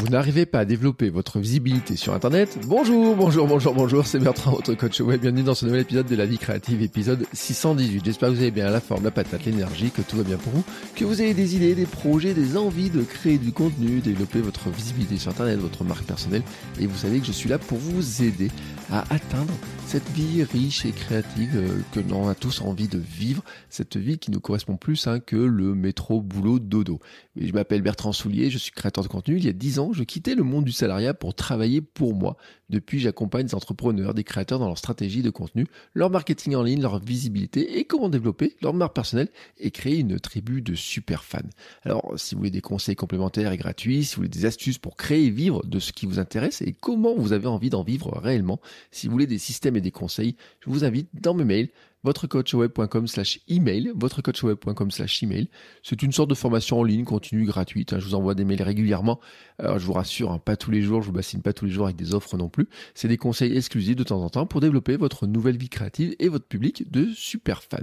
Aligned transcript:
Vous 0.00 0.08
n'arrivez 0.08 0.46
pas 0.46 0.60
à 0.60 0.64
développer 0.64 1.10
votre 1.10 1.38
visibilité 1.40 1.94
sur 1.94 2.14
Internet 2.14 2.58
Bonjour, 2.66 3.14
bonjour, 3.14 3.46
bonjour, 3.46 3.74
bonjour, 3.74 4.06
c'est 4.06 4.18
Bertrand, 4.18 4.52
votre 4.52 4.72
coach 4.72 4.98
web. 5.00 5.20
Bienvenue 5.20 5.42
dans 5.42 5.54
ce 5.54 5.66
nouvel 5.66 5.82
épisode 5.82 6.06
de 6.06 6.16
La 6.16 6.24
Vie 6.24 6.38
Créative, 6.38 6.80
épisode 6.80 7.26
618. 7.34 8.02
J'espère 8.02 8.30
que 8.30 8.34
vous 8.34 8.40
avez 8.40 8.50
bien 8.50 8.70
la 8.70 8.80
forme, 8.80 9.04
la 9.04 9.10
patate, 9.10 9.44
l'énergie, 9.44 9.90
que 9.90 10.00
tout 10.00 10.16
va 10.16 10.22
bien 10.22 10.38
pour 10.38 10.54
vous, 10.54 10.64
que 10.96 11.04
vous 11.04 11.20
avez 11.20 11.34
des 11.34 11.54
idées, 11.54 11.74
des 11.74 11.84
projets, 11.84 12.32
des 12.32 12.56
envies 12.56 12.88
de 12.88 13.02
créer 13.02 13.36
du 13.36 13.52
contenu, 13.52 14.00
développer 14.00 14.40
votre 14.40 14.70
visibilité 14.70 15.18
sur 15.18 15.32
Internet, 15.32 15.58
votre 15.58 15.84
marque 15.84 16.04
personnelle. 16.04 16.44
Et 16.80 16.86
vous 16.86 16.96
savez 16.96 17.20
que 17.20 17.26
je 17.26 17.32
suis 17.32 17.50
là 17.50 17.58
pour 17.58 17.76
vous 17.76 18.22
aider 18.22 18.50
à 18.90 19.00
atteindre 19.10 19.52
cette 19.90 20.08
vie 20.10 20.44
riche 20.44 20.86
et 20.86 20.92
créative 20.92 21.56
euh, 21.56 21.80
que 21.90 21.98
l'on 21.98 22.28
a 22.28 22.36
tous 22.36 22.60
envie 22.60 22.86
de 22.86 22.96
vivre, 22.96 23.42
cette 23.70 23.96
vie 23.96 24.18
qui 24.18 24.30
nous 24.30 24.38
correspond 24.38 24.76
plus 24.76 25.08
hein, 25.08 25.18
que 25.18 25.34
le 25.34 25.74
métro 25.74 26.20
boulot 26.20 26.60
dodo. 26.60 27.00
Je 27.34 27.52
m'appelle 27.52 27.82
Bertrand 27.82 28.12
Soulier, 28.12 28.50
je 28.50 28.58
suis 28.58 28.70
créateur 28.70 29.02
de 29.02 29.08
contenu. 29.08 29.38
Il 29.38 29.44
y 29.44 29.48
a 29.48 29.52
10 29.52 29.80
ans, 29.80 29.92
je 29.92 30.04
quittais 30.04 30.36
le 30.36 30.44
monde 30.44 30.64
du 30.64 30.70
salariat 30.70 31.12
pour 31.12 31.34
travailler 31.34 31.80
pour 31.80 32.14
moi. 32.14 32.36
Depuis, 32.70 33.00
j'accompagne 33.00 33.46
des 33.46 33.54
entrepreneurs, 33.54 34.14
des 34.14 34.24
créateurs 34.24 34.60
dans 34.60 34.68
leur 34.68 34.78
stratégie 34.78 35.22
de 35.22 35.30
contenu, 35.30 35.66
leur 35.92 36.08
marketing 36.08 36.54
en 36.54 36.62
ligne, 36.62 36.80
leur 36.80 37.00
visibilité 37.00 37.78
et 37.78 37.84
comment 37.84 38.08
développer 38.08 38.56
leur 38.62 38.72
marque 38.74 38.94
personnelle 38.94 39.28
et 39.58 39.72
créer 39.72 39.98
une 39.98 40.20
tribu 40.20 40.62
de 40.62 40.76
super 40.76 41.24
fans. 41.24 41.40
Alors, 41.82 42.14
si 42.16 42.34
vous 42.34 42.38
voulez 42.38 42.50
des 42.50 42.60
conseils 42.60 42.94
complémentaires 42.94 43.50
et 43.50 43.56
gratuits, 43.56 44.04
si 44.04 44.14
vous 44.14 44.20
voulez 44.20 44.28
des 44.28 44.44
astuces 44.44 44.78
pour 44.78 44.96
créer 44.96 45.26
et 45.26 45.30
vivre 45.30 45.66
de 45.66 45.80
ce 45.80 45.92
qui 45.92 46.06
vous 46.06 46.20
intéresse 46.20 46.62
et 46.62 46.72
comment 46.72 47.14
vous 47.16 47.32
avez 47.32 47.48
envie 47.48 47.70
d'en 47.70 47.82
vivre 47.82 48.16
réellement, 48.16 48.60
si 48.92 49.08
vous 49.08 49.12
voulez 49.12 49.26
des 49.26 49.38
systèmes 49.38 49.76
et 49.76 49.80
des 49.80 49.90
conseils, 49.90 50.36
je 50.60 50.70
vous 50.70 50.84
invite 50.84 51.08
dans 51.12 51.34
mes 51.34 51.44
mails 51.44 51.68
votrecoachweb.com 52.04 53.06
slash 53.06 53.40
email, 53.48 53.92
votrecoachweb.com 53.94 54.90
slash 54.90 55.22
email. 55.22 55.48
C'est 55.82 56.02
une 56.02 56.12
sorte 56.12 56.30
de 56.30 56.34
formation 56.34 56.80
en 56.80 56.84
ligne 56.84 57.04
continue 57.04 57.44
gratuite. 57.44 57.98
Je 57.98 58.04
vous 58.04 58.14
envoie 58.14 58.34
des 58.34 58.44
mails 58.44 58.62
régulièrement. 58.62 59.20
Je 59.60 59.84
vous 59.84 59.92
rassure, 59.92 60.32
hein, 60.32 60.38
pas 60.38 60.56
tous 60.56 60.70
les 60.70 60.82
jours, 60.82 61.02
je 61.02 61.06
vous 61.06 61.12
bassine 61.12 61.42
pas 61.42 61.52
tous 61.52 61.66
les 61.66 61.70
jours 61.70 61.86
avec 61.86 61.96
des 61.96 62.14
offres 62.14 62.36
non 62.36 62.48
plus. 62.48 62.68
C'est 62.94 63.08
des 63.08 63.18
conseils 63.18 63.56
exclusifs 63.56 63.96
de 63.96 64.04
temps 64.04 64.22
en 64.22 64.30
temps 64.30 64.46
pour 64.46 64.60
développer 64.60 64.96
votre 64.96 65.26
nouvelle 65.26 65.58
vie 65.58 65.68
créative 65.68 66.14
et 66.18 66.28
votre 66.28 66.46
public 66.46 66.90
de 66.90 67.10
super 67.14 67.62
fans. 67.62 67.78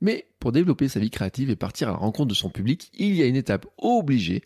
Mais 0.00 0.28
pour 0.38 0.52
développer 0.52 0.88
sa 0.88 1.00
vie 1.00 1.10
créative 1.10 1.50
et 1.50 1.56
partir 1.56 1.88
à 1.88 1.92
la 1.92 1.98
rencontre 1.98 2.28
de 2.28 2.34
son 2.34 2.48
public, 2.50 2.90
il 2.98 3.14
y 3.14 3.22
a 3.22 3.26
une 3.26 3.36
étape 3.36 3.66
obligée 3.76 4.42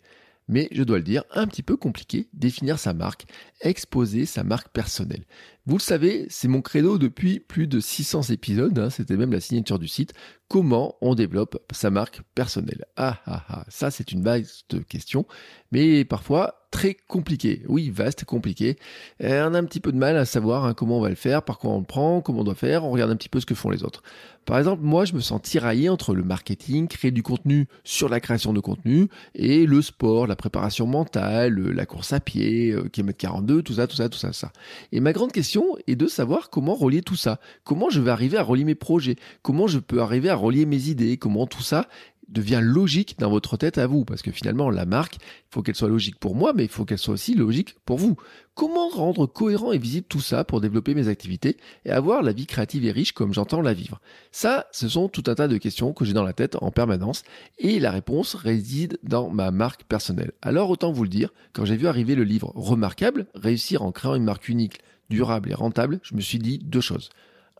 mais 0.47 0.67
je 0.71 0.83
dois 0.83 0.97
le 0.97 1.03
dire, 1.03 1.23
un 1.31 1.47
petit 1.47 1.63
peu 1.63 1.75
compliqué, 1.75 2.27
définir 2.33 2.77
sa 2.77 2.93
marque, 2.93 3.25
exposer 3.61 4.25
sa 4.25 4.43
marque 4.43 4.69
personnelle. 4.69 5.25
Vous 5.67 5.77
le 5.77 5.81
savez, 5.81 6.27
c'est 6.29 6.47
mon 6.47 6.61
credo 6.61 6.99
depuis 6.99 7.39
plus 7.39 7.65
de 7.65 7.79
600 7.79 8.29
épisodes, 8.29 8.77
hein, 8.77 8.91
c'était 8.91 9.17
même 9.17 9.31
la 9.31 9.39
signature 9.39 9.79
du 9.79 9.87
site, 9.87 10.13
comment 10.47 10.95
on 11.01 11.15
développe 11.15 11.57
sa 11.71 11.89
marque 11.89 12.21
personnelle. 12.35 12.85
Ah 12.97 13.19
ah 13.25 13.43
ah, 13.49 13.65
ça 13.67 13.89
c'est 13.89 14.11
une 14.11 14.21
vaste 14.21 14.85
question, 14.87 15.25
mais 15.71 16.05
parfois 16.05 16.65
très 16.75 16.93
compliqué. 16.93 17.63
Oui, 17.69 17.89
vaste, 17.89 18.25
compliqué. 18.25 18.77
on 19.21 19.53
a 19.53 19.57
un 19.57 19.63
petit 19.63 19.79
peu 19.79 19.93
de 19.93 19.97
mal 19.97 20.17
à 20.17 20.25
savoir 20.25 20.65
hein, 20.65 20.73
comment 20.73 20.97
on 20.97 21.01
va 21.01 21.09
le 21.09 21.15
faire, 21.15 21.41
par 21.41 21.57
quoi 21.57 21.71
on 21.71 21.79
le 21.79 21.85
prend, 21.85 22.19
comment 22.19 22.41
on 22.41 22.43
doit 22.43 22.53
faire, 22.53 22.83
on 22.83 22.91
regarde 22.91 23.11
un 23.11 23.15
petit 23.15 23.29
peu 23.29 23.39
ce 23.39 23.45
que 23.45 23.55
font 23.55 23.69
les 23.69 23.83
autres. 23.83 24.03
Par 24.45 24.59
exemple, 24.59 24.83
moi, 24.83 25.05
je 25.05 25.13
me 25.13 25.21
sens 25.21 25.41
tiraillé 25.41 25.87
entre 25.87 26.13
le 26.13 26.23
marketing, 26.23 26.87
créer 26.87 27.11
du 27.11 27.23
contenu 27.23 27.67
sur 27.85 28.09
la 28.09 28.19
création 28.19 28.51
de 28.51 28.59
contenu, 28.59 29.07
et 29.33 29.65
le 29.65 29.81
sport, 29.81 30.27
la 30.27 30.35
préparation 30.35 30.85
mentale, 30.85 31.55
la 31.55 31.85
course 31.85 32.11
à 32.11 32.19
pied, 32.19 32.71
euh, 32.71 32.89
km 32.89 33.17
42, 33.17 33.63
tout 33.63 33.75
ça, 33.75 33.87
tout 33.87 33.95
ça, 33.95 34.09
tout 34.09 34.19
ça, 34.19 34.33
ça. 34.33 34.51
Et 34.91 34.99
ma 34.99 35.13
grande 35.13 35.31
question 35.31 35.54
est 35.87 35.95
de 35.95 36.07
savoir 36.07 36.49
comment 36.49 36.75
relier 36.75 37.01
tout 37.01 37.15
ça. 37.15 37.39
Comment 37.63 37.89
je 37.89 38.01
vais 38.01 38.11
arriver 38.11 38.37
à 38.37 38.43
relier 38.43 38.63
mes 38.63 38.75
projets? 38.75 39.15
Comment 39.41 39.67
je 39.67 39.79
peux 39.79 40.01
arriver 40.01 40.29
à 40.29 40.35
relier 40.35 40.65
mes 40.65 40.89
idées? 40.89 41.17
Comment 41.17 41.47
tout 41.47 41.63
ça 41.63 41.87
devient 42.27 42.61
logique 42.61 43.19
dans 43.19 43.29
votre 43.29 43.55
tête 43.55 43.77
à 43.77 43.85
vous? 43.85 44.03
Parce 44.03 44.23
que 44.23 44.31
finalement, 44.31 44.69
la 44.71 44.85
marque, 44.85 45.15
il 45.15 45.53
faut 45.53 45.61
qu'elle 45.61 45.75
soit 45.75 45.89
logique 45.89 46.19
pour 46.19 46.35
moi, 46.35 46.53
mais 46.53 46.63
il 46.63 46.69
faut 46.69 46.83
qu'elle 46.83 46.97
soit 46.97 47.13
aussi 47.13 47.35
logique 47.35 47.75
pour 47.85 47.97
vous. 47.97 48.15
Comment 48.55 48.89
rendre 48.89 49.27
cohérent 49.27 49.73
et 49.73 49.77
visible 49.77 50.07
tout 50.09 50.21
ça 50.21 50.43
pour 50.43 50.59
développer 50.59 50.95
mes 50.95 51.07
activités 51.07 51.57
et 51.83 51.91
avoir 51.91 52.23
la 52.23 52.31
vie 52.31 52.47
créative 52.47 52.85
et 52.85 52.91
riche 52.91 53.11
comme 53.11 53.33
j'entends 53.33 53.61
la 53.61 53.73
vivre? 53.73 53.99
Ça, 54.31 54.65
ce 54.71 54.89
sont 54.89 55.07
tout 55.07 55.23
un 55.27 55.35
tas 55.35 55.47
de 55.47 55.57
questions 55.57 55.93
que 55.93 56.03
j'ai 56.03 56.13
dans 56.13 56.23
la 56.23 56.33
tête 56.33 56.57
en 56.61 56.71
permanence 56.71 57.23
et 57.59 57.79
la 57.79 57.91
réponse 57.91 58.33
réside 58.33 58.97
dans 59.03 59.29
ma 59.29 59.51
marque 59.51 59.83
personnelle. 59.83 60.31
Alors 60.41 60.69
autant 60.69 60.91
vous 60.91 61.03
le 61.03 61.09
dire, 61.09 61.33
quand 61.53 61.65
j'ai 61.65 61.77
vu 61.77 61.87
arriver 61.87 62.15
le 62.15 62.23
livre 62.23 62.51
Remarquable, 62.55 63.27
réussir 63.35 63.83
en 63.83 63.91
créant 63.91 64.15
une 64.15 64.23
marque 64.23 64.49
unique, 64.49 64.79
durable 65.09 65.51
et 65.51 65.53
rentable, 65.53 65.99
je 66.03 66.15
me 66.15 66.21
suis 66.21 66.39
dit 66.39 66.59
deux 66.59 66.81
choses. 66.81 67.09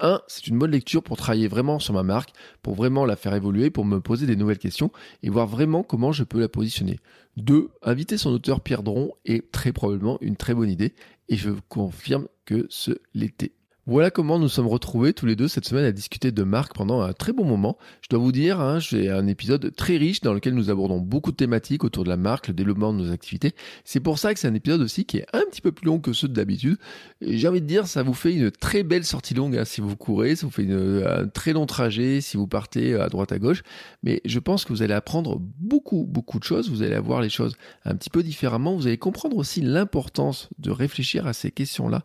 Un, 0.01 0.22
c'est 0.28 0.47
une 0.47 0.59
bonne 0.59 0.72
lecture 0.72 1.03
pour 1.03 1.16
travailler 1.16 1.47
vraiment 1.47 1.79
sur 1.79 1.94
ma 1.94 2.03
marque, 2.03 2.31
pour 2.61 2.75
vraiment 2.75 3.06
la 3.06 3.16
faire 3.16 3.33
évoluer, 3.33 3.69
pour 3.69 3.85
me 3.85 4.01
poser 4.01 4.25
des 4.25 4.35
nouvelles 4.35 4.57
questions 4.57 4.91
et 5.23 5.29
voir 5.29 5.47
vraiment 5.47 5.83
comment 5.83 6.11
je 6.11 6.25
peux 6.25 6.39
la 6.39 6.50
positionner. 6.50 7.00
Deux, 7.38 7.69
inviter 7.81 8.17
son 8.17 8.31
auteur 8.31 8.59
Pierre 8.59 8.83
Dron 8.83 9.13
est 9.23 9.51
très 9.51 9.72
probablement 9.72 10.17
une 10.22 10.35
très 10.35 10.53
bonne 10.53 10.69
idée 10.69 10.94
et 11.29 11.38
je 11.38 11.51
confirme 11.69 12.28
que 12.45 12.67
ce 12.69 12.91
l'était. 13.13 13.53
Voilà 13.88 14.09
comment 14.09 14.40
nous 14.40 14.50
sommes 14.50 14.66
retrouvés 14.66 15.13
tous 15.13 15.28
les 15.28 15.35
deux 15.35 15.47
cette 15.47 15.68
semaine 15.68 15.85
à 15.85 15.91
discuter 15.91 16.31
de 16.31 16.41
marque 16.41 16.73
pendant 16.73 17.01
un 17.01 17.13
très 17.13 17.34
bon 17.34 17.46
moment. 17.46 17.78
Je 18.01 18.09
dois 18.09 18.18
vous 18.18 18.31
dire, 18.31 18.59
hein, 18.59 18.79
j'ai 18.79 19.12
un 19.12 19.28
épisode 19.28 19.75
très 19.75 19.96
riche 19.97 20.22
dans 20.22 20.34
lequel 20.34 20.56
nous 20.56 20.72
abordons 20.72 21.00
beaucoup 21.00 21.31
de 21.31 21.35
thématiques 21.35 21.84
autour 21.84 22.03
de 22.03 22.09
la 22.09 22.18
marque, 22.18 22.47
le 22.47 22.56
développement 22.56 22.94
de 22.94 22.97
nos 22.97 23.12
activités. 23.12 23.53
C'est 23.84 24.00
pour 24.00 24.18
ça 24.18 24.34
que 24.34 24.40
c'est 24.40 24.47
un 24.47 24.56
épisode 24.56 24.81
aussi 24.81 25.06
qui 25.06 25.18
est 25.18 25.28
un 25.34 25.44
petit 25.51 25.62
peu 25.62 25.72
plus 25.72 25.85
long 25.85 26.00
que 26.00 26.13
ceux 26.13 26.28
d'habitude. 26.28 26.78
J'ai 27.22 27.47
envie 27.47 27.62
de 27.62 27.68
dire, 27.68 27.85
ça 27.85 28.01
vous 28.01 28.16
fait 28.16 28.34
une 28.34 28.50
très 28.50 28.81
belle 28.81 29.03
sortie 29.03 29.35
longue 29.35 29.56
hein, 29.56 29.66
si 29.66 29.81
vous 29.81 29.95
courez, 29.95 30.35
ça 30.35 30.47
vous 30.47 30.51
fait 30.51 30.68
un 30.68 31.28
très 31.28 31.53
long 31.53 31.68
trajet 31.68 32.22
si 32.22 32.38
vous 32.38 32.47
partez 32.47 32.95
à 32.95 33.07
droite 33.07 33.34
à 33.34 33.38
gauche. 33.38 33.62
Mais 34.01 34.19
je 34.25 34.40
pense 34.40 34.66
que 34.66 34.74
vous 34.74 34.81
allez 34.81 34.95
apprendre 34.95 35.38
beaucoup, 35.40 36.07
beaucoup 36.09 36.40
de 36.40 36.44
choses. 36.44 36.72
Vous 36.72 36.81
allez 36.81 36.95
avoir 36.95 37.22
les 37.22 37.29
choses 37.29 37.56
un 37.84 37.94
petit 37.94 38.09
peu 38.09 38.24
différemment. 38.24 38.75
Vous 38.75 38.88
allez 38.88 38.97
comprendre 38.97 39.38
aussi 39.38 39.62
l'importance 39.62 40.50
de 40.57 40.72
réfléchir 40.72 41.28
à 41.28 41.34
ces 41.34 41.51
questions-là. 41.51 42.01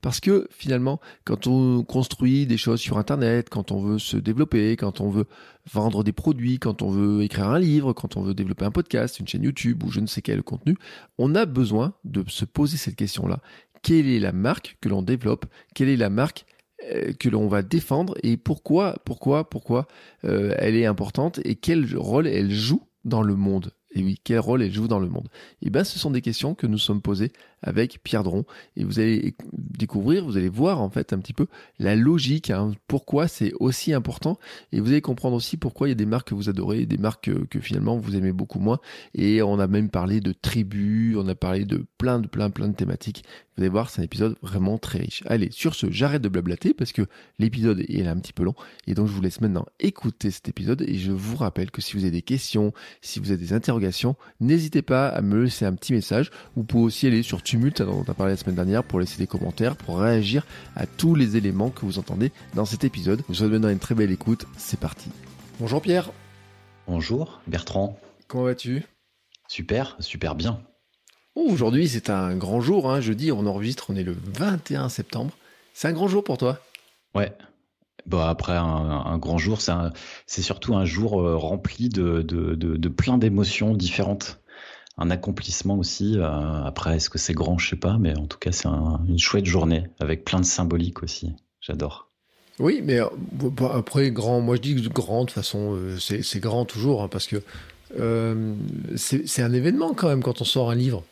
Parce 0.00 0.20
que 0.20 0.46
finalement, 0.52 1.00
quand 1.24 1.46
on 1.46 1.82
construit 1.82 2.46
des 2.46 2.58
choses 2.58 2.80
sur 2.80 2.98
Internet, 2.98 3.48
quand 3.48 3.72
on 3.72 3.80
veut 3.80 3.98
se 3.98 4.16
développer, 4.16 4.76
quand 4.76 5.00
on 5.00 5.08
veut 5.08 5.26
vendre 5.72 6.04
des 6.04 6.12
produits, 6.12 6.58
quand 6.58 6.82
on 6.82 6.90
veut 6.90 7.22
écrire 7.22 7.48
un 7.48 7.58
livre, 7.58 7.92
quand 7.94 8.16
on 8.16 8.22
veut 8.22 8.34
développer 8.34 8.66
un 8.66 8.70
podcast, 8.70 9.18
une 9.20 9.26
chaîne 9.26 9.42
YouTube 9.42 9.82
ou 9.84 9.90
je 9.90 10.00
ne 10.00 10.06
sais 10.06 10.20
quel 10.20 10.42
contenu, 10.42 10.76
on 11.16 11.34
a 11.34 11.46
besoin 11.46 11.94
de 12.04 12.24
se 12.28 12.44
poser 12.44 12.76
cette 12.76 12.96
question-là. 12.96 13.40
Quelle 13.82 14.08
est 14.08 14.20
la 14.20 14.32
marque 14.32 14.76
que 14.80 14.88
l'on 14.88 15.02
développe? 15.02 15.46
Quelle 15.74 15.88
est 15.88 15.96
la 15.96 16.10
marque 16.10 16.44
euh, 16.92 17.12
que 17.18 17.28
l'on 17.30 17.48
va 17.48 17.62
défendre? 17.62 18.14
Et 18.22 18.36
pourquoi, 18.36 18.96
pourquoi, 19.04 19.48
pourquoi 19.48 19.86
euh, 20.24 20.54
elle 20.58 20.76
est 20.76 20.86
importante 20.86 21.40
et 21.44 21.54
quel 21.54 21.96
rôle 21.96 22.26
elle 22.26 22.50
joue 22.50 22.82
dans 23.04 23.22
le 23.22 23.34
monde? 23.34 23.72
Et 23.94 24.02
oui, 24.02 24.18
quel 24.22 24.40
rôle 24.40 24.62
elle 24.62 24.72
joue 24.72 24.88
dans 24.88 24.98
le 24.98 25.08
monde? 25.08 25.28
Eh 25.62 25.70
bien, 25.70 25.84
ce 25.84 25.98
sont 25.98 26.10
des 26.10 26.20
questions 26.20 26.54
que 26.54 26.66
nous 26.66 26.78
sommes 26.78 27.00
posées 27.00 27.32
avec 27.64 28.00
Pierre 28.02 28.22
Dron. 28.22 28.44
Et 28.76 28.84
vous 28.84 29.00
allez 29.00 29.34
découvrir, 29.52 30.24
vous 30.24 30.36
allez 30.36 30.48
voir 30.48 30.80
en 30.80 30.90
fait 30.90 31.12
un 31.12 31.18
petit 31.18 31.32
peu 31.32 31.46
la 31.78 31.96
logique, 31.96 32.50
hein, 32.50 32.72
pourquoi 32.86 33.26
c'est 33.26 33.52
aussi 33.58 33.92
important. 33.92 34.38
Et 34.72 34.80
vous 34.80 34.88
allez 34.88 35.00
comprendre 35.00 35.36
aussi 35.36 35.56
pourquoi 35.56 35.88
il 35.88 35.90
y 35.90 35.92
a 35.92 35.96
des 35.96 36.06
marques 36.06 36.28
que 36.28 36.34
vous 36.34 36.48
adorez 36.48 36.86
des 36.86 36.98
marques 36.98 37.30
que, 37.48 37.60
finalement 37.60 37.96
vous 37.96 38.16
aimez 38.16 38.32
beaucoup 38.32 38.58
moins. 38.58 38.78
Et 39.14 39.42
on 39.42 39.58
a 39.58 39.66
même 39.66 39.90
parlé 39.90 40.20
de 40.20 40.32
tribus, 40.32 41.16
on 41.16 41.26
a 41.28 41.34
parlé 41.34 41.64
de 41.64 41.84
plein 41.98 42.20
de 42.20 42.28
plein 42.28 42.50
plein 42.50 42.68
de 42.68 42.74
thématiques. 42.74 43.24
Vous 43.56 43.62
allez 43.62 43.70
voir, 43.70 43.88
c'est 43.88 44.00
un 44.00 44.04
épisode 44.04 44.36
vraiment 44.42 44.78
très 44.78 44.98
riche. 44.98 45.22
Allez, 45.26 45.48
sur 45.52 45.76
ce, 45.76 45.88
j'arrête 45.88 46.22
de 46.22 46.28
blablater 46.28 46.74
parce 46.74 46.90
que 46.90 47.02
l'épisode 47.38 47.84
est 47.88 48.04
un 48.04 48.16
petit 48.16 48.32
peu 48.32 48.42
long. 48.42 48.54
Et 48.88 48.94
donc 48.94 49.06
je 49.06 49.12
vous 49.12 49.22
laisse 49.22 49.40
maintenant 49.40 49.64
écouter 49.78 50.32
cet 50.32 50.48
épisode. 50.48 50.82
Et 50.82 50.96
je 50.96 51.12
vous 51.12 51.36
rappelle 51.36 51.70
que 51.70 51.80
si 51.80 51.94
vous 51.94 52.02
avez 52.02 52.10
des 52.10 52.22
questions, 52.22 52.72
si 53.00 53.20
vous 53.20 53.30
avez 53.30 53.40
des 53.40 53.52
interrogations, 53.52 54.16
n'hésitez 54.40 54.82
pas 54.82 55.08
à 55.08 55.22
me 55.22 55.44
laisser 55.44 55.64
un 55.64 55.74
petit 55.74 55.92
message. 55.92 56.30
Vous 56.56 56.64
pouvez 56.64 56.84
aussi 56.84 57.06
aller 57.06 57.22
sur 57.22 57.42
Tumult, 57.54 57.82
dont 57.82 58.04
on 58.04 58.10
a 58.10 58.14
parlé 58.14 58.32
la 58.32 58.36
semaine 58.36 58.56
dernière, 58.56 58.82
pour 58.82 58.98
laisser 58.98 59.16
des 59.16 59.28
commentaires, 59.28 59.76
pour 59.76 60.00
réagir 60.00 60.44
à 60.74 60.86
tous 60.86 61.14
les 61.14 61.36
éléments 61.36 61.70
que 61.70 61.86
vous 61.86 62.00
entendez 62.00 62.32
dans 62.54 62.64
cet 62.64 62.82
épisode. 62.82 63.20
Je 63.20 63.26
vous 63.28 63.34
souhaite 63.34 63.52
maintenant 63.52 63.68
une 63.68 63.78
très 63.78 63.94
belle 63.94 64.10
écoute. 64.10 64.46
C'est 64.56 64.80
parti. 64.80 65.08
Bonjour 65.60 65.80
Pierre. 65.80 66.10
Bonjour 66.88 67.40
Bertrand. 67.46 67.96
Comment 68.26 68.42
vas-tu? 68.42 68.82
Super, 69.46 69.96
super 70.00 70.34
bien. 70.34 70.62
Oh, 71.36 71.46
aujourd'hui, 71.48 71.86
c'est 71.86 72.10
un 72.10 72.34
grand 72.34 72.60
jour. 72.60 72.90
Hein. 72.90 73.00
Jeudi, 73.00 73.30
on 73.30 73.46
enregistre, 73.46 73.86
on 73.88 73.94
est 73.94 74.02
le 74.02 74.16
21 74.34 74.88
septembre. 74.88 75.32
C'est 75.74 75.86
un 75.86 75.92
grand 75.92 76.08
jour 76.08 76.24
pour 76.24 76.38
toi? 76.38 76.58
Ouais. 77.14 77.32
Bon, 78.04 78.18
après 78.18 78.56
un, 78.56 79.16
grand 79.18 79.38
jour, 79.38 79.60
c'est 79.60 80.42
surtout 80.42 80.74
un 80.74 80.84
jour 80.84 81.22
euh, 81.22 81.36
rempli 81.36 81.88
de, 81.88 82.20
de, 82.22 82.56
de, 82.56 82.88
plein 82.88 83.16
d'émotions 83.16 83.74
différentes. 83.74 84.40
Un 84.96 85.10
accomplissement 85.10 85.76
aussi. 85.76 86.18
Euh, 86.18 86.64
après, 86.64 86.96
est-ce 86.96 87.10
que 87.10 87.18
c'est 87.18 87.34
grand 87.34 87.58
Je 87.58 87.70
sais 87.70 87.76
pas, 87.76 87.98
mais 87.98 88.16
en 88.16 88.26
tout 88.26 88.38
cas, 88.38 88.52
c'est 88.52 88.68
une 88.68 89.18
chouette 89.18 89.46
journée 89.46 89.88
avec 89.98 90.24
plein 90.24 90.40
de 90.40 90.44
symbolique 90.44 91.02
aussi. 91.02 91.32
J'adore. 91.60 92.08
Oui, 92.60 92.80
mais 92.84 93.00
euh, 93.00 93.08
après, 93.72 94.10
grand, 94.12 94.40
moi 94.40 94.56
je 94.56 94.60
dis 94.60 94.74
grand, 94.74 95.22
de 95.22 95.26
toute 95.26 95.34
façon, 95.34 95.76
c'est 95.98 96.40
grand 96.40 96.64
toujours, 96.64 97.02
hein, 97.02 97.08
parce 97.08 97.26
que 97.26 97.42
c'est 98.96 99.42
un 99.42 99.52
événement 99.52 99.94
quand 99.94 100.08
même 100.08 100.22
quand 100.22 100.40
on 100.40 100.44
sort 100.44 100.70
un 100.70 100.74
livre. 100.76 101.04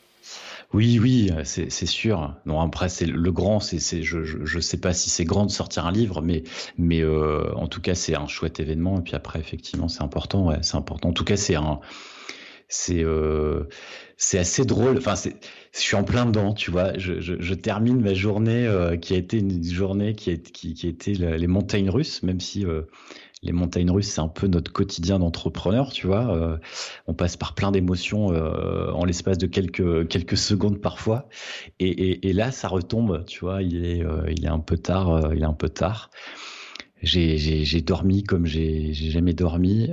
Oui, 0.73 0.99
oui, 0.99 1.31
c'est 1.45 1.87
sûr. 1.87 2.35
Non, 2.47 2.61
après, 2.61 2.89
c'est 2.89 3.05
le 3.05 3.33
grand, 3.33 3.61
c'est, 3.61 4.03
je, 4.03 4.25
je, 4.25 4.59
sais 4.59 4.79
pas 4.79 4.95
si 4.95 5.11
c'est 5.11 5.27
grand 5.27 5.45
de 5.45 5.51
sortir 5.51 5.85
un 5.85 5.93
livre, 5.93 6.23
mais, 6.23 6.45
mais 6.79 7.03
euh, 7.03 7.53
en 7.57 7.67
tout 7.67 7.83
cas, 7.83 7.95
c'est 7.95 8.15
un 8.15 8.27
chouette 8.27 8.59
événement. 8.59 8.99
Et 8.99 9.03
puis 9.03 9.15
après, 9.15 9.39
effectivement, 9.39 9.89
c'est 9.89 10.03
important. 10.03 10.47
Ouais, 10.47 10.57
c'est 10.63 10.77
important. 10.77 11.11
En 11.11 11.13
tout 11.13 11.25
cas, 11.25 11.37
c'est 11.37 11.57
un, 11.57 11.81
c'est, 12.73 13.05
euh, 13.05 13.65
c'est 14.17 14.39
assez 14.39 14.65
drôle. 14.65 14.97
Enfin, 14.97 15.15
je 15.15 15.79
suis 15.79 15.95
en 15.95 16.05
plein 16.05 16.25
dedans, 16.27 16.55
tu 16.55 16.71
vois. 16.71 16.97
Je, 16.97 17.21
je, 17.21 17.55
termine 17.55 18.01
ma 18.01 18.15
journée 18.15 18.67
euh, 18.67 18.97
qui 18.97 19.13
a 19.15 19.19
été 19.19 19.39
une 19.39 19.63
journée 19.63 20.15
qui 20.15 20.31
a, 20.31 20.37
qui, 20.37 20.73
qui 20.73 20.89
été 20.89 21.13
les 21.15 21.47
montagnes 21.47 21.91
russes, 21.91 22.23
même 22.23 22.41
si 22.41 22.65
euh, 22.65 22.83
les 23.43 23.53
montagnes 23.53 23.91
russes, 23.91 24.09
c'est 24.09 24.23
un 24.23 24.29
peu 24.29 24.47
notre 24.47 24.73
quotidien 24.73 25.19
d'entrepreneur, 25.19 25.93
tu 25.93 26.07
vois. 26.07 26.59
On 27.07 27.13
passe 27.15 27.37
par 27.37 27.55
plein 27.55 27.73
d'émotions 27.73 28.29
en 28.29 29.05
l'espace 29.05 29.37
de 29.37 29.47
quelques 29.47 30.09
quelques 30.09 30.37
secondes 30.37 30.81
parfois, 30.81 31.29
et, 31.81 31.89
et, 31.89 32.29
et, 32.29 32.33
là, 32.33 32.53
ça 32.53 32.69
retombe, 32.69 33.25
tu 33.27 33.41
vois. 33.41 33.63
Il 33.63 33.85
est 33.85 34.03
il 34.31 34.45
est 34.45 34.49
un 34.49 34.61
peu 34.61 34.79
tard, 34.79 35.35
il 35.35 35.43
est 35.43 35.47
un 35.47 35.53
peu 35.55 35.69
tard. 35.69 36.11
J'ai 37.03 37.81
dormi 37.81 38.23
comme 38.23 38.47
j'ai 38.47 38.93
jamais 38.93 39.33
dormi 39.33 39.91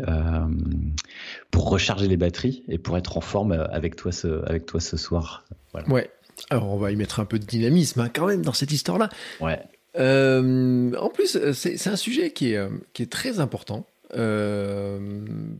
pour 1.51 1.69
recharger 1.69 2.07
les 2.07 2.17
batteries 2.17 2.63
et 2.67 2.77
pour 2.77 2.97
être 2.97 3.17
en 3.17 3.21
forme 3.21 3.51
avec 3.71 3.95
toi 3.95 4.11
ce 4.11 4.45
avec 4.45 4.65
toi 4.65 4.79
ce 4.79 4.95
soir. 4.97 5.45
Voilà. 5.71 5.89
Ouais. 5.89 6.09
Alors 6.49 6.69
on 6.69 6.77
va 6.77 6.91
y 6.91 6.95
mettre 6.95 7.19
un 7.19 7.25
peu 7.25 7.39
de 7.39 7.45
dynamisme 7.45 7.99
hein, 8.01 8.09
quand 8.13 8.27
même 8.27 8.41
dans 8.41 8.53
cette 8.53 8.71
histoire-là. 8.71 9.09
Ouais. 9.41 9.59
Euh, 9.97 10.93
en 10.95 11.09
plus, 11.09 11.37
c'est 11.53 11.87
un 11.87 11.95
sujet 11.95 12.31
qui 12.31 12.53
est, 12.53 12.57
euh, 12.57 12.69
qui 12.93 13.03
est 13.03 13.11
très 13.11 13.39
important 13.39 13.85
euh, 14.15 14.99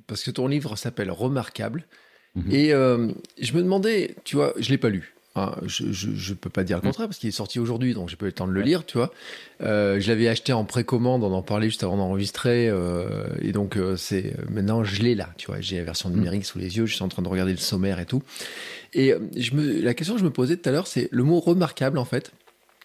parce 0.08 0.24
que 0.24 0.32
ton 0.32 0.48
livre 0.48 0.76
s'appelle 0.76 1.12
Remarquable. 1.12 1.86
Mhm. 2.36 2.52
Et 2.52 2.70
je 2.70 3.54
me 3.54 3.62
demandais, 3.62 4.16
tu 4.24 4.36
vois, 4.36 4.54
je 4.58 4.70
l'ai 4.70 4.78
pas 4.78 4.90
lu. 4.90 5.16
Hein, 5.36 5.56
je, 5.66 5.92
je, 5.92 6.34
peux 6.34 6.50
pas 6.50 6.64
dire 6.64 6.78
le 6.78 6.82
mhm. 6.82 6.88
contraire 6.88 7.08
parce 7.08 7.20
qu'il 7.20 7.30
est 7.30 7.34
sorti 7.34 7.60
aujourd'hui, 7.60 7.94
donc 7.94 8.10
j'ai 8.10 8.16
pas 8.16 8.26
eu 8.26 8.30
le 8.30 8.34
temps 8.34 8.48
de 8.48 8.52
le 8.52 8.62
lire, 8.62 8.86
tu 8.86 8.98
vois. 8.98 9.12
je 9.60 10.08
l'avais 10.08 10.28
acheté 10.28 10.54
en 10.54 10.66
précommande, 10.66 11.24
on 11.24 11.32
en 11.32 11.44
parlait 11.44 11.68
juste 11.68 11.84
avant 11.84 11.98
d'enregistrer, 11.98 12.72
et 13.42 13.52
donc 13.52 13.78
c'est 13.96 14.34
maintenant 14.50 14.84
je 14.84 15.02
l'ai 15.04 15.14
là, 15.14 15.30
tu 15.38 15.48
vois. 15.48 15.62
J'ai 15.62 15.78
la 15.78 15.84
version 15.84 16.10
mhm. 16.10 16.16
numérique 16.16 16.46
sous 16.46 16.58
les 16.58 16.78
yeux, 16.78 16.88
je 16.88 16.96
suis 16.96 17.04
en 17.04 17.10
train 17.10 17.22
de 17.22 17.28
regarder 17.28 17.52
le 17.52 17.60
sommaire 17.60 18.00
et 18.00 18.06
tout. 18.06 18.24
Et 18.94 19.14
je 19.38 19.54
me, 19.54 19.82
la 19.82 19.94
question 19.94 20.16
que 20.16 20.20
je 20.20 20.26
me 20.26 20.32
posais 20.32 20.58
tout 20.58 20.68
à 20.68 20.72
l'heure, 20.72 20.88
c'est 20.88 21.10
le 21.12 21.24
mot 21.24 21.40
remarquable 21.40 22.00
en 22.00 22.06
fait. 22.06 22.32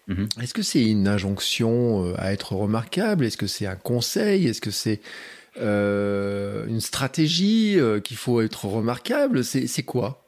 Mhm. 0.07 0.27
Est-ce 0.41 0.53
que 0.53 0.61
c'est 0.61 0.83
une 0.83 1.07
injonction 1.07 2.05
euh, 2.05 2.13
à 2.17 2.31
être 2.31 2.53
remarquable? 2.53 3.25
Est-ce 3.25 3.37
que 3.37 3.47
c'est 3.47 3.65
un 3.65 3.75
conseil? 3.75 4.47
Est-ce 4.47 4.61
que 4.61 4.71
c'est 4.71 5.01
euh, 5.59 6.65
une 6.67 6.81
stratégie 6.81 7.79
euh, 7.79 7.99
qu'il 7.99 8.17
faut 8.17 8.41
être 8.41 8.65
remarquable? 8.65 9.43
C'est 9.43 9.83
quoi? 9.83 10.24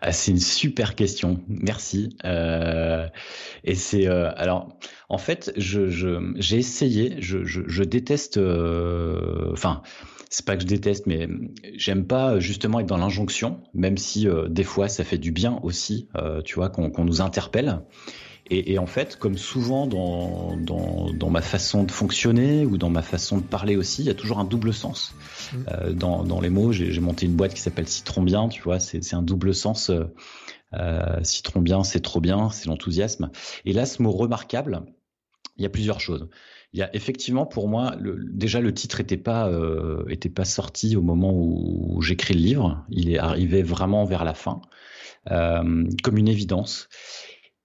Ah, 0.00 0.12
c'est 0.12 0.30
une 0.30 0.38
super 0.40 0.94
question, 0.94 1.40
merci. 1.48 2.16
et 2.24 3.74
c'est 3.74 4.06
alors, 4.06 4.78
en 5.08 5.18
fait, 5.18 5.52
je 5.56 5.88
j'ai 6.36 6.56
essayé. 6.56 7.16
Je, 7.20 7.44
je, 7.44 7.82
déteste. 7.84 8.38
Enfin, 8.38 9.82
c'est 10.30 10.44
pas 10.44 10.56
que 10.56 10.62
je 10.62 10.66
déteste, 10.66 11.06
mais 11.06 11.28
j'aime 11.74 12.06
pas 12.06 12.40
justement 12.40 12.80
être 12.80 12.86
dans 12.86 12.96
l'injonction, 12.96 13.60
même 13.74 13.98
si 13.98 14.26
des 14.48 14.64
fois 14.64 14.88
ça 14.88 15.04
fait 15.04 15.18
du 15.18 15.32
bien 15.32 15.60
aussi, 15.62 16.08
tu 16.44 16.54
vois, 16.54 16.70
qu'on 16.70 17.04
nous 17.04 17.20
interpelle. 17.20 17.80
Et, 18.52 18.78
en 18.78 18.86
fait, 18.86 19.16
comme 19.16 19.38
souvent 19.38 19.86
dans, 19.86 20.56
dans, 20.56 21.30
ma 21.30 21.40
façon 21.40 21.84
de 21.84 21.92
fonctionner 21.92 22.66
ou 22.66 22.78
dans 22.78 22.90
ma 22.90 23.02
façon 23.02 23.38
de 23.38 23.44
parler 23.44 23.76
aussi, 23.76 24.02
il 24.02 24.06
y 24.06 24.10
a 24.10 24.14
toujours 24.14 24.40
un 24.40 24.44
double 24.44 24.74
sens. 24.74 25.14
Mmh. 25.52 25.56
Euh, 25.68 25.92
dans, 25.92 26.24
dans, 26.24 26.40
les 26.40 26.50
mots, 26.50 26.72
j'ai 26.72 26.98
monté 26.98 27.26
une 27.26 27.34
boîte 27.34 27.54
qui 27.54 27.60
s'appelle 27.60 27.86
Citron 27.86 28.22
Bien, 28.22 28.48
tu 28.48 28.60
vois, 28.62 28.80
c'est 28.80 29.14
un 29.14 29.22
double 29.22 29.54
sens. 29.54 29.90
Euh, 29.90 30.04
euh, 30.74 31.22
citron 31.22 31.60
bien, 31.60 31.82
c'est 31.82 32.00
trop 32.00 32.20
bien, 32.20 32.50
c'est 32.50 32.66
l'enthousiasme. 32.66 33.30
Et 33.64 33.72
là, 33.72 33.86
ce 33.86 34.02
mot 34.02 34.12
remarquable, 34.12 34.82
il 35.56 35.62
y 35.62 35.66
a 35.66 35.70
plusieurs 35.70 36.00
choses. 36.00 36.28
Il 36.72 36.78
y 36.78 36.82
a 36.82 36.94
effectivement 36.94 37.46
pour 37.46 37.68
moi, 37.68 37.96
le, 37.98 38.16
déjà 38.30 38.60
le 38.60 38.72
titre 38.72 39.00
était 39.00 39.16
pas 39.16 39.48
euh, 39.48 40.04
était 40.08 40.28
pas 40.28 40.44
sorti 40.44 40.94
au 40.94 41.02
moment 41.02 41.32
où, 41.32 42.00
j'écris 42.00 42.34
le 42.34 42.40
livre. 42.40 42.84
Il 42.90 43.10
est 43.10 43.18
arrivé 43.18 43.62
vraiment 43.62 44.04
vers 44.04 44.24
la 44.24 44.34
fin, 44.34 44.60
euh, 45.32 45.84
comme 46.04 46.18
une 46.18 46.28
évidence. 46.28 46.88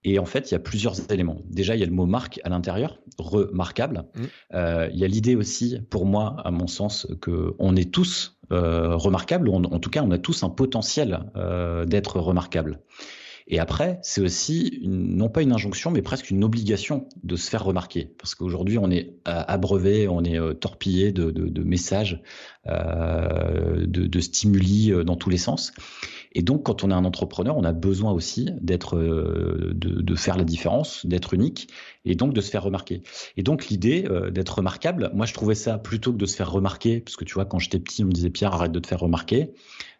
Et 0.07 0.19
en 0.19 0.25
fait, 0.25 0.51
il 0.51 0.53
y 0.53 0.55
a 0.55 0.59
plusieurs 0.59 1.11
éléments. 1.11 1.41
Déjà, 1.49 1.75
il 1.75 1.79
y 1.79 1.83
a 1.83 1.87
le 1.87 1.91
mot 1.91 2.05
marque 2.05 2.39
à 2.43 2.49
l'intérieur, 2.49 2.99
remarquable. 3.17 4.05
Mmh. 4.13 4.21
Euh, 4.53 4.89
il 4.93 4.99
y 4.99 5.03
a 5.03 5.07
l'idée 5.07 5.35
aussi, 5.35 5.79
pour 5.89 6.05
moi, 6.05 6.37
à 6.45 6.51
mon 6.51 6.67
sens, 6.67 7.07
que 7.21 7.55
on 7.57 7.75
est 7.75 7.91
tous 7.91 8.37
euh, 8.51 8.95
remarquables. 8.95 9.49
en 9.49 9.79
tout 9.79 9.89
cas, 9.89 10.03
on 10.03 10.11
a 10.11 10.19
tous 10.19 10.43
un 10.43 10.49
potentiel 10.49 11.25
euh, 11.35 11.85
d'être 11.85 12.19
remarquables. 12.19 12.81
Et 13.47 13.59
après, 13.59 13.99
c'est 14.03 14.21
aussi 14.21 14.79
non 14.83 15.29
pas 15.29 15.41
une 15.41 15.51
injonction, 15.51 15.89
mais 15.89 16.03
presque 16.03 16.29
une 16.29 16.43
obligation 16.43 17.07
de 17.23 17.35
se 17.35 17.49
faire 17.49 17.63
remarquer. 17.63 18.11
Parce 18.19 18.35
qu'aujourd'hui, 18.35 18.77
on 18.77 18.89
est 18.89 19.13
abreuvé, 19.25 20.07
on 20.07 20.23
est 20.23 20.39
torpillé 20.59 21.11
de, 21.11 21.29
de, 21.29 21.47
de 21.47 21.63
messages, 21.63 22.23
euh, 22.67 23.85
de, 23.85 24.07
de, 24.07 24.19
stimuli 24.19 24.91
dans 25.03 25.15
tous 25.15 25.29
les 25.29 25.37
sens. 25.37 25.73
Et 26.35 26.43
donc, 26.43 26.63
quand 26.63 26.83
on 26.83 26.91
est 26.91 26.93
un 26.93 27.05
entrepreneur, 27.05 27.57
on 27.57 27.63
a 27.63 27.71
besoin 27.71 28.11
aussi 28.11 28.49
d'être, 28.61 28.97
euh, 28.97 29.71
de, 29.73 30.01
de, 30.01 30.15
faire 30.15 30.37
la 30.37 30.43
différence, 30.43 31.05
d'être 31.05 31.33
unique, 31.33 31.69
et 32.05 32.13
donc 32.13 32.33
de 32.33 32.41
se 32.41 32.51
faire 32.51 32.61
remarquer. 32.61 33.01
Et 33.37 33.41
donc, 33.41 33.67
l'idée 33.67 34.07
d'être 34.31 34.57
remarquable, 34.57 35.09
moi, 35.13 35.25
je 35.25 35.33
trouvais 35.33 35.55
ça 35.55 35.79
plutôt 35.79 36.11
que 36.13 36.17
de 36.17 36.25
se 36.27 36.35
faire 36.35 36.51
remarquer, 36.51 36.99
parce 36.99 37.15
que 37.15 37.25
tu 37.25 37.33
vois, 37.33 37.45
quand 37.45 37.57
j'étais 37.57 37.79
petit, 37.79 38.03
on 38.03 38.07
me 38.07 38.11
disait 38.11 38.29
Pierre, 38.29 38.53
arrête 38.53 38.71
de 38.71 38.79
te 38.79 38.87
faire 38.87 38.99
remarquer. 38.99 39.51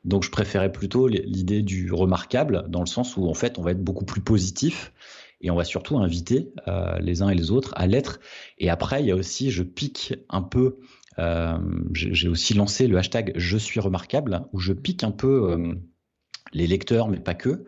Donc 0.06 0.24
je 0.24 0.30
préférais 0.30 0.72
plutôt 0.72 1.08
l'idée 1.08 1.64
du 1.64 1.92
remarquable, 1.92 2.66
dans 2.70 2.80
le 2.80 2.86
sens 2.86 3.18
où 3.18 3.28
en 3.28 3.34
fait 3.34 3.58
on 3.58 3.64
va 3.64 3.72
être 3.72 3.84
beaucoup 3.84 4.06
plus 4.06 4.22
positif 4.22 4.94
et 5.42 5.50
on 5.50 5.56
va 5.56 5.64
surtout 5.64 5.98
inviter 5.98 6.52
euh, 6.68 6.98
les 7.00 7.22
uns 7.22 7.30
et 7.30 7.36
les 7.36 7.52
autres 7.52 7.74
à 7.76 7.88
l'être. 7.88 8.20
Et 8.60 8.70
après, 8.70 9.02
il 9.02 9.08
y 9.08 9.12
a 9.12 9.16
aussi, 9.16 9.52
je 9.52 9.64
pique 9.64 10.14
un 10.30 10.42
peu, 10.42 10.78
euh, 11.20 11.58
j'ai 11.94 12.30
aussi 12.30 12.54
lancé 12.54 12.88
le 12.88 12.98
hashtag 12.98 13.34
Je 13.36 13.58
suis 13.58 13.80
remarquable, 13.80 14.46
où 14.54 14.60
je 14.60 14.74
pique 14.74 15.04
un 15.04 15.12
peu 15.12 15.52
euh, 15.52 15.74
les 16.56 16.66
lecteurs, 16.66 17.08
mais 17.08 17.20
pas 17.20 17.36
que, 17.36 17.66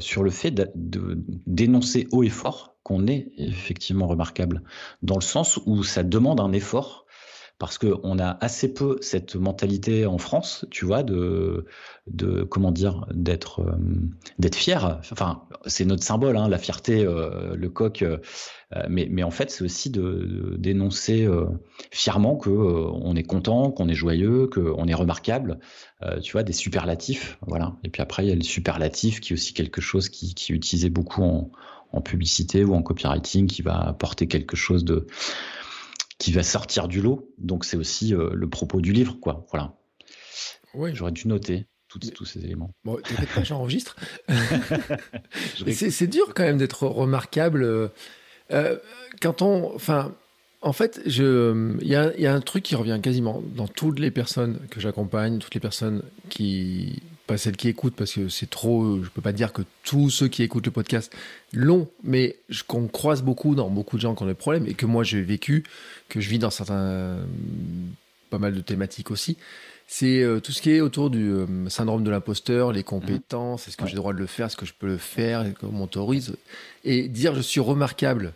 sur 0.00 0.22
le 0.22 0.30
fait 0.30 0.50
de, 0.50 0.70
de 0.74 1.18
dénoncer 1.46 2.08
haut 2.12 2.24
et 2.24 2.28
fort 2.28 2.76
qu'on 2.82 3.06
est 3.06 3.32
effectivement 3.38 4.06
remarquable, 4.06 4.62
dans 5.02 5.14
le 5.14 5.22
sens 5.22 5.60
où 5.66 5.82
ça 5.84 6.02
demande 6.02 6.40
un 6.40 6.52
effort 6.52 7.06
parce 7.58 7.76
qu'on 7.76 8.18
a 8.18 8.38
assez 8.40 8.72
peu 8.72 8.98
cette 9.00 9.34
mentalité 9.34 10.06
en 10.06 10.18
France, 10.18 10.64
tu 10.70 10.84
vois, 10.84 11.02
de, 11.02 11.66
de 12.06 12.44
comment 12.44 12.70
dire, 12.70 13.04
d'être, 13.12 13.60
euh, 13.60 13.74
d'être 14.38 14.54
fier. 14.54 15.00
Enfin, 15.10 15.42
c'est 15.66 15.84
notre 15.84 16.04
symbole, 16.04 16.36
hein, 16.36 16.48
la 16.48 16.58
fierté, 16.58 17.04
euh, 17.04 17.56
le 17.56 17.68
coq. 17.68 18.02
Euh, 18.02 18.18
mais, 18.88 19.22
en 19.22 19.30
fait, 19.30 19.50
c'est 19.50 19.64
aussi 19.64 19.90
de, 19.90 20.54
dénoncer 20.58 21.26
fièrement 21.90 22.36
que 22.36 22.50
on 22.50 23.16
est 23.16 23.22
content, 23.22 23.70
qu'on 23.70 23.88
est 23.88 23.94
joyeux, 23.94 24.46
qu'on 24.46 24.86
est 24.86 24.94
remarquable. 24.94 25.58
Tu 26.22 26.32
vois, 26.32 26.42
des 26.42 26.52
superlatifs, 26.52 27.38
voilà. 27.46 27.76
Et 27.84 27.88
puis 27.88 28.02
après, 28.02 28.24
il 28.24 28.28
y 28.28 28.32
a 28.32 28.34
le 28.34 28.42
superlatif 28.42 29.20
qui 29.20 29.32
est 29.32 29.34
aussi 29.34 29.52
quelque 29.52 29.80
chose 29.80 30.08
qui, 30.08 30.34
qui 30.34 30.52
est 30.52 30.54
utilisé 30.54 30.90
beaucoup 30.90 31.22
en, 31.22 31.50
en 31.92 32.00
publicité 32.00 32.64
ou 32.64 32.74
en 32.74 32.82
copywriting, 32.82 33.46
qui 33.46 33.62
va 33.62 33.78
apporter 33.78 34.28
quelque 34.28 34.56
chose 34.56 34.84
de 34.84 35.06
qui 36.18 36.32
va 36.32 36.42
sortir 36.42 36.88
du 36.88 37.00
lot. 37.00 37.32
Donc 37.38 37.64
c'est 37.64 37.76
aussi 37.76 38.14
euh, 38.14 38.30
le 38.32 38.48
propos 38.48 38.80
du 38.80 38.92
livre, 38.92 39.16
quoi. 39.20 39.46
Voilà. 39.50 39.74
Oui. 40.74 40.90
J'aurais 40.94 41.12
dû 41.12 41.28
noter 41.28 41.66
tous 41.88 42.24
ces 42.26 42.44
éléments. 42.44 42.70
Bon, 42.84 42.96
t'inquiète 42.96 43.30
pas, 43.34 43.42
j'enregistre. 43.44 43.96
c'est 45.72 46.06
dur 46.06 46.34
quand 46.34 46.42
même 46.42 46.58
d'être 46.58 46.86
remarquable. 46.86 47.64
Euh, 48.52 48.78
quand 49.20 49.42
on, 49.42 49.74
enfin, 49.74 50.14
en 50.60 50.72
fait, 50.72 51.00
il 51.06 51.12
y 51.82 51.94
a, 51.94 52.16
y 52.18 52.26
a, 52.26 52.34
un 52.34 52.40
truc 52.40 52.64
qui 52.64 52.74
revient 52.74 52.98
quasiment 53.00 53.42
dans 53.54 53.68
toutes 53.68 54.00
les 54.00 54.10
personnes 54.10 54.58
que 54.70 54.80
j'accompagne, 54.80 55.38
toutes 55.38 55.54
les 55.54 55.60
personnes 55.60 56.02
qui, 56.28 57.00
pas 57.28 57.36
celles 57.36 57.56
qui 57.56 57.68
écoutent 57.68 57.94
parce 57.94 58.14
que 58.14 58.28
c'est 58.28 58.50
trop, 58.50 59.04
je 59.04 59.10
peux 59.10 59.20
pas 59.20 59.32
dire 59.32 59.52
que 59.52 59.62
tous 59.84 60.10
ceux 60.10 60.26
qui 60.26 60.42
écoutent 60.42 60.66
le 60.66 60.72
podcast 60.72 61.14
l'ont, 61.52 61.88
mais 62.02 62.36
qu'on 62.66 62.88
croise 62.88 63.22
beaucoup 63.22 63.54
dans 63.54 63.68
beaucoup 63.68 63.96
de 63.96 64.00
gens 64.00 64.14
qui 64.16 64.22
ont 64.24 64.26
des 64.26 64.34
problèmes 64.34 64.66
et 64.66 64.74
que 64.74 64.86
moi 64.86 65.04
j'ai 65.04 65.22
vécu, 65.22 65.62
que 66.08 66.20
je 66.20 66.28
vis 66.28 66.38
dans 66.38 66.50
certains, 66.50 67.18
pas 68.30 68.38
mal 68.38 68.54
de 68.54 68.60
thématiques 68.60 69.10
aussi. 69.10 69.36
C'est 69.86 70.22
euh, 70.22 70.40
tout 70.40 70.52
ce 70.52 70.60
qui 70.60 70.70
est 70.70 70.80
autour 70.80 71.08
du 71.08 71.30
euh, 71.30 71.68
syndrome 71.68 72.02
de 72.02 72.10
l'imposteur, 72.10 72.72
les 72.72 72.82
compétences, 72.82 73.68
est-ce 73.68 73.76
que 73.76 73.86
j'ai 73.86 73.92
le 73.92 73.98
droit 73.98 74.12
de 74.12 74.18
le 74.18 74.26
faire, 74.26 74.46
est-ce 74.46 74.56
que 74.56 74.66
je 74.66 74.74
peux 74.78 74.86
le 74.86 74.98
faire, 74.98 75.42
est-ce 75.42 75.54
qu'on 75.54 75.72
m'autorise, 75.72 76.34
et 76.84 77.08
dire 77.08 77.34
je 77.34 77.40
suis 77.40 77.60
remarquable 77.60 78.32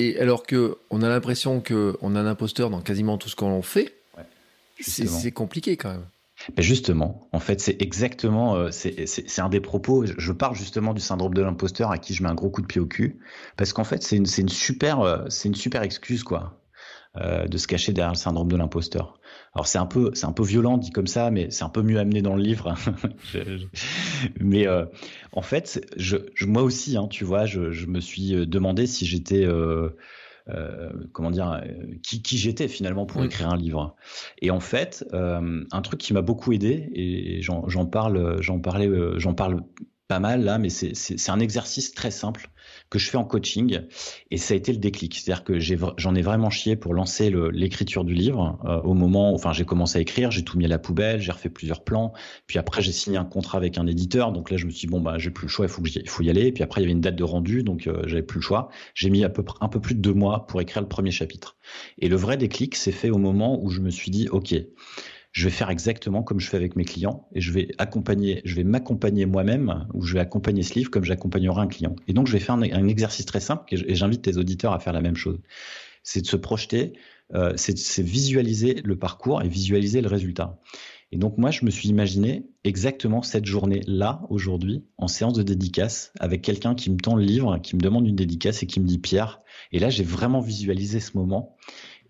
Et 0.00 0.18
alors 0.18 0.44
que 0.44 0.78
on 0.88 1.02
a 1.02 1.08
l'impression 1.10 1.60
qu'on 1.60 2.14
a 2.14 2.20
un 2.20 2.26
imposteur 2.26 2.70
dans 2.70 2.80
quasiment 2.80 3.18
tout 3.18 3.28
ce 3.28 3.36
qu'on 3.36 3.60
fait, 3.60 3.92
c'est 4.80 5.30
compliqué 5.30 5.76
quand 5.76 5.90
même. 5.90 6.06
Mais 6.56 6.62
justement, 6.62 7.28
en 7.32 7.38
fait, 7.38 7.60
c'est 7.60 7.82
exactement, 7.82 8.56
euh, 8.56 8.70
c'est 8.70 9.40
un 9.40 9.50
des 9.50 9.60
propos. 9.60 10.06
Je 10.06 10.32
parle 10.32 10.56
justement 10.56 10.94
du 10.94 11.02
syndrome 11.02 11.34
de 11.34 11.42
l'imposteur 11.42 11.90
à 11.90 11.98
qui 11.98 12.14
je 12.14 12.22
mets 12.22 12.30
un 12.30 12.34
gros 12.34 12.48
coup 12.48 12.62
de 12.62 12.66
pied 12.66 12.80
au 12.80 12.86
cul, 12.86 13.18
parce 13.58 13.74
qu'en 13.74 13.84
fait, 13.84 14.02
c'est 14.02 14.16
une, 14.16 14.26
une 14.38 14.48
super, 14.48 15.00
euh, 15.00 15.18
c'est 15.28 15.48
une 15.48 15.54
super 15.54 15.82
excuse 15.82 16.24
quoi. 16.24 16.56
Euh, 17.16 17.46
de 17.46 17.58
se 17.58 17.66
cacher 17.66 17.92
derrière 17.92 18.12
le 18.12 18.16
syndrome 18.16 18.50
de 18.50 18.56
l'imposteur. 18.56 19.19
Alors 19.52 19.66
c'est 19.66 19.78
un 19.78 19.86
peu 19.86 20.12
c'est 20.14 20.26
un 20.26 20.32
peu 20.32 20.44
violent 20.44 20.78
dit 20.78 20.90
comme 20.90 21.08
ça, 21.08 21.30
mais 21.30 21.50
c'est 21.50 21.64
un 21.64 21.68
peu 21.68 21.82
mieux 21.82 21.98
amené 21.98 22.22
dans 22.22 22.36
le 22.36 22.42
livre. 22.42 22.74
mais 24.40 24.66
euh, 24.68 24.84
en 25.32 25.42
fait, 25.42 25.84
je, 25.96 26.16
moi 26.46 26.62
aussi, 26.62 26.96
hein, 26.96 27.08
tu 27.08 27.24
vois, 27.24 27.46
je, 27.46 27.72
je, 27.72 27.86
me 27.86 28.00
suis 28.00 28.34
euh, 28.34 28.46
demandé 28.46 28.86
si 28.86 29.06
j'étais 29.06 29.44
euh, 29.44 29.90
euh, 30.48 30.90
comment 31.12 31.30
dire, 31.30 31.62
qui, 32.02 32.22
qui 32.22 32.38
j'étais 32.38 32.68
finalement 32.68 33.06
pour 33.06 33.22
mm. 33.22 33.26
écrire 33.26 33.48
un 33.50 33.56
livre. 33.56 33.96
Et 34.40 34.50
en 34.50 34.60
fait, 34.60 35.04
un 35.12 35.82
truc 35.82 36.00
qui 36.00 36.12
m'a 36.12 36.22
beaucoup 36.22 36.52
aidé, 36.52 36.90
et 36.94 37.42
j'en 37.42 37.86
parle, 37.86 38.40
j'en 38.40 38.60
parlais, 38.60 38.88
j'en 39.16 39.34
parle 39.34 39.62
pas 40.10 40.18
mal 40.18 40.42
là, 40.42 40.58
mais 40.58 40.70
c'est 40.70 41.30
un 41.30 41.38
exercice 41.38 41.94
très 41.94 42.10
simple 42.10 42.50
que 42.90 42.98
je 42.98 43.08
fais 43.08 43.16
en 43.16 43.24
coaching 43.24 43.82
et 44.32 44.38
ça 44.38 44.54
a 44.54 44.56
été 44.56 44.72
le 44.72 44.78
déclic. 44.78 45.14
C'est-à-dire 45.14 45.44
que 45.44 45.60
j'en 45.60 46.16
ai, 46.16 46.22
vraiment 46.22 46.50
chié 46.50 46.74
pour 46.74 46.94
lancer 46.94 47.32
l'écriture 47.52 48.04
du 48.04 48.12
livre 48.12 48.58
euh, 48.64 48.80
au 48.80 48.94
moment, 48.94 49.30
où, 49.30 49.36
enfin 49.36 49.52
j'ai 49.52 49.64
commencé 49.64 49.98
à 49.98 50.00
écrire, 50.00 50.32
j'ai 50.32 50.42
tout 50.42 50.58
mis 50.58 50.64
à 50.64 50.68
la 50.68 50.80
poubelle, 50.80 51.20
j'ai 51.20 51.30
refait 51.30 51.48
plusieurs 51.48 51.84
plans, 51.84 52.12
puis 52.48 52.58
après 52.58 52.82
j'ai 52.82 52.90
signé 52.90 53.18
un 53.18 53.24
contrat 53.24 53.58
avec 53.58 53.78
un 53.78 53.86
éditeur, 53.86 54.32
donc 54.32 54.50
là 54.50 54.56
je 54.56 54.66
me 54.66 54.72
suis 54.72 54.88
dit 54.88 54.90
bon 54.90 55.00
bah 55.00 55.14
j'ai 55.16 55.30
plus 55.30 55.44
le 55.44 55.50
choix, 55.50 55.66
il 55.66 55.68
faut 55.68 55.80
que 55.80 55.88
il 55.88 56.08
faut 56.08 56.24
y 56.24 56.30
aller, 56.30 56.46
et 56.46 56.52
puis 56.52 56.64
après 56.64 56.80
il 56.80 56.82
y 56.82 56.86
avait 56.86 56.92
une 56.92 57.00
date 57.00 57.14
de 57.14 57.22
rendu, 57.22 57.62
donc 57.62 57.86
euh, 57.86 58.02
j'avais 58.06 58.24
plus 58.24 58.38
le 58.38 58.44
choix. 58.44 58.68
J'ai 58.94 59.10
mis 59.10 59.22
à 59.22 59.28
peu 59.28 59.44
un 59.60 59.68
peu 59.68 59.80
plus 59.80 59.94
de 59.94 60.00
deux 60.00 60.14
mois 60.14 60.48
pour 60.48 60.60
écrire 60.60 60.82
le 60.82 60.88
premier 60.88 61.12
chapitre. 61.12 61.56
Et 61.98 62.08
le 62.08 62.16
vrai 62.16 62.36
déclic 62.36 62.74
s'est 62.74 62.90
fait 62.90 63.10
au 63.10 63.18
moment 63.18 63.62
où 63.62 63.70
je 63.70 63.80
me 63.80 63.90
suis 63.90 64.10
dit 64.10 64.28
ok 64.28 64.56
je 65.32 65.44
vais 65.44 65.50
faire 65.50 65.70
exactement 65.70 66.22
comme 66.22 66.40
je 66.40 66.48
fais 66.48 66.56
avec 66.56 66.76
mes 66.76 66.84
clients 66.84 67.28
et 67.34 67.40
je 67.40 67.52
vais 67.52 67.68
accompagner, 67.78 68.42
je 68.44 68.56
vais 68.56 68.64
m'accompagner 68.64 69.26
moi-même 69.26 69.86
ou 69.94 70.02
je 70.02 70.14
vais 70.14 70.20
accompagner 70.20 70.62
ce 70.62 70.74
livre 70.74 70.90
comme 70.90 71.04
j'accompagnerai 71.04 71.60
un 71.60 71.68
client. 71.68 71.94
Et 72.08 72.12
donc, 72.12 72.26
je 72.26 72.32
vais 72.32 72.40
faire 72.40 72.56
un, 72.56 72.88
exercice 72.88 73.26
très 73.26 73.40
simple 73.40 73.64
et 73.72 73.94
j'invite 73.94 74.22
tes 74.22 74.36
auditeurs 74.36 74.72
à 74.72 74.80
faire 74.80 74.92
la 74.92 75.00
même 75.00 75.16
chose. 75.16 75.38
C'est 76.02 76.22
de 76.22 76.26
se 76.26 76.36
projeter, 76.36 76.94
euh, 77.34 77.52
c'est 77.56 78.02
visualiser 78.02 78.80
le 78.82 78.98
parcours 78.98 79.42
et 79.42 79.48
visualiser 79.48 80.00
le 80.00 80.08
résultat. 80.08 80.58
Et 81.12 81.16
donc, 81.16 81.38
moi, 81.38 81.50
je 81.50 81.64
me 81.64 81.70
suis 81.70 81.88
imaginé 81.88 82.46
exactement 82.62 83.22
cette 83.22 83.44
journée-là, 83.44 84.22
aujourd'hui, 84.30 84.84
en 84.96 85.08
séance 85.08 85.32
de 85.32 85.42
dédicace, 85.42 86.12
avec 86.20 86.40
quelqu'un 86.40 86.76
qui 86.76 86.90
me 86.90 86.98
tend 86.98 87.16
le 87.16 87.24
livre, 87.24 87.58
qui 87.58 87.74
me 87.74 87.80
demande 87.80 88.06
une 88.06 88.14
dédicace 88.14 88.62
et 88.62 88.66
qui 88.66 88.78
me 88.80 88.86
dit 88.86 88.98
Pierre. 88.98 89.40
Et 89.72 89.80
là, 89.80 89.90
j'ai 89.90 90.04
vraiment 90.04 90.40
visualisé 90.40 91.00
ce 91.00 91.16
moment. 91.16 91.56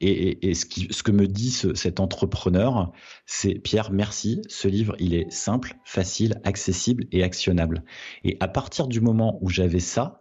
Et, 0.01 0.55
ce, 0.55 0.65
qui, 0.65 0.89
ce, 0.91 1.03
que 1.03 1.13
me 1.13 1.27
dit 1.27 1.51
cet 1.51 2.01
entrepreneur, 2.01 2.93
c'est 3.27 3.55
Pierre, 3.55 3.93
merci. 3.93 4.41
Ce 4.49 4.67
livre, 4.67 4.97
il 4.99 5.15
est 5.15 5.31
simple, 5.31 5.77
facile, 5.85 6.41
accessible 6.45 7.05
et 7.13 7.23
actionnable. 7.23 7.85
Et 8.25 8.39
à 8.41 8.49
partir 8.49 8.89
du 8.89 9.01
moment 9.01 9.39
où 9.43 9.51
j'avais 9.51 9.81
ça, 9.81 10.21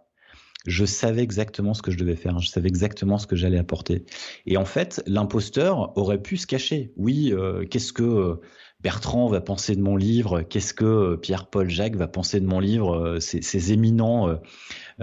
je 0.66 0.84
savais 0.84 1.22
exactement 1.22 1.72
ce 1.72 1.82
que 1.82 1.90
je 1.90 1.96
devais 1.96 2.16
faire, 2.16 2.38
je 2.38 2.48
savais 2.48 2.68
exactement 2.68 3.18
ce 3.18 3.26
que 3.26 3.36
j'allais 3.36 3.58
apporter. 3.58 4.04
Et 4.46 4.56
en 4.56 4.64
fait, 4.64 5.02
l'imposteur 5.06 5.96
aurait 5.96 6.20
pu 6.20 6.36
se 6.36 6.46
cacher. 6.46 6.92
Oui, 6.96 7.32
euh, 7.32 7.64
qu'est-ce 7.64 7.94
que 7.94 8.02
euh, 8.02 8.34
Bertrand 8.80 9.28
va 9.28 9.40
penser 9.40 9.74
de 9.74 9.80
mon 9.80 9.96
livre? 9.96 10.42
Qu'est-ce 10.42 10.74
que 10.74 10.84
euh, 10.84 11.16
Pierre-Paul 11.16 11.70
Jacques 11.70 11.96
va 11.96 12.08
penser 12.08 12.40
de 12.40 12.46
mon 12.46 12.60
livre? 12.60 13.18
Ces, 13.20 13.72
éminents 13.72 14.38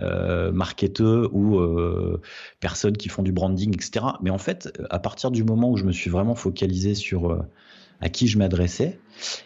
euh, 0.02 0.52
marketeurs 0.52 1.34
ou 1.34 1.60
euh, 1.60 2.22
personnes 2.60 2.98
qui 2.98 3.10
font 3.10 3.24
du 3.24 3.32
branding, 3.32 3.74
etc. 3.74 4.06
Mais 4.22 4.30
en 4.30 4.38
fait, 4.38 4.72
à 4.90 5.00
partir 5.00 5.32
du 5.32 5.44
moment 5.44 5.72
où 5.72 5.78
je 5.78 5.84
me 5.84 5.92
suis 5.92 6.10
vraiment 6.10 6.36
focalisé 6.36 6.96
sur 6.96 7.32
euh, 7.32 7.42
à 8.02 8.10
qui 8.10 8.28
je 8.28 8.38
m'adressais, 8.38 9.00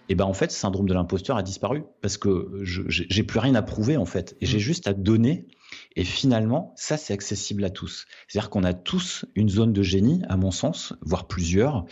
et 0.10 0.15
ben 0.15 0.25
en 0.25 0.34
fait, 0.34 0.51
ce 0.51 0.60
syndrome 0.60 0.88
de 0.88 0.93
l'imposteur 0.93 1.38
a 1.38 1.43
disparu 1.43 1.84
parce 2.01 2.17
que 2.17 2.50
j'ai 2.63 3.24
plus 3.24 3.39
rien 3.39 3.55
à 3.55 3.62
prouver 3.62 3.98
en 3.98 4.05
fait, 4.05 4.36
et 4.41 4.46
j'ai 4.46 4.58
mmh. 4.58 4.62
juste 4.62 4.88
à 4.88 4.93
donner. 4.93 5.48
Et 5.96 6.03
finalement, 6.03 6.74
ça 6.75 6.98
c'est 6.98 7.13
accessible 7.13 7.63
à 7.63 7.70
tous. 7.70 8.05
C'est-à-dire 8.27 8.50
qu'on 8.50 8.65
a 8.65 8.74
tous 8.74 9.25
une 9.36 9.48
zone 9.48 9.72
de 9.72 9.81
génie, 9.84 10.22
à 10.27 10.36
mon 10.36 10.51
sens, 10.51 10.93
voire 11.01 11.27
plusieurs. 11.27 11.86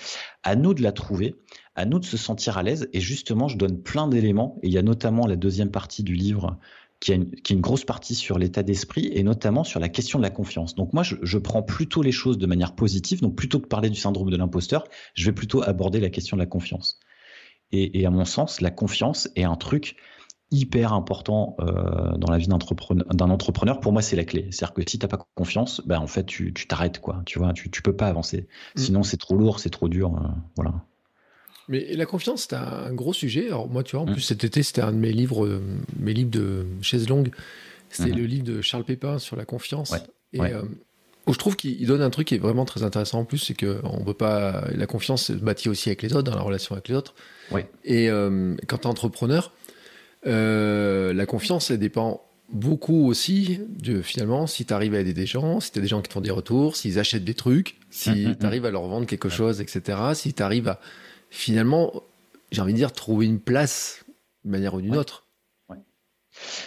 À 0.44 0.58
nous 0.58 0.74
de 0.74 0.84
la 0.84 0.92
trouver, 0.92 1.36
à 1.75 1.86
nous 1.86 2.00
de 2.00 2.06
se 2.06 2.18
sentir 2.18 2.58
à 2.58 2.63
l'aise. 2.63 2.89
Et 2.92 3.00
justement, 3.00 3.48
je 3.48 3.58
donne 3.58 3.82
plein 3.82 4.10
d'éléments. 4.10 4.58
Et 4.63 4.68
il 4.68 4.74
y 4.74 4.78
a 4.78 4.82
notamment 4.82 5.28
la 5.28 5.38
deuxième 5.38 5.72
partie 5.72 6.04
du 6.04 6.13
livre 6.13 6.60
qui 7.00 7.12
a, 7.13 7.15
une, 7.15 7.32
qui 7.32 7.53
a 7.53 7.56
une 7.56 7.62
grosse 7.62 7.86
partie 7.86 8.15
sur 8.15 8.38
l'état 8.38 8.63
d'esprit 8.63 9.10
et 9.13 9.24
notamment 9.24 9.63
sur 9.63 9.79
la 9.79 9.89
question 9.89 10.20
de 10.20 10.24
la 10.24 10.29
confiance. 10.29 10.75
Donc 10.75 10.94
moi, 10.94 11.03
je, 11.03 11.15
je, 11.22 11.38
prends 11.38 11.63
plutôt 11.63 12.01
les 12.01 12.12
choses 12.12 12.38
de 12.38 12.46
manière 12.46 12.75
positive. 12.75 13.22
Donc 13.22 13.36
plutôt 13.36 13.60
que 13.60 13.68
parler 13.68 13.89
du 13.89 14.00
syndrome 14.00 14.29
de 14.29 14.38
l'imposteur, 14.38 14.84
je 15.13 15.25
vais 15.25 15.32
plutôt 15.32 15.63
aborder 15.63 16.00
la 16.00 16.10
question 16.10 16.36
de 16.36 16.41
la 16.41 16.48
confiance. 16.48 17.00
Et, 17.72 18.01
et 18.01 18.06
à 18.06 18.10
mon 18.10 18.25
sens, 18.25 18.62
la 18.62 18.72
confiance 18.72 19.29
est 19.36 19.44
un 19.44 19.56
truc 19.56 19.96
hyper 20.51 20.94
important 20.94 21.56
euh, 21.60 22.18
dans 22.18 22.32
la 22.32 22.38
vie 22.38 22.48
d'un 22.48 22.56
entrepreneur, 22.56 23.06
entrepreneur. 23.22 23.79
Pour 23.79 23.94
moi, 23.94 24.01
c'est 24.01 24.15
la 24.15 24.25
clé. 24.25 24.48
C'est-à-dire 24.51 24.74
que 24.74 24.82
si 24.89 24.98
t'as 25.00 25.08
pas 25.08 25.20
confiance, 25.36 25.82
ben 25.86 26.00
en 26.00 26.08
fait, 26.08 26.25
tu 26.25 26.53
t'arrêtes 26.53 27.00
quoi. 27.00 27.22
Tu 27.25 27.39
vois, 27.39 27.53
tu, 27.53 27.70
tu 27.70 27.82
peux 27.82 27.96
pas 27.96 28.08
avancer. 28.08 28.48
Mm. 28.75 28.79
Sinon, 28.79 29.03
c'est 29.03 29.18
trop 29.18 29.36
lourd, 29.36 29.60
c'est 29.60 29.70
trop 29.70 29.88
dur. 29.89 30.15
Euh, 30.15 30.27
voilà. 30.56 30.74
Mais 31.70 31.94
la 31.94 32.08
confiance, 32.08 32.48
c'est 32.50 32.56
un 32.56 32.92
gros 32.92 33.14
sujet. 33.14 33.46
Alors 33.46 33.70
moi, 33.70 33.84
tu 33.84 33.96
vois, 33.96 34.04
en 34.04 34.10
mm. 34.10 34.14
plus 34.14 34.22
cet 34.22 34.44
été, 34.44 34.64
c'était 34.64 34.82
un 34.82 34.92
de 34.92 34.98
mes 34.98 35.14
livres, 35.14 35.46
euh, 35.46 35.62
mes 36.00 36.14
livres 36.14 36.32
de 36.32 36.66
chaise 36.82 37.08
longue. 37.08 37.30
C'était 37.90 38.10
mm-hmm. 38.10 38.16
le 38.16 38.26
livre 38.26 38.44
de 38.44 38.62
Charles 38.62 38.84
Pépin 38.84 39.20
sur 39.20 39.36
la 39.36 39.46
confiance. 39.46 39.94
Et 40.34 40.42
euh, 40.42 40.64
où 41.28 41.34
je 41.34 41.38
trouve 41.38 41.56
qu'il 41.56 41.86
donne 41.86 42.02
un 42.02 42.10
truc 42.10 42.28
qui 42.28 42.36
est 42.36 42.40
vraiment 42.40 42.66
très 42.66 42.82
intéressant 42.82 43.20
en 43.20 43.26
plus, 43.26 43.38
c'est 43.38 43.54
que 43.54 43.82
on 43.84 44.04
peut 44.04 44.16
pas. 44.16 44.66
La 44.76 44.88
confiance 44.88 45.26
se 45.26 45.34
bâtit 45.34 45.70
aussi 45.70 45.90
avec 45.90 46.02
les 46.02 46.14
autres, 46.14 46.32
dans 46.32 46.36
la 46.36 46.42
relation 46.42 46.74
avec 46.74 46.88
les 46.88 46.96
autres. 46.96 47.14
Et 47.86 48.10
euh, 48.10 48.56
quand 48.68 48.80
tu 48.80 48.84
es 48.84 48.88
entrepreneur, 48.88 49.54
la 50.26 51.26
confiance, 51.28 51.70
elle 51.70 51.80
dépend 51.80 52.26
beaucoup 52.52 53.08
aussi 53.08 53.60
de 53.68 54.02
finalement 54.02 54.48
si 54.48 54.66
tu 54.66 54.74
arrives 54.74 54.96
à 54.96 55.02
aider 55.02 55.14
des 55.14 55.28
gens, 55.28 55.60
si 55.60 55.72
tu 55.72 55.78
as 55.78 55.84
des 55.84 55.88
gens 55.88 56.02
qui 56.02 56.08
te 56.08 56.14
font 56.14 56.22
des 56.22 56.32
retours, 56.32 56.76
s'ils 56.76 56.98
achètent 56.98 57.24
des 57.24 57.36
trucs, 57.36 57.78
si 57.92 58.10
mm-hmm. 58.10 58.38
tu 58.40 58.46
arrives 58.48 58.66
à 58.66 58.72
leur 58.72 58.88
vendre 58.88 59.06
quelque 59.06 59.30
chose, 59.30 59.62
etc. 59.62 60.00
Si 60.16 60.34
tu 60.34 60.42
arrives 60.42 60.68
à 60.68 60.80
finalement, 61.30 62.04
j'ai 62.52 62.62
envie 62.62 62.74
de 62.74 62.78
dire, 62.78 62.92
trouver 62.92 63.26
une 63.26 63.40
place 63.40 64.06
d'une 64.44 64.52
manière 64.52 64.74
ou 64.74 64.82
d'une 64.82 64.98
autre. 64.98 65.26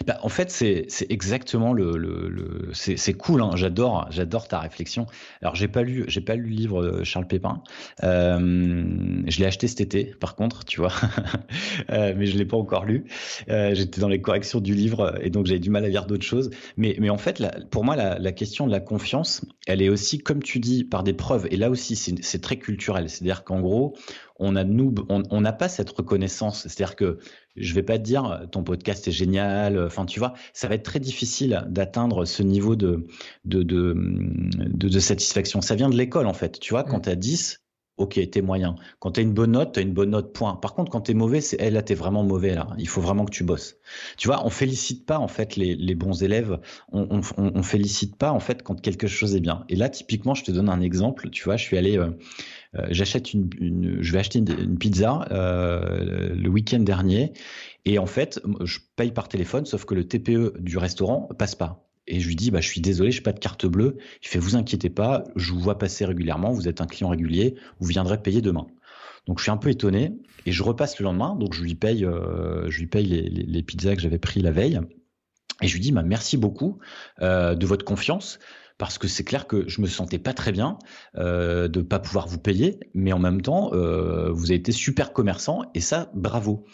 Bah, 0.06 0.18
en 0.22 0.28
fait, 0.28 0.50
c'est 0.50 0.86
exactement 1.08 1.72
le, 1.72 1.96
le, 1.96 2.28
le 2.28 2.70
c'est 2.74 3.14
cool. 3.14 3.42
Hein, 3.42 3.52
j'adore, 3.54 4.06
j'adore 4.10 4.48
ta 4.48 4.58
réflexion. 4.58 5.06
Alors, 5.40 5.54
j'ai 5.54 5.68
pas 5.68 5.82
lu, 5.82 6.06
pas 6.26 6.34
lu 6.34 6.42
le 6.42 6.48
livre 6.48 6.84
de 6.84 7.04
Charles 7.04 7.26
Pépin. 7.26 7.62
Euh, 8.02 9.22
je 9.26 9.38
l'ai 9.38 9.46
acheté 9.46 9.68
cet 9.68 9.80
été, 9.80 10.04
par 10.20 10.34
contre, 10.34 10.64
tu 10.64 10.80
vois, 10.80 10.92
euh, 11.90 12.14
mais 12.16 12.26
je 12.26 12.36
l'ai 12.36 12.44
pas 12.44 12.56
encore 12.56 12.84
lu. 12.84 13.04
Euh, 13.48 13.74
J'étais 13.74 14.00
dans 14.00 14.08
les 14.08 14.20
corrections 14.20 14.60
du 14.60 14.74
livre 14.74 15.18
et 15.22 15.30
donc 15.30 15.46
j'avais 15.46 15.60
du 15.60 15.70
mal 15.70 15.84
à 15.84 15.88
lire 15.88 16.06
d'autres 16.06 16.24
choses. 16.24 16.50
Mais, 16.76 16.96
mais 16.98 17.10
en 17.10 17.18
fait, 17.18 17.38
la, 17.38 17.50
pour 17.70 17.84
moi, 17.84 17.96
la, 17.96 18.18
la, 18.18 18.32
question 18.32 18.66
de 18.66 18.72
la 18.72 18.80
confiance, 18.80 19.44
elle 19.66 19.82
est 19.82 19.88
aussi, 19.88 20.18
comme 20.18 20.42
tu 20.42 20.58
dis, 20.58 20.84
par 20.84 21.02
des 21.02 21.12
preuves. 21.12 21.46
Et 21.50 21.56
là 21.56 21.70
aussi, 21.70 21.96
c'est 21.96 22.40
très 22.40 22.56
culturel. 22.56 23.08
C'est-à-dire 23.08 23.44
qu'en 23.44 23.60
gros, 23.60 23.94
on 24.42 24.56
a 24.56 24.64
nous, 24.64 24.94
on 25.08 25.40
n'a 25.40 25.52
pas 25.52 25.68
cette 25.68 25.90
reconnaissance. 25.90 26.62
C'est-à-dire 26.62 26.96
que 26.96 27.18
je 27.56 27.74
vais 27.74 27.82
pas 27.82 27.98
te 27.98 28.02
dire 28.02 28.46
ton 28.50 28.62
podcast 28.64 29.06
est 29.08 29.12
génial. 29.12 29.78
Enfin, 29.82 30.06
tu 30.06 30.18
vois, 30.18 30.34
ça 30.52 30.68
va 30.68 30.74
être 30.74 30.84
très 30.84 31.00
difficile 31.00 31.64
d'atteindre 31.68 32.24
ce 32.24 32.42
niveau 32.42 32.76
de 32.76 33.06
de, 33.44 33.62
de, 33.62 33.94
de, 33.94 34.98
satisfaction. 34.98 35.60
Ça 35.60 35.74
vient 35.74 35.90
de 35.90 35.96
l'école 35.96 36.26
en 36.26 36.34
fait. 36.34 36.58
Tu 36.60 36.72
vois, 36.72 36.84
quand 36.84 36.98
mm. 36.98 37.02
tu 37.02 37.10
as 37.10 37.16
10, 37.16 37.62
ok, 37.96 38.18
t'es 38.30 38.42
moyen. 38.42 38.76
Quand 38.98 39.12
t'as 39.12 39.22
une 39.22 39.32
bonne 39.32 39.52
note, 39.52 39.72
t'as 39.74 39.82
une 39.82 39.92
bonne 39.92 40.10
note, 40.10 40.32
point. 40.32 40.56
Par 40.56 40.74
contre, 40.74 40.90
quand 40.90 41.02
t'es 41.02 41.14
mauvais, 41.14 41.40
c'est, 41.40 41.56
eh, 41.60 41.70
là, 41.70 41.82
t'es 41.82 41.94
vraiment 41.94 42.22
mauvais, 42.22 42.54
là. 42.54 42.68
Il 42.78 42.88
faut 42.88 43.00
vraiment 43.00 43.24
que 43.24 43.30
tu 43.30 43.44
bosses. 43.44 43.76
Tu 44.16 44.28
vois, 44.28 44.44
on 44.46 44.50
félicite 44.50 45.06
pas, 45.06 45.18
en 45.18 45.28
fait, 45.28 45.56
les, 45.56 45.76
les 45.76 45.94
bons 45.94 46.22
élèves. 46.22 46.58
On, 46.90 47.20
on, 47.20 47.20
on, 47.54 47.62
félicite 47.62 48.16
pas, 48.16 48.32
en 48.32 48.40
fait, 48.40 48.62
quand 48.62 48.80
quelque 48.80 49.06
chose 49.06 49.36
est 49.36 49.40
bien. 49.40 49.64
Et 49.68 49.76
là, 49.76 49.88
typiquement, 49.88 50.34
je 50.34 50.44
te 50.44 50.50
donne 50.50 50.68
un 50.68 50.80
exemple. 50.80 51.30
Tu 51.30 51.44
vois, 51.44 51.56
je 51.56 51.64
suis 51.64 51.76
allé, 51.76 51.98
euh, 51.98 52.06
euh, 52.06 52.10
j'achète 52.90 53.34
une, 53.34 53.50
une, 53.58 54.02
je 54.02 54.12
vais 54.12 54.18
acheter 54.18 54.38
une, 54.38 54.78
pizza 54.78 55.26
euh, 55.30 56.34
le 56.34 56.48
week-end 56.48 56.80
dernier. 56.80 57.32
Et 57.84 57.98
en 57.98 58.06
fait, 58.06 58.40
je 58.64 58.78
paye 58.96 59.12
par 59.12 59.28
téléphone, 59.28 59.66
sauf 59.66 59.84
que 59.84 59.94
le 59.94 60.06
TPE 60.06 60.54
du 60.58 60.78
restaurant 60.78 61.28
passe 61.38 61.54
pas. 61.54 61.88
Et 62.06 62.20
je 62.20 62.26
lui 62.26 62.36
dis, 62.36 62.50
bah, 62.50 62.60
je 62.60 62.68
suis 62.68 62.80
désolé, 62.80 63.10
je 63.10 63.18
n'ai 63.18 63.22
pas 63.22 63.32
de 63.32 63.38
carte 63.38 63.66
bleue. 63.66 63.96
Il 64.22 64.28
fait, 64.28 64.38
vous 64.38 64.56
inquiétez 64.56 64.90
pas, 64.90 65.24
je 65.36 65.52
vous 65.52 65.60
vois 65.60 65.78
passer 65.78 66.04
régulièrement, 66.04 66.52
vous 66.52 66.68
êtes 66.68 66.80
un 66.80 66.86
client 66.86 67.10
régulier, 67.10 67.54
vous 67.78 67.88
viendrez 67.88 68.20
payer 68.20 68.40
demain. 68.40 68.66
Donc 69.26 69.38
je 69.38 69.44
suis 69.44 69.52
un 69.52 69.56
peu 69.56 69.70
étonné 69.70 70.12
et 70.46 70.52
je 70.52 70.62
repasse 70.64 70.98
le 70.98 71.04
lendemain, 71.04 71.36
donc 71.36 71.54
je 71.54 71.62
lui 71.62 71.76
paye, 71.76 72.04
euh, 72.04 72.68
je 72.68 72.80
lui 72.80 72.88
paye 72.88 73.06
les, 73.06 73.28
les, 73.28 73.62
pizzas 73.62 73.94
que 73.94 74.02
j'avais 74.02 74.18
pris 74.18 74.40
la 74.40 74.50
veille. 74.50 74.80
Et 75.60 75.68
je 75.68 75.74
lui 75.74 75.80
dis, 75.80 75.92
bah, 75.92 76.02
merci 76.02 76.36
beaucoup 76.36 76.78
euh, 77.20 77.54
de 77.54 77.66
votre 77.66 77.84
confiance 77.84 78.40
parce 78.82 78.98
que 78.98 79.06
c'est 79.06 79.22
clair 79.22 79.46
que 79.46 79.68
je 79.68 79.80
me 79.80 79.86
sentais 79.86 80.18
pas 80.18 80.34
très 80.34 80.50
bien 80.50 80.76
euh, 81.16 81.68
de 81.68 81.82
pas 81.82 82.00
pouvoir 82.00 82.26
vous 82.26 82.38
payer, 82.38 82.80
mais 82.94 83.12
en 83.12 83.20
même 83.20 83.40
temps, 83.40 83.70
euh, 83.74 84.32
vous 84.32 84.46
avez 84.46 84.56
été 84.56 84.72
super 84.72 85.12
commerçant 85.12 85.62
et 85.72 85.80
ça, 85.80 86.10
bravo. 86.14 86.64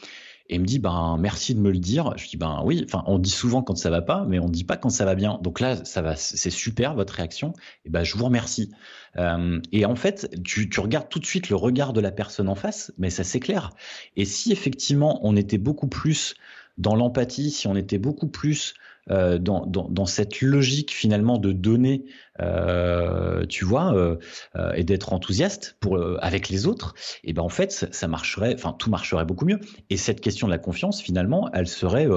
Et 0.48 0.54
il 0.54 0.62
me 0.62 0.64
dit, 0.64 0.78
ben, 0.78 1.18
merci 1.20 1.54
de 1.54 1.60
me 1.60 1.70
le 1.70 1.78
dire. 1.78 2.14
Je 2.16 2.26
dis, 2.26 2.38
ben 2.38 2.62
oui, 2.64 2.82
enfin, 2.86 3.04
on 3.06 3.18
dit 3.18 3.28
souvent 3.28 3.62
quand 3.62 3.76
ça 3.76 3.90
va 3.90 4.00
pas, 4.00 4.24
mais 4.26 4.38
on 4.38 4.48
dit 4.48 4.64
pas 4.64 4.78
quand 4.78 4.88
ça 4.88 5.04
va 5.04 5.14
bien. 5.14 5.38
Donc 5.42 5.60
là, 5.60 5.84
ça 5.84 6.00
va, 6.00 6.16
c'est 6.16 6.48
super 6.48 6.94
votre 6.94 7.12
réaction. 7.12 7.52
Et 7.84 7.90
ben, 7.90 8.04
je 8.04 8.16
vous 8.16 8.24
remercie. 8.24 8.70
Euh, 9.18 9.60
et 9.72 9.84
en 9.84 9.94
fait, 9.94 10.34
tu, 10.44 10.70
tu, 10.70 10.80
regardes 10.80 11.10
tout 11.10 11.18
de 11.18 11.26
suite 11.26 11.50
le 11.50 11.56
regard 11.56 11.92
de 11.92 12.00
la 12.00 12.10
personne 12.10 12.48
en 12.48 12.54
face, 12.54 12.90
mais 12.96 13.10
ça 13.10 13.22
s'éclaire. 13.22 13.74
Et 14.16 14.24
si 14.24 14.50
effectivement 14.50 15.20
on 15.24 15.36
était 15.36 15.58
beaucoup 15.58 15.88
plus 15.88 16.36
dans 16.78 16.94
l'empathie, 16.94 17.50
si 17.50 17.66
on 17.66 17.76
était 17.76 17.98
beaucoup 17.98 18.28
plus 18.28 18.72
dans, 19.08 19.64
dans, 19.66 19.88
dans, 19.88 20.06
cette 20.06 20.42
logique 20.42 20.92
finalement 20.92 21.38
de 21.38 21.52
donner, 21.52 22.04
euh, 22.40 23.47
tu 23.47 23.64
vois, 23.64 23.95
euh, 23.95 24.16
euh 24.57 24.73
et 24.75 24.85
d'être 24.85 25.12
enthousiaste 25.12 25.76
pour 25.80 25.97
euh, 25.97 26.18
avec 26.21 26.49
les 26.49 26.66
autres, 26.66 26.95
et 27.25 27.33
ben 27.33 27.42
en 27.42 27.49
fait 27.49 27.73
ça, 27.73 28.09
marcherait, 28.09 28.54
enfin 28.54 28.75
tout 28.78 28.90
marcherait 28.90 29.25
beaucoup 29.25 29.45
mieux. 29.45 29.61
Et 29.90 29.97
cette 29.97 30.21
question 30.21 30.47
de 30.47 30.52
la 30.52 30.59
confiance, 30.59 31.00
finalement, 31.00 31.50
elle 31.52 31.68
serait 31.68 32.09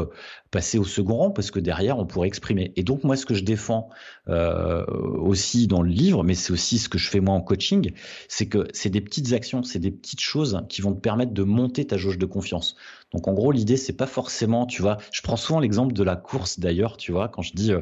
passée 0.52 0.78
au 0.78 0.84
second 0.84 1.16
rang 1.16 1.32
parce 1.32 1.50
que 1.52 1.60
derrière 1.60 1.98
on 1.98 2.06
pourrait 2.06 2.28
exprimer. 2.28 2.74
Et 2.76 2.84
donc 2.84 3.04
moi 3.04 3.16
ce 3.16 3.26
que 3.26 3.34
je 3.34 3.44
défends 3.44 3.90
aussi 4.28 5.68
dans 5.68 5.82
le 5.82 5.90
livre, 5.90 6.24
mais 6.24 6.36
c'est 6.36 6.54
aussi 6.54 6.78
ce 6.78 6.90
que 6.90 6.98
je 6.98 7.10
fais 7.10 7.20
moi 7.20 7.36
en 7.36 7.42
coaching, 7.42 7.92
c'est 8.28 8.48
que 8.48 8.68
c'est 8.74 8.90
des 8.90 9.02
petites 9.02 9.34
actions, 9.34 9.64
c'est 9.64 9.80
des 9.80 9.92
petites 9.92 10.22
choses 10.22 10.62
qui 10.70 10.82
vont 10.82 10.94
te 10.94 11.00
permettre 11.00 11.34
de 11.34 11.44
monter 11.44 11.86
ta 11.86 11.98
jauge 11.98 12.18
de 12.18 12.26
confiance. 12.26 12.76
Donc 13.14 13.28
en 13.28 13.34
gros 13.34 13.52
l'idée 13.52 13.78
c'est 13.78 13.94
pas 13.94 14.08
forcément, 14.08 14.66
tu 14.66 14.82
vois, 14.82 14.98
je 15.12 15.22
prends 15.22 15.36
souvent 15.36 15.60
l'exemple 15.60 15.94
de 15.94 16.04
la 16.04 16.16
course 16.16 16.60
d'ailleurs 16.60 16.98
tu 16.98 17.12
vois, 17.12 17.28
quand 17.28 17.42
je 17.42 17.54
dis, 17.54 17.72
euh, 17.72 17.82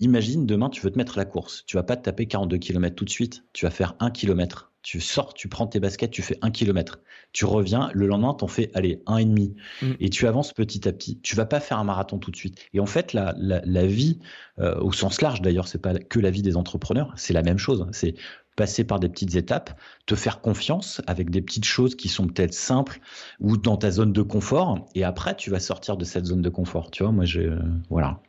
imagine 0.00 0.46
demain 0.46 0.70
tu 0.70 0.80
veux 0.80 0.90
te 0.90 0.98
mettre 0.98 1.18
à 1.18 1.20
la 1.20 1.24
course, 1.24 1.64
tu 1.66 1.76
vas 1.76 1.82
pas 1.82 1.96
te 1.96 2.02
taper 2.02 2.26
42 2.26 2.58
km 2.58 2.94
tout 2.94 3.04
de 3.04 3.10
suite, 3.10 3.44
tu 3.52 3.66
vas 3.66 3.70
faire 3.70 3.94
un 4.00 4.10
km. 4.10 4.70
Tu 4.84 5.00
sors, 5.00 5.32
tu 5.32 5.48
prends 5.48 5.66
tes 5.66 5.80
baskets, 5.80 6.10
tu 6.10 6.20
fais 6.20 6.36
un 6.42 6.50
kilomètre. 6.50 7.00
Tu 7.32 7.46
reviens, 7.46 7.90
le 7.94 8.06
lendemain, 8.06 8.34
t'en 8.34 8.48
fais, 8.48 8.70
allez, 8.74 9.02
un 9.06 9.16
et 9.16 9.24
demi. 9.24 9.56
Mm. 9.80 9.92
Et 9.98 10.10
tu 10.10 10.26
avances 10.26 10.52
petit 10.52 10.86
à 10.86 10.92
petit. 10.92 11.18
Tu 11.22 11.34
vas 11.36 11.46
pas 11.46 11.58
faire 11.58 11.78
un 11.78 11.84
marathon 11.84 12.18
tout 12.18 12.30
de 12.30 12.36
suite. 12.36 12.60
Et 12.74 12.80
en 12.80 12.86
fait, 12.86 13.14
la, 13.14 13.34
la, 13.38 13.86
vie, 13.86 14.18
euh, 14.58 14.78
au 14.80 14.92
sens 14.92 15.22
large 15.22 15.40
d'ailleurs, 15.40 15.68
c'est 15.68 15.80
pas 15.80 15.94
que 15.94 16.20
la 16.20 16.30
vie 16.30 16.42
des 16.42 16.58
entrepreneurs, 16.58 17.14
c'est 17.16 17.32
la 17.32 17.42
même 17.42 17.56
chose. 17.56 17.86
C'est 17.92 18.14
passer 18.56 18.84
par 18.84 19.00
des 19.00 19.08
petites 19.08 19.34
étapes, 19.36 19.80
te 20.04 20.14
faire 20.14 20.42
confiance 20.42 21.00
avec 21.06 21.30
des 21.30 21.40
petites 21.40 21.64
choses 21.64 21.94
qui 21.94 22.08
sont 22.08 22.26
peut-être 22.26 22.52
simples 22.52 23.00
ou 23.40 23.56
dans 23.56 23.78
ta 23.78 23.90
zone 23.90 24.12
de 24.12 24.22
confort. 24.22 24.86
Et 24.94 25.02
après, 25.02 25.34
tu 25.34 25.48
vas 25.48 25.60
sortir 25.60 25.96
de 25.96 26.04
cette 26.04 26.26
zone 26.26 26.42
de 26.42 26.50
confort. 26.50 26.90
Tu 26.90 27.02
vois, 27.02 27.12
moi, 27.12 27.24
j'ai, 27.24 27.46
euh, 27.46 27.58
voilà. 27.88 28.20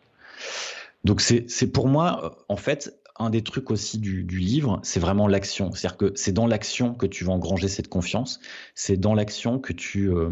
Donc 1.06 1.22
c'est 1.22 1.72
pour 1.72 1.88
moi, 1.88 2.20
euh, 2.24 2.44
en 2.50 2.58
fait, 2.58 3.00
un 3.18 3.30
des 3.30 3.44
trucs 3.44 3.72
aussi 3.72 4.00
du, 4.00 4.24
du 4.24 4.40
livre, 4.40 4.80
c'est 4.84 5.00
vraiment 5.00 5.28
l'action. 5.28 5.72
C'est-à-dire 5.72 5.98
que 5.98 6.12
c'est 6.16 6.34
dans 6.34 6.48
l'action 6.48 6.96
que 6.96 7.06
tu 7.06 7.24
vas 7.24 7.32
engranger 7.32 7.70
cette 7.70 7.88
confiance. 7.88 8.40
C'est 8.74 8.98
dans 8.98 9.14
l'action 9.14 9.60
que 9.60 9.72
tu 9.72 10.10
euh, 10.10 10.32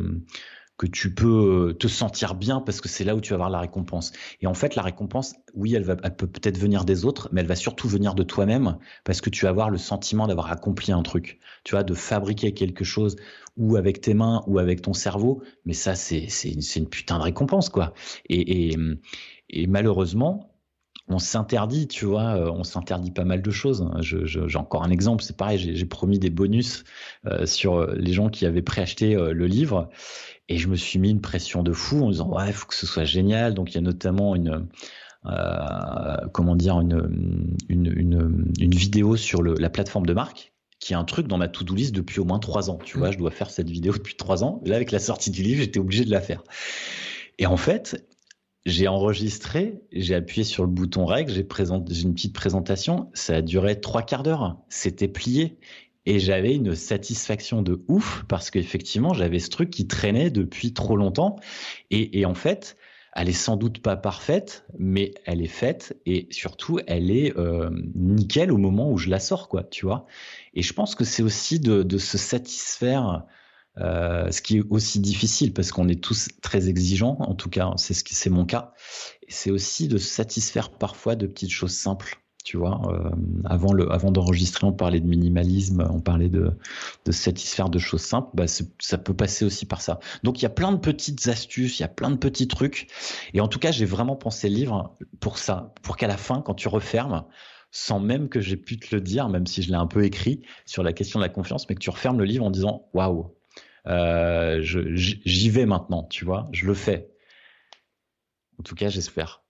que 0.78 0.88
tu 0.88 1.14
peux 1.14 1.70
euh, 1.70 1.74
te 1.74 1.88
sentir 1.88 2.34
bien 2.34 2.60
parce 2.60 2.82
que 2.82 2.90
c'est 2.90 3.04
là 3.04 3.16
où 3.16 3.22
tu 3.22 3.30
vas 3.30 3.36
avoir 3.36 3.52
la 3.52 3.60
récompense. 3.60 4.12
Et 4.42 4.48
en 4.48 4.56
fait, 4.56 4.76
la 4.76 4.82
récompense, 4.82 5.36
oui, 5.54 5.76
elle, 5.76 5.84
va, 5.84 5.96
elle 6.04 6.16
peut 6.16 6.28
peut-être 6.28 6.58
venir 6.58 6.84
des 6.84 7.06
autres, 7.06 7.30
mais 7.32 7.42
elle 7.42 7.48
va 7.48 7.56
surtout 7.56 7.88
venir 7.88 8.16
de 8.16 8.24
toi-même 8.24 8.78
parce 9.04 9.22
que 9.22 9.30
tu 9.30 9.46
vas 9.46 9.50
avoir 9.50 9.70
le 9.70 9.78
sentiment 9.78 10.26
d'avoir 10.26 10.52
accompli 10.52 10.92
un 10.92 11.04
truc. 11.04 11.40
Tu 11.64 11.76
vois, 11.76 11.84
de 11.84 11.94
fabriquer 11.94 12.54
quelque 12.56 12.84
chose 12.84 13.16
ou 13.56 13.76
avec 13.76 14.02
tes 14.02 14.16
mains 14.16 14.44
ou 14.48 14.58
avec 14.58 14.82
ton 14.82 14.94
cerveau. 14.94 15.44
Mais 15.66 15.74
ça, 15.74 15.94
c'est 15.94 16.26
c'est 16.30 16.50
une, 16.50 16.62
une 16.76 16.90
putain 16.90 17.20
de 17.20 17.24
récompense, 17.24 17.70
quoi. 17.70 17.94
Et, 18.28 18.72
et, 18.72 18.78
et 19.52 19.68
malheureusement, 19.68 20.53
on 21.08 21.20
s'interdit, 21.20 21.88
tu 21.88 22.06
vois, 22.06 22.36
euh, 22.36 22.50
on 22.52 22.64
s'interdit 22.64 23.12
pas 23.12 23.26
mal 23.26 23.42
de 23.42 23.52
choses. 23.52 23.86
j'ai 24.02 24.58
encore 24.58 24.84
un 24.84 24.90
exemple, 24.90 25.24
c'est 25.24 25.36
pareil, 25.36 25.76
j'ai 25.76 25.86
promis 25.86 26.20
des 26.20 26.30
bonus 26.30 26.84
euh, 27.26 27.46
sur 27.46 27.88
les 27.88 28.14
gens 28.14 28.30
qui 28.30 28.46
avaient 28.46 28.62
préacheté 28.62 29.16
euh, 29.16 29.34
le 29.34 29.46
livre, 29.46 29.90
et 30.48 30.58
je 30.58 30.68
me 30.68 30.76
suis 30.76 31.00
mis 31.00 31.10
une 31.10 31.22
pression 31.22 31.64
de 31.64 31.74
fou 31.74 32.04
en 32.04 32.10
disant 32.10 32.30
ouais, 32.30 32.48
il 32.48 32.54
faut 32.54 32.68
que 32.68 32.76
ce 32.76 32.86
soit 32.86 33.06
génial. 33.06 33.54
Donc 33.54 33.72
il 33.72 33.76
y 33.76 33.78
a 33.78 33.82
notamment 33.82 34.36
une 34.36 34.68
comment 36.34 36.58
dire 36.58 36.82
une, 36.82 37.56
une, 37.70 38.54
une, 38.60 38.72
vidéo 38.76 39.16
sur 39.16 39.42
la 39.42 39.70
plateforme 39.70 40.06
de 40.06 40.12
marque 40.12 40.54
qui 40.82 40.92
est 40.92 40.98
un 40.98 41.06
truc 41.06 41.28
dans 41.28 41.38
ma 41.38 41.48
to-do 41.48 41.74
list 41.74 41.96
depuis 41.96 42.20
au 42.20 42.26
moins 42.26 42.40
trois 42.40 42.70
ans. 42.70 42.78
Tu 42.84 42.98
vois, 42.98 43.08
mmh. 43.08 43.14
je 43.14 43.18
dois 43.20 43.32
faire 43.32 43.50
cette 43.50 43.70
vidéo 43.70 43.94
depuis 43.94 44.18
trois 44.18 44.44
ans. 44.44 44.62
Là, 44.66 44.76
avec 44.76 44.92
la 44.92 45.00
sortie 45.00 45.32
du 45.32 45.42
livre, 45.42 45.62
j'étais 45.62 45.80
obligé 45.80 46.04
de 46.04 46.12
la 46.12 46.20
faire. 46.20 46.44
Et 47.40 47.46
en 47.46 47.56
fait, 47.56 48.06
j'ai 48.66 48.88
enregistré, 48.88 49.82
j'ai 49.92 50.16
appuyé 50.16 50.44
sur 50.44 50.64
le 50.64 50.70
bouton 50.70 51.06
règle, 51.06 51.32
j'ai 51.32 51.44
présenté 51.44 51.94
une 52.00 52.14
petite 52.14 52.34
présentation, 52.34 53.10
ça 53.14 53.38
a 53.38 53.42
duré 53.42 53.82
trois 53.82 54.04
quarts 54.04 54.24
d'heure, 54.24 54.58
c'était 54.70 55.08
plié. 55.08 55.58
Et 56.06 56.20
j'avais 56.20 56.54
une 56.54 56.76
satisfaction 56.76 57.62
de 57.62 57.82
ouf 57.88 58.26
parce 58.28 58.52
qu'effectivement, 58.52 59.14
j'avais 59.14 59.40
ce 59.40 59.50
truc 59.50 59.70
qui 59.70 59.88
traînait 59.88 60.32
depuis 60.32 60.74
trop 60.74 60.98
longtemps. 60.98 61.38
Et, 61.92 62.26
en 62.26 62.34
fait, 62.34 62.76
elle 63.16 63.30
est 63.30 63.32
sans 63.32 63.56
doute 63.56 63.80
pas 63.80 63.96
parfaite, 63.96 64.66
mais 64.78 65.14
elle 65.26 65.42
est 65.42 65.48
faite 65.48 65.98
et 66.06 66.28
surtout, 66.30 66.80
elle 66.88 67.10
est 67.10 67.38
euh, 67.38 67.70
nickel 67.96 68.52
au 68.52 68.58
moment 68.58 68.92
où 68.92 68.98
je 68.98 69.10
la 69.10 69.22
sors, 69.22 69.48
quoi, 69.48 69.64
tu 69.64 69.86
vois. 69.86 70.06
Et 70.54 70.62
je 70.62 70.74
pense 70.74 70.96
que 70.96 71.06
c'est 71.06 71.24
aussi 71.24 71.62
de 71.62 71.98
se 71.98 72.18
satisfaire 72.18 73.26
euh, 73.80 74.30
ce 74.30 74.42
qui 74.42 74.58
est 74.58 74.64
aussi 74.70 75.00
difficile 75.00 75.54
parce 75.54 75.72
qu'on 75.72 75.88
est 75.88 76.02
tous 76.02 76.30
très 76.42 76.70
exigeants, 76.70 77.18
en 77.20 77.34
tout 77.34 77.50
cas 77.50 77.72
c'est 77.78 77.94
ce 77.94 78.04
qui 78.04 78.16
c'est 78.16 78.30
mon 78.30 78.46
cas. 78.46 78.74
C'est 79.30 79.52
aussi 79.52 79.88
de 79.88 79.98
se 79.98 80.08
satisfaire 80.08 80.72
parfois 80.72 81.16
de 81.16 81.28
petites 81.28 81.52
choses 81.52 81.74
simples. 81.74 82.20
Tu 82.44 82.58
vois, 82.58 82.82
euh, 82.92 83.10
avant 83.46 83.72
le, 83.72 83.90
avant 83.90 84.12
d'enregistrer, 84.12 84.68
on 84.68 84.74
parlait 84.74 85.00
de 85.00 85.08
minimalisme, 85.08 85.88
on 85.90 86.02
parlait 86.02 86.28
de, 86.28 86.52
de 87.06 87.12
satisfaire 87.14 87.70
de 87.70 87.80
choses 87.80 88.02
simples. 88.02 88.32
Bah, 88.34 88.46
ça 88.48 88.98
peut 88.98 89.14
passer 89.14 89.46
aussi 89.46 89.66
par 89.66 89.82
ça. 89.82 90.00
Donc 90.24 90.40
il 90.40 90.44
y 90.44 90.46
a 90.46 90.50
plein 90.50 90.74
de 90.74 90.78
petites 90.78 91.26
astuces, 91.30 91.80
il 91.80 91.84
y 91.84 91.86
a 91.86 91.90
plein 91.90 92.12
de 92.12 92.18
petits 92.18 92.50
trucs. 92.50 92.88
Et 93.34 93.40
en 93.40 93.48
tout 93.48 93.60
cas, 93.60 93.72
j'ai 93.72 93.86
vraiment 93.86 94.18
pensé 94.18 94.50
le 94.50 94.56
livre 94.56 94.98
pour 95.22 95.38
ça, 95.38 95.74
pour 95.84 95.96
qu'à 95.96 96.08
la 96.08 96.18
fin, 96.18 96.42
quand 96.42 96.54
tu 96.54 96.68
refermes, 96.68 97.24
sans 97.72 98.02
même 98.02 98.28
que 98.28 98.42
j'ai 98.42 98.58
pu 98.58 98.78
te 98.78 98.94
le 98.94 99.00
dire, 99.00 99.30
même 99.30 99.48
si 99.48 99.64
je 99.64 99.70
l'ai 99.70 99.78
un 99.78 99.88
peu 99.88 100.04
écrit 100.04 100.42
sur 100.66 100.84
la 100.84 100.92
question 100.92 101.20
de 101.20 101.24
la 101.24 101.30
confiance, 101.30 101.68
mais 101.70 101.76
que 101.76 101.80
tu 101.80 101.90
refermes 101.90 102.20
le 102.20 102.26
livre 102.26 102.44
en 102.44 102.52
disant 102.52 102.90
waouh, 102.94 103.34
euh, 103.88 104.62
j'y 104.62 105.50
vais 105.50 105.66
maintenant, 105.66 106.04
tu 106.04 106.26
vois, 106.26 106.50
je 106.52 106.66
le 106.66 106.74
fais. 106.74 107.10
En 108.60 108.64
tout 108.64 108.76
cas, 108.76 108.90
j'espère. 108.90 109.44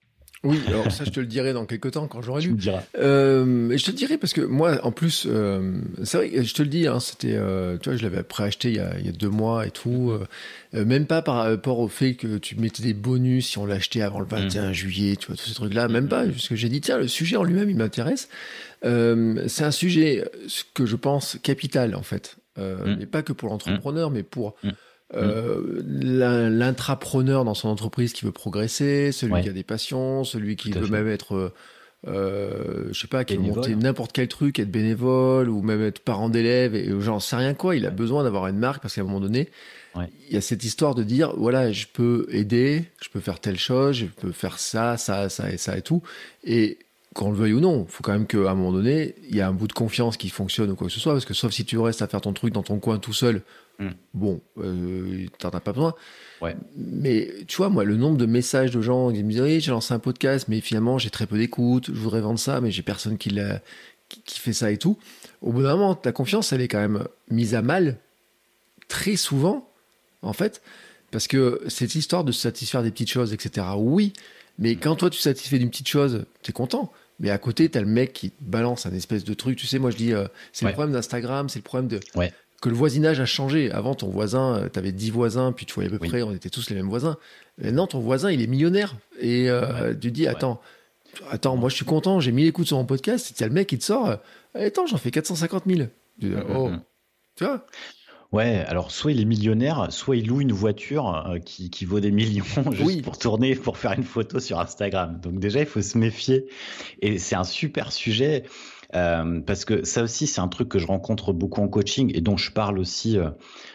Oui, 0.44 0.60
alors 0.68 0.92
ça, 0.92 1.04
je 1.04 1.10
te 1.10 1.20
le 1.20 1.26
dirai 1.26 1.54
dans 1.54 1.64
quelques 1.64 1.92
temps 1.92 2.06
quand 2.06 2.20
j'aurai 2.20 2.42
lu. 2.42 2.54
Euh, 2.98 3.70
et 3.70 3.78
je 3.78 3.84
te 3.84 3.90
le 3.90 3.96
dirai 3.96 4.18
parce 4.18 4.34
que 4.34 4.42
moi, 4.42 4.78
en 4.84 4.92
plus, 4.92 5.26
euh, 5.26 5.80
c'est 6.02 6.18
vrai, 6.18 6.44
je 6.44 6.54
te 6.54 6.62
le 6.62 6.68
dis, 6.68 6.86
hein, 6.86 7.00
c'était, 7.00 7.34
euh, 7.34 7.78
tu 7.78 7.88
vois, 7.88 7.96
je 7.96 8.02
l'avais 8.02 8.22
préacheté 8.22 8.68
il 8.68 8.76
y, 8.76 8.78
a, 8.78 8.98
il 8.98 9.06
y 9.06 9.08
a 9.08 9.12
deux 9.12 9.30
mois 9.30 9.66
et 9.66 9.70
tout. 9.70 10.12
Euh, 10.74 10.84
même 10.84 11.06
pas 11.06 11.22
par 11.22 11.36
rapport 11.36 11.78
au 11.78 11.88
fait 11.88 12.14
que 12.14 12.36
tu 12.36 12.56
mettais 12.56 12.82
des 12.82 12.92
bonus 12.92 13.48
si 13.48 13.58
on 13.58 13.64
l'achetait 13.64 14.02
avant 14.02 14.20
le 14.20 14.26
21 14.26 14.68
mm. 14.68 14.72
juillet, 14.74 15.16
tu 15.16 15.28
vois, 15.28 15.36
tous 15.36 15.48
ces 15.48 15.54
trucs-là. 15.54 15.88
Même 15.88 16.08
pas, 16.08 16.26
parce 16.26 16.48
que 16.48 16.56
j'ai 16.56 16.68
dit, 16.68 16.82
tiens, 16.82 16.98
le 16.98 17.08
sujet 17.08 17.36
en 17.36 17.44
lui-même, 17.44 17.70
il 17.70 17.76
m'intéresse. 17.76 18.28
c'est 18.82 19.64
un 19.64 19.70
sujet 19.70 20.28
que 20.74 20.84
je 20.84 20.96
pense 20.96 21.38
capital, 21.42 21.94
en 21.94 22.02
fait. 22.02 22.36
Euh, 22.58 22.84
mm. 22.84 22.96
mais 23.00 23.06
pas 23.06 23.22
que 23.22 23.32
pour 23.32 23.48
l'entrepreneur, 23.48 24.10
mais 24.10 24.22
pour 24.22 24.54
mm. 24.62 24.70
euh, 25.14 25.82
l'intrapreneur 25.84 27.44
dans 27.44 27.54
son 27.54 27.68
entreprise 27.68 28.12
qui 28.12 28.24
veut 28.24 28.32
progresser, 28.32 29.12
celui 29.12 29.42
qui 29.42 29.48
a 29.48 29.52
des 29.52 29.64
passions, 29.64 30.24
celui 30.24 30.56
qui 30.56 30.70
veut 30.70 30.86
même 30.86 31.08
être, 31.08 31.52
euh, 32.06 32.88
je 32.92 33.00
sais 33.00 33.08
pas, 33.08 33.24
qui 33.24 33.36
veut 33.36 33.42
monter 33.42 33.74
n'importe 33.74 34.12
quel 34.12 34.28
truc, 34.28 34.58
être 34.58 34.70
bénévole 34.70 35.48
ou 35.48 35.62
même 35.62 35.82
être 35.82 36.00
parent 36.00 36.28
d'élève 36.28 36.74
et 36.74 36.88
j'en 37.00 37.20
sais 37.20 37.36
rien 37.36 37.54
quoi. 37.54 37.76
Il 37.76 37.86
a 37.86 37.90
besoin 37.90 38.22
d'avoir 38.22 38.46
une 38.46 38.58
marque 38.58 38.82
parce 38.82 38.94
qu'à 38.94 39.00
un 39.00 39.04
moment 39.04 39.20
donné, 39.20 39.48
il 39.96 40.34
y 40.34 40.36
a 40.36 40.40
cette 40.40 40.64
histoire 40.64 40.94
de 40.94 41.02
dire 41.02 41.34
voilà, 41.36 41.72
je 41.72 41.86
peux 41.92 42.26
aider, 42.30 42.84
je 43.02 43.08
peux 43.08 43.20
faire 43.20 43.40
telle 43.40 43.58
chose, 43.58 43.96
je 43.96 44.06
peux 44.06 44.32
faire 44.32 44.58
ça, 44.58 44.96
ça, 44.96 45.28
ça 45.28 45.50
et 45.50 45.56
ça 45.56 45.76
et 45.76 45.82
tout. 45.82 46.02
Et 46.44 46.78
qu'on 47.14 47.30
le 47.30 47.36
veuille 47.36 47.52
ou 47.52 47.60
non, 47.60 47.86
il 47.88 47.92
faut 47.92 48.02
quand 48.02 48.12
même 48.12 48.26
qu'à 48.26 48.38
un 48.38 48.54
moment 48.54 48.72
donné, 48.72 49.14
il 49.28 49.36
y 49.36 49.40
a 49.40 49.48
un 49.48 49.52
bout 49.52 49.68
de 49.68 49.72
confiance 49.72 50.16
qui 50.16 50.28
fonctionne 50.28 50.70
ou 50.72 50.76
quoi 50.76 50.88
que 50.88 50.92
ce 50.92 51.00
soit, 51.00 51.12
parce 51.12 51.24
que 51.24 51.32
sauf 51.32 51.52
si 51.52 51.64
tu 51.64 51.78
restes 51.78 52.02
à 52.02 52.08
faire 52.08 52.20
ton 52.20 52.32
truc 52.32 52.52
dans 52.52 52.64
ton 52.64 52.80
coin 52.80 52.98
tout 52.98 53.12
seul, 53.12 53.42
hmm. 53.78 53.90
bon, 54.14 54.40
euh, 54.58 55.26
t'en 55.38 55.50
as 55.50 55.60
pas 55.60 55.72
besoin. 55.72 55.94
Ouais. 56.42 56.56
Mais 56.76 57.30
tu 57.46 57.56
vois, 57.56 57.68
moi, 57.68 57.84
le 57.84 57.96
nombre 57.96 58.18
de 58.18 58.26
messages 58.26 58.72
de 58.72 58.80
gens 58.80 59.12
qui 59.12 59.22
me 59.22 59.30
disent 59.30 59.40
oui, 59.40 59.60
j'ai 59.60 59.70
lancé 59.70 59.94
un 59.94 60.00
podcast, 60.00 60.46
mais 60.48 60.60
finalement 60.60 60.98
j'ai 60.98 61.10
très 61.10 61.26
peu 61.26 61.38
d'écoute, 61.38 61.86
je 61.86 61.98
voudrais 61.98 62.20
vendre 62.20 62.38
ça, 62.38 62.60
mais 62.60 62.72
j'ai 62.72 62.82
personne 62.82 63.16
qui, 63.16 63.30
l'a, 63.30 63.60
qui, 64.08 64.40
fait 64.40 64.52
ça 64.52 64.72
et 64.72 64.76
tout. 64.76 64.98
Au 65.40 65.52
bout 65.52 65.62
d'un 65.62 65.76
moment, 65.76 65.94
ta 65.94 66.10
confiance, 66.10 66.52
elle 66.52 66.62
est 66.62 66.68
quand 66.68 66.80
même 66.80 67.06
mise 67.30 67.54
à 67.54 67.62
mal 67.62 67.98
très 68.88 69.14
souvent, 69.14 69.68
en 70.22 70.32
fait, 70.32 70.62
parce 71.12 71.28
que 71.28 71.62
cette 71.68 71.94
histoire 71.94 72.24
de 72.24 72.32
se 72.32 72.40
satisfaire 72.40 72.82
des 72.82 72.90
petites 72.90 73.10
choses, 73.10 73.32
etc. 73.32 73.68
Oui, 73.76 74.12
mais 74.58 74.74
quand 74.74 74.96
toi 74.96 75.10
tu 75.10 75.20
satisfais 75.20 75.58
d'une 75.58 75.70
petite 75.70 75.88
chose, 75.88 76.24
t'es 76.42 76.52
content. 76.52 76.92
Mais 77.20 77.30
à 77.30 77.38
côté, 77.38 77.68
t'as 77.68 77.80
le 77.80 77.86
mec 77.86 78.12
qui 78.12 78.32
balance 78.40 78.86
un 78.86 78.92
espèce 78.92 79.24
de 79.24 79.34
truc. 79.34 79.56
Tu 79.56 79.66
sais, 79.66 79.78
moi 79.78 79.90
je 79.90 79.96
dis, 79.96 80.12
euh, 80.12 80.26
c'est 80.52 80.66
le 80.66 80.72
problème 80.72 80.92
d'Instagram, 80.92 81.48
c'est 81.48 81.60
le 81.60 81.64
problème 81.64 81.88
de. 81.88 82.00
Que 82.60 82.70
le 82.70 82.74
voisinage 82.74 83.20
a 83.20 83.26
changé. 83.26 83.70
Avant, 83.70 83.94
ton 83.94 84.08
voisin, 84.08 84.56
euh, 84.56 84.68
t'avais 84.68 84.90
10 84.90 85.10
voisins, 85.10 85.52
puis 85.52 85.66
tu 85.66 85.74
voyais 85.74 85.88
à 85.88 85.92
peu 85.92 85.98
près, 85.98 86.22
on 86.22 86.32
était 86.32 86.48
tous 86.48 86.70
les 86.70 86.76
mêmes 86.76 86.88
voisins. 86.88 87.18
Maintenant, 87.58 87.86
ton 87.86 88.00
voisin, 88.00 88.30
il 88.30 88.40
est 88.40 88.46
millionnaire. 88.46 88.96
Et 89.20 89.50
euh, 89.50 89.94
tu 89.94 90.10
dis, 90.10 90.26
attends, 90.26 90.60
attends, 91.30 91.56
moi 91.56 91.68
je 91.68 91.76
suis 91.76 91.84
content, 91.84 92.20
j'ai 92.20 92.32
mis 92.32 92.44
l'écoute 92.44 92.66
sur 92.66 92.78
mon 92.78 92.86
podcast. 92.86 93.30
Et 93.30 93.34
t'as 93.34 93.46
le 93.46 93.52
mec 93.52 93.68
qui 93.68 93.78
te 93.78 93.84
sort, 93.84 94.16
attends, 94.54 94.86
j'en 94.86 94.96
fais 94.96 95.10
450 95.10 95.64
000. 95.66 95.88
Tu, 96.20 96.34
oh. 96.54 96.70
Tu 97.36 97.44
vois? 97.44 97.66
Ouais, 98.34 98.64
alors 98.66 98.90
soit 98.90 99.12
il 99.12 99.20
est 99.20 99.24
millionnaire, 99.24 99.86
soit 99.90 100.16
il 100.16 100.26
loue 100.26 100.40
une 100.40 100.50
voiture 100.50 101.24
euh, 101.24 101.38
qui, 101.38 101.70
qui, 101.70 101.84
vaut 101.84 102.00
des 102.00 102.10
millions 102.10 102.44
juste 102.72 103.02
pour 103.02 103.16
tourner, 103.16 103.54
pour 103.54 103.78
faire 103.78 103.92
une 103.92 104.02
photo 104.02 104.40
sur 104.40 104.58
Instagram. 104.58 105.20
Donc 105.22 105.38
déjà, 105.38 105.60
il 105.60 105.66
faut 105.66 105.80
se 105.80 105.96
méfier. 105.96 106.46
Et 107.00 107.18
c'est 107.18 107.36
un 107.36 107.44
super 107.44 107.92
sujet. 107.92 108.42
Euh, 108.96 109.40
parce 109.40 109.64
que 109.64 109.84
ça 109.84 110.02
aussi, 110.02 110.26
c'est 110.26 110.40
un 110.40 110.48
truc 110.48 110.68
que 110.68 110.80
je 110.80 110.88
rencontre 110.88 111.32
beaucoup 111.32 111.60
en 111.60 111.68
coaching 111.68 112.10
et 112.12 112.20
dont 112.20 112.36
je 112.36 112.50
parle 112.50 112.80
aussi 112.80 113.18
euh, 113.18 113.30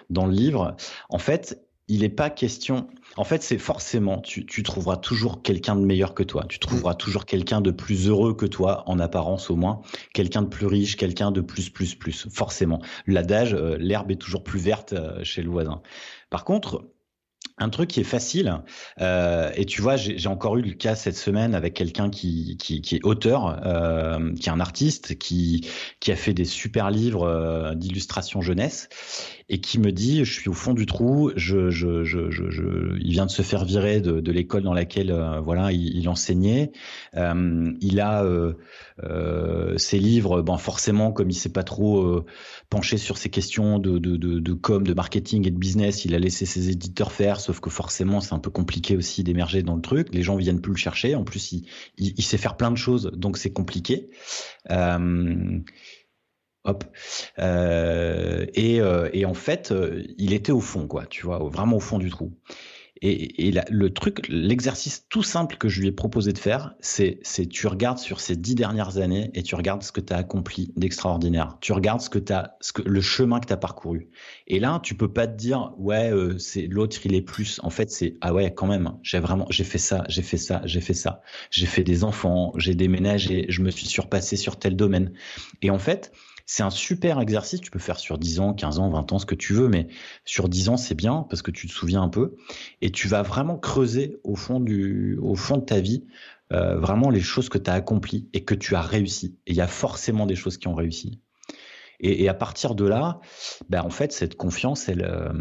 dans 0.09 0.25
le 0.25 0.33
livre. 0.33 0.75
En 1.07 1.19
fait, 1.19 1.65
il 1.87 2.01
n'est 2.01 2.09
pas 2.09 2.29
question. 2.29 2.89
En 3.17 3.23
fait, 3.23 3.43
c'est 3.43 3.57
forcément, 3.57 4.21
tu, 4.21 4.45
tu, 4.45 4.63
trouveras 4.63 4.97
toujours 4.97 5.41
quelqu'un 5.41 5.75
de 5.75 5.83
meilleur 5.85 6.13
que 6.13 6.23
toi. 6.23 6.45
Tu 6.47 6.59
trouveras 6.59 6.93
toujours 6.93 7.25
quelqu'un 7.25 7.59
de 7.61 7.71
plus 7.71 8.07
heureux 8.07 8.33
que 8.33 8.45
toi, 8.45 8.83
en 8.87 8.99
apparence 8.99 9.49
au 9.49 9.55
moins. 9.55 9.81
Quelqu'un 10.13 10.43
de 10.43 10.47
plus 10.47 10.67
riche, 10.67 10.95
quelqu'un 10.95 11.31
de 11.31 11.41
plus, 11.41 11.69
plus, 11.69 11.95
plus. 11.95 12.27
Forcément. 12.31 12.81
L'adage, 13.07 13.53
euh, 13.53 13.77
l'herbe 13.79 14.11
est 14.11 14.15
toujours 14.21 14.43
plus 14.43 14.59
verte 14.59 14.93
euh, 14.93 15.23
chez 15.23 15.41
le 15.41 15.49
voisin. 15.49 15.81
Par 16.29 16.45
contre, 16.45 16.85
un 17.59 17.69
truc 17.69 17.89
qui 17.89 17.99
est 17.99 18.05
facile, 18.05 18.61
euh, 19.01 19.51
et 19.55 19.65
tu 19.65 19.81
vois, 19.81 19.97
j'ai 19.97 20.27
encore 20.27 20.57
eu 20.57 20.61
le 20.61 20.73
cas 20.73 20.95
cette 20.95 21.17
semaine 21.17 21.53
avec 21.53 21.73
quelqu'un 21.73 22.09
qui, 22.09 22.57
qui, 22.57 22.81
qui, 22.81 22.95
est 22.95 23.03
auteur, 23.03 23.59
euh, 23.65 24.33
qui 24.33 24.47
est 24.47 24.51
un 24.51 24.61
artiste, 24.61 25.17
qui, 25.17 25.67
qui 25.99 26.11
a 26.11 26.15
fait 26.15 26.33
des 26.33 26.45
super 26.45 26.89
livres 26.89 27.23
euh, 27.23 27.75
d'illustration 27.75 28.41
jeunesse, 28.41 28.87
et 29.49 29.59
qui 29.59 29.79
me 29.79 29.91
dit, 29.91 30.23
je 30.25 30.33
suis 30.33 30.49
au 30.49 30.53
fond 30.53 30.73
du 30.73 30.85
trou, 30.85 31.31
il 31.35 33.11
vient 33.11 33.25
de 33.25 33.31
se 33.31 33.41
faire 33.41 33.65
virer 33.65 34.01
de, 34.01 34.31
l'école 34.31 34.63
dans 34.63 34.73
laquelle 34.73 35.11
euh, 35.11 35.39
voilà 35.39 35.71
il, 35.71 36.07
enseignait, 36.07 36.71
euh, 37.15 37.73
il 37.81 37.99
a 37.99 38.23
ses 39.77 39.99
livres, 39.99 40.41
bon 40.41 40.57
forcément 40.57 41.11
comme 41.11 41.29
il 41.29 41.35
sait 41.35 41.49
pas 41.49 41.63
trop 41.63 42.23
penché 42.69 42.97
sur 42.97 43.17
ces 43.17 43.29
questions 43.29 43.79
de, 43.79 44.53
com, 44.53 44.85
de 44.85 44.93
marketing 44.93 45.47
et 45.47 45.51
de 45.51 45.57
business, 45.57 46.05
il 46.05 46.13
a 46.13 46.19
laissé 46.19 46.45
ses 46.45 46.69
éditeurs 46.69 47.11
faire 47.11 47.39
sauf 47.39 47.59
que 47.59 47.69
forcément 47.69 48.21
c'est 48.21 48.33
un 48.33 48.39
peu 48.39 48.51
compliqué 48.51 48.95
aussi 48.95 49.23
d'émerger 49.23 49.63
dans 49.63 49.75
le 49.75 49.81
truc. 49.81 50.13
Les 50.13 50.21
gens 50.21 50.35
viennent 50.35 50.61
plus 50.61 50.73
le 50.73 50.77
chercher. 50.77 51.15
En 51.15 51.23
plus, 51.23 51.53
il, 51.97 52.23
sait 52.23 52.37
faire 52.37 52.57
plein 52.57 52.71
de 52.71 52.77
choses, 52.77 53.11
donc 53.15 53.37
c'est 53.37 53.51
compliqué. 53.51 54.09
Euh, 54.69 55.59
hop. 56.65 56.83
Euh, 57.39 58.45
et, 58.53 58.81
euh, 58.81 59.09
et, 59.13 59.25
en 59.25 59.33
fait, 59.33 59.71
euh, 59.71 60.03
il 60.17 60.33
était 60.33 60.51
au 60.51 60.61
fond, 60.61 60.87
quoi. 60.87 61.05
Tu 61.05 61.25
vois, 61.25 61.39
vraiment 61.39 61.77
au 61.77 61.81
fond 61.81 61.99
du 61.99 62.09
trou. 62.09 62.33
Et, 63.01 63.47
et 63.47 63.53
le 63.69 63.93
truc, 63.93 64.27
l'exercice 64.27 65.05
tout 65.07 65.23
simple 65.23 65.55
que 65.55 65.69
je 65.69 65.79
lui 65.79 65.87
ai 65.87 65.91
proposé 65.91 66.33
de 66.33 66.37
faire, 66.37 66.75
c'est, 66.81 67.21
tu 67.49 67.67
regardes 67.67 67.97
sur 67.97 68.19
ces 68.19 68.35
dix 68.35 68.55
dernières 68.55 68.97
années 68.97 69.31
et 69.33 69.43
tu 69.43 69.55
regardes 69.55 69.83
ce 69.83 69.93
que 69.93 70.01
tu 70.01 70.11
as 70.11 70.17
accompli 70.17 70.73
d'extraordinaire. 70.75 71.57
Tu 71.61 71.71
regardes 71.71 72.01
ce 72.01 72.09
que 72.09 72.19
t'as, 72.19 72.51
ce 72.59 72.73
que 72.73 72.81
le 72.81 72.99
chemin 72.99 73.39
que 73.39 73.47
tu 73.47 73.53
as 73.53 73.57
parcouru. 73.57 74.09
Et 74.47 74.59
là, 74.59 74.81
tu 74.83 74.95
peux 74.95 75.11
pas 75.11 75.27
te 75.27 75.37
dire 75.37 75.71
ouais, 75.77 76.11
euh, 76.11 76.37
c'est 76.39 76.67
l'autre 76.67 76.97
il 77.05 77.15
est 77.15 77.21
plus. 77.21 77.61
En 77.63 77.69
fait, 77.69 77.89
c'est 77.89 78.17
ah 78.19 78.33
ouais, 78.33 78.53
quand 78.53 78.67
même. 78.67 78.91
J'ai 79.01 79.19
vraiment, 79.19 79.47
j'ai 79.49 79.63
fait 79.63 79.77
ça, 79.77 80.03
j'ai 80.09 80.21
fait 80.21 80.37
ça, 80.37 80.61
j'ai 80.65 80.81
fait 80.81 80.93
ça. 80.93 81.21
J'ai 81.51 81.67
fait 81.67 81.83
des 81.83 82.03
enfants, 82.03 82.51
j'ai 82.57 82.75
déménagé, 82.75 83.45
je 83.47 83.61
me 83.61 83.71
suis 83.71 83.87
surpassé 83.87 84.35
sur 84.35 84.59
tel 84.59 84.75
domaine. 84.75 85.13
Et 85.61 85.69
en 85.69 85.79
fait, 85.79 86.11
c'est 86.51 86.63
un 86.63 86.71
super 86.71 87.19
exercice. 87.19 87.61
Tu 87.61 87.69
peux 87.69 87.77
faire 87.77 87.99
sur 87.99 88.17
10 88.17 88.39
ans, 88.39 88.55
15 88.55 88.79
ans, 88.79 88.89
20 88.89 89.13
ans, 89.13 89.19
ce 89.19 89.27
que 89.27 89.35
tu 89.35 89.53
veux, 89.53 89.67
mais 89.67 89.87
sur 90.25 90.49
10 90.49 90.69
ans, 90.69 90.77
c'est 90.77 90.95
bien 90.95 91.27
parce 91.29 91.43
que 91.43 91.51
tu 91.51 91.67
te 91.67 91.71
souviens 91.71 92.01
un 92.01 92.09
peu 92.09 92.37
et 92.81 92.89
tu 92.91 93.07
vas 93.07 93.21
vraiment 93.21 93.59
creuser 93.59 94.19
au 94.23 94.35
fond 94.35 94.59
du, 94.59 95.19
au 95.21 95.35
fond 95.35 95.57
de 95.57 95.65
ta 95.65 95.79
vie, 95.79 96.07
euh, 96.51 96.79
vraiment 96.79 97.11
les 97.11 97.21
choses 97.21 97.49
que 97.49 97.59
tu 97.59 97.69
as 97.69 97.75
accomplies 97.75 98.29
et 98.33 98.45
que 98.45 98.55
tu 98.55 98.73
as 98.73 98.81
réussi. 98.81 99.37
Et 99.45 99.51
il 99.51 99.57
y 99.57 99.61
a 99.61 99.67
forcément 99.67 100.25
des 100.25 100.35
choses 100.35 100.57
qui 100.57 100.67
ont 100.67 100.73
réussi. 100.73 101.21
Et, 102.01 102.29
à 102.29 102.33
partir 102.33 102.75
de 102.75 102.85
là, 102.85 103.19
ben 103.69 103.81
en 103.81 103.89
fait, 103.89 104.13
cette 104.13 104.35
confiance, 104.35 104.87
elle, 104.87 105.03
euh, 105.03 105.33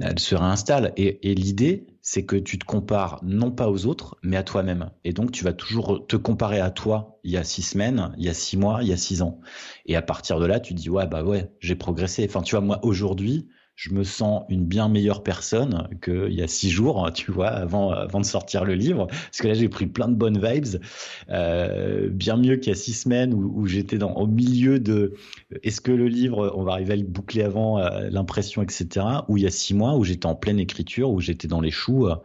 elle 0.00 0.18
se 0.18 0.36
réinstalle. 0.36 0.92
Et, 0.96 1.30
et 1.30 1.34
l'idée, 1.34 1.86
c'est 2.02 2.24
que 2.24 2.36
tu 2.36 2.58
te 2.58 2.64
compares 2.64 3.18
non 3.22 3.50
pas 3.50 3.68
aux 3.68 3.86
autres, 3.86 4.16
mais 4.22 4.36
à 4.36 4.44
toi-même. 4.44 4.90
Et 5.04 5.12
donc, 5.12 5.32
tu 5.32 5.44
vas 5.44 5.52
toujours 5.52 6.06
te 6.06 6.16
comparer 6.16 6.60
à 6.60 6.70
toi 6.70 7.18
il 7.24 7.32
y 7.32 7.36
a 7.36 7.44
six 7.44 7.62
semaines, 7.62 8.12
il 8.16 8.24
y 8.24 8.28
a 8.28 8.34
six 8.34 8.56
mois, 8.56 8.78
il 8.82 8.88
y 8.88 8.92
a 8.92 8.96
six 8.96 9.22
ans. 9.22 9.40
Et 9.86 9.96
à 9.96 10.02
partir 10.02 10.38
de 10.38 10.46
là, 10.46 10.60
tu 10.60 10.72
dis, 10.72 10.88
ouais, 10.88 11.06
bah 11.06 11.24
ouais, 11.24 11.50
j'ai 11.60 11.74
progressé. 11.74 12.24
Enfin, 12.28 12.42
tu 12.42 12.54
vois, 12.54 12.64
moi, 12.64 12.78
aujourd'hui, 12.84 13.48
je 13.78 13.90
me 13.90 14.02
sens 14.02 14.42
une 14.48 14.66
bien 14.66 14.88
meilleure 14.88 15.22
personne 15.22 15.86
qu'il 16.02 16.32
y 16.32 16.42
a 16.42 16.48
six 16.48 16.68
jours, 16.68 17.08
tu 17.14 17.30
vois, 17.30 17.46
avant, 17.46 17.92
avant 17.92 18.18
de 18.18 18.24
sortir 18.24 18.64
le 18.64 18.74
livre. 18.74 19.06
Parce 19.06 19.38
que 19.40 19.46
là, 19.46 19.54
j'ai 19.54 19.68
pris 19.68 19.86
plein 19.86 20.08
de 20.08 20.16
bonnes 20.16 20.44
vibes, 20.44 20.82
euh, 21.30 22.08
bien 22.10 22.36
mieux 22.36 22.56
qu'il 22.56 22.70
y 22.70 22.72
a 22.72 22.76
six 22.76 22.92
semaines 22.92 23.32
où, 23.32 23.52
où 23.54 23.66
j'étais 23.68 23.96
dans 23.96 24.14
au 24.14 24.26
milieu 24.26 24.80
de 24.80 25.14
est-ce 25.62 25.80
que 25.80 25.92
le 25.92 26.08
livre, 26.08 26.52
on 26.56 26.64
va 26.64 26.72
arriver 26.72 26.94
à 26.94 26.96
le 26.96 27.04
boucler 27.04 27.44
avant 27.44 27.78
euh, 27.78 28.08
l'impression, 28.10 28.62
etc. 28.62 29.06
Ou 29.28 29.36
il 29.36 29.44
y 29.44 29.46
a 29.46 29.50
six 29.50 29.74
mois 29.74 29.94
où 29.94 30.02
j'étais 30.02 30.26
en 30.26 30.34
pleine 30.34 30.58
écriture, 30.58 31.10
où 31.10 31.20
j'étais 31.20 31.46
dans 31.46 31.60
les 31.60 31.70
choux. 31.70 32.08
Euh, 32.08 32.16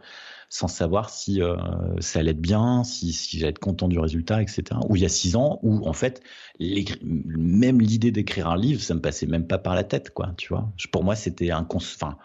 sans 0.54 0.68
savoir 0.68 1.10
si 1.10 1.42
euh, 1.42 1.56
ça 1.98 2.20
allait 2.20 2.30
être 2.30 2.40
bien, 2.40 2.84
si, 2.84 3.12
si 3.12 3.40
j'allais 3.40 3.50
être 3.50 3.58
content 3.58 3.88
du 3.88 3.98
résultat, 3.98 4.40
etc. 4.40 4.62
Ou 4.88 4.94
il 4.94 5.02
y 5.02 5.04
a 5.04 5.08
six 5.08 5.34
ans, 5.34 5.58
où 5.64 5.84
en 5.84 5.92
fait, 5.92 6.22
même 6.60 7.80
l'idée 7.80 8.10
d'écrire 8.10 8.48
un 8.48 8.56
livre, 8.56 8.80
ça 8.80 8.94
me 8.94 9.00
passait 9.00 9.26
même 9.26 9.46
pas 9.46 9.58
par 9.58 9.74
la 9.74 9.84
tête, 9.84 10.10
quoi. 10.10 10.34
Tu 10.36 10.48
vois, 10.48 10.70
pour 10.92 11.04
moi, 11.04 11.16
c'était 11.16 11.50
un, 11.50 11.66
enfin, 11.68 12.16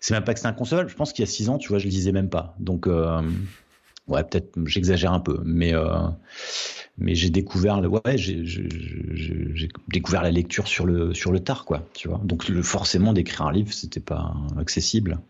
c'est 0.00 0.14
même 0.14 0.24
pas 0.24 0.34
que 0.34 0.40
c'est 0.40 0.46
inconcevable. 0.46 0.88
Je 0.88 0.96
pense 0.96 1.12
qu'il 1.12 1.24
y 1.24 1.28
a 1.28 1.30
six 1.30 1.48
ans, 1.48 1.58
tu 1.58 1.68
vois, 1.68 1.78
je 1.78 1.86
lisais 1.86 2.12
même 2.12 2.28
pas. 2.28 2.56
Donc, 2.58 2.86
euh, 2.86 3.22
ouais, 4.08 4.24
peut-être 4.24 4.58
j'exagère 4.66 5.12
un 5.12 5.20
peu, 5.20 5.40
mais 5.44 5.74
euh, 5.74 6.08
mais 6.98 7.14
j'ai 7.14 7.30
découvert 7.30 7.80
le, 7.80 7.88
ouais, 7.88 8.18
j'ai 8.18 9.68
découvert 9.88 10.22
la 10.22 10.32
lecture 10.32 10.66
sur 10.66 10.84
le 10.84 11.14
sur 11.14 11.30
le 11.30 11.40
tard, 11.40 11.64
quoi. 11.64 11.84
Tu 11.94 12.08
vois. 12.08 12.20
Donc, 12.24 12.48
le, 12.48 12.62
forcément, 12.62 13.12
d'écrire 13.12 13.42
un 13.42 13.52
livre, 13.52 13.72
c'était 13.72 14.00
pas 14.00 14.34
accessible. 14.58 15.20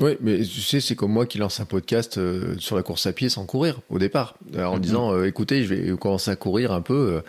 Oui, 0.00 0.16
mais 0.20 0.38
tu 0.40 0.60
sais, 0.60 0.80
c'est 0.80 0.94
comme 0.94 1.12
moi 1.12 1.24
qui 1.24 1.38
lance 1.38 1.58
un 1.60 1.64
podcast 1.64 2.18
euh, 2.18 2.54
sur 2.58 2.76
la 2.76 2.82
course 2.82 3.06
à 3.06 3.12
pied 3.12 3.30
sans 3.30 3.46
courir 3.46 3.80
au 3.88 3.98
départ, 3.98 4.36
euh, 4.54 4.64
en 4.64 4.74
mm 4.74 4.76
-hmm. 4.76 4.80
disant 4.80 5.12
euh, 5.14 5.24
écoutez, 5.24 5.64
je 5.64 5.74
vais 5.74 5.96
commencer 5.96 6.30
à 6.30 6.36
courir 6.36 6.72
un 6.72 6.82
peu 6.82 6.94
euh, 6.94 7.20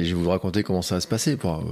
et 0.00 0.04
je 0.04 0.14
vais 0.16 0.22
vous 0.22 0.30
raconter 0.30 0.62
comment 0.62 0.80
ça 0.82 0.94
va 0.94 1.00
se 1.02 1.08
passer. 1.08 1.36
Pour, 1.36 1.62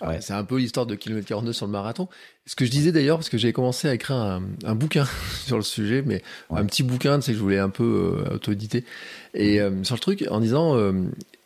ouais. 0.00 0.20
C'est 0.22 0.32
un 0.32 0.44
peu 0.44 0.56
l'histoire 0.56 0.86
de 0.86 0.94
kilomètre 0.94 1.28
42 1.28 1.52
sur 1.52 1.66
le 1.66 1.72
marathon. 1.72 2.08
Ce 2.46 2.56
que 2.56 2.64
je 2.64 2.70
disais 2.70 2.92
d'ailleurs, 2.92 3.18
parce 3.18 3.28
que 3.28 3.36
j'avais 3.36 3.52
commencé 3.52 3.88
à 3.88 3.94
écrire 3.94 4.16
un, 4.16 4.42
un 4.64 4.74
bouquin 4.74 5.06
sur 5.46 5.56
le 5.58 5.62
sujet, 5.62 6.02
mais 6.06 6.22
ouais. 6.48 6.60
un 6.60 6.64
petit 6.64 6.82
bouquin, 6.82 7.18
tu 7.18 7.26
sais, 7.26 7.32
que 7.32 7.38
je 7.38 7.42
voulais 7.42 7.58
un 7.58 7.70
peu 7.70 8.24
auto-éditer. 8.34 8.84
Et 9.34 9.58
-hmm. 9.58 9.84
sur 9.84 9.96
le 9.96 10.00
truc, 10.00 10.24
en 10.30 10.40
disant, 10.40 10.66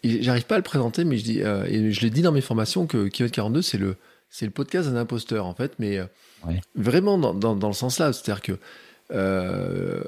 j'arrive 0.05 0.47
pas 0.47 0.55
à 0.55 0.59
le 0.65 0.69
présenter, 0.73 1.03
mais 1.05 1.17
je 1.19 1.25
dis, 1.25 1.41
et 1.73 1.93
je 1.95 2.01
l'ai 2.03 2.11
dit 2.11 2.23
dans 2.23 2.35
mes 2.39 2.45
formations 2.51 2.87
que 2.87 3.09
kilomètre 3.09 3.35
42, 3.35 3.63
c'est 3.63 3.79
le, 3.79 3.97
c'est 4.31 4.47
le 4.47 4.53
podcast 4.53 4.89
d'un 4.89 4.97
imposteur 5.07 5.43
en 5.47 5.55
fait, 5.55 5.73
mais 5.79 5.93
Ouais. 6.47 6.61
Vraiment 6.75 7.19
dans, 7.19 7.35
dans, 7.35 7.57
dans 7.57 7.69
le 7.69 7.75
sens 7.75 7.99
là, 7.99 8.13
c'est-à-dire 8.13 8.43
que 8.43 8.53
euh, 9.13 10.03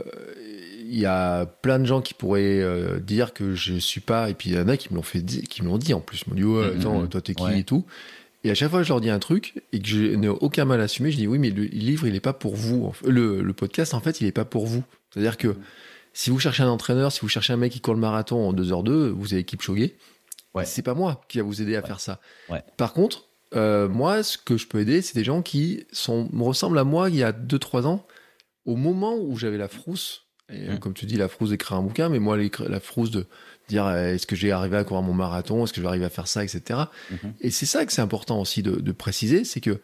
il 0.88 0.99
y 0.99 1.07
a 1.07 1.46
plein 1.46 1.79
de 1.79 1.85
gens 1.85 2.01
qui 2.01 2.14
pourraient 2.14 2.61
euh, 2.61 2.99
dire 3.01 3.35
que 3.35 3.55
je 3.55 3.75
suis 3.75 4.01
pas, 4.01 4.31
et 4.31 4.35
puis 4.35 4.51
il 4.51 4.57
y 4.57 4.59
en 4.59 4.68
a 4.68 4.77
qui 4.77 4.90
me 4.90 4.96
l'ont 4.96 5.03
fait, 5.03 5.22
qui 5.25 5.62
me 5.62 5.68
l'ont 5.68 5.79
dit 5.79 5.94
en 5.94 6.01
plus, 6.01 6.22
ils 6.27 6.31
m'ont 6.31 6.37
dit 6.37 6.44
ouais, 6.44 6.68
mm-hmm. 6.68 6.81
attends, 6.81 7.07
toi 7.07 7.20
t'es 7.20 7.35
qui 7.35 7.42
ouais. 7.42 7.61
et 7.61 7.64
tout. 7.64 7.85
Et 8.44 8.51
à 8.51 8.55
chaque 8.55 8.70
fois 8.70 8.83
je 8.83 8.88
leur 8.88 9.01
dis 9.01 9.11
un 9.11 9.18
truc 9.18 9.55
et 9.72 9.81
que 9.81 9.88
je 9.88 10.14
n'ai 10.14 10.29
aucun 10.29 10.64
mal 10.64 10.81
à 10.81 10.85
assumer, 10.85 11.11
je 11.11 11.16
dis 11.16 11.27
oui, 11.27 11.38
mais 11.38 11.51
le 11.51 11.64
livre 11.64 12.07
il 12.07 12.14
est 12.14 12.20
pas 12.20 12.33
pour 12.33 12.55
vous, 12.55 12.92
le, 13.05 13.42
le 13.42 13.53
podcast 13.53 13.94
en 13.94 14.01
fait 14.01 14.20
il 14.20 14.27
est 14.27 14.33
pas 14.33 14.44
pour 14.44 14.66
vous. 14.66 14.85
C'est-à-dire 15.11 15.37
que 15.37 15.57
si 16.12 16.31
vous 16.31 16.38
cherchez 16.38 16.62
un 16.62 16.68
entraîneur, 16.68 17.12
si 17.12 17.20
vous 17.20 17.29
cherchez 17.29 17.53
un 17.53 17.59
mec 17.59 17.72
qui 17.72 17.81
court 17.81 17.92
le 17.92 18.01
marathon 18.01 18.49
en 18.49 18.55
2h2, 18.55 19.09
vous 19.11 19.35
avez 19.35 19.42
équipe 19.42 19.61
Choguet. 19.61 19.96
Ouais. 20.55 20.64
C'est 20.64 20.81
pas 20.81 20.94
moi 20.94 21.20
qui 21.29 21.37
va 21.37 21.44
vous 21.44 21.61
aider 21.61 21.77
à 21.77 21.83
faire 21.83 22.01
ça. 22.01 22.20
Par 22.79 22.94
contre, 22.94 23.26
euh, 23.55 23.89
moi, 23.89 24.23
ce 24.23 24.39
que 24.39 24.57
je 24.57 24.67
peux 24.67 24.81
aider, 24.81 25.03
c'est 25.03 25.15
des 25.15 25.25
gens 25.25 25.43
qui 25.43 25.87
sont, 25.93 26.29
me 26.33 26.43
ressemblent 26.43 26.79
à 26.79 26.85
moi 26.85 27.11
il 27.11 27.17
y 27.17 27.23
a 27.23 27.33
2-3 27.33 27.87
ans, 27.87 28.07
au 28.65 28.77
moment 28.77 29.17
où 29.17 29.37
j'avais 29.37 29.59
la 29.59 29.69
frousse. 29.69 30.23
Et 30.53 30.69
mmh. 30.69 30.79
comme 30.79 30.95
tu 30.95 31.07
dis, 31.07 31.17
la 31.17 31.29
frousse 31.29 31.51
d'écrire 31.51 31.77
un 31.77 31.83
bouquin, 31.83 32.09
mais 32.09 32.19
moi, 32.19 32.37
la 32.37 32.81
frousse 32.81 33.11
de 33.11 33.27
dire 33.69 33.87
euh, 33.87 34.15
est-ce 34.15 34.27
que 34.27 34.37
j'ai 34.37 34.53
arrivé 34.53 34.77
à 34.77 34.85
courir 34.85 35.03
mon 35.03 35.13
marathon, 35.13 35.65
est-ce 35.65 35.73
que 35.73 35.79
je 35.79 35.83
vais 35.83 35.89
arriver 35.89 36.05
à 36.05 36.11
faire 36.11 36.29
ça, 36.29 36.45
etc. 36.45 36.81
Mmh. 37.11 37.17
Et 37.41 37.51
c'est 37.51 37.67
ça 37.67 37.85
que 37.85 37.93
c'est 37.93 38.03
important 38.03 38.41
aussi 38.41 38.63
de, 38.63 38.77
de 38.77 38.93
préciser, 38.93 39.45
c'est 39.45 39.61
que 39.61 39.81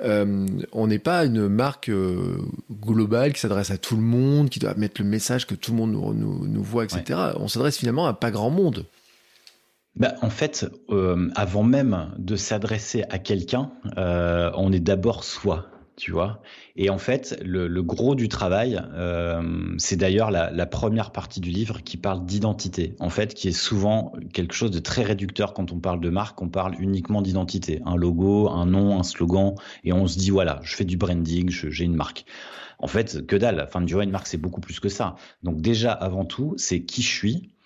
euh, 0.00 0.46
on 0.72 0.86
n'est 0.86 1.00
pas 1.00 1.24
une 1.24 1.48
marque 1.48 1.88
euh, 1.88 2.38
globale 2.70 3.32
qui 3.32 3.40
s'adresse 3.40 3.70
à 3.70 3.78
tout 3.78 3.96
le 3.96 4.02
monde, 4.02 4.48
qui 4.48 4.60
doit 4.60 4.74
mettre 4.74 5.02
le 5.02 5.08
message 5.08 5.46
que 5.46 5.54
tout 5.54 5.72
le 5.72 5.76
monde 5.76 5.92
nous, 5.92 6.14
nous, 6.14 6.46
nous 6.46 6.62
voit, 6.62 6.84
etc. 6.84 7.02
Ouais. 7.08 7.32
On 7.36 7.48
s'adresse 7.48 7.78
finalement 7.78 8.06
à 8.06 8.14
pas 8.14 8.30
grand 8.30 8.50
monde. 8.50 8.86
Bah, 9.98 10.14
en 10.22 10.30
fait, 10.30 10.70
euh, 10.90 11.28
avant 11.34 11.64
même 11.64 12.12
de 12.18 12.36
s'adresser 12.36 13.02
à 13.10 13.18
quelqu'un, 13.18 13.72
euh, 13.96 14.52
on 14.54 14.72
est 14.72 14.78
d'abord 14.78 15.24
soi, 15.24 15.66
tu 15.96 16.12
vois. 16.12 16.40
Et 16.76 16.88
en 16.88 16.98
fait, 16.98 17.36
le, 17.44 17.82
gros 17.82 18.14
du 18.14 18.28
travail, 18.28 18.80
euh, 18.94 19.42
c'est 19.76 19.96
d'ailleurs 19.96 20.30
la, 20.30 20.66
première 20.66 21.10
partie 21.10 21.40
du 21.40 21.50
livre 21.50 21.82
qui 21.82 21.96
parle 21.96 22.24
d'identité, 22.24 22.94
en 23.00 23.10
fait, 23.10 23.34
qui 23.34 23.48
est 23.48 23.52
souvent 23.52 24.12
quelque 24.32 24.54
chose 24.54 24.70
de 24.70 24.78
très 24.78 25.02
réducteur 25.02 25.52
quand 25.52 25.72
on 25.72 25.80
parle 25.80 26.00
de 26.00 26.10
marque. 26.10 26.40
On 26.40 26.48
parle 26.48 26.76
uniquement 26.78 27.20
d'identité, 27.20 27.80
un 27.84 27.96
logo, 27.96 28.48
un 28.50 28.66
nom, 28.66 29.00
un 29.00 29.02
slogan, 29.02 29.56
et 29.82 29.92
on 29.92 30.06
se 30.06 30.16
dit 30.16 30.30
voilà, 30.30 30.60
je 30.62 30.76
fais 30.76 30.84
du 30.84 30.96
branding, 30.96 31.50
j'ai 31.50 31.84
une 31.84 31.96
marque. 31.96 32.24
En 32.78 32.86
fait, 32.86 33.26
que 33.26 33.34
dalle. 33.34 33.60
Enfin, 33.66 33.80
du 33.80 34.00
une 34.00 34.12
marque, 34.12 34.28
c'est 34.28 34.38
beaucoup 34.38 34.60
plus 34.60 34.78
que 34.78 34.88
ça. 34.88 35.16
Donc 35.42 35.60
déjà, 35.60 35.90
avant 35.90 36.24
tout, 36.24 36.54
c'est 36.56 36.84
qui 36.84 37.02
je 37.02 37.08
suis 37.08 37.57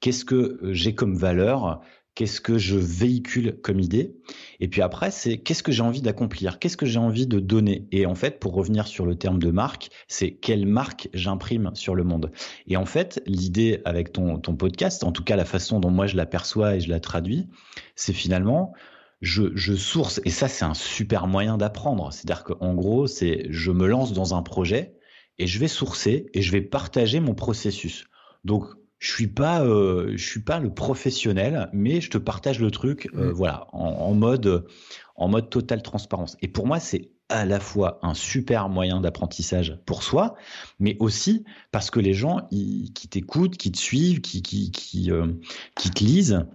qu'est-ce 0.00 0.24
que 0.24 0.58
j'ai 0.62 0.94
comme 0.94 1.16
valeur, 1.16 1.80
qu'est-ce 2.14 2.40
que 2.40 2.58
je 2.58 2.76
véhicule 2.76 3.58
comme 3.62 3.80
idée, 3.80 4.14
et 4.60 4.68
puis 4.68 4.82
après, 4.82 5.10
c'est 5.10 5.38
qu'est-ce 5.38 5.62
que 5.62 5.72
j'ai 5.72 5.82
envie 5.82 6.02
d'accomplir, 6.02 6.58
qu'est-ce 6.58 6.76
que 6.76 6.86
j'ai 6.86 6.98
envie 6.98 7.26
de 7.26 7.40
donner. 7.40 7.88
Et 7.90 8.06
en 8.06 8.14
fait, 8.14 8.38
pour 8.38 8.54
revenir 8.54 8.86
sur 8.86 9.04
le 9.04 9.16
terme 9.16 9.40
de 9.40 9.50
marque, 9.50 9.90
c'est 10.06 10.32
quelle 10.32 10.66
marque 10.66 11.08
j'imprime 11.12 11.70
sur 11.74 11.94
le 11.94 12.04
monde. 12.04 12.30
Et 12.66 12.76
en 12.76 12.86
fait, 12.86 13.22
l'idée 13.26 13.80
avec 13.84 14.12
ton, 14.12 14.38
ton 14.38 14.54
podcast, 14.54 15.02
en 15.02 15.12
tout 15.12 15.24
cas 15.24 15.36
la 15.36 15.44
façon 15.44 15.80
dont 15.80 15.90
moi 15.90 16.06
je 16.06 16.16
l'aperçois 16.16 16.76
et 16.76 16.80
je 16.80 16.88
la 16.88 17.00
traduis, 17.00 17.48
c'est 17.96 18.12
finalement 18.12 18.72
je, 19.20 19.44
je, 19.54 19.74
source, 19.74 20.20
et 20.24 20.30
ça 20.30 20.48
c'est 20.48 20.64
un 20.64 20.74
super 20.74 21.26
moyen 21.26 21.56
d'apprendre. 21.56 22.12
C'est-à-dire 22.12 22.44
qu'en 22.44 22.74
gros, 22.74 23.06
c'est 23.06 23.46
je 23.50 23.70
me 23.70 23.86
lance 23.86 24.12
dans 24.12 24.34
un 24.34 24.42
projet 24.42 24.94
et 25.38 25.46
je 25.46 25.58
vais 25.58 25.68
sourcer 25.68 26.26
et 26.34 26.42
je 26.42 26.52
vais 26.52 26.60
partager 26.60 27.20
mon 27.20 27.34
processus. 27.34 28.04
Donc 28.44 28.66
je 29.04 29.12
suis 29.12 29.26
pas 29.26 29.62
euh, 29.62 30.12
je 30.16 30.24
suis 30.26 30.40
pas 30.40 30.58
le 30.58 30.72
professionnel 30.72 31.68
mais 31.74 32.00
je 32.00 32.08
te 32.08 32.16
partage 32.16 32.58
le 32.58 32.70
truc 32.70 33.10
euh, 33.14 33.28
mmh. 33.28 33.32
voilà 33.32 33.66
en, 33.72 34.14
mode 34.14 34.66
en 35.14 35.28
mode 35.28 35.50
totale 35.50 35.82
transparence 35.82 36.38
et 36.40 36.48
pour 36.48 36.66
moi 36.66 36.80
c'est 36.80 37.10
à 37.28 37.44
la 37.44 37.60
fois 37.60 37.98
un 38.02 38.14
super 38.14 38.70
moyen 38.70 39.02
d'apprentissage 39.02 39.78
pour 39.84 40.02
soi 40.02 40.36
mais 40.78 40.96
aussi 41.00 41.44
parce 41.70 41.90
que 41.90 42.00
les 42.00 42.14
gens 42.14 42.48
qui 42.50 43.08
t'écoutent 43.10 43.58
qui 43.58 43.70
te 43.70 43.78
suivent 43.78 44.22
qui 44.22 44.40
qui 44.40 44.70
qui, 44.70 45.10
euh, 45.10 45.26
qui 45.76 45.90
te 45.90 46.02
lisent 46.02 46.46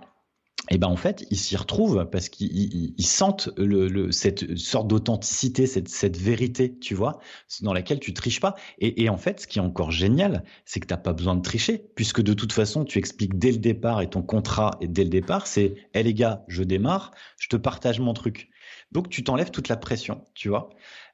et 0.69 0.77
ben 0.77 0.88
en 0.88 0.95
fait, 0.95 1.25
ils 1.32 1.38
s'y 1.38 1.58
retrouvent 1.58 2.08
parce 2.12 2.29
qu'ils 2.29 2.93
sentent 2.99 3.49
le, 3.58 4.12
cette 4.12 4.55
sorte 4.58 4.88
d'authenticité, 4.88 5.65
cette, 5.65 5.89
cette, 5.89 6.17
vérité, 6.17 6.77
tu 6.77 6.93
vois, 6.93 7.19
dans 7.62 7.73
laquelle 7.73 7.99
tu 7.99 8.13
triches 8.13 8.39
pas. 8.39 8.55
Et, 8.77 9.03
et 9.03 9.10
en 9.10 9.17
fait, 9.17 9.41
ce 9.41 9.47
qui 9.47 9.58
est 9.58 9.62
encore 9.62 9.91
génial, 9.91 10.43
c'est 10.65 10.79
que 10.79 10.86
t'as 10.86 10.97
pas 10.97 11.13
besoin 11.13 11.36
de 11.36 11.41
tricher, 11.41 11.89
puisque 11.95 12.21
de 12.21 12.34
toute 12.34 12.53
façon, 12.53 12.86
tu 12.86 12.99
expliques 12.99 13.38
dès 13.39 13.51
le 13.51 13.58
départ 13.58 14.01
et 14.01 14.10
ton 14.10 14.21
contrat 14.21 14.77
est 14.79 14.88
dès 14.88 15.03
le 15.03 15.10
départ, 15.10 15.47
c'est, 15.47 15.75
hé 15.95 16.03
les 16.03 16.13
gars, 16.13 16.43
je 16.47 16.62
démarre, 16.63 17.12
je 17.39 17.47
te 17.47 17.55
partage 17.55 17.99
mon 17.99 18.13
truc. 18.13 18.49
Donc 18.91 19.10
tu 19.10 19.23
t'enlèves 19.23 19.51
toute 19.51 19.67
la 19.67 19.77
pression, 19.77 20.23
tu 20.34 20.49
vois. 20.49 20.69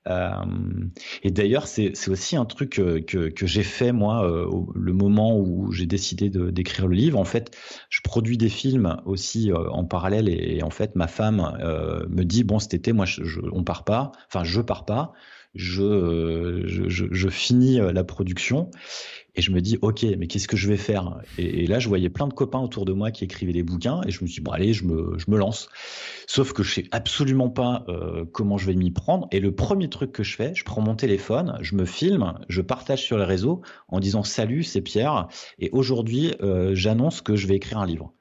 Euh, 0.08 0.32
et 1.24 1.32
d'ailleurs, 1.32 1.68
c'est 1.68 2.10
aussi 2.10 2.36
un 2.36 2.46
truc 2.46 2.72
que, 2.72 3.00
que, 3.00 3.46
j'ai 3.46 3.64
fait 3.64 3.92
moi 3.92 4.24
euh, 4.26 4.48
le 4.76 4.94
moment 4.94 5.40
où 5.40 5.72
j'ai 5.72 5.86
décidé 5.86 6.30
d'écrire 6.30 6.88
le 6.88 6.96
livre. 6.96 7.20
En 7.20 7.26
fait, 7.26 7.56
je 7.90 8.02
produis 8.02 8.38
des 8.38 8.50
films 8.50 8.98
aussi 9.06 9.52
euh, 9.52 9.70
en 9.70 9.86
parallèle 9.86 10.30
et, 10.30 10.62
en 10.64 10.70
fait, 10.70 10.96
ma 10.96 11.08
femme 11.08 11.58
me 12.10 12.24
dit 12.24 12.44
bon 12.44 12.60
cet 12.60 12.74
été, 12.74 12.94
moi, 12.94 13.06
je, 13.06 13.24
je, 13.24 13.40
on 13.52 13.64
part 13.64 13.84
pas. 13.84 14.12
Enfin, 14.28 14.44
je 14.44 14.62
pars 14.62 14.86
pas. 14.86 15.14
Je, 15.56 16.66
je 16.68 17.30
finis 17.30 17.78
la 17.78 18.04
production 18.04 18.70
et 19.36 19.42
je 19.42 19.52
me 19.52 19.62
dis, 19.62 19.78
ok, 19.82 20.06
mais 20.18 20.28
qu'est-ce 20.28 20.48
que 20.48 20.58
je 20.58 20.68
vais 20.68 20.78
faire? 20.78 21.20
Et, 21.38 21.68
là, 21.68 21.80
je 21.80 21.88
voyais 21.88 22.10
plein 22.10 22.28
de 22.28 22.34
copains 22.34 22.60
autour 22.60 22.86
de 22.86 22.94
moi 22.94 23.12
qui 23.12 23.24
écrivaient 23.24 23.54
des 23.54 23.64
bouquins, 23.64 24.02
et 24.08 24.12
je 24.12 24.22
me 24.24 24.28
suis 24.28 24.42
dit, 24.42 24.42
bon, 24.42 24.52
allez, 24.52 24.74
je 24.74 24.86
me, 24.86 25.18
je 25.18 25.30
me 25.30 25.38
lance. 25.38 25.70
Sauf 26.28 26.54
que 26.54 26.64
je 26.64 26.74
sais 26.74 26.86
absolument 26.92 27.50
pas 27.50 27.86
euh, 27.90 28.26
comment 28.32 28.58
je 28.58 28.66
vais 28.66 28.76
m'y 28.76 28.92
prendre. 28.92 29.28
Et 29.32 29.40
le 29.40 29.54
premier 29.54 29.90
truc 29.90 30.12
que 30.12 30.24
je 30.24 30.36
fais, 30.36 30.54
je 30.56 30.64
prends 30.64 30.82
mon 30.82 30.96
téléphone, 30.96 31.58
je 31.62 31.76
me 31.76 31.86
filme, 31.86 32.34
je 32.48 32.62
partage 32.62 33.04
sur 33.04 33.18
les 33.18 33.26
réseaux 33.26 33.62
en 33.90 34.00
disant, 34.00 34.24
salut, 34.24 34.64
c'est 34.64 34.82
Pierre, 34.82 35.28
et 35.60 35.70
aujourd'hui, 35.72 36.34
euh, 36.42 36.74
j'annonce 36.74 37.22
que 37.22 37.36
je 37.36 37.48
vais 37.48 37.56
écrire 37.56 37.80
un 37.80 37.86
livre. 37.86 38.14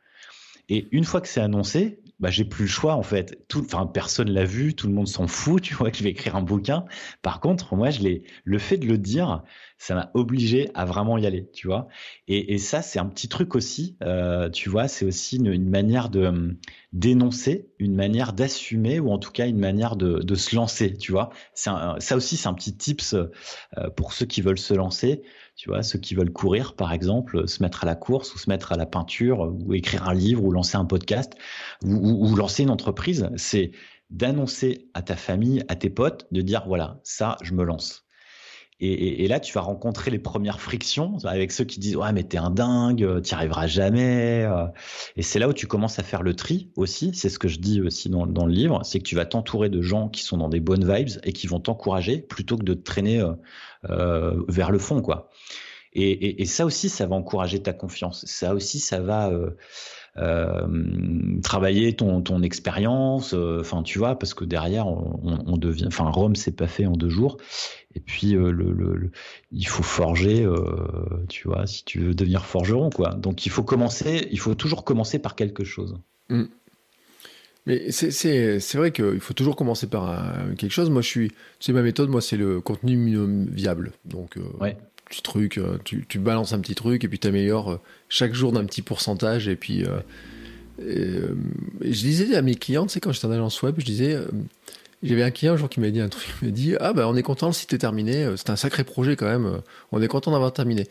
Et 0.69 0.89
une 0.93 1.05
fois 1.05 1.21
que 1.21 1.29
c'est 1.29 1.41
annoncé, 1.41 2.01
bah, 2.21 2.31
j'ai 2.31 2.45
plus 2.45 2.65
le 2.65 2.71
choix 2.71 2.95
en 2.95 3.03
fait. 3.03 3.45
Tout, 3.49 3.65
enfin, 3.65 3.87
personne 3.87 4.31
l'a 4.31 4.45
vu, 4.45 4.75
tout 4.75 4.87
le 4.87 4.95
monde 4.95 5.09
s'en 5.09 5.27
fout. 5.27 5.63
Tu 5.65 5.75
vois 5.75 5.91
que 5.91 5.97
je 5.97 6.03
vais 6.03 6.11
écrire 6.11 6.37
un 6.37 6.43
bouquin. 6.43 6.85
Par 7.23 7.41
contre, 7.41 7.75
moi, 7.75 7.91
je 7.91 8.01
l'ai. 8.01 8.23
Le 8.45 8.59
fait 8.59 8.77
de 8.77 8.87
le 8.87 8.99
dire, 8.99 9.43
ça 9.79 9.95
m'a 9.95 10.11
obligé 10.15 10.71
à 10.75 10.85
vraiment 10.85 11.19
y 11.19 11.27
aller. 11.27 11.51
Tu 11.53 11.67
vois. 11.67 11.89
Et, 12.29 12.55
et 12.55 12.59
ça, 12.59 12.83
c'est 12.83 12.99
un 12.99 13.07
petit 13.07 13.29
truc 13.29 13.55
aussi. 13.55 13.97
Euh, 14.03 14.51
tu 14.51 14.69
vois, 14.69 14.89
c'est 14.89 15.05
aussi 15.05 15.37
une, 15.37 15.69
manière 15.69 16.09
de 16.09 16.27
hum, 16.27 16.57
dénoncer, 16.93 17.69
une 17.79 17.95
manière 17.95 18.33
d'assumer, 18.33 19.01
ou 19.01 19.11
en 19.11 19.19
tout 19.19 19.31
cas 19.31 19.47
une 19.47 19.59
manière 19.59 19.97
de, 19.97 20.21
de 20.21 20.35
se 20.35 20.55
lancer. 20.55 20.95
Tu 20.95 21.13
vois. 21.13 21.31
Un, 21.67 21.99
ça 21.99 22.17
aussi, 22.17 22.37
c'est 22.37 22.49
un 22.49 22.55
petit 22.55 22.77
tips 22.77 23.15
euh, 23.15 23.91
pour 23.97 24.13
ceux 24.13 24.27
qui 24.27 24.43
veulent 24.43 24.59
se 24.59 24.75
lancer. 24.75 25.23
Tu 25.57 25.69
vois, 25.69 25.83
ceux 25.83 25.99
qui 25.99 26.15
veulent 26.15 26.33
courir, 26.33 26.75
par 26.75 26.93
exemple, 26.93 27.47
se 27.49 27.63
mettre 27.63 27.85
à 27.85 27.87
la 27.87 27.95
course 27.95 28.35
ou 28.35 28.39
se 28.39 28.51
mettre 28.51 28.73
à 28.73 28.77
la 28.77 28.87
peinture 28.87 29.41
ou 29.41 29.73
écrire 29.75 30.09
un 30.09 30.15
livre 30.15 30.43
ou 30.45 30.51
lancer 30.51 30.77
un 30.77 30.85
podcast 30.85 31.35
ou, 31.85 31.95
ou, 31.95 32.29
ou 32.29 32.37
lancer 32.37 32.65
une 32.65 32.71
entreprise, 32.71 33.31
c'est 33.37 33.71
d'annoncer 34.11 34.91
à 34.95 35.03
ta 35.03 35.17
famille, 35.17 35.65
à 35.69 35.77
tes 35.77 35.91
potes, 35.91 36.27
de 36.33 36.41
dire 36.43 36.65
voilà, 36.67 37.01
ça, 37.05 37.37
je 37.43 37.55
me 37.55 37.65
lance. 37.65 38.04
Et, 38.85 39.29
là, 39.29 39.41
tu 39.41 39.53
vas 39.53 39.61
rencontrer 39.61 40.11
les 40.11 40.19
premières 40.19 40.61
frictions 40.61 41.17
avec 41.25 41.53
ceux 41.53 41.65
qui 41.65 41.81
disent 41.81 41.97
ouais 41.97 42.13
mais 42.13 42.25
t'es 42.25 42.39
un 42.39 42.51
dingue, 42.51 43.23
t'y 43.23 43.35
arriveras 43.35 43.67
jamais. 43.67 44.45
Euh. 44.45 44.67
Et 45.17 45.23
c'est 45.23 45.39
là 45.39 45.49
où 45.49 45.53
tu 45.53 45.67
commences 45.67 45.99
à 45.99 46.03
faire 46.03 46.23
le 46.23 46.35
tri 46.35 46.71
aussi. 46.77 47.13
C'est 47.15 47.29
ce 47.29 47.39
que 47.39 47.49
je 47.49 47.59
dis 47.59 47.81
aussi 47.81 48.09
dans, 48.09 48.25
le 48.25 48.53
livre, 48.53 48.81
c'est 48.85 48.99
que 48.99 49.05
tu 49.05 49.17
vas 49.17 49.27
t'entourer 49.27 49.69
de 49.69 49.81
gens 49.81 50.09
qui 50.09 50.23
sont 50.23 50.37
dans 50.37 50.49
des 50.49 50.61
bonnes 50.61 50.85
vibes 50.85 51.21
et 51.23 51.33
qui 51.33 51.47
vont 51.47 51.61
t'encourager 51.61 52.19
plutôt 52.19 52.57
que 52.57 52.65
de 52.65 52.75
te 52.75 52.83
traîner 52.83 53.21
euh, 53.21 53.33
euh, 53.91 54.43
vers 54.49 54.71
le 54.71 54.79
fond 54.79 55.01
quoi. 55.01 55.31
Et, 55.97 56.45
ça 56.47 56.67
aussi, 56.67 56.89
ça 56.89 57.07
va 57.07 57.15
encourager 57.15 57.63
ta 57.63 57.73
confiance. 57.73 58.25
Ça 58.27 58.53
aussi, 58.55 58.81
ça 58.81 58.99
va 59.01 59.31
euh, 59.31 59.51
euh, 60.17 61.41
travailler 61.43 61.95
ton, 61.95 62.23
ton 62.23 62.43
expérience. 62.43 63.35
Euh, 63.35 63.61
enfin, 63.61 63.83
tu 63.83 63.99
vois, 63.99 64.19
parce 64.19 64.35
que 64.35 64.45
derrière, 64.45 64.87
on, 64.87 65.43
on 65.47 65.57
devient. 65.57 65.87
Enfin, 65.87 66.09
Rome, 66.11 66.37
c'est 66.37 66.57
pas 66.57 66.67
fait 66.67 66.87
en 66.87 66.93
deux 66.93 67.11
jours. 67.11 67.37
Et 67.95 68.01
puis, 68.01 68.35
euh, 68.35 68.51
le, 68.51 68.73
le, 68.73 69.11
il 69.53 69.67
faut 69.67 69.83
forger. 69.83 70.47
Tu 71.29 71.49
vois, 71.49 71.67
si 71.67 71.85
tu 71.85 72.01
veux 72.01 72.15
devenir 72.15 72.45
forgeron, 72.45 72.91
quoi. 72.91 73.15
Donc, 73.15 73.47
il 73.47 73.51
faut 73.51 73.65
commencer. 73.65 74.29
Il 74.31 74.39
faut 74.39 74.55
toujours 74.55 74.85
commencer 74.85 75.19
par 75.19 75.37
quelque 75.37 75.65
chose. 75.65 75.97
Mmh. 76.29 76.45
Mais 77.67 77.91
c'est 77.93 78.75
vrai 78.75 78.93
qu'il 78.93 79.21
faut 79.21 79.33
toujours 79.33 79.57
commencer 79.57 79.87
par 79.87 80.11
un, 80.11 80.55
quelque 80.55 80.73
chose. 80.73 80.91
Moi, 80.91 81.03
je 81.03 81.09
suis. 81.09 81.29
Tu 81.31 81.37
sais, 81.61 81.73
ma 81.73 81.83
méthode, 81.83 82.11
moi, 82.11 82.21
c'est 82.21 82.37
le 82.37 82.61
contenu 82.61 82.97
minimum 82.97 83.47
viable. 83.47 83.93
Donc, 84.05 84.37
euh, 84.37 84.43
ouais 84.61 84.77
truc, 85.23 85.61
tu, 85.85 86.05
tu, 86.09 86.19
balances 86.19 86.53
un 86.53 86.61
petit 86.61 86.75
truc 86.75 87.05
et 87.05 87.09
puis 87.09 87.19
tu 87.19 87.29
améliores 87.29 87.81
chaque 88.09 88.35
jour 88.35 88.53
d'un 88.53 88.65
petit 88.65 88.83
pourcentage. 88.83 89.49
Et 89.49 89.57
puis, 89.57 89.85
euh, 89.85 89.99
euh, 90.81 91.35
je 91.81 91.89
disais 91.89 92.35
à 92.37 92.43
mes 92.43 92.55
clients, 92.55 92.87
tu 92.87 92.93
sais, 92.93 93.01
quand 93.01 93.13
j'étais 93.13 93.27
en 93.27 93.33
agence 93.33 93.61
web, 93.63 93.75
je 93.79 93.85
disais, 93.85 94.15
euh, 94.15 94.27
j'avais 95.03 95.23
un 95.23 95.31
client 95.31 95.55
un 95.55 95.57
jour 95.57 95.69
qui 95.69 95.81
m'a 95.81 95.91
dit 95.91 96.01
un 96.01 96.09
truc, 96.09 96.27
il 96.43 96.49
m'a 96.49 96.53
dit, 96.53 96.75
ah 96.81 96.93
ben 96.93 97.07
on 97.07 97.17
est 97.17 97.23
content, 97.23 97.49
le 97.49 97.53
site 97.53 97.73
est 97.73 97.79
terminé, 97.79 98.27
c'est 98.37 98.51
un 98.51 98.57
sacré 98.57 98.85
projet 98.85 99.17
quand 99.17 99.27
même, 99.27 99.61
on 99.93 100.01
est 100.01 100.09
content 100.09 100.31
d'avoir 100.31 100.53
terminé. 100.53 100.87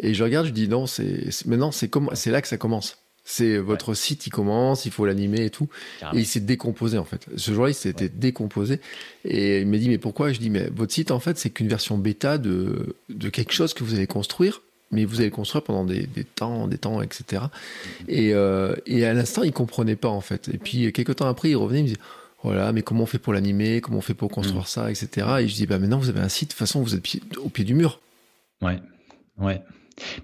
Et 0.00 0.14
je 0.14 0.22
regarde, 0.22 0.46
je 0.46 0.52
dis, 0.52 0.68
non, 0.68 0.86
c'est 0.86 1.28
maintenant, 1.46 1.72
c'est 1.72 2.30
là 2.30 2.40
que 2.40 2.48
ça 2.48 2.56
commence. 2.56 2.98
C'est 3.30 3.58
votre 3.58 3.90
ouais. 3.90 3.94
site, 3.94 4.26
il 4.26 4.30
commence, 4.30 4.86
il 4.86 4.90
faut 4.90 5.04
l'animer 5.04 5.44
et 5.44 5.50
tout. 5.50 5.68
Carrément. 6.00 6.18
Et 6.18 6.22
il 6.22 6.26
s'est 6.26 6.40
décomposé 6.40 6.96
en 6.96 7.04
fait. 7.04 7.26
Ce 7.36 7.52
jour-là, 7.52 7.70
il 7.70 7.74
s'était 7.74 8.04
ouais. 8.04 8.12
décomposé. 8.14 8.80
Et 9.26 9.60
il 9.60 9.66
m'a 9.66 9.76
dit, 9.76 9.90
mais 9.90 9.98
pourquoi? 9.98 10.32
Je 10.32 10.38
dis, 10.38 10.48
mais 10.48 10.70
votre 10.74 10.94
site 10.94 11.10
en 11.10 11.20
fait, 11.20 11.36
c'est 11.36 11.50
qu'une 11.50 11.68
version 11.68 11.98
bêta 11.98 12.38
de, 12.38 12.96
de 13.10 13.28
quelque 13.28 13.52
chose 13.52 13.74
que 13.74 13.84
vous 13.84 13.94
allez 13.94 14.06
construire, 14.06 14.62
mais 14.92 15.04
vous 15.04 15.20
allez 15.20 15.30
construire 15.30 15.62
pendant 15.62 15.84
des, 15.84 16.06
des 16.06 16.24
temps, 16.24 16.68
des 16.68 16.78
temps, 16.78 17.02
etc. 17.02 17.42
Mm-hmm. 17.42 18.04
Et, 18.08 18.32
euh, 18.32 18.74
et 18.86 19.04
à 19.04 19.12
l'instant, 19.12 19.42
il 19.42 19.52
comprenait 19.52 19.96
pas 19.96 20.08
en 20.08 20.22
fait. 20.22 20.48
Et 20.48 20.56
puis 20.56 20.90
quelques 20.94 21.16
temps 21.16 21.28
après, 21.28 21.50
il 21.50 21.56
revenait, 21.56 21.80
il 21.80 21.82
me 21.82 21.88
disait, 21.88 22.00
voilà, 22.42 22.72
mais 22.72 22.80
comment 22.80 23.02
on 23.02 23.06
fait 23.06 23.18
pour 23.18 23.34
l'animer, 23.34 23.82
comment 23.82 23.98
on 23.98 24.00
fait 24.00 24.14
pour 24.14 24.30
construire 24.30 24.62
mmh. 24.62 24.66
ça, 24.66 24.90
etc. 24.90 25.26
Et 25.40 25.48
je 25.48 25.54
dis, 25.54 25.66
bah 25.66 25.78
maintenant 25.78 25.98
vous 25.98 26.08
avez 26.08 26.20
un 26.20 26.30
site, 26.30 26.48
de 26.48 26.52
toute 26.52 26.60
façon 26.60 26.80
vous 26.80 26.94
êtes 26.94 27.04
au 27.36 27.50
pied 27.50 27.64
du 27.66 27.74
mur. 27.74 28.00
Ouais, 28.62 28.78
ouais. 29.36 29.60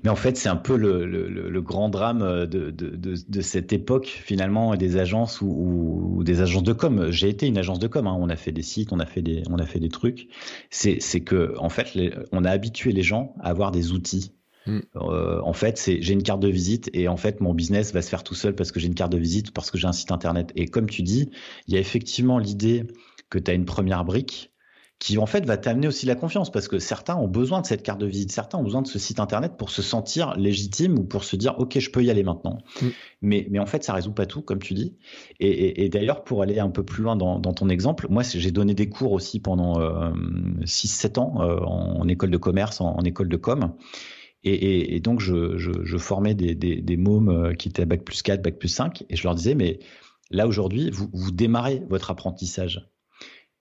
Mais 0.03 0.11
en 0.11 0.17
fait, 0.17 0.37
c'est 0.37 0.49
un 0.49 0.57
peu 0.57 0.77
le, 0.77 1.05
le, 1.05 1.29
le, 1.29 1.63
grand 1.63 1.89
drame 1.89 2.47
de, 2.47 2.71
de, 2.71 2.71
de, 2.71 3.15
de, 3.29 3.41
cette 3.41 3.73
époque 3.73 4.07
finalement 4.07 4.77
des 4.77 4.97
agences 4.97 5.41
ou, 5.41 6.23
des 6.25 6.41
agences 6.41 6.63
de 6.63 6.73
com. 6.73 7.11
J'ai 7.11 7.29
été 7.29 7.47
une 7.47 7.59
agence 7.59 7.79
de 7.79 7.87
com. 7.87 8.07
Hein. 8.07 8.17
On 8.19 8.29
a 8.29 8.37
fait 8.37 8.53
des 8.53 8.63
sites, 8.63 8.93
on 8.93 9.01
a 9.01 9.07
fait 9.07 9.23
des, 9.23 9.43
on 9.51 9.59
a 9.59 9.67
fait 9.67 9.81
des 9.81 9.89
trucs. 9.89 10.29
C'est, 10.71 10.99
que 11.21 11.55
en 11.59 11.69
fait, 11.69 11.95
les, 11.95 12.13
on 12.33 12.45
a 12.45 12.51
habitué 12.51 12.93
les 12.93 13.03
gens 13.03 13.35
à 13.41 13.51
avoir 13.51 13.71
des 13.71 13.93
outils. 13.93 14.33
Mm. 14.67 14.81
Euh, 14.97 15.41
en 15.43 15.53
fait, 15.53 15.79
c'est 15.79 16.01
j'ai 16.01 16.13
une 16.13 16.23
carte 16.23 16.41
de 16.41 16.49
visite 16.49 16.91
et 16.93 17.09
en 17.09 17.17
fait 17.17 17.41
mon 17.41 17.53
business 17.55 17.93
va 17.93 18.03
se 18.03 18.09
faire 18.09 18.23
tout 18.23 18.35
seul 18.35 18.55
parce 18.55 18.73
que 18.73 18.81
j'ai 18.81 18.87
une 18.87 18.95
carte 18.95 19.13
de 19.13 19.19
visite, 19.19 19.53
parce 19.53 19.71
que 19.71 19.79
j'ai 19.79 19.87
un 19.87 19.93
site 19.93 20.11
internet. 20.11 20.53
Et 20.57 20.67
comme 20.67 20.89
tu 20.89 21.03
dis, 21.03 21.31
il 21.69 21.75
y 21.75 21.77
a 21.77 21.81
effectivement 21.81 22.39
l'idée 22.39 22.85
que 23.31 23.39
tu 23.39 23.51
as 23.51 23.55
une 23.55 23.65
première 23.65 24.05
brique 24.05 24.54
qui 24.99 25.19
en 25.19 25.27
fait 25.27 25.45
va 25.45 25.57
t'amener 25.57 25.87
aussi 25.87 26.07
la 26.07 26.15
confiance 26.15 26.51
parce 26.51 26.69
que 26.69 26.79
certains 26.79 27.17
ont 27.17 27.29
besoin 27.29 27.61
de 27.61 27.67
cette 27.67 27.83
carte 27.83 28.01
de 28.01 28.07
visite, 28.07 28.33
certains 28.33 28.59
ont 28.59 28.63
besoin 28.63 28.81
de 28.81 28.87
ce 28.87 28.99
site 28.99 29.21
internet 29.21 29.53
pour 29.59 29.71
se 29.71 29.83
sentir 29.83 30.35
légitime 30.37 30.99
ou 30.99 31.05
pour 31.05 31.25
se 31.25 31.37
dire 31.37 31.55
ok 31.59 31.79
je 31.79 31.91
peux 31.91 32.03
y 32.03 32.11
aller 32.11 32.23
maintenant. 32.23 32.59
Mm. 32.81 32.87
Mais, 33.23 33.47
mais 33.51 33.59
en 33.59 33.67
fait 33.67 33.85
ça 33.85 33.93
résout 33.93 34.13
pas 34.13 34.27
tout 34.27 34.41
comme 34.41 34.61
tu 34.61 34.75
dis. 34.75 34.97
Et, 35.41 35.49
et, 35.49 35.85
et 35.85 35.89
d'ailleurs 35.89 36.25
pour 36.25 36.43
aller 36.43 36.59
un 36.59 36.71
peu 36.71 36.85
plus 36.85 37.03
loin 37.03 37.17
dans, 37.17 37.39
dans 37.39 37.53
ton 37.53 37.69
exemple, 37.69 38.07
moi 38.09 38.23
j'ai 38.23 38.51
donné 38.51 38.75
des 38.75 38.89
cours 38.89 39.13
aussi 39.13 39.41
pendant 39.41 39.81
euh, 39.81 40.11
6-7 40.63 41.19
ans 41.19 41.43
euh, 41.43 41.59
en, 41.59 42.09
école 42.09 42.31
de 42.31 42.39
commerce, 42.39 42.81
en, 42.81 42.97
en 42.97 43.03
école 43.03 43.29
de 43.29 43.37
com. 43.37 43.75
Et, 44.45 44.95
et, 44.95 45.01
donc, 45.01 45.21
je, 45.21 45.57
je, 45.57 45.73
je 45.83 45.97
formais 45.97 46.35
des, 46.35 46.55
des, 46.55 46.83
des, 46.83 46.97
mômes 46.99 47.31
euh, 47.31 47.55
qui 47.55 47.69
étaient 47.69 47.83
à 47.83 47.87
Bac 47.87 48.05
plus 48.05 48.21
4, 48.23 48.43
Bac 48.43 48.59
plus 48.59 48.69
5, 48.69 49.05
et 49.09 49.17
je 49.17 49.23
leur 49.25 49.35
disais, 49.35 49.55
mais 49.55 49.79
là, 50.31 50.47
aujourd'hui, 50.47 50.91
vous, 50.91 51.09
vous 51.15 51.31
démarrez 51.31 51.83
votre 51.89 52.11
apprentissage. 52.11 52.87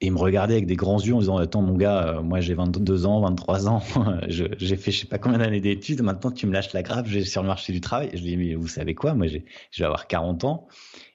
Et 0.03 0.07
il 0.07 0.11
me 0.11 0.19
regardait 0.19 0.55
avec 0.55 0.65
des 0.65 0.75
grands 0.75 0.99
yeux 0.99 1.15
en 1.15 1.19
disant 1.19 1.37
Attends, 1.37 1.61
mon 1.61 1.77
gars, 1.77 2.19
moi 2.21 2.41
j'ai 2.41 2.55
22 2.55 3.05
ans, 3.05 3.21
23 3.21 3.69
ans, 3.69 3.81
j'ai 4.27 4.75
fait 4.75 4.91
je 4.91 4.99
sais 4.99 5.07
pas 5.07 5.17
combien 5.17 5.37
d'années 5.37 5.61
d'études, 5.61 6.01
maintenant 6.01 6.29
tu 6.29 6.45
me 6.45 6.51
lâches 6.51 6.73
la 6.73 6.83
grappe, 6.83 7.07
j'ai 7.07 7.23
sur 7.23 7.41
le 7.41 7.47
marché 7.47 7.71
du 7.71 7.79
travail. 7.79 8.09
Et 8.11 8.17
je 8.17 8.21
lui 8.21 8.31
dis 8.31 8.37
Mais 8.37 8.53
vous 8.55 8.67
savez 8.67 8.95
quoi? 8.95 9.13
Moi, 9.13 9.27
je 9.27 9.37
vais 9.37 9.85
avoir 9.85 10.07
40 10.07 10.43
ans 10.43 10.67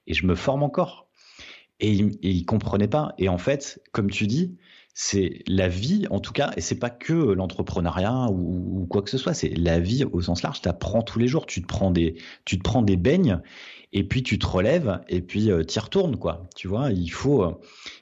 et 0.07 0.15
je 0.15 0.27
me 0.27 0.35
forme 0.35 0.63
encore. 0.63 1.07
Et 1.81 1.93
il, 1.93 2.19
et 2.23 2.43
comprenait 2.47 2.89
pas. 2.89 3.13
Et 3.19 3.29
en 3.29 3.37
fait, 3.37 3.83
comme 3.93 4.11
tu 4.11 4.27
dis, 4.27 4.57
c'est 5.01 5.45
la 5.47 5.69
vie, 5.69 6.07
en 6.11 6.19
tout 6.19 6.33
cas, 6.33 6.51
et 6.57 6.61
c'est 6.61 6.79
pas 6.81 6.91
que 6.91 7.13
l'entrepreneuriat 7.13 8.27
ou, 8.33 8.85
quoi 8.91 9.01
que 9.03 9.11
ce 9.11 9.17
soit, 9.17 9.33
c'est 9.33 9.51
la 9.51 9.79
vie 9.79 10.05
au 10.05 10.21
sens 10.23 10.43
large. 10.43 10.61
Tu 10.61 10.69
apprends 10.69 11.03
tous 11.03 11.21
les 11.21 11.29
jours, 11.29 11.47
tu 11.47 11.63
te 11.63 11.69
prends 11.69 11.93
des, 11.93 12.17
tu 12.45 12.59
te 12.59 12.65
prends 12.65 12.83
des 12.83 12.97
beignes, 12.97 13.41
et 13.93 14.03
puis 14.03 14.25
tu 14.25 14.41
te 14.41 14.47
relèves, 14.49 15.01
et 15.09 15.21
puis 15.21 15.53
euh, 15.53 15.63
tu 15.63 15.77
y 15.77 15.79
retournes, 15.79 16.17
quoi. 16.17 16.49
Tu 16.57 16.67
vois, 16.67 16.91
il 16.91 17.11
faut, 17.11 17.45
euh, 17.45 17.53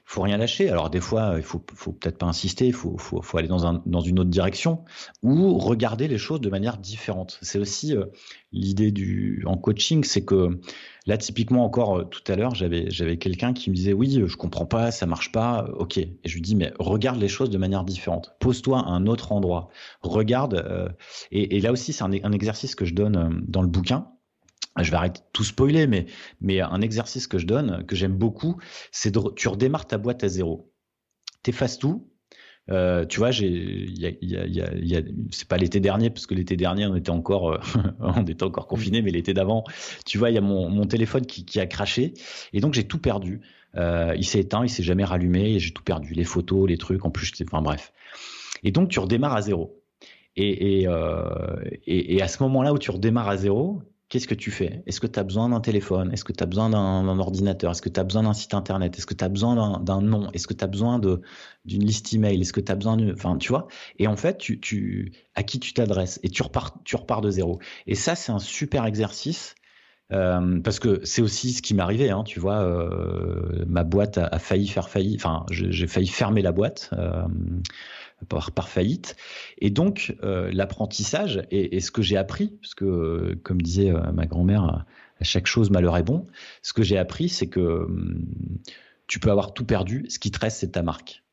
faut 0.09 0.21
rien 0.21 0.37
lâcher. 0.37 0.69
Alors 0.69 0.89
des 0.89 1.01
fois, 1.01 1.33
il 1.35 1.43
faut, 1.43 1.61
faut 1.75 1.91
peut-être 1.91 2.17
pas 2.17 2.25
insister, 2.25 2.65
il 2.65 2.73
faut, 2.73 2.97
faut, 2.97 3.21
faut, 3.21 3.37
aller 3.37 3.49
dans, 3.49 3.67
un, 3.67 3.83
dans 3.85 3.99
une 3.99 4.19
autre 4.19 4.29
direction, 4.29 4.85
ou 5.21 5.57
regarder 5.57 6.07
les 6.07 6.17
choses 6.17 6.39
de 6.39 6.49
manière 6.49 6.77
différente. 6.77 7.37
C'est 7.41 7.59
aussi 7.59 7.95
euh, 7.95 8.05
l'idée 8.53 8.91
du 8.91 9.43
en 9.45 9.57
coaching, 9.57 10.05
c'est 10.05 10.23
que 10.23 10.59
Là, 11.07 11.17
typiquement, 11.17 11.63
encore 11.63 11.99
euh, 11.99 12.03
tout 12.03 12.21
à 12.29 12.35
l'heure, 12.35 12.53
j'avais, 12.53 12.91
j'avais 12.91 13.15
quelqu'un 13.15 13.53
qui 13.53 13.69
me 13.69 13.75
disait 13.75 13.93
Oui, 13.93 14.21
je 14.25 14.35
comprends 14.35 14.65
pas, 14.65 14.91
ça 14.91 15.05
marche 15.05 15.31
pas, 15.31 15.63
euh, 15.63 15.71
ok. 15.77 15.97
Et 15.97 16.19
je 16.25 16.33
lui 16.33 16.41
dis 16.41 16.53
Mais 16.53 16.73
regarde 16.79 17.17
les 17.17 17.29
choses 17.29 17.49
de 17.49 17.57
manière 17.57 17.85
différente. 17.85 18.35
Pose-toi 18.41 18.79
à 18.79 18.89
un 18.89 19.07
autre 19.07 19.31
endroit. 19.31 19.69
Regarde. 20.01 20.93
Et, 21.31 21.61
là 21.61 21.71
aussi, 21.71 21.93
c'est 21.93 22.03
un, 22.03 22.11
exercice 22.11 22.75
que 22.75 22.83
je 22.83 22.93
donne 22.93 23.41
dans 23.47 23.61
le 23.61 23.69
bouquin 23.69 24.09
je 24.83 24.91
vais 24.91 24.97
arrêter 24.97 25.21
de 25.21 25.25
tout 25.33 25.43
spoiler, 25.43 25.87
mais, 25.87 26.61
un 26.61 26.81
exercice 26.81 27.27
que 27.27 27.37
je 27.37 27.45
donne, 27.45 27.85
que 27.85 27.95
j'aime 27.95 28.15
beaucoup, 28.15 28.57
c'est 28.91 29.11
de 29.11 29.19
tu 29.35 29.47
redémarres 29.47 29.87
ta 29.87 29.97
boîte 29.97 30.23
à 30.23 30.27
zéro. 30.27 30.71
T'effaces 31.43 31.79
tout, 31.79 32.09
euh, 32.69 33.05
tu 33.05 33.19
vois, 33.19 33.31
c'est 33.31 33.47
pas 35.47 35.57
l'été 35.57 35.79
dernier 35.79 36.09
parce 36.09 36.25
que 36.25 36.35
l'été 36.35 36.57
dernier 36.57 36.85
on 36.85 36.95
était 36.95 37.11
encore, 37.11 37.53
euh, 37.53 37.59
on 37.99 38.25
était 38.25 38.43
encore 38.43 38.67
confiné, 38.67 39.01
mais 39.01 39.11
l'été 39.11 39.33
d'avant, 39.33 39.63
tu 40.05 40.17
vois, 40.17 40.31
il 40.31 40.33
y 40.33 40.37
a 40.37 40.41
mon, 40.41 40.85
téléphone 40.85 41.25
qui, 41.25 41.59
a 41.59 41.65
craché 41.65 42.13
et 42.53 42.59
donc 42.59 42.73
j'ai 42.73 42.85
tout 42.85 42.99
perdu. 42.99 43.41
Euh, 43.75 44.13
il 44.17 44.25
s'est 44.25 44.39
éteint, 44.39 44.63
il 44.63 44.69
s'est 44.69 44.83
jamais 44.83 45.03
rallumé 45.03 45.59
j'ai 45.59 45.71
tout 45.71 45.83
perdu, 45.83 46.13
les 46.13 46.23
photos, 46.23 46.67
les 46.67 46.77
trucs, 46.77 47.05
en 47.05 47.11
plus, 47.11 47.31
enfin 47.43 47.61
bref. 47.61 47.93
Et 48.63 48.71
donc 48.71 48.89
tu 48.89 48.99
redémarres 48.99 49.35
à 49.35 49.41
zéro. 49.41 49.81
Et, 50.35 50.81
et, 50.81 50.87
euh, 50.87 51.55
et 51.87 52.21
à 52.21 52.27
ce 52.27 52.43
moment-là 52.43 52.71
où 52.71 52.77
tu 52.77 52.91
redémarres 52.91 53.29
à 53.29 53.37
zéro, 53.37 53.81
qu'est-ce 54.09 54.27
que 54.27 54.35
tu 54.35 54.51
fais? 54.51 54.83
Est-ce 54.85 54.99
que 54.99 55.07
tu 55.07 55.19
as 55.19 55.23
besoin 55.23 55.49
d'un 55.49 55.59
téléphone? 55.59 56.11
Est-ce 56.13 56.23
que 56.23 56.33
tu 56.33 56.43
as 56.43 56.47
besoin 56.47 56.69
d'un 56.69 57.19
ordinateur? 57.19 57.71
Est-ce 57.71 57.81
que 57.81 57.89
tu 57.89 57.99
as 57.99 58.03
besoin 58.03 58.23
d'un 58.23 58.33
site 58.33 58.53
internet? 58.53 58.97
Est-ce 58.97 59.05
que 59.05 59.13
tu 59.13 59.23
as 59.23 59.29
besoin 59.29 59.79
d'un 59.79 60.01
nom? 60.01 60.29
Est-ce 60.31 60.47
que 60.47 60.53
tu 60.53 60.63
as 60.63 60.67
besoin 60.67 60.99
d'une 60.99 61.85
liste 61.85 62.13
email? 62.13 62.41
Est-ce 62.41 62.53
que 62.53 62.61
tu 62.61 62.71
as 62.71 62.75
besoin 62.75 62.97
de 62.97 63.11
enfin 63.13 63.37
tu 63.37 63.49
vois? 63.49 63.67
Et 63.99 64.07
en 64.07 64.15
fait, 64.15 64.37
tu, 64.37 64.59
tu 64.59 65.13
à 65.35 65.43
qui 65.43 65.59
tu 65.59 65.73
t'adresses? 65.73 66.19
Et 66.23 66.29
tu 66.29 66.41
repars 66.43 66.75
tu 66.83 66.95
repars 66.95 67.21
de 67.21 67.31
zéro. 67.31 67.59
Et 67.85 67.95
ça 67.95 68.15
c'est 68.15 68.31
un 68.31 68.39
super 68.39 68.85
exercice 68.85 69.55
euh, 70.13 70.61
parce 70.61 70.79
que 70.79 71.01
c'est 71.03 71.21
aussi 71.21 71.51
ce 71.53 71.61
qui 71.61 71.73
m'est 71.73 71.81
arrivé, 71.83 72.09
hein, 72.09 72.23
tu 72.23 72.39
vois, 72.39 72.61
euh, 72.61 73.65
ma 73.67 73.83
boîte 73.83 74.17
a, 74.17 74.39
failli 74.39 74.67
faire 74.67 74.87
faillite, 74.87 75.19
enfin 75.19 75.45
j'ai 75.51 75.87
failli 75.87 76.07
fermer 76.07 76.41
la 76.41 76.51
boîte. 76.51 76.89
Euh, 76.93 77.23
par, 78.25 78.69
faillite. 78.69 79.15
Et 79.59 79.69
donc, 79.69 80.15
euh, 80.23 80.49
l'apprentissage 80.51 81.43
et, 81.51 81.79
ce 81.79 81.91
que 81.91 82.01
j'ai 82.01 82.17
appris, 82.17 82.57
parce 82.61 82.75
que, 82.75 82.85
euh, 82.85 83.39
comme 83.43 83.61
disait 83.61 83.91
euh, 83.91 84.11
ma 84.11 84.25
grand-mère, 84.25 84.85
à 85.19 85.23
chaque 85.23 85.47
chose, 85.47 85.69
malheur 85.69 85.97
est 85.97 86.03
bon, 86.03 86.25
ce 86.61 86.73
que 86.73 86.83
j'ai 86.83 86.97
appris, 86.97 87.29
c'est 87.29 87.47
que 87.47 87.59
hum, 87.59 88.25
tu 89.07 89.19
peux 89.19 89.31
avoir 89.31 89.53
tout 89.53 89.65
perdu, 89.65 90.05
ce 90.09 90.19
qui 90.19 90.31
te 90.31 90.39
reste, 90.39 90.59
c'est 90.59 90.71
ta 90.71 90.83
marque. 90.83 91.23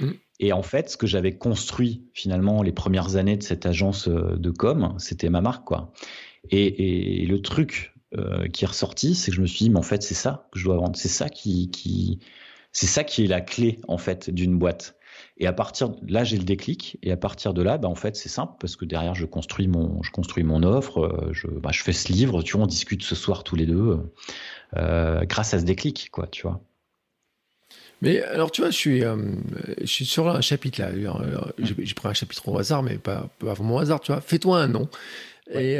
Mmh. 0.00 0.10
Et 0.40 0.52
en 0.52 0.62
fait, 0.62 0.90
ce 0.90 0.96
que 0.96 1.06
j'avais 1.06 1.36
construit 1.36 2.02
finalement 2.14 2.62
les 2.62 2.72
premières 2.72 3.16
années 3.16 3.36
de 3.36 3.42
cette 3.42 3.66
agence 3.66 4.08
de 4.08 4.50
com, 4.50 4.94
c'était 4.98 5.28
ma 5.28 5.40
marque, 5.40 5.64
quoi. 5.64 5.92
Et, 6.50 7.24
le 7.26 7.40
truc 7.40 7.94
qui 8.52 8.64
est 8.64 8.68
ressorti, 8.68 9.14
c'est 9.14 9.30
que 9.30 9.36
je 9.36 9.40
me 9.40 9.46
suis 9.46 9.66
dit, 9.66 9.70
mais 9.70 9.78
en 9.78 9.82
fait, 9.82 10.02
c'est 10.02 10.14
ça 10.14 10.48
que 10.50 10.58
je 10.58 10.64
dois 10.64 10.76
vendre. 10.76 10.96
C'est 10.96 11.08
ça 11.08 11.28
qui, 11.28 11.70
qui 11.70 12.18
c'est 12.72 12.86
ça 12.86 13.04
qui 13.04 13.24
est 13.24 13.28
la 13.28 13.40
clé 13.40 13.80
en 13.88 13.98
fait 13.98 14.30
d'une 14.30 14.58
boîte. 14.58 14.96
Et 15.38 15.46
à 15.46 15.52
partir 15.52 15.88
de 15.88 16.12
là, 16.12 16.24
j'ai 16.24 16.36
le 16.36 16.44
déclic. 16.44 16.98
Et 17.02 17.12
à 17.12 17.16
partir 17.16 17.54
de 17.54 17.62
là, 17.62 17.78
bah, 17.78 17.88
en 17.88 17.94
fait, 17.94 18.16
c'est 18.16 18.28
simple 18.28 18.54
parce 18.60 18.76
que 18.76 18.84
derrière, 18.84 19.14
je 19.14 19.26
construis 19.26 19.68
mon, 19.68 20.02
je 20.02 20.10
construis 20.10 20.44
mon 20.44 20.62
offre. 20.62 21.00
Euh, 21.00 21.32
je, 21.32 21.46
bah, 21.46 21.70
je 21.72 21.82
fais 21.82 21.92
ce 21.92 22.12
livre. 22.12 22.42
Tu 22.42 22.56
vois, 22.56 22.64
on 22.64 22.66
discute 22.66 23.02
ce 23.02 23.14
soir 23.14 23.44
tous 23.44 23.56
les 23.56 23.66
deux 23.66 23.98
euh, 24.76 25.24
grâce 25.24 25.54
à 25.54 25.58
ce 25.58 25.64
déclic, 25.64 26.10
quoi. 26.10 26.26
Tu 26.26 26.42
vois. 26.42 26.60
Mais 28.02 28.20
alors, 28.22 28.50
tu 28.50 28.62
vois, 28.62 28.70
je 28.70 28.76
suis, 28.76 29.04
euh, 29.04 29.16
je 29.80 29.86
suis 29.86 30.04
sur 30.04 30.28
un 30.28 30.40
chapitre 30.40 30.82
là. 30.82 30.90
J'ai 31.58 31.94
pris 31.94 32.08
un 32.08 32.14
chapitre 32.14 32.48
au 32.48 32.58
hasard, 32.58 32.82
mais 32.82 32.98
pas, 32.98 33.28
pas 33.38 33.54
vraiment 33.54 33.76
au 33.76 33.78
hasard. 33.78 34.00
Tu 34.00 34.12
vois, 34.12 34.20
fais-toi 34.20 34.60
un 34.60 34.68
nom. 34.68 34.88
Et, 35.52 35.78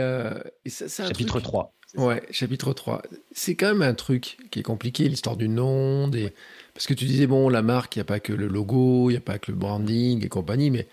ça, 0.67 1.07
chapitre 1.09 1.41
3. 1.41 1.75
Ouais, 1.97 2.23
chapitre 2.31 2.73
3. 2.73 3.03
C'est 3.33 3.55
quand 3.55 3.69
même 3.69 3.83
un 3.83 3.95
truc 3.95 4.39
qui 4.51 4.61
est 4.61 4.63
compliqué, 4.63 5.09
l'histoire 5.09 5.37
du 5.37 5.49
nom, 5.49 6.09
des 6.09 6.33
parce 6.75 6.87
que 6.87 6.95
tu 6.95 7.05
disais, 7.05 7.27
bon, 7.27 7.49
la 7.49 7.63
marque, 7.63 7.97
il 7.97 7.99
n'y 7.99 8.03
a 8.03 8.07
pas 8.07 8.21
que 8.21 8.33
le 8.33 8.49
logo, 8.49 9.11
il 9.11 9.15
n'y 9.15 9.19
a 9.19 9.21
pas 9.21 9.39
que 9.39 9.51
le 9.51 9.59
branding 9.59 10.25
et 10.25 10.29
compagnie, 10.29 10.71
mais 10.71 10.87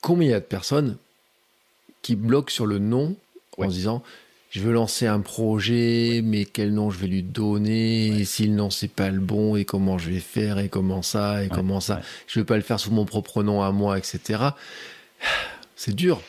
combien 0.00 0.28
il 0.28 0.30
y 0.30 0.34
a 0.34 0.40
de 0.40 0.44
personnes 0.44 0.96
qui 2.02 2.16
bloquent 2.16 2.50
sur 2.50 2.66
le 2.66 2.78
nom 2.78 3.16
en 3.58 3.68
se 3.68 3.74
disant, 3.74 4.02
je 4.50 4.60
veux 4.60 4.72
lancer 4.72 5.06
un 5.06 5.20
projet, 5.20 6.20
mais 6.22 6.44
quel 6.44 6.72
nom 6.72 6.90
je 6.90 6.98
vais 6.98 7.06
lui 7.06 7.22
donner, 7.22 8.06
et 8.06 8.24
si 8.24 8.46
le 8.46 8.54
nom 8.54 8.70
c'est 8.70 8.88
pas 8.88 9.10
le 9.10 9.20
bon, 9.20 9.56
et 9.56 9.64
comment 9.64 9.98
je 9.98 10.10
vais 10.10 10.20
faire, 10.20 10.58
et 10.58 10.68
comment 10.68 11.02
ça, 11.02 11.44
et 11.44 11.48
comment 11.48 11.80
ça, 11.80 12.02
je 12.26 12.38
vais 12.38 12.44
pas 12.44 12.56
le 12.56 12.62
faire 12.62 12.78
sous 12.78 12.92
mon 12.92 13.04
propre 13.04 13.42
nom 13.42 13.62
à 13.62 13.72
moi, 13.72 13.98
etc. 13.98 14.42
C'est 15.74 15.94
dur. 15.94 16.22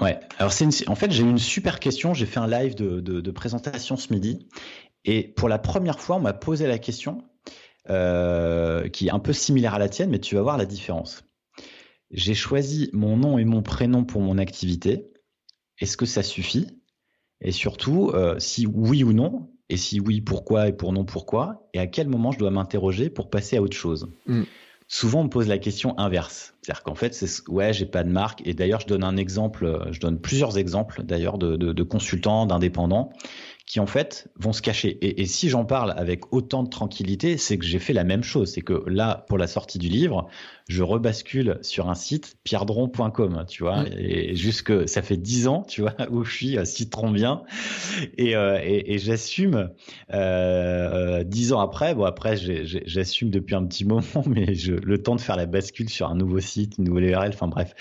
Ouais. 0.00 0.18
Alors 0.38 0.52
c'est 0.52 0.88
en 0.88 0.94
fait 0.94 1.10
j'ai 1.10 1.22
eu 1.22 1.28
une 1.28 1.38
super 1.38 1.78
question. 1.78 2.14
J'ai 2.14 2.26
fait 2.26 2.40
un 2.40 2.48
live 2.48 2.74
de, 2.74 3.00
de, 3.00 3.30
présentation 3.30 3.96
ce 3.96 4.12
midi 4.12 4.46
et 5.04 5.22
pour 5.22 5.48
la 5.48 5.58
première 5.58 6.00
fois 6.00 6.16
on 6.16 6.20
m'a 6.20 6.32
posé 6.32 6.66
la 6.66 6.78
question 6.78 7.22
euh, 7.90 8.88
qui 8.88 9.08
est 9.08 9.10
un 9.10 9.18
peu 9.18 9.32
similaire 9.32 9.74
à 9.74 9.78
la 9.78 9.88
tienne, 9.88 10.10
mais 10.10 10.18
tu 10.18 10.34
vas 10.34 10.42
voir 10.42 10.56
la 10.56 10.66
différence. 10.66 11.24
J'ai 12.10 12.34
choisi 12.34 12.90
mon 12.92 13.16
nom 13.16 13.38
et 13.38 13.44
mon 13.44 13.62
prénom 13.62 14.04
pour 14.04 14.20
mon 14.20 14.38
activité. 14.38 15.12
Est-ce 15.80 15.96
que 15.96 16.06
ça 16.06 16.22
suffit? 16.22 16.68
Et 17.40 17.52
surtout, 17.52 18.10
euh, 18.14 18.36
si 18.38 18.66
oui 18.66 19.04
ou 19.04 19.12
non, 19.12 19.50
et 19.68 19.76
si 19.76 20.00
oui, 20.00 20.20
pourquoi 20.20 20.68
et 20.68 20.72
pour 20.72 20.92
non, 20.92 21.04
pourquoi, 21.04 21.68
et 21.74 21.78
à 21.78 21.86
quel 21.86 22.08
moment 22.08 22.32
je 22.32 22.38
dois 22.38 22.50
m'interroger 22.50 23.10
pour 23.10 23.30
passer 23.30 23.56
à 23.56 23.62
autre 23.62 23.76
chose? 23.76 24.08
Mm. 24.26 24.42
Souvent, 24.86 25.20
on 25.20 25.24
me 25.24 25.30
pose 25.30 25.48
la 25.48 25.58
question 25.58 25.98
inverse. 25.98 26.54
C'est-à-dire 26.60 26.82
qu'en 26.82 26.94
fait, 26.94 27.14
c'est 27.14 27.48
ouais, 27.48 27.72
j'ai 27.72 27.86
pas 27.86 28.04
de 28.04 28.10
marque. 28.10 28.42
Et 28.46 28.52
d'ailleurs, 28.54 28.80
je 28.80 28.86
donne 28.86 29.02
un 29.02 29.16
exemple, 29.16 29.88
je 29.90 29.98
donne 29.98 30.20
plusieurs 30.20 30.58
exemples 30.58 31.02
d'ailleurs 31.02 31.38
de, 31.38 31.56
de, 31.56 31.72
de 31.72 31.82
consultants, 31.82 32.46
d'indépendants 32.46 33.10
qui 33.66 33.80
en 33.80 33.86
fait 33.86 34.28
vont 34.36 34.52
se 34.52 34.60
cacher. 34.60 34.98
Et, 35.00 35.24
si 35.24 35.48
j'en 35.48 35.64
parle 35.64 35.94
avec 35.96 36.34
autant 36.34 36.62
de 36.62 36.68
tranquillité, 36.68 37.38
c'est 37.38 37.56
que 37.56 37.64
j'ai 37.64 37.78
fait 37.78 37.94
la 37.94 38.04
même 38.04 38.22
chose. 38.22 38.52
C'est 38.52 38.60
que 38.60 38.84
là, 38.86 39.24
pour 39.26 39.38
la 39.38 39.46
sortie 39.46 39.78
du 39.78 39.88
livre, 39.88 40.28
je 40.68 40.82
rebascule 40.82 41.58
sur 41.62 41.88
un 41.88 41.94
site 41.94 42.36
pierdron.com, 42.44 43.44
tu 43.48 43.62
vois, 43.62 43.84
mm. 43.84 43.88
et 43.98 44.36
jusque 44.36 44.86
ça 44.86 45.00
fait 45.00 45.16
dix 45.16 45.48
ans, 45.48 45.62
tu 45.62 45.80
vois, 45.80 45.94
où 46.10 46.24
je 46.24 46.34
suis 46.34 46.66
citron 46.66 47.10
bien, 47.10 47.42
et, 48.18 48.36
euh, 48.36 48.58
et, 48.62 48.98
j'assume 48.98 49.70
euh, 50.12 51.24
dix 51.24 51.54
ans 51.54 51.60
après. 51.60 51.94
Bon 51.94 52.04
après, 52.04 52.36
j'assume 52.36 53.30
depuis 53.30 53.54
un 53.54 53.64
petit 53.64 53.84
moment, 53.86 54.24
mais 54.26 54.54
je, 54.54 54.72
le 54.72 55.02
temps 55.02 55.16
de 55.16 55.22
faire 55.22 55.36
la 55.36 55.46
bascule 55.46 55.88
sur 55.88 56.10
un 56.10 56.16
nouveau 56.16 56.40
site, 56.40 56.76
une 56.76 56.84
nouvelle 56.84 57.04
URL, 57.04 57.30
enfin 57.32 57.48
bref, 57.48 57.74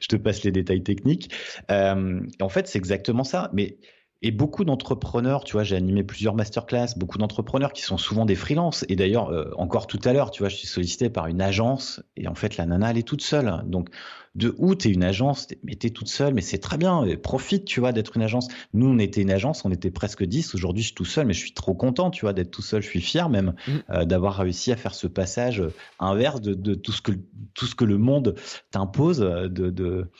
je 0.00 0.06
te 0.06 0.16
passe 0.16 0.44
les 0.44 0.52
détails 0.52 0.84
techniques. 0.84 1.32
Euh, 1.72 2.20
en 2.40 2.48
fait, 2.48 2.68
c'est 2.68 2.78
exactement 2.78 3.24
ça, 3.24 3.50
mais 3.52 3.78
et 4.26 4.32
beaucoup 4.32 4.64
d'entrepreneurs, 4.64 5.44
tu 5.44 5.52
vois, 5.52 5.62
j'ai 5.62 5.76
animé 5.76 6.02
plusieurs 6.02 6.34
masterclass, 6.34 6.88
beaucoup 6.96 7.16
d'entrepreneurs 7.16 7.72
qui 7.72 7.82
sont 7.82 7.96
souvent 7.96 8.26
des 8.26 8.34
freelances. 8.34 8.84
Et 8.88 8.96
d'ailleurs, 8.96 9.30
euh, 9.30 9.52
encore 9.56 9.86
tout 9.86 10.00
à 10.04 10.12
l'heure, 10.12 10.32
tu 10.32 10.42
vois, 10.42 10.48
je 10.48 10.56
suis 10.56 10.66
sollicité 10.66 11.10
par 11.10 11.28
une 11.28 11.40
agence 11.40 12.02
et 12.16 12.26
en 12.26 12.34
fait, 12.34 12.56
la 12.56 12.66
nana, 12.66 12.90
elle 12.90 12.98
est 12.98 13.06
toute 13.06 13.22
seule. 13.22 13.62
Donc, 13.66 13.88
de 14.34 14.52
où 14.58 14.74
t'es 14.74 14.90
une 14.90 15.04
agence, 15.04 15.46
mais 15.62 15.76
t'es 15.76 15.90
toute 15.90 16.08
seule, 16.08 16.34
mais 16.34 16.40
c'est 16.40 16.58
très 16.58 16.76
bien. 16.76 17.04
Profite, 17.22 17.66
tu 17.66 17.78
vois, 17.78 17.92
d'être 17.92 18.16
une 18.16 18.22
agence. 18.22 18.48
Nous, 18.74 18.88
on 18.88 18.98
était 18.98 19.22
une 19.22 19.30
agence, 19.30 19.64
on 19.64 19.70
était 19.70 19.92
presque 19.92 20.24
10. 20.24 20.56
Aujourd'hui, 20.56 20.82
je 20.82 20.88
suis 20.88 20.94
tout 20.96 21.04
seul, 21.04 21.24
mais 21.24 21.32
je 21.32 21.38
suis 21.38 21.54
trop 21.54 21.74
content, 21.74 22.10
tu 22.10 22.22
vois, 22.24 22.32
d'être 22.32 22.50
tout 22.50 22.62
seul. 22.62 22.82
Je 22.82 22.88
suis 22.88 23.00
fier 23.00 23.28
même 23.28 23.54
mmh. 23.68 23.72
euh, 23.90 24.04
d'avoir 24.04 24.34
réussi 24.34 24.72
à 24.72 24.76
faire 24.76 24.94
ce 24.94 25.06
passage 25.06 25.62
inverse 26.00 26.40
de, 26.40 26.52
de, 26.52 26.74
tout 26.74 26.90
ce 26.90 27.00
que 27.00 27.12
tout 27.54 27.66
ce 27.66 27.76
que 27.76 27.84
le 27.84 27.96
monde 27.96 28.34
t'impose. 28.72 29.20
De, 29.20 29.70
de, 29.70 30.10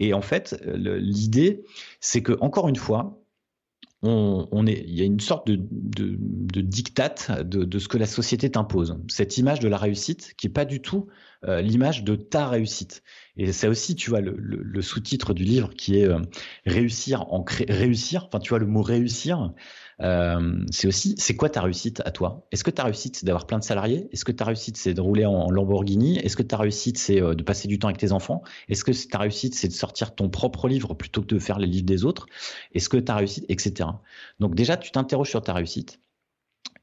et 0.00 0.14
en 0.14 0.22
fait, 0.22 0.58
l'idée, 0.74 1.64
c'est 2.00 2.22
que 2.22 2.36
encore 2.40 2.68
une 2.70 2.76
fois, 2.76 3.21
on, 4.02 4.66
est, 4.66 4.84
il 4.86 4.94
y 4.94 5.02
a 5.02 5.04
une 5.04 5.20
sorte 5.20 5.46
de, 5.46 5.56
de, 5.56 6.16
de 6.18 6.60
diktat 6.60 7.44
de, 7.44 7.78
ce 7.78 7.88
que 7.88 7.98
la 7.98 8.06
société 8.06 8.50
t'impose. 8.50 8.98
Cette 9.08 9.38
image 9.38 9.60
de 9.60 9.68
la 9.68 9.76
réussite 9.76 10.34
qui 10.36 10.48
est 10.48 10.50
pas 10.50 10.64
du 10.64 10.80
tout 10.80 11.06
euh, 11.44 11.60
l'image 11.60 12.04
de 12.04 12.14
ta 12.14 12.48
réussite. 12.48 13.02
Et 13.36 13.52
c'est 13.52 13.66
aussi, 13.66 13.94
tu 13.94 14.10
vois, 14.10 14.20
le, 14.20 14.82
sous-titre 14.82 15.34
du 15.34 15.44
livre 15.44 15.70
qui 15.74 15.98
est 15.98 16.06
euh, 16.06 16.20
réussir 16.66 17.22
en 17.32 17.44
réussir. 17.68 18.26
Enfin, 18.26 18.38
tu 18.38 18.50
vois, 18.50 18.58
le 18.58 18.66
mot 18.66 18.82
réussir. 18.82 19.52
Euh, 20.00 20.64
c'est 20.70 20.88
aussi, 20.88 21.14
c'est 21.18 21.36
quoi 21.36 21.48
ta 21.48 21.60
réussite 21.62 22.02
à 22.04 22.10
toi? 22.10 22.46
Est-ce 22.50 22.64
que 22.64 22.70
ta 22.70 22.84
réussite, 22.84 23.16
c'est 23.16 23.26
d'avoir 23.26 23.46
plein 23.46 23.58
de 23.58 23.64
salariés? 23.64 24.08
Est-ce 24.12 24.24
que 24.24 24.32
ta 24.32 24.44
réussite, 24.44 24.76
c'est 24.76 24.94
de 24.94 25.00
rouler 25.00 25.26
en 25.26 25.50
Lamborghini? 25.50 26.18
Est-ce 26.18 26.36
que 26.36 26.42
ta 26.42 26.56
réussite, 26.56 26.98
c'est 26.98 27.20
euh, 27.20 27.34
de 27.34 27.42
passer 27.42 27.68
du 27.68 27.78
temps 27.78 27.88
avec 27.88 27.98
tes 27.98 28.12
enfants? 28.12 28.42
Est-ce 28.68 28.84
que 28.84 28.92
ta 29.08 29.18
réussite, 29.18 29.54
c'est 29.54 29.68
de 29.68 29.72
sortir 29.72 30.14
ton 30.14 30.28
propre 30.28 30.68
livre 30.68 30.94
plutôt 30.94 31.22
que 31.22 31.26
de 31.26 31.38
faire 31.38 31.58
les 31.58 31.66
livres 31.66 31.86
des 31.86 32.04
autres? 32.04 32.26
Est-ce 32.74 32.88
que 32.88 32.96
ta 32.96 33.16
réussite, 33.16 33.44
etc. 33.48 33.88
Donc 34.40 34.54
déjà, 34.54 34.76
tu 34.76 34.90
t'interroges 34.90 35.30
sur 35.30 35.42
ta 35.42 35.52
réussite, 35.52 36.00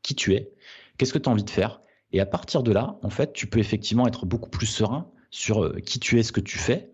qui 0.02 0.16
tu 0.16 0.36
es, 0.36 0.52
qu'est-ce 0.98 1.14
que 1.14 1.20
tu 1.20 1.30
as 1.30 1.32
envie 1.32 1.44
de 1.44 1.50
faire? 1.50 1.82
Et 2.12 2.20
à 2.20 2.26
partir 2.26 2.64
de 2.64 2.72
là, 2.72 2.98
en 3.04 3.10
fait, 3.10 3.34
tu 3.34 3.48
peux 3.48 3.60
effectivement 3.60 4.08
être 4.08 4.26
beaucoup 4.26 4.50
plus 4.50 4.66
serein 4.66 5.12
sur 5.32 5.64
euh, 5.64 5.80
qui 5.80 6.00
tu 6.00 6.20
es, 6.20 6.24
ce 6.24 6.32
que 6.32 6.42
tu 6.42 6.58
fais. 6.58 6.92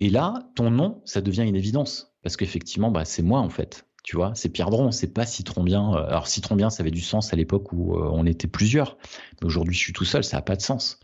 Et 0.00 0.10
là, 0.10 0.50
ton 0.54 0.70
nom, 0.70 1.00
ça 1.04 1.20
devient 1.20 1.42
une 1.42 1.56
évidence. 1.56 2.14
Parce 2.22 2.36
qu'effectivement, 2.36 2.90
bah, 2.90 3.04
c'est 3.04 3.22
moi, 3.22 3.40
en 3.40 3.50
fait. 3.50 3.86
Tu 4.02 4.16
vois, 4.16 4.32
c'est 4.34 4.48
Pierre 4.48 4.70
Dron, 4.70 4.90
c'est 4.90 5.12
pas 5.12 5.24
Citron 5.26 5.62
Bien. 5.62 5.94
Euh, 5.94 6.06
alors 6.08 6.26
Citron 6.26 6.56
Bien, 6.56 6.70
ça 6.70 6.82
avait 6.82 6.90
du 6.90 7.00
sens 7.00 7.32
à 7.32 7.36
l'époque 7.36 7.72
où 7.72 7.94
euh, 7.94 8.08
on 8.12 8.26
était 8.26 8.48
plusieurs. 8.48 8.98
Mais 9.40 9.46
aujourd'hui, 9.46 9.74
je 9.74 9.78
suis 9.78 9.92
tout 9.92 10.04
seul, 10.04 10.24
ça 10.24 10.38
n'a 10.38 10.42
pas 10.42 10.56
de 10.56 10.62
sens. 10.62 10.98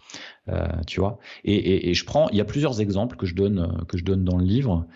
Euh, 0.48 0.66
tu 0.86 0.98
vois. 0.98 1.18
Et, 1.44 1.94
je 1.94 2.04
prends, 2.04 2.28
il 2.30 2.36
y 2.36 2.40
a 2.40 2.44
plusieurs 2.44 2.80
exemples 2.80 3.16
que 3.16 3.26
je 3.26 3.34
donne 3.34 3.84
que 3.86 3.98
je 3.98 4.04
donne 4.04 4.24
dans 4.24 4.36
le 4.36 4.44
livre, 4.44 4.86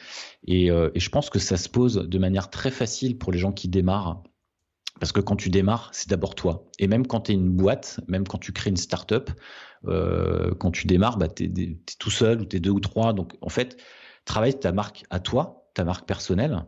et, 0.47 0.69
je 0.69 1.09
pense 1.11 1.31
que 1.31 1.39
ça 1.39 1.57
se 1.57 1.69
pose 1.69 1.95
de 1.95 2.19
manière 2.19 2.51
très 2.51 2.71
facile 2.71 3.19
pour 3.19 3.31
les 3.31 3.39
gens 3.39 3.53
qui 3.53 3.69
démarrent. 3.69 4.23
Parce 5.01 5.13
que 5.13 5.21
quand 5.21 5.37
tu 5.37 5.51
démarres, 5.51 5.91
c'est 5.93 6.09
d'abord 6.09 6.35
toi. 6.35 6.65
Et 6.79 6.87
même 6.87 7.07
quand 7.07 7.23
tu 7.23 7.33
es 7.33 7.35
une 7.35 7.51
boîte, 7.51 8.01
même 8.09 8.27
quand 8.27 8.39
tu 8.39 8.53
crées 8.53 8.71
une 8.71 8.77
start-up, 8.77 9.31
quand 9.85 10.71
tu 10.73 10.87
démarres, 10.87 11.19
bah, 11.19 11.29
tu 11.29 11.45
es, 11.45 11.79
tout 11.99 12.11
seul 12.11 12.41
ou 12.41 12.45
tu 12.47 12.57
es 12.57 12.61
deux 12.61 12.71
ou 12.71 12.81
trois. 12.81 13.13
Donc 13.13 13.35
en 13.43 13.49
fait, 13.49 13.77
travaille 14.25 14.59
ta 14.59 14.73
marque 14.73 15.05
à 15.11 15.21
toi, 15.21 15.62
ta 15.75 15.85
marque 15.85 16.07
personnelle. 16.07 16.65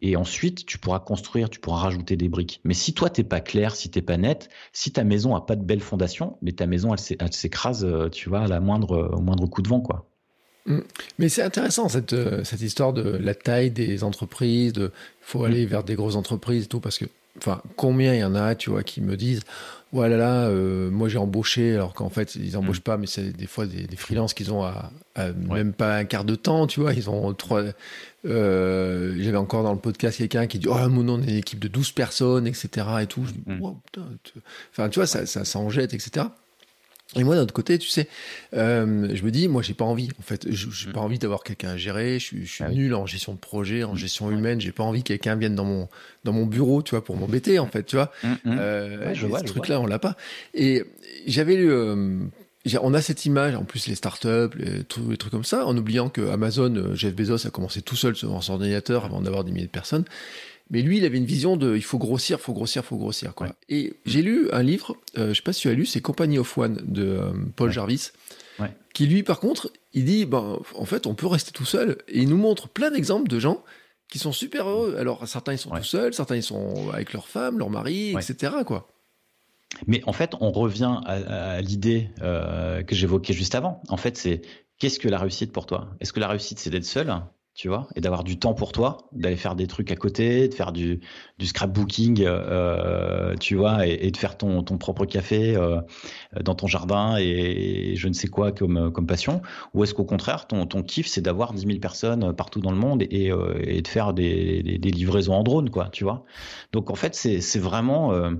Et 0.00 0.16
ensuite, 0.16 0.66
tu 0.66 0.78
pourras 0.78 1.00
construire, 1.00 1.48
tu 1.48 1.60
pourras 1.60 1.78
rajouter 1.78 2.16
des 2.16 2.28
briques. 2.28 2.60
Mais 2.64 2.74
si 2.74 2.92
toi, 2.92 3.08
t'es 3.08 3.24
pas 3.24 3.40
clair, 3.40 3.76
si 3.76 3.90
t'es 3.90 4.02
pas 4.02 4.16
net, 4.16 4.50
si 4.72 4.90
ta 4.90 5.04
maison 5.04 5.34
a 5.36 5.40
pas 5.40 5.56
de 5.56 5.62
belle 5.62 5.80
fondation, 5.80 6.36
mais 6.42 6.52
ta 6.52 6.66
maison, 6.66 6.94
elle, 6.94 7.32
s'écrase, 7.32 7.84
euh, 7.84 8.08
tu 8.08 8.28
vois, 8.28 8.40
à 8.40 8.48
la 8.48 8.60
moindre, 8.60 9.10
au 9.12 9.20
moindre 9.20 9.46
coup 9.46 9.62
de 9.62 9.68
vent, 9.68 9.80
quoi. 9.80 10.08
Mm. 10.66 10.80
Mais 11.18 11.28
c'est 11.28 11.42
intéressant 11.42 11.88
cette, 11.88 12.12
euh, 12.12 12.44
cette 12.44 12.60
histoire 12.60 12.92
de 12.92 13.02
la 13.02 13.34
taille 13.34 13.70
des 13.70 14.04
entreprises, 14.04 14.72
de 14.72 14.92
faut 15.20 15.44
aller 15.44 15.66
mm. 15.66 15.68
vers 15.68 15.84
des 15.84 15.94
grosses 15.94 16.16
entreprises 16.16 16.64
et 16.64 16.68
tout, 16.68 16.80
parce 16.80 16.98
que, 16.98 17.06
enfin, 17.38 17.62
combien 17.76 18.14
il 18.14 18.20
y 18.20 18.24
en 18.24 18.34
a, 18.34 18.54
tu 18.54 18.70
vois, 18.70 18.82
qui 18.82 19.00
me 19.00 19.16
disent, 19.16 19.42
voilà 19.92 20.16
là, 20.16 20.48
euh, 20.48 20.90
moi 20.90 21.08
j'ai 21.08 21.18
embauché, 21.18 21.74
alors 21.74 21.92
qu'en 21.92 22.08
fait 22.08 22.34
ils 22.36 22.56
embauchent 22.56 22.80
mm. 22.80 22.82
pas, 22.82 22.96
mais 22.96 23.06
c'est 23.06 23.32
des 23.32 23.46
fois 23.46 23.66
des, 23.66 23.86
des 23.86 23.96
freelances 23.96 24.34
qu'ils 24.34 24.52
ont 24.52 24.62
à, 24.62 24.90
même 25.48 25.72
pas 25.72 25.96
un 25.96 26.04
quart 26.04 26.24
de 26.24 26.34
temps, 26.34 26.66
tu 26.66 26.80
vois, 26.80 26.94
ils 26.94 27.10
ont 27.10 27.34
trois. 27.34 27.62
Euh, 28.24 29.14
J'avais 29.18 29.36
encore 29.36 29.62
dans 29.62 29.72
le 29.72 29.78
podcast 29.78 30.18
quelqu'un 30.18 30.46
qui 30.46 30.58
dit 30.58 30.68
oh 30.68 30.88
mon 30.88 31.02
nom 31.02 31.14
on 31.14 31.22
est 31.22 31.30
une 31.30 31.36
équipe 31.36 31.58
de 31.58 31.68
12 31.68 31.92
personnes, 31.92 32.46
etc. 32.46 32.86
et 33.02 33.06
tout. 33.06 33.24
Je 33.26 33.52
mm. 33.52 33.74
enfin 34.70 34.88
tu 34.88 34.98
vois 34.98 35.06
ça, 35.06 35.26
ça, 35.26 35.44
ça 35.44 35.58
en 35.58 35.70
jette, 35.70 35.94
etc. 35.94 36.26
Et 37.14 37.24
moi, 37.24 37.36
d'un 37.36 37.42
autre 37.42 37.52
côté, 37.52 37.78
tu 37.78 37.88
sais, 37.88 38.08
euh, 38.54 39.10
je 39.12 39.22
me 39.22 39.30
dis, 39.30 39.46
moi, 39.48 39.60
j'ai 39.60 39.74
pas 39.74 39.84
envie. 39.84 40.08
En 40.18 40.22
fait, 40.22 40.46
j'ai 40.50 40.88
mm. 40.88 40.92
pas 40.92 41.00
envie 41.00 41.18
d'avoir 41.18 41.42
quelqu'un 41.42 41.70
à 41.70 41.76
gérer. 41.76 42.18
Je 42.18 42.24
suis, 42.24 42.46
je 42.46 42.52
suis 42.52 42.64
ah 42.64 42.70
nul 42.70 42.94
en 42.94 43.04
gestion 43.04 43.34
de 43.34 43.38
projet, 43.38 43.84
en 43.84 43.94
gestion 43.94 44.30
humaine. 44.30 44.60
J'ai 44.60 44.72
pas 44.72 44.82
envie 44.82 45.02
que 45.02 45.08
quelqu'un 45.08 45.36
vienne 45.36 45.54
dans 45.54 45.64
mon 45.64 45.88
dans 46.24 46.32
mon 46.32 46.46
bureau, 46.46 46.82
tu 46.82 46.92
vois, 46.92 47.04
pour 47.04 47.16
m'embêter, 47.16 47.58
en 47.58 47.66
fait, 47.66 47.84
tu 47.84 47.96
vois. 47.96 48.10
Mm. 48.22 48.34
Euh, 48.46 49.14
je 49.14 49.26
vois, 49.26 49.40
ce 49.40 49.44
truc-là, 49.44 49.80
on 49.80 49.86
l'a 49.86 49.98
pas. 49.98 50.16
Et 50.54 50.84
j'avais 51.26 51.56
lu. 51.56 51.70
Euh, 51.70 52.18
on 52.80 52.94
a 52.94 53.02
cette 53.02 53.24
image, 53.24 53.54
en 53.54 53.64
plus 53.64 53.86
les 53.86 53.94
startups, 53.94 54.56
les 54.56 54.84
trucs, 54.84 55.08
les 55.08 55.16
trucs 55.16 55.32
comme 55.32 55.44
ça, 55.44 55.66
en 55.66 55.76
oubliant 55.76 56.08
que 56.08 56.28
Amazon, 56.28 56.74
euh, 56.76 56.94
Jeff 56.94 57.14
Bezos 57.14 57.46
a 57.46 57.50
commencé 57.50 57.82
tout 57.82 57.96
seul 57.96 58.14
sur 58.14 58.42
son 58.42 58.52
ordinateur 58.52 59.04
avant 59.04 59.20
d'avoir 59.20 59.44
des 59.44 59.52
milliers 59.52 59.66
de 59.66 59.70
personnes. 59.70 60.04
Mais 60.70 60.80
lui, 60.80 60.98
il 60.98 61.04
avait 61.04 61.18
une 61.18 61.26
vision 61.26 61.56
de 61.56 61.76
il 61.76 61.82
faut 61.82 61.98
grossir, 61.98 62.40
faut 62.40 62.54
grossir, 62.54 62.84
faut 62.84 62.96
grossir. 62.96 63.34
Quoi. 63.34 63.48
Et 63.68 63.94
j'ai 64.06 64.22
lu 64.22 64.48
un 64.52 64.62
livre, 64.62 64.96
euh, 65.18 65.30
je 65.30 65.34
sais 65.34 65.42
pas 65.42 65.52
si 65.52 65.62
tu 65.62 65.68
as 65.68 65.74
lu, 65.74 65.84
c'est 65.86 66.00
Company 66.00 66.38
of 66.38 66.56
One 66.56 66.80
de 66.86 67.02
euh, 67.02 67.32
Paul 67.56 67.70
Jarvis, 67.70 68.10
qui 68.94 69.06
lui, 69.06 69.22
par 69.22 69.40
contre, 69.40 69.72
il 69.92 70.04
dit 70.04 70.24
ben, 70.24 70.58
en 70.74 70.84
fait, 70.84 71.06
on 71.06 71.14
peut 71.14 71.26
rester 71.26 71.50
tout 71.50 71.64
seul. 71.64 71.98
Et 72.08 72.20
il 72.20 72.28
nous 72.28 72.36
montre 72.36 72.68
plein 72.68 72.90
d'exemples 72.90 73.28
de 73.28 73.38
gens 73.38 73.64
qui 74.08 74.18
sont 74.18 74.32
super 74.32 74.68
heureux. 74.68 74.96
Alors, 74.98 75.26
certains, 75.26 75.54
ils 75.54 75.58
sont 75.58 75.70
tout 75.70 75.84
seuls, 75.84 76.14
certains, 76.14 76.36
ils 76.36 76.42
sont 76.42 76.90
avec 76.92 77.12
leur 77.12 77.26
femme, 77.26 77.58
leur 77.58 77.70
mari, 77.70 78.14
etc. 78.14 78.52
Quoi. 78.66 78.88
Mais 79.86 80.02
en 80.06 80.12
fait, 80.12 80.34
on 80.40 80.50
revient 80.50 81.00
à, 81.06 81.60
l'idée 81.60 82.10
euh, 82.20 82.82
que 82.82 82.94
j'évoquais 82.94 83.32
juste 83.32 83.54
avant. 83.54 83.82
En 83.88 83.96
fait, 83.96 84.16
c'est 84.16 84.42
qu'est-ce 84.78 84.98
que 84.98 85.08
la 85.08 85.18
réussite 85.18 85.52
pour 85.52 85.66
toi? 85.66 85.90
Est-ce 86.00 86.12
que 86.12 86.20
la 86.20 86.28
réussite, 86.28 86.58
c'est 86.58 86.70
d'être 86.70 86.84
seul 86.84 87.22
tu 87.54 87.68
vois, 87.68 87.86
et 87.94 88.00
d'avoir 88.00 88.24
du 88.24 88.38
temps 88.38 88.54
pour 88.54 88.72
toi, 88.72 88.96
d'aller 89.12 89.36
faire 89.36 89.54
des 89.54 89.66
trucs 89.66 89.90
à 89.90 89.96
côté, 89.96 90.48
de 90.48 90.54
faire 90.54 90.72
du, 90.72 91.00
du 91.38 91.46
scrapbooking, 91.46 92.22
euh, 92.24 93.34
tu 93.38 93.56
vois, 93.56 93.86
et, 93.86 94.10
de 94.10 94.16
faire 94.16 94.38
ton, 94.38 94.62
ton 94.62 94.78
propre 94.78 95.04
café 95.04 95.54
euh, 95.54 95.78
dans 96.40 96.54
ton 96.54 96.66
jardin 96.66 97.16
et, 97.18 97.92
je 97.94 98.08
ne 98.08 98.14
sais 98.14 98.28
quoi 98.28 98.52
comme, 98.52 98.90
comme 98.90 99.06
passion, 99.06 99.42
ou 99.74 99.84
est-ce 99.84 99.92
qu'au 99.92 100.04
contraire, 100.04 100.46
ton, 100.46 100.64
ton 100.64 100.82
kiff, 100.82 101.06
c'est 101.06 101.20
d'avoir 101.20 101.52
10 101.52 101.66
000 101.66 101.78
personnes 101.78 102.32
partout 102.32 102.60
dans 102.60 102.72
le 102.72 102.78
monde 102.78 103.02
et, 103.02 103.30
euh, 103.30 103.60
et 103.62 103.82
de 103.82 103.88
faire 103.88 104.14
des, 104.14 104.62
des, 104.62 104.90
livraisons 104.90 105.34
en 105.34 105.42
drone, 105.42 105.68
quoi, 105.68 105.90
tu 105.92 106.04
vois? 106.04 106.24
Donc 106.72 106.90
en 106.90 106.94
fait, 106.94 107.14
c'est 107.14 107.58
vraiment... 107.58 108.14
Euh, 108.14 108.30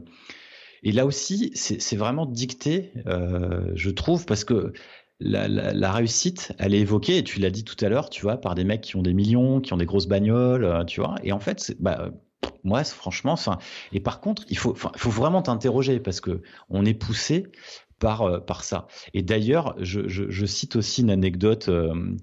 et 0.83 0.93
là 0.93 1.07
aussi, 1.07 1.53
c'est 1.55 1.97
vraiment 1.97 2.27
dicté, 2.27 2.93
euh, 3.07 3.71
je 3.75 3.91
trouve, 3.91 4.27
parce 4.27 4.45
que 4.45 4.73
la, 5.21 5.93
réussite, 5.93 6.53
elle 6.59 6.75
est 6.75 6.81
évoquée, 6.81 7.19
et 7.19 7.25
tu 7.25 7.39
l'as 7.39 7.51
dit 7.51 7.63
tout 7.63 7.83
à 7.85 7.89
l'heure, 7.89 8.11
tu 8.11 8.23
vois, 8.23 8.37
par 8.39 8.57
des 8.57 8.65
mecs 8.65 8.81
qui 8.81 8.97
ont 8.97 9.03
des 9.03 9.15
millions, 9.15 9.61
qui 9.61 9.73
ont 9.73 9.77
des 9.77 9.87
grosses 9.87 10.09
bagnoles, 10.09 10.65
euh, 10.65 10.85
tu 10.85 11.01
vois. 11.01 11.15
Et 11.23 11.31
en 11.31 11.39
fait, 11.39 11.77
bah, 11.79 12.11
moi, 12.65 12.83
franchement, 12.83 13.33
enfin, 13.33 13.59
et 13.93 14.01
par 14.01 14.21
contre, 14.21 14.45
il 14.49 14.59
faut, 14.59 14.75
faut 14.75 15.11
vraiment 15.11 15.43
t'interroger 15.43 16.01
parce 16.01 16.21
que 16.21 16.43
on 16.69 16.85
est 16.85 16.95
poussé 16.95 17.47
par, 18.01 18.23
euh, 18.23 18.41
par 18.41 18.65
ça. 18.65 18.89
Et 19.15 19.23
d'ailleurs, 19.23 19.77
je, 19.79 20.47
cite 20.47 20.75
aussi 20.75 21.03
une 21.03 21.11
anecdote 21.11 21.71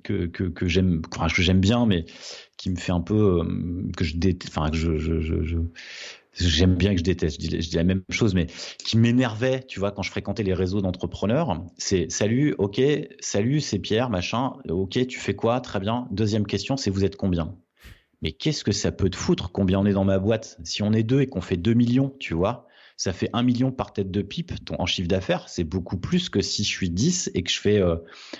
que, 0.04 0.26
que, 0.26 0.68
j'aime, 0.68 1.02
que 1.02 1.42
j'aime 1.42 1.62
bien, 1.62 1.86
mais 1.86 2.04
qui 2.58 2.70
me 2.70 2.76
fait 2.76 2.92
un 2.92 3.00
peu 3.00 3.42
que 3.96 4.04
je, 4.04 4.18
enfin, 4.50 4.70
que 4.70 4.76
je 4.76 5.58
j'aime 6.34 6.76
bien 6.76 6.92
que 6.94 7.00
je 7.00 7.04
déteste, 7.04 7.42
je 7.42 7.48
dis, 7.48 7.76
la 7.76 7.84
même 7.84 8.04
chose, 8.10 8.34
mais 8.34 8.48
qui 8.84 8.98
m'énervait, 8.98 9.64
tu 9.64 9.80
vois, 9.80 9.92
quand 9.92 10.04
je 10.04 10.12
fréquentais 10.12 10.44
les 10.44 10.54
réseaux 10.54 10.82
d'entrepreneurs, 10.82 11.66
c'est 11.78 12.12
salut, 12.12 12.56
ok, 12.58 12.82
salut, 13.20 13.62
c'est 13.62 13.80
Pierre, 13.80 14.10
machin, 14.10 14.54
ok, 14.70 15.08
tu 15.08 15.20
fais 15.20 15.36
quoi, 15.36 15.60
très 15.62 15.80
bien. 15.80 16.08
Deuxième 16.12 16.46
question, 16.46 16.78
c'est 16.78 16.90
vous 16.90 17.06
êtes 17.06 17.16
combien? 17.16 17.56
Mais 18.22 18.32
qu'est-ce 18.32 18.64
que 18.64 18.72
ça 18.72 18.92
peut 18.92 19.10
te 19.10 19.16
foutre 19.16 19.52
Combien 19.52 19.80
on 19.80 19.86
est 19.86 19.94
dans 19.94 20.04
ma 20.04 20.20
boîte? 20.20 20.60
Si 20.64 20.84
on 20.84 20.92
est 20.92 21.04
deux 21.04 21.22
et 21.22 21.28
qu'on 21.28 21.42
fait 21.42 21.58
2 21.58 21.74
millions, 21.74 22.14
tu 22.20 22.34
vois, 22.34 22.68
ça 22.98 23.14
fait 23.14 23.30
1 23.32 23.44
million 23.44 23.72
par 23.72 23.94
tête 23.94 24.12
de 24.12 24.22
pipe 24.22 24.52
en 24.78 24.86
chiffre 24.86 25.08
d'affaires. 25.08 25.48
C'est 25.48 25.64
beaucoup 25.64 25.98
plus 25.98 26.28
que 26.28 26.42
si 26.42 26.66
je 26.66 26.68
suis 26.68 26.90
10 26.90 27.32
et 27.34 27.44
que 27.44 27.50
je 27.50 27.58
fais 27.58 27.82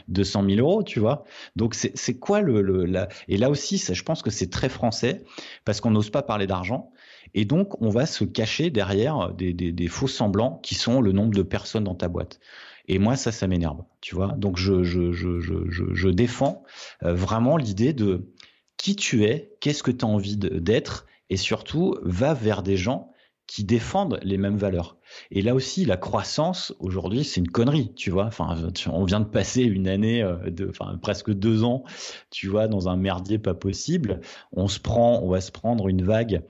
200 0.10 0.44
000 0.50 0.60
euros, 0.60 0.84
tu 0.84 1.00
vois. 1.00 1.24
Donc, 1.56 1.76
c'est 1.76 2.20
quoi 2.20 2.42
le. 2.42 2.62
le 2.62 2.84
la... 2.84 3.08
Et 3.30 3.38
là 3.38 3.50
aussi, 3.50 3.78
je 3.78 4.04
pense 4.04 4.22
que 4.22 4.30
c'est 4.30 4.50
très 4.50 4.68
français 4.68 5.24
parce 5.64 5.80
qu'on 5.80 5.92
n'ose 5.92 6.10
pas 6.10 6.24
parler 6.24 6.46
d'argent. 6.46 6.92
Et 7.34 7.46
donc, 7.46 7.82
on 7.82 7.90
va 7.90 8.06
se 8.06 8.24
cacher 8.24 8.70
derrière 8.70 9.34
des, 9.34 9.88
faux 9.88 10.08
semblants 10.08 10.60
qui 10.64 10.76
sont 10.76 11.02
le 11.02 11.12
nombre 11.12 11.34
de 11.34 11.44
personnes 11.44 11.84
dans 11.84 11.96
ta 11.96 12.08
boîte. 12.08 12.40
Et 12.88 12.98
moi, 12.98 13.16
ça, 13.16 13.32
ça 13.32 13.48
m'énerve, 13.48 13.84
tu 14.02 14.16
vois. 14.16 14.30
Donc, 14.38 14.58
je, 14.58 14.84
je, 14.84 15.12
je, 15.12 15.34
je 15.70 16.10
défends 16.10 16.64
euh, 17.04 17.14
vraiment 17.14 17.56
l'idée 17.56 17.94
de 17.94 18.32
qui 18.78 18.96
tu 18.96 19.26
es, 19.26 19.52
qu'est-ce 19.60 19.84
que 19.84 19.92
tu 19.92 20.06
as 20.06 20.08
envie 20.08 20.38
d'être, 20.38 21.06
et 21.30 21.38
surtout, 21.38 21.96
va 22.02 22.34
vers 22.34 22.64
des 22.64 22.78
gens 22.78 23.12
qui 23.50 23.64
défendent 23.64 24.20
les 24.22 24.38
mêmes 24.38 24.58
valeurs. 24.58 24.98
Et 25.32 25.42
là 25.42 25.56
aussi, 25.56 25.84
la 25.84 25.98
croissance 25.98 26.72
aujourd'hui, 26.80 27.24
c'est 27.24 27.42
une 27.42 27.50
connerie, 27.50 27.92
tu 27.96 28.12
vois. 28.12 28.26
Enfin, 28.26 28.56
on 28.92 29.04
vient 29.06 29.20
de 29.20 29.26
passer 29.26 29.64
une 29.64 29.88
année 29.88 30.22
euh, 30.22 30.52
de, 30.52 30.70
enfin, 30.70 30.96
presque 31.02 31.32
deux 31.32 31.64
ans, 31.64 31.84
tu 32.30 32.48
vois, 32.48 32.68
dans 32.68 32.90
un 32.90 32.96
merdier 32.96 33.40
pas 33.40 33.56
possible. 33.56 34.22
On 34.54 34.68
se 34.68 34.80
prend, 34.80 35.22
on 35.24 35.30
va 35.30 35.42
se 35.42 35.52
prendre 35.52 35.88
une 35.88 36.04
vague 36.04 36.44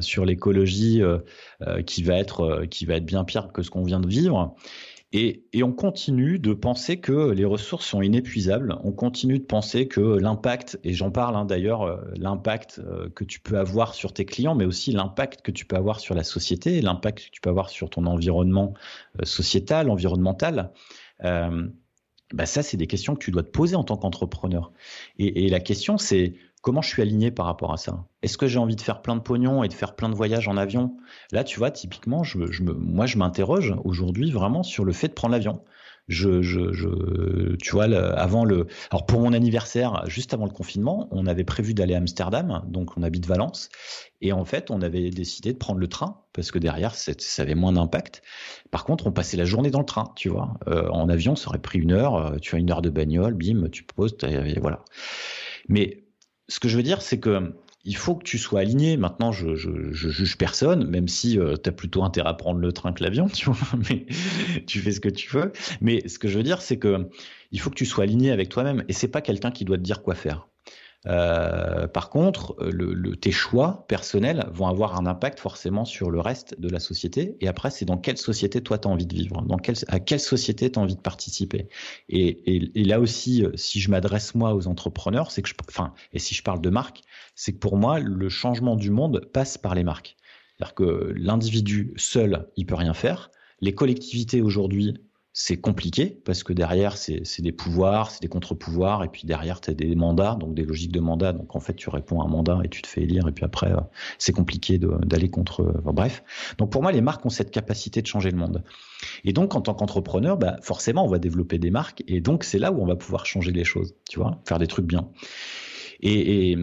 sur 0.00 0.24
l'écologie 0.24 1.02
euh, 1.02 1.18
euh, 1.62 1.82
qui 1.82 2.02
va 2.02 2.14
être 2.14 2.64
qui 2.70 2.86
va 2.86 2.94
être 2.94 3.04
bien 3.04 3.24
pire 3.24 3.52
que 3.52 3.62
ce 3.62 3.70
qu'on 3.70 3.84
vient 3.84 4.00
de 4.00 4.08
vivre. 4.08 4.54
Et, 5.14 5.44
et, 5.52 5.62
on 5.62 5.72
continue 5.72 6.38
de 6.38 6.54
penser 6.54 6.98
que 6.98 7.32
les 7.32 7.44
ressources 7.44 7.84
sont 7.84 8.00
inépuisables. 8.00 8.78
On 8.82 8.92
continue 8.92 9.38
de 9.38 9.44
penser 9.44 9.86
que 9.86 10.00
l'impact, 10.00 10.80
et 10.84 10.94
j'en 10.94 11.10
parle 11.10 11.36
hein, 11.36 11.44
d'ailleurs, 11.44 12.02
l'impact 12.16 12.80
que 13.14 13.22
tu 13.22 13.38
peux 13.38 13.58
avoir 13.58 13.92
sur 13.92 14.14
tes 14.14 14.24
clients, 14.24 14.54
mais 14.54 14.64
aussi 14.64 14.90
l'impact 14.90 15.42
que 15.42 15.50
tu 15.50 15.66
peux 15.66 15.76
avoir 15.76 16.00
sur 16.00 16.14
la 16.14 16.24
société, 16.24 16.80
l'impact 16.80 17.26
que 17.26 17.30
tu 17.30 17.42
peux 17.42 17.50
avoir 17.50 17.68
sur 17.68 17.90
ton 17.90 18.06
environnement 18.06 18.72
sociétal, 19.22 19.90
environnemental. 19.90 20.72
Euh, 21.24 21.68
bah 22.32 22.46
ça, 22.46 22.62
c'est 22.62 22.76
des 22.76 22.86
questions 22.86 23.14
que 23.14 23.22
tu 23.22 23.30
dois 23.30 23.42
te 23.42 23.50
poser 23.50 23.76
en 23.76 23.84
tant 23.84 23.96
qu'entrepreneur. 23.96 24.72
Et, 25.18 25.48
la 25.48 25.60
question, 25.60 25.98
c'est 25.98 26.34
comment 26.62 26.80
je 26.80 26.88
suis 26.88 27.02
aligné 27.02 27.30
par 27.30 27.46
rapport 27.46 27.72
à 27.72 27.76
ça? 27.76 28.06
Est-ce 28.22 28.38
que 28.38 28.46
j'ai 28.46 28.58
envie 28.58 28.76
de 28.76 28.80
faire 28.80 29.02
plein 29.02 29.16
de 29.16 29.20
pognon 29.20 29.62
et 29.62 29.68
de 29.68 29.74
faire 29.74 29.94
plein 29.94 30.08
de 30.08 30.14
voyages 30.14 30.48
en 30.48 30.56
avion? 30.56 30.96
Là, 31.30 31.44
tu 31.44 31.58
vois, 31.58 31.70
typiquement, 31.70 32.22
je, 32.22 32.38
me, 32.38 32.72
moi, 32.72 33.06
je 33.06 33.18
m'interroge 33.18 33.74
aujourd'hui 33.84 34.30
vraiment 34.30 34.62
sur 34.62 34.84
le 34.84 34.92
fait 34.92 35.08
de 35.08 35.12
prendre 35.12 35.32
l'avion. 35.32 35.62
Je, 36.08 36.42
je, 36.42 36.72
je, 36.72 37.54
tu 37.56 37.72
vois, 37.72 37.84
avant 37.84 38.44
le, 38.44 38.66
alors 38.90 39.06
pour 39.06 39.20
mon 39.20 39.32
anniversaire, 39.32 40.02
juste 40.06 40.34
avant 40.34 40.46
le 40.46 40.50
confinement, 40.50 41.06
on 41.12 41.26
avait 41.26 41.44
prévu 41.44 41.74
d'aller 41.74 41.94
à 41.94 41.98
Amsterdam, 41.98 42.64
donc 42.66 42.96
on 42.96 43.04
habite 43.04 43.24
Valence, 43.24 43.68
et 44.20 44.32
en 44.32 44.44
fait, 44.44 44.72
on 44.72 44.82
avait 44.82 45.10
décidé 45.10 45.52
de 45.52 45.58
prendre 45.58 45.78
le 45.78 45.86
train 45.86 46.22
parce 46.32 46.50
que 46.50 46.58
derrière, 46.58 46.96
ça 46.96 47.12
avait 47.38 47.54
moins 47.54 47.72
d'impact. 47.72 48.22
Par 48.72 48.84
contre, 48.84 49.06
on 49.06 49.12
passait 49.12 49.36
la 49.36 49.44
journée 49.44 49.70
dans 49.70 49.78
le 49.78 49.84
train, 49.84 50.12
tu 50.16 50.28
vois. 50.28 50.54
Euh, 50.66 50.88
en 50.88 51.08
avion, 51.08 51.36
ça 51.36 51.48
aurait 51.48 51.60
pris 51.60 51.78
une 51.78 51.92
heure. 51.92 52.16
Euh, 52.16 52.36
tu 52.38 52.56
as 52.56 52.58
une 52.58 52.70
heure 52.70 52.82
de 52.82 52.90
bagnole, 52.90 53.34
bim, 53.34 53.68
tu 53.70 53.84
poses, 53.84 54.16
et 54.24 54.58
voilà. 54.58 54.84
Mais 55.68 56.01
ce 56.48 56.60
que 56.60 56.68
je 56.68 56.76
veux 56.76 56.82
dire, 56.82 57.02
c'est 57.02 57.20
que 57.20 57.54
il 57.84 57.96
faut 57.96 58.14
que 58.14 58.22
tu 58.22 58.38
sois 58.38 58.60
aligné. 58.60 58.96
Maintenant, 58.96 59.32
je, 59.32 59.56
juge 59.56 60.38
personne, 60.38 60.88
même 60.88 61.08
si 61.08 61.38
euh, 61.38 61.56
tu 61.56 61.72
plutôt 61.72 62.04
intérêt 62.04 62.28
à 62.28 62.34
prendre 62.34 62.60
le 62.60 62.72
train 62.72 62.92
que 62.92 63.02
l'avion, 63.02 63.28
tu 63.32 63.50
vois, 63.50 63.78
mais 63.90 64.06
tu 64.66 64.80
fais 64.80 64.92
ce 64.92 65.00
que 65.00 65.08
tu 65.08 65.30
veux. 65.30 65.52
Mais 65.80 66.06
ce 66.08 66.18
que 66.18 66.28
je 66.28 66.36
veux 66.36 66.44
dire, 66.44 66.62
c'est 66.62 66.78
que 66.78 67.08
il 67.50 67.60
faut 67.60 67.70
que 67.70 67.74
tu 67.74 67.86
sois 67.86 68.04
aligné 68.04 68.30
avec 68.30 68.48
toi-même 68.48 68.84
et 68.88 68.92
c'est 68.92 69.08
pas 69.08 69.20
quelqu'un 69.20 69.50
qui 69.50 69.64
doit 69.64 69.78
te 69.78 69.82
dire 69.82 70.02
quoi 70.02 70.14
faire. 70.14 70.48
Euh, 71.06 71.88
par 71.88 72.10
contre, 72.10 72.56
le, 72.60 73.16
tes 73.16 73.32
choix 73.32 73.84
personnels 73.88 74.46
vont 74.52 74.68
avoir 74.68 75.00
un 75.00 75.06
impact 75.06 75.40
forcément 75.40 75.84
sur 75.84 76.10
le 76.10 76.20
reste 76.20 76.60
de 76.60 76.68
la 76.68 76.78
société. 76.78 77.36
Et 77.40 77.48
après, 77.48 77.70
c'est 77.70 77.84
dans 77.84 77.98
quelle 77.98 78.18
société 78.18 78.62
toi 78.62 78.78
tu 78.78 78.86
as 78.86 78.90
envie 78.90 79.06
de 79.06 79.14
vivre, 79.14 79.42
dans 79.42 79.58
quelle, 79.58 79.76
à 79.88 79.98
quelle 79.98 80.20
société 80.20 80.70
tu 80.70 80.78
as 80.78 80.82
envie 80.82 80.96
de 80.96 81.00
participer? 81.00 81.68
Et, 82.08 82.54
et, 82.54 82.70
et 82.74 82.84
là 82.84 83.00
aussi, 83.00 83.44
si 83.54 83.80
je 83.80 83.90
m'adresse 83.90 84.34
moi 84.34 84.54
aux 84.54 84.68
entrepreneurs, 84.68 85.30
c'est 85.30 85.42
que 85.42 85.48
je, 85.48 85.54
enfin, 85.68 85.92
et 86.12 86.18
si 86.18 86.34
je 86.34 86.42
parle 86.42 86.60
de 86.60 86.70
marque, 86.70 87.02
c'est 87.34 87.52
que 87.52 87.58
pour 87.58 87.76
moi, 87.76 87.98
le 87.98 88.28
changement 88.28 88.76
du 88.76 88.90
monde 88.90 89.28
passe 89.32 89.58
par 89.58 89.74
les 89.74 89.84
marques. 89.84 90.16
C'est-à-dire 90.56 90.74
que 90.74 91.12
l'individu 91.16 91.92
seul, 91.96 92.48
il 92.56 92.66
peut 92.66 92.76
rien 92.76 92.94
faire. 92.94 93.30
Les 93.60 93.74
collectivités 93.74 94.42
aujourd'hui 94.42 94.94
c'est 95.34 95.56
compliqué 95.56 96.20
parce 96.24 96.42
que 96.42 96.52
derrière, 96.52 96.98
c'est 96.98 97.40
des 97.40 97.52
pouvoirs, 97.52 98.10
c'est 98.10 98.20
des 98.20 98.28
contre-pouvoirs, 98.28 99.02
et 99.02 99.08
puis 99.08 99.22
derrière, 99.24 99.62
tu 99.62 99.70
as 99.70 99.74
des 99.74 99.94
mandats, 99.94 100.36
donc 100.38 100.54
des 100.54 100.64
logiques 100.64 100.92
de 100.92 101.00
mandat. 101.00 101.32
Donc 101.32 101.56
en 101.56 101.60
fait, 101.60 101.74
tu 101.74 101.88
réponds 101.88 102.20
à 102.20 102.26
un 102.26 102.28
mandat 102.28 102.60
et 102.64 102.68
tu 102.68 102.82
te 102.82 102.86
fais 102.86 103.02
élire, 103.02 103.26
et 103.28 103.32
puis 103.32 103.44
après, 103.44 103.72
euh, 103.72 103.80
c'est 104.18 104.32
compliqué 104.32 104.78
d'aller 104.78 105.30
contre. 105.30 105.62
Euh, 105.62 105.92
bref. 105.92 106.22
Donc 106.58 106.70
pour 106.70 106.82
moi, 106.82 106.92
les 106.92 107.00
marques 107.00 107.24
ont 107.24 107.30
cette 107.30 107.50
capacité 107.50 108.02
de 108.02 108.06
changer 108.06 108.30
le 108.30 108.36
monde. 108.36 108.62
Et 109.24 109.32
donc, 109.32 109.54
en 109.54 109.62
tant 109.62 109.74
qu'entrepreneur, 109.74 110.36
bah, 110.36 110.58
forcément, 110.62 111.04
on 111.04 111.08
va 111.08 111.18
développer 111.18 111.58
des 111.58 111.70
marques, 111.70 112.04
et 112.08 112.20
donc 112.20 112.44
c'est 112.44 112.58
là 112.58 112.70
où 112.70 112.82
on 112.82 112.86
va 112.86 112.96
pouvoir 112.96 113.24
changer 113.24 113.52
les 113.52 113.64
choses, 113.64 113.94
tu 114.10 114.18
vois, 114.18 114.42
faire 114.46 114.58
des 114.58 114.66
trucs 114.66 114.86
bien. 114.86 115.08
Et, 116.04 116.56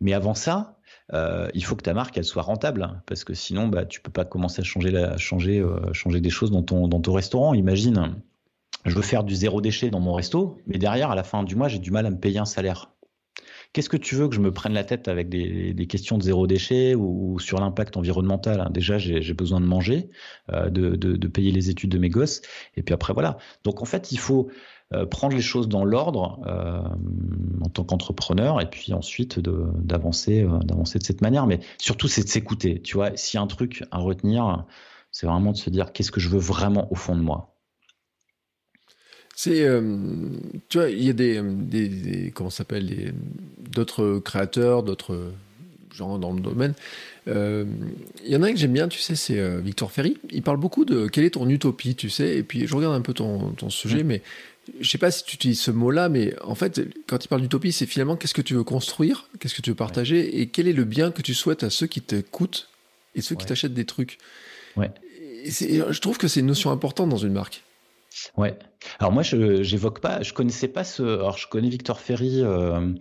mais 0.00 0.12
avant 0.12 0.34
ça, 0.34 0.77
euh, 1.14 1.48
il 1.54 1.64
faut 1.64 1.74
que 1.76 1.82
ta 1.82 1.94
marque 1.94 2.18
elle 2.18 2.24
soit 2.24 2.42
rentable 2.42 2.82
hein, 2.82 3.02
parce 3.06 3.24
que 3.24 3.32
sinon 3.32 3.68
bah 3.68 3.86
tu 3.86 4.00
peux 4.00 4.10
pas 4.10 4.24
commencer 4.24 4.60
à 4.60 4.64
changer 4.64 4.90
la, 4.90 5.16
changer 5.16 5.58
euh, 5.58 5.92
changer 5.92 6.20
des 6.20 6.30
choses 6.30 6.50
dans 6.50 6.62
ton 6.62 6.88
dans 6.88 7.00
ton 7.00 7.12
restaurant. 7.12 7.54
Imagine, 7.54 8.16
je 8.84 8.94
veux 8.94 9.02
faire 9.02 9.24
du 9.24 9.34
zéro 9.34 9.60
déchet 9.60 9.90
dans 9.90 10.00
mon 10.00 10.12
resto, 10.12 10.58
mais 10.66 10.78
derrière 10.78 11.10
à 11.10 11.14
la 11.14 11.24
fin 11.24 11.42
du 11.42 11.56
mois 11.56 11.68
j'ai 11.68 11.78
du 11.78 11.90
mal 11.90 12.06
à 12.06 12.10
me 12.10 12.18
payer 12.18 12.38
un 12.38 12.44
salaire. 12.44 12.90
Qu'est-ce 13.72 13.90
que 13.90 13.98
tu 13.98 14.14
veux 14.14 14.28
que 14.28 14.34
je 14.34 14.40
me 14.40 14.52
prenne 14.52 14.72
la 14.72 14.84
tête 14.84 15.08
avec 15.08 15.28
des, 15.28 15.86
questions 15.86 16.16
de 16.16 16.22
zéro 16.22 16.46
déchet 16.46 16.94
ou, 16.94 17.38
sur 17.38 17.60
l'impact 17.60 17.98
environnemental 17.98 18.60
hein? 18.60 18.70
Déjà, 18.70 18.96
j'ai 18.98 19.34
besoin 19.34 19.60
de 19.60 19.66
manger, 19.66 20.08
euh, 20.50 20.70
de, 20.70 20.96
de, 20.96 21.28
payer 21.28 21.52
les 21.52 21.68
études 21.68 21.90
de 21.90 21.98
mes 21.98 22.08
gosses, 22.08 22.40
et 22.76 22.82
puis 22.82 22.94
après 22.94 23.12
voilà. 23.12 23.36
Donc 23.64 23.82
en 23.82 23.84
fait, 23.84 24.10
il 24.10 24.18
faut 24.18 24.48
euh, 24.94 25.04
prendre 25.04 25.36
les 25.36 25.42
choses 25.42 25.68
dans 25.68 25.84
l'ordre 25.84 26.40
euh, 26.46 26.80
en 27.60 27.68
tant 27.68 27.84
qu'entrepreneur 27.84 28.58
et 28.62 28.70
puis 28.70 28.94
ensuite 28.94 29.38
d'avancer 29.38 30.44
euh, 30.44 30.60
d'avancer 30.60 30.98
de 30.98 31.04
cette 31.04 31.20
manière. 31.20 31.46
Mais 31.46 31.60
surtout, 31.76 32.08
c'est 32.08 32.24
de 32.24 32.28
s'écouter. 32.28 32.80
Tu 32.80 32.94
vois, 32.94 33.14
s'il 33.14 33.36
y 33.36 33.38
a 33.38 33.42
un 33.42 33.46
truc 33.46 33.84
à 33.90 33.98
retenir, 33.98 34.64
c'est 35.12 35.26
vraiment 35.26 35.52
de 35.52 35.58
se 35.58 35.68
dire 35.68 35.92
qu'est-ce 35.92 36.10
que 36.10 36.20
je 36.20 36.30
veux 36.30 36.38
vraiment 36.38 36.90
au 36.90 36.94
fond 36.94 37.14
de 37.14 37.20
moi? 37.20 37.54
C'est, 39.36 39.68
tu 40.68 40.78
vois, 40.78 40.88
il 40.88 41.04
y 41.04 41.10
a 41.10 41.12
des, 41.12 41.40
des, 41.42 42.32
comment 42.34 42.50
s'appelle, 42.50 43.14
d'autres 43.70 44.18
créateurs, 44.18 44.82
d'autres 44.82 45.30
gens 45.92 46.18
dans 46.18 46.32
le 46.32 46.40
domaine. 46.40 46.74
Il 47.26 47.66
y 48.24 48.34
en 48.34 48.42
a 48.42 48.48
un 48.48 48.52
que 48.52 48.58
j'aime 48.58 48.72
bien, 48.72 48.88
tu 48.88 48.98
sais, 48.98 49.14
c'est 49.14 49.60
Victor 49.60 49.92
Ferry. 49.92 50.16
Il 50.32 50.42
parle 50.42 50.56
beaucoup 50.56 50.84
de 50.84 51.06
quelle 51.06 51.22
est 51.22 51.34
ton 51.34 51.48
utopie, 51.48 51.94
tu 51.94 52.10
sais? 52.10 52.36
Et 52.36 52.42
puis 52.42 52.66
je 52.66 52.74
regarde 52.74 52.96
un 52.96 53.00
peu 53.00 53.14
ton, 53.14 53.50
ton 53.52 53.70
sujet, 53.70 54.02
mais 54.02 54.22
je 54.80 54.88
sais 54.88 54.98
pas 54.98 55.10
si 55.10 55.24
tu 55.24 55.34
utilises 55.36 55.60
ce 55.60 55.70
mot-là, 55.70 56.08
mais 56.08 56.34
en 56.42 56.54
fait, 56.54 56.80
quand 57.06 57.24
il 57.24 57.28
parle 57.28 57.42
d'utopie, 57.42 57.72
c'est 57.72 57.86
finalement 57.86 58.16
qu'est-ce 58.16 58.34
que 58.34 58.42
tu 58.42 58.54
veux 58.54 58.64
construire, 58.64 59.28
qu'est-ce 59.38 59.54
que 59.54 59.62
tu 59.62 59.70
veux 59.70 59.76
partager, 59.76 60.40
et 60.40 60.48
quel 60.48 60.68
est 60.68 60.72
le 60.72 60.84
bien 60.84 61.10
que 61.10 61.22
tu 61.22 61.34
souhaites 61.34 61.62
à 61.62 61.70
ceux 61.70 61.86
qui 61.86 62.00
t'écoutent 62.00 62.68
et 63.14 63.20
ceux 63.20 63.36
qui 63.36 63.46
t'achètent 63.46 63.74
des 63.74 63.86
trucs? 63.86 64.18
Ouais. 64.76 64.90
je 65.44 66.00
trouve 66.00 66.18
que 66.18 66.28
c'est 66.28 66.40
une 66.40 66.46
notion 66.46 66.70
importante 66.70 67.08
dans 67.08 67.16
une 67.16 67.32
marque. 67.32 67.62
Ouais. 68.36 68.58
Alors 68.98 69.12
moi, 69.12 69.22
je 69.22 69.62
j'évoque 69.62 70.00
pas, 70.00 70.22
je 70.22 70.32
connaissais 70.32 70.68
pas 70.68 70.84
ce. 70.84 71.02
Alors 71.02 71.38
je 71.38 71.46
connais 71.46 71.68
Victor 71.68 72.00
Ferry. 72.00 72.42
Euh, 72.42 72.92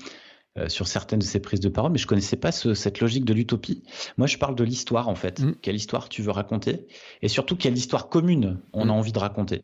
euh, 0.58 0.70
sur 0.70 0.88
certaines 0.88 1.20
de 1.20 1.24
ses 1.24 1.40
prises 1.40 1.60
de 1.60 1.70
parole, 1.70 1.92
mais 1.92 2.00
je 2.00 2.08
connaissais 2.08 2.36
pas 2.36 2.52
cette 2.52 3.00
logique 3.00 3.26
de 3.26 3.34
l'utopie. 3.34 3.84
Moi, 4.18 4.26
je 4.26 4.40
parle 4.40 4.56
de 4.56 4.64
l'histoire 4.64 5.08
en 5.08 5.14
fait. 5.14 5.40
Mm. 5.40 5.56
Quelle 5.62 5.76
histoire 5.76 6.10
tu 6.10 6.24
veux 6.24 6.32
raconter, 6.32 6.88
et 7.22 7.28
surtout 7.28 7.56
quelle 7.56 7.78
histoire 7.78 8.10
commune 8.10 8.60
on 8.74 8.84
a 8.84 8.86
mm. 8.86 8.90
envie 8.90 9.12
de 9.12 9.20
raconter? 9.20 9.62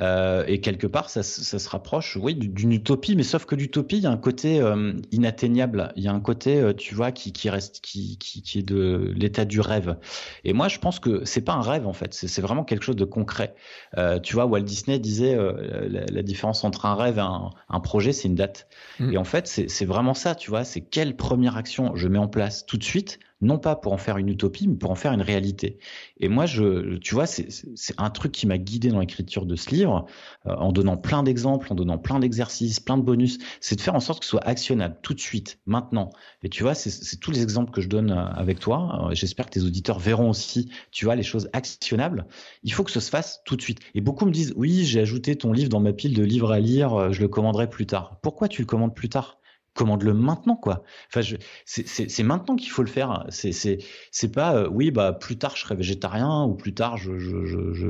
Euh, 0.00 0.44
et 0.46 0.60
quelque 0.60 0.86
part, 0.86 1.10
ça, 1.10 1.22
ça, 1.22 1.58
se 1.58 1.68
rapproche, 1.68 2.16
oui, 2.20 2.34
d'une 2.34 2.72
utopie, 2.72 3.16
mais 3.16 3.22
sauf 3.22 3.44
que 3.44 3.54
l'utopie, 3.54 3.96
il 3.96 4.02
y 4.02 4.06
a 4.06 4.10
un 4.10 4.16
côté 4.16 4.60
euh, 4.60 4.92
inatteignable. 5.10 5.92
Il 5.96 6.04
y 6.04 6.08
a 6.08 6.12
un 6.12 6.20
côté, 6.20 6.60
euh, 6.60 6.72
tu 6.72 6.94
vois, 6.94 7.12
qui, 7.12 7.32
qui 7.32 7.50
reste, 7.50 7.80
qui, 7.80 8.16
qui, 8.18 8.42
qui 8.42 8.60
est 8.60 8.62
de 8.62 9.12
l'état 9.16 9.44
du 9.44 9.60
rêve. 9.60 9.96
Et 10.44 10.52
moi, 10.52 10.68
je 10.68 10.78
pense 10.78 11.00
que 11.00 11.24
c'est 11.24 11.40
pas 11.40 11.54
un 11.54 11.62
rêve 11.62 11.86
en 11.86 11.92
fait, 11.92 12.14
c'est 12.14 12.42
vraiment 12.42 12.64
quelque 12.64 12.84
chose 12.84 12.96
de 12.96 13.04
concret. 13.04 13.54
Euh, 13.96 14.18
tu 14.20 14.34
vois, 14.34 14.46
Walt 14.46 14.60
Disney 14.60 14.98
disait 14.98 15.36
la, 15.36 16.04
la, 16.06 16.22
différence 16.22 16.64
entre 16.64 16.86
un 16.86 16.94
rêve 16.94 17.18
et 17.18 17.22
un, 17.22 17.50
un 17.68 17.80
projet, 17.80 18.12
c'est 18.12 18.28
une 18.28 18.34
date. 18.34 18.68
Mm. 19.00 19.12
Et 19.12 19.16
en 19.16 19.24
fait, 19.24 19.46
c'est 19.46 19.84
vraiment 19.84 20.14
ça, 20.14 20.34
tu 20.34 20.50
vois, 20.50 20.64
c'est 20.64 20.80
quelle 20.80 21.16
première 21.16 21.56
action 21.56 21.94
je 21.96 22.08
mets 22.08 22.18
en 22.18 22.28
place 22.28 22.66
tout 22.66 22.76
de 22.76 22.84
suite 22.84 23.18
non 23.40 23.58
pas 23.58 23.76
pour 23.76 23.92
en 23.92 23.98
faire 23.98 24.18
une 24.18 24.28
utopie, 24.28 24.66
mais 24.66 24.76
pour 24.76 24.90
en 24.90 24.94
faire 24.94 25.12
une 25.12 25.22
réalité. 25.22 25.78
Et 26.18 26.28
moi, 26.28 26.46
je, 26.46 26.96
tu 26.96 27.14
vois, 27.14 27.26
c'est 27.26 27.94
un 27.96 28.10
truc 28.10 28.32
qui 28.32 28.46
m'a 28.46 28.58
guidé 28.58 28.88
dans 28.88 29.00
l'écriture 29.00 29.46
de 29.46 29.54
ce 29.54 29.70
livre, 29.70 29.87
euh, 29.96 30.54
en 30.54 30.72
donnant 30.72 30.96
plein 30.96 31.22
d'exemples, 31.22 31.72
en 31.72 31.74
donnant 31.74 31.98
plein 31.98 32.18
d'exercices, 32.18 32.80
plein 32.80 32.96
de 32.96 33.02
bonus, 33.02 33.38
c'est 33.60 33.76
de 33.76 33.80
faire 33.80 33.94
en 33.94 34.00
sorte 34.00 34.20
que 34.20 34.24
ce 34.24 34.30
soit 34.30 34.46
actionnable 34.46 34.96
tout 35.02 35.14
de 35.14 35.20
suite, 35.20 35.58
maintenant. 35.66 36.10
Et 36.42 36.48
tu 36.48 36.62
vois, 36.62 36.74
c'est 36.74 37.16
tous 37.20 37.30
les 37.30 37.42
exemples 37.42 37.70
que 37.70 37.80
je 37.80 37.88
donne 37.88 38.10
euh, 38.10 38.26
avec 38.28 38.60
toi. 38.60 39.08
Euh, 39.10 39.14
j'espère 39.14 39.46
que 39.46 39.52
tes 39.52 39.62
auditeurs 39.62 39.98
verront 39.98 40.30
aussi, 40.30 40.70
tu 40.90 41.04
vois, 41.04 41.16
les 41.16 41.22
choses 41.22 41.48
actionnables. 41.52 42.26
Il 42.62 42.72
faut 42.72 42.84
que 42.84 42.90
ce 42.90 43.00
se 43.00 43.10
fasse 43.10 43.42
tout 43.44 43.56
de 43.56 43.62
suite. 43.62 43.78
Et 43.94 44.00
beaucoup 44.00 44.26
me 44.26 44.32
disent, 44.32 44.52
oui, 44.56 44.84
j'ai 44.84 45.00
ajouté 45.00 45.36
ton 45.36 45.52
livre 45.52 45.68
dans 45.68 45.80
ma 45.80 45.92
pile 45.92 46.14
de 46.14 46.22
livres 46.22 46.52
à 46.52 46.60
lire, 46.60 47.12
je 47.12 47.20
le 47.20 47.28
commanderai 47.28 47.70
plus 47.70 47.86
tard. 47.86 48.18
Pourquoi 48.22 48.48
tu 48.48 48.62
le 48.62 48.66
commandes 48.66 48.94
plus 48.94 49.08
tard? 49.08 49.37
Commande-le 49.78 50.12
maintenant, 50.12 50.56
quoi. 50.56 50.82
Enfin, 51.06 51.36
c'est 51.64 52.22
maintenant 52.24 52.56
qu'il 52.56 52.70
faut 52.70 52.82
le 52.82 52.88
faire. 52.88 53.24
C'est 53.28 53.52
c'est 53.52 54.32
pas 54.32 54.56
euh, 54.56 54.68
oui, 54.68 54.90
bah 54.90 55.12
plus 55.12 55.38
tard 55.38 55.54
je 55.54 55.60
serai 55.62 55.76
végétarien 55.76 56.42
ou 56.42 56.54
plus 56.54 56.74
tard 56.74 56.96
je, 56.96 57.16
je, 57.16 57.44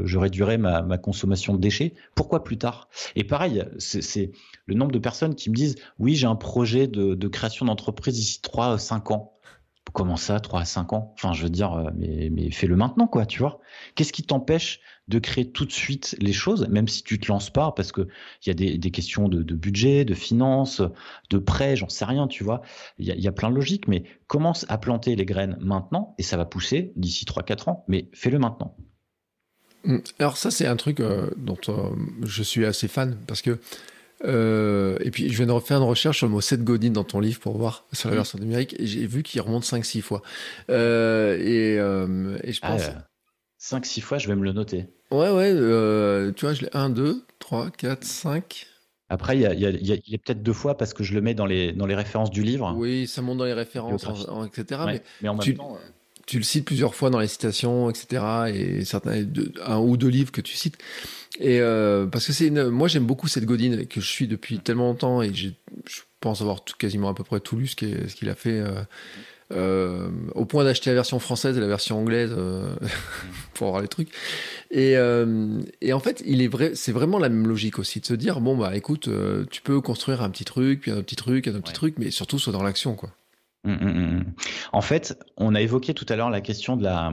je, 0.05 0.19
réduirai 0.19 0.59
ma, 0.59 0.83
ma, 0.83 0.99
consommation 0.99 1.55
de 1.55 1.59
déchets. 1.59 1.95
Pourquoi 2.15 2.45
plus 2.45 2.59
tard? 2.59 2.91
Et 3.17 3.25
pareil, 3.25 3.65
c'est 3.79 4.33
le 4.67 4.75
nombre 4.75 4.93
de 4.93 4.99
personnes 4.99 5.35
qui 5.35 5.49
me 5.49 5.55
disent 5.55 5.77
oui, 5.99 6.15
j'ai 6.15 6.27
un 6.27 6.37
projet 6.37 6.89
de, 6.89 7.15
de 7.15 7.29
création 7.29 7.65
d'entreprise 7.65 8.15
d'ici 8.15 8.43
3 8.43 8.77
5 8.79 9.11
ans. 9.11 9.38
Comment 9.93 10.17
ça, 10.17 10.41
3 10.41 10.61
à 10.61 10.65
5 10.65 10.93
ans? 10.93 11.13
Enfin, 11.15 11.33
je 11.33 11.43
veux 11.43 11.51
dire, 11.51 11.73
euh, 11.73 11.91
mais, 11.97 12.51
fais-le 12.51 12.77
maintenant, 12.77 13.07
quoi, 13.07 13.27
tu 13.27 13.39
vois. 13.39 13.61
Qu'est-ce 13.95 14.13
qui 14.13 14.23
t'empêche 14.23 14.81
de 15.09 15.19
créer 15.19 15.51
tout 15.51 15.65
de 15.65 15.73
suite 15.73 16.17
les 16.21 16.33
choses, 16.33 16.69
même 16.69 16.87
si 16.87 17.03
tu 17.03 17.19
te 17.19 17.29
lances 17.29 17.51
pas, 17.51 17.73
parce 17.73 17.93
que 17.93 18.09
il 18.45 18.49
y 18.49 18.51
a 18.51 18.79
des, 18.79 18.91
questions 18.91 19.29
de, 19.29 19.55
budget, 19.55 20.05
de 20.05 20.15
finances, 20.15 20.83
de 21.31 21.39
prêt, 21.39 21.77
j'en 21.77 21.89
sais 21.89 22.05
rien, 22.05 22.29
tu 22.29 22.45
vois. 22.45 22.61
Il 22.99 23.07
y 23.07 23.13
a, 23.13 23.15
y 23.15 23.27
a, 23.27 23.33
plein 23.33 23.51
de 23.51 23.55
logiques, 23.55 23.89
mais 23.89 24.05
commence 24.27 24.67
à 24.69 24.77
planter 24.77 25.17
les 25.17 25.25
graines 25.25 25.57
maintenant, 25.61 26.15
et 26.19 26.23
ça 26.23 26.37
va 26.37 26.45
pousser 26.45 26.93
d'ici 26.97 27.25
3-4 27.25 27.71
ans, 27.71 27.85
mais 27.89 28.11
fais-le 28.13 28.39
maintenant. 28.39 28.77
Hum, 29.85 30.03
alors 30.19 30.37
ça, 30.37 30.51
c'est 30.51 30.67
un 30.67 30.77
truc 30.77 31.01
euh, 31.01 31.31
dont 31.37 31.59
euh, 31.69 31.91
je 32.23 32.43
suis 32.43 32.67
assez 32.67 32.89
fan, 32.89 33.17
parce 33.27 33.43
que 33.43 33.59
euh, 34.25 34.97
et 35.01 35.11
puis, 35.11 35.31
je 35.31 35.37
viens 35.37 35.47
de 35.47 35.53
refaire 35.53 35.79
une 35.79 35.85
recherche 35.85 36.19
sur 36.19 36.27
le 36.27 36.33
mot 36.33 36.41
Seth 36.41 36.65
Godin 36.65 36.91
dans 36.91 37.05
ton 37.05 37.21
livre 37.21 37.41
pour 37.41 37.57
voir 37.57 37.85
sur 37.93 38.09
la 38.09 38.15
mmh. 38.15 38.19
version 38.19 38.39
numérique 38.39 38.77
et 38.79 38.87
j'ai 38.87 39.07
vu 39.07 39.23
qu'il 39.23 39.41
remonte 39.41 39.65
5-6 39.65 40.03
fois. 40.03 40.23
Euh, 40.71 41.37
et, 41.39 41.79
euh, 41.79 42.39
et, 42.43 42.53
je 42.53 42.61
pense. 42.61 42.83
5-6 43.61 44.01
fois, 44.01 44.19
je 44.19 44.29
vais 44.29 44.37
me 44.37 44.45
le 44.45 44.53
noter. 44.53 44.87
Ouais, 45.11 45.31
ouais, 45.31 45.53
euh, 45.53 46.33
tu 46.33 46.45
vois, 46.45 46.55
je 46.55 46.63
l'ai 46.63 46.71
1, 46.73 46.91
2, 46.91 47.25
3, 47.39 47.71
4, 47.71 48.05
5. 48.05 48.67
Après, 49.11 49.37
il 49.37 49.41
y 49.41 49.47
a, 49.47 49.55
y 49.55 49.65
a, 49.65 49.71
y 49.71 49.93
a 49.93 50.19
peut-être 50.19 50.43
deux 50.43 50.53
fois 50.53 50.77
parce 50.77 50.93
que 50.93 51.03
je 51.03 51.15
le 51.15 51.23
mets 51.23 51.35
dans 51.35 51.47
les, 51.47 51.73
dans 51.73 51.87
les 51.87 51.95
références 51.95 52.31
du 52.31 52.43
livre. 52.43 52.75
Oui, 52.77 53.07
ça 53.07 53.23
monte 53.23 53.39
dans 53.39 53.47
les 53.47 53.55
références, 53.55 54.05
en, 54.29 54.45
etc. 54.45 54.83
Ouais, 54.85 54.93
mais, 54.93 55.03
mais, 55.23 55.29
en 55.31 55.35
même 55.35 55.43
tu, 55.43 55.55
temps. 55.55 55.79
Tu 56.29 56.37
le 56.39 56.45
cites 56.45 56.67
plusieurs 56.67 56.95
fois 56.95 57.09
dans 57.09 57.19
les 57.19 57.27
citations, 57.27 57.89
etc. 57.89 58.23
Et 58.55 58.85
certains, 58.85 59.25
un 59.65 59.79
ou 59.79 59.97
deux 59.97 60.09
livres 60.09 60.31
que 60.31 60.43
tu 60.43 60.55
cites. 60.55 60.77
Et 61.41 61.61
euh, 61.61 62.07
parce 62.07 62.27
que 62.27 62.33
c'est 62.33 62.49
une, 62.49 62.69
moi 62.69 62.87
j'aime 62.89 63.07
beaucoup 63.07 63.29
cette 63.29 63.45
Godine 63.45 63.87
que 63.87 64.01
je 64.01 64.07
suis 64.07 64.27
depuis 64.27 64.59
tellement 64.59 64.89
longtemps 64.89 65.23
et 65.23 65.33
je 65.33 65.51
pense 66.21 66.41
avoir 66.41 66.65
tout, 66.65 66.75
quasiment 66.77 67.09
à 67.09 67.15
peu 67.15 67.25
près 67.25 67.41
tout 67.41 67.57
lu 67.57 67.67
ce 67.67 67.77
qu'il 67.77 68.29
a 68.29 68.35
fait. 68.35 68.59
Euh, 68.59 68.83
euh, 69.51 70.11
au 70.35 70.45
point 70.45 70.63
d'acheter 70.63 70.91
la 70.91 70.95
version 70.95 71.19
française 71.19 71.57
et 71.57 71.61
la 71.61 71.67
version 71.67 71.99
anglaise 71.99 72.35
euh, 72.37 72.77
pour 73.55 73.69
avoir 73.69 73.81
les 73.81 73.89
trucs. 73.89 74.11
Et, 74.71 74.97
euh, 74.99 75.63
et 75.81 75.95
en 75.95 76.01
fait, 76.01 76.23
il 76.27 76.43
est 76.43 76.49
vrai, 76.49 76.73
c'est 76.75 76.93
vraiment 76.93 77.19
la 77.19 77.31
même 77.31 77.49
logique 77.49 77.79
aussi 77.79 78.01
de 78.01 78.05
se 78.05 78.13
dire 78.13 78.41
bon 78.41 78.59
bah 78.59 78.77
écoute, 78.77 79.09
tu 79.51 79.63
peux 79.63 79.81
construire 79.81 80.23
un 80.23 80.29
petit 80.29 80.45
truc, 80.45 80.83
puis 80.83 80.91
un 80.91 81.03
petit 81.03 81.17
truc, 81.17 81.49
un 81.49 81.61
petit 81.61 81.73
truc, 81.73 81.95
mais 81.99 82.11
surtout 82.11 82.39
soit 82.39 82.53
dans 82.53 82.63
l'action 82.63 82.95
quoi. 82.95 83.11
Hum, 83.65 83.79
hum, 83.81 83.97
hum, 83.97 84.25
en 84.73 84.81
fait, 84.81 85.19
on 85.37 85.55
a 85.55 85.61
évoqué 85.61 85.95
tout 85.95 86.07
à 86.09 86.17
l'heure 86.17 86.31
la 86.31 86.41
question 86.41 86.77
de 86.77 86.85
la 86.85 87.13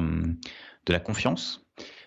de 0.86 0.94
la 0.94 1.00
confiance. 1.00 1.66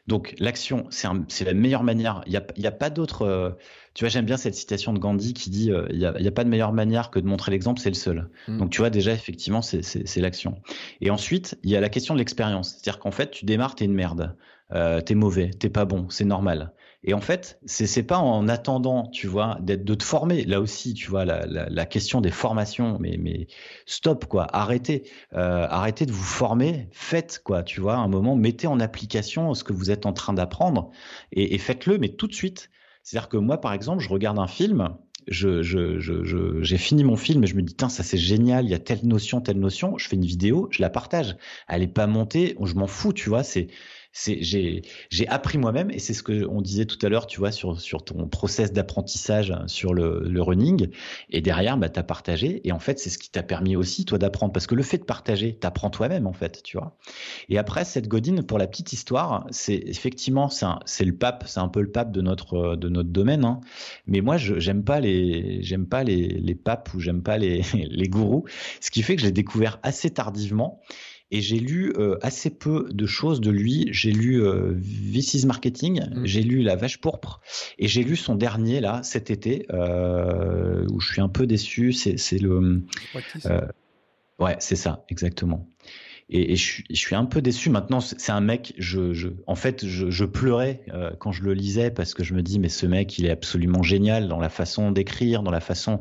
Donc 0.08 0.34
l'action, 0.38 0.86
c'est 0.90 1.44
la 1.44 1.52
meilleure 1.52 1.84
manière. 1.84 2.22
Il 2.24 2.30
n'y 2.30 2.38
a, 2.38 2.46
y 2.56 2.66
a, 2.66 2.72
pas 2.72 2.88
d'autre. 2.88 3.22
Euh, 3.22 3.50
tu 3.92 4.04
vois, 4.04 4.08
j'aime 4.08 4.24
bien 4.24 4.38
cette 4.38 4.54
citation 4.54 4.94
de 4.94 4.98
Gandhi 4.98 5.34
qui 5.34 5.50
dit 5.50 5.70
euh, 5.70 5.86
il 5.90 5.98
n'y 5.98 6.06
a, 6.06 6.14
a, 6.14 6.30
pas 6.30 6.44
de 6.44 6.48
meilleure 6.48 6.72
manière 6.72 7.10
que 7.10 7.18
de 7.18 7.26
montrer 7.26 7.50
l'exemple, 7.52 7.78
c'est 7.78 7.90
le 7.90 7.94
seul. 7.94 8.30
Donc 8.48 8.70
tu 8.70 8.78
vois 8.78 8.88
déjà 8.88 9.12
effectivement 9.12 9.60
c'est 9.60 10.16
l'action. 10.16 10.62
Et 11.02 11.10
ensuite 11.10 11.58
il 11.62 11.70
y 11.70 11.76
a 11.76 11.80
la 11.80 11.90
question 11.90 12.14
de 12.14 12.18
l'expérience, 12.18 12.70
c'est-à-dire 12.70 13.00
qu'en 13.00 13.10
fait 13.10 13.30
tu 13.30 13.44
démarres 13.44 13.74
t'es 13.74 13.84
une 13.84 13.92
merde, 13.92 14.34
euh, 14.72 15.02
t'es 15.02 15.14
mauvais, 15.14 15.50
t'es 15.50 15.68
pas 15.68 15.84
bon, 15.84 16.08
c'est 16.08 16.24
normal. 16.24 16.72
Et 17.04 17.14
en 17.14 17.20
fait, 17.20 17.60
c'est 17.64 18.02
pas 18.02 18.18
en 18.18 18.48
attendant, 18.48 19.06
tu 19.06 19.28
vois, 19.28 19.58
d'être 19.60 19.84
de 19.84 19.94
te 19.94 20.02
former. 20.02 20.44
Là 20.44 20.60
aussi, 20.60 20.94
tu 20.94 21.08
vois, 21.08 21.24
la, 21.24 21.86
question 21.86 22.20
des 22.20 22.32
formations, 22.32 22.98
mais 22.98 23.46
stop 23.86 24.26
quoi, 24.26 24.48
arrêtez, 24.52 25.08
euh, 25.32 25.66
arrêtez 25.70 26.06
de 26.06 26.12
vous 26.12 26.24
former, 26.24 26.88
faites 26.90 27.40
quoi, 27.44 27.62
tu 27.62 27.80
vois, 27.80 27.96
un 27.96 28.08
moment, 28.08 28.34
mettez 28.34 28.66
en 28.66 28.80
application 28.80 29.54
ce 29.54 29.62
que 29.62 29.72
vous 29.72 29.92
êtes 29.92 30.06
en 30.06 30.12
train 30.12 30.32
d'apprendre 30.32 30.90
et, 31.32 31.56
faites-le, 31.58 31.98
mais 31.98 32.08
tout 32.08 32.26
de 32.26 32.34
suite. 32.34 32.68
C'est-à-dire 33.04 33.28
que 33.28 33.36
moi, 33.36 33.60
par 33.60 33.72
exemple, 33.72 34.02
je 34.02 34.08
regarde 34.08 34.38
un 34.40 34.48
film, 34.48 34.96
je, 35.28 35.62
j'ai 36.62 36.78
fini 36.78 37.04
mon 37.04 37.16
film 37.16 37.44
et 37.44 37.46
je 37.46 37.54
me 37.54 37.62
dis, 37.62 37.74
tiens, 37.74 37.88
ça 37.88 38.02
c'est 38.02 38.18
génial, 38.18 38.64
il 38.64 38.70
y 38.70 38.74
a 38.74 38.78
telle 38.78 39.06
notion, 39.06 39.40
telle 39.40 39.58
notion, 39.60 39.96
je 39.98 40.08
fais 40.08 40.16
une 40.16 40.24
vidéo, 40.24 40.68
je 40.72 40.82
la 40.82 40.90
partage. 40.90 41.36
Elle 41.68 41.82
est 41.82 41.86
pas 41.86 42.08
montée, 42.08 42.56
je 42.62 42.74
m'en 42.74 42.88
fous, 42.88 43.12
tu 43.12 43.28
vois, 43.28 43.44
c'est, 43.44 43.68
j'ai 44.12 44.82
j'ai 45.10 45.28
appris 45.28 45.58
moi-même 45.58 45.90
et 45.90 45.98
c'est 45.98 46.14
ce 46.14 46.22
que 46.22 46.46
on 46.46 46.60
disait 46.60 46.86
tout 46.86 46.98
à 47.04 47.08
l'heure 47.08 47.26
tu 47.26 47.38
vois 47.38 47.52
sur 47.52 47.80
sur 47.80 48.04
ton 48.04 48.26
process 48.26 48.72
d'apprentissage 48.72 49.50
hein, 49.50 49.64
sur 49.66 49.94
le, 49.94 50.22
le 50.24 50.42
running. 50.42 50.88
Et 51.30 51.40
derrière 51.40 51.76
bah 51.76 51.88
tu 51.88 52.00
as 52.00 52.02
partagé 52.02 52.66
et 52.66 52.72
en 52.72 52.78
fait 52.78 52.98
c'est 52.98 53.10
ce 53.10 53.18
qui 53.18 53.30
t'a 53.30 53.42
permis 53.42 53.76
aussi 53.76 54.04
toi 54.04 54.18
d'apprendre. 54.18 54.52
Parce 54.52 54.66
que 54.66 54.74
le 54.74 54.82
fait 54.82 54.98
de 54.98 55.04
partager 55.04 55.56
t'apprends 55.56 55.90
toi-même 55.90 56.26
en 56.26 56.32
fait 56.32 56.62
tu 56.62 56.78
vois. 56.78 56.96
Et 57.48 57.58
après 57.58 57.84
cette 57.84 58.08
godine 58.08 58.42
pour 58.42 58.58
la 58.58 58.66
petite 58.66 58.92
histoire 58.92 59.46
c'est 59.50 59.82
effectivement 59.86 60.48
c'est 60.48 61.04
le 61.04 61.16
pape 61.16 61.44
c'est 61.46 61.60
un 61.60 61.68
peu 61.68 61.80
le 61.80 61.90
pape 61.90 62.10
de 62.12 62.20
notre 62.20 62.76
de 62.76 62.88
notre 62.88 63.10
domaine 63.10 63.44
hein. 63.44 63.60
mais 64.06 64.20
moi 64.20 64.36
j'aime 64.36 64.84
pas 64.84 65.00
les 65.00 65.62
j'aime 65.62 65.86
pas 65.86 66.02
les 66.02 66.28
les 66.28 66.54
papes 66.54 66.92
ou 66.94 67.00
j'aime 67.00 67.22
pas 67.22 67.38
les 67.38 67.62
les 67.74 68.08
gourous. 68.08 68.44
Ce 68.80 68.90
qui 68.90 69.02
fait 69.02 69.16
que 69.16 69.22
je 69.22 69.26
l'ai 69.26 69.32
découvert 69.32 69.78
assez 69.82 70.10
tardivement 70.10 70.80
et 71.30 71.40
j'ai 71.40 71.58
lu 71.58 71.92
euh, 71.96 72.16
assez 72.22 72.50
peu 72.50 72.88
de 72.90 73.06
choses 73.06 73.40
de 73.40 73.50
lui. 73.50 73.88
J'ai 73.90 74.12
lu 74.12 74.42
euh, 74.42 74.74
VC's 74.76 75.44
Marketing, 75.44 76.00
mm. 76.00 76.24
j'ai 76.24 76.42
lu 76.42 76.62
La 76.62 76.76
Vache 76.76 76.98
Pourpre, 76.98 77.40
et 77.78 77.88
j'ai 77.88 78.02
lu 78.02 78.16
son 78.16 78.34
dernier 78.34 78.80
là 78.80 79.02
cet 79.02 79.30
été 79.30 79.66
euh, 79.70 80.86
où 80.90 81.00
je 81.00 81.12
suis 81.12 81.20
un 81.20 81.28
peu 81.28 81.46
déçu. 81.46 81.92
C'est 81.92 82.38
le 82.38 82.82
euh, 83.46 83.60
ouais, 84.38 84.56
c'est 84.58 84.76
ça 84.76 85.04
exactement. 85.08 85.68
Et, 86.30 86.52
et 86.52 86.56
je, 86.56 86.82
je, 86.90 86.96
suis 86.96 87.14
un 87.14 87.24
peu 87.24 87.40
déçu 87.40 87.70
maintenant. 87.70 88.00
C'est 88.00 88.32
un 88.32 88.40
mec, 88.40 88.74
je, 88.78 89.12
je, 89.12 89.28
en 89.46 89.54
fait, 89.54 89.86
je, 89.86 90.10
je 90.10 90.24
pleurais 90.24 90.82
euh, 90.92 91.10
quand 91.18 91.32
je 91.32 91.42
le 91.42 91.54
lisais 91.54 91.90
parce 91.90 92.14
que 92.14 92.22
je 92.22 92.34
me 92.34 92.42
dis, 92.42 92.58
mais 92.58 92.68
ce 92.68 92.86
mec, 92.86 93.18
il 93.18 93.26
est 93.26 93.30
absolument 93.30 93.82
génial 93.82 94.28
dans 94.28 94.38
la 94.38 94.50
façon 94.50 94.90
d'écrire, 94.90 95.42
dans 95.42 95.50
la 95.50 95.60
façon 95.60 96.00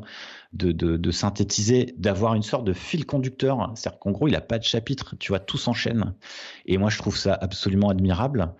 de, 0.52 0.72
de, 0.72 0.96
de 0.96 1.10
synthétiser, 1.10 1.94
d'avoir 1.96 2.34
une 2.34 2.42
sorte 2.42 2.64
de 2.64 2.72
fil 2.72 3.06
conducteur. 3.06 3.72
C'est-à-dire 3.74 3.98
qu'en 3.98 4.10
gros, 4.10 4.28
il 4.28 4.36
a 4.36 4.40
pas 4.40 4.58
de 4.58 4.64
chapitre, 4.64 5.16
tu 5.18 5.32
vois, 5.32 5.40
tout 5.40 5.58
s'enchaîne. 5.58 6.14
Et 6.66 6.78
moi, 6.78 6.90
je 6.90 6.98
trouve 6.98 7.16
ça 7.16 7.36
absolument 7.40 7.88
admirable. 7.88 8.54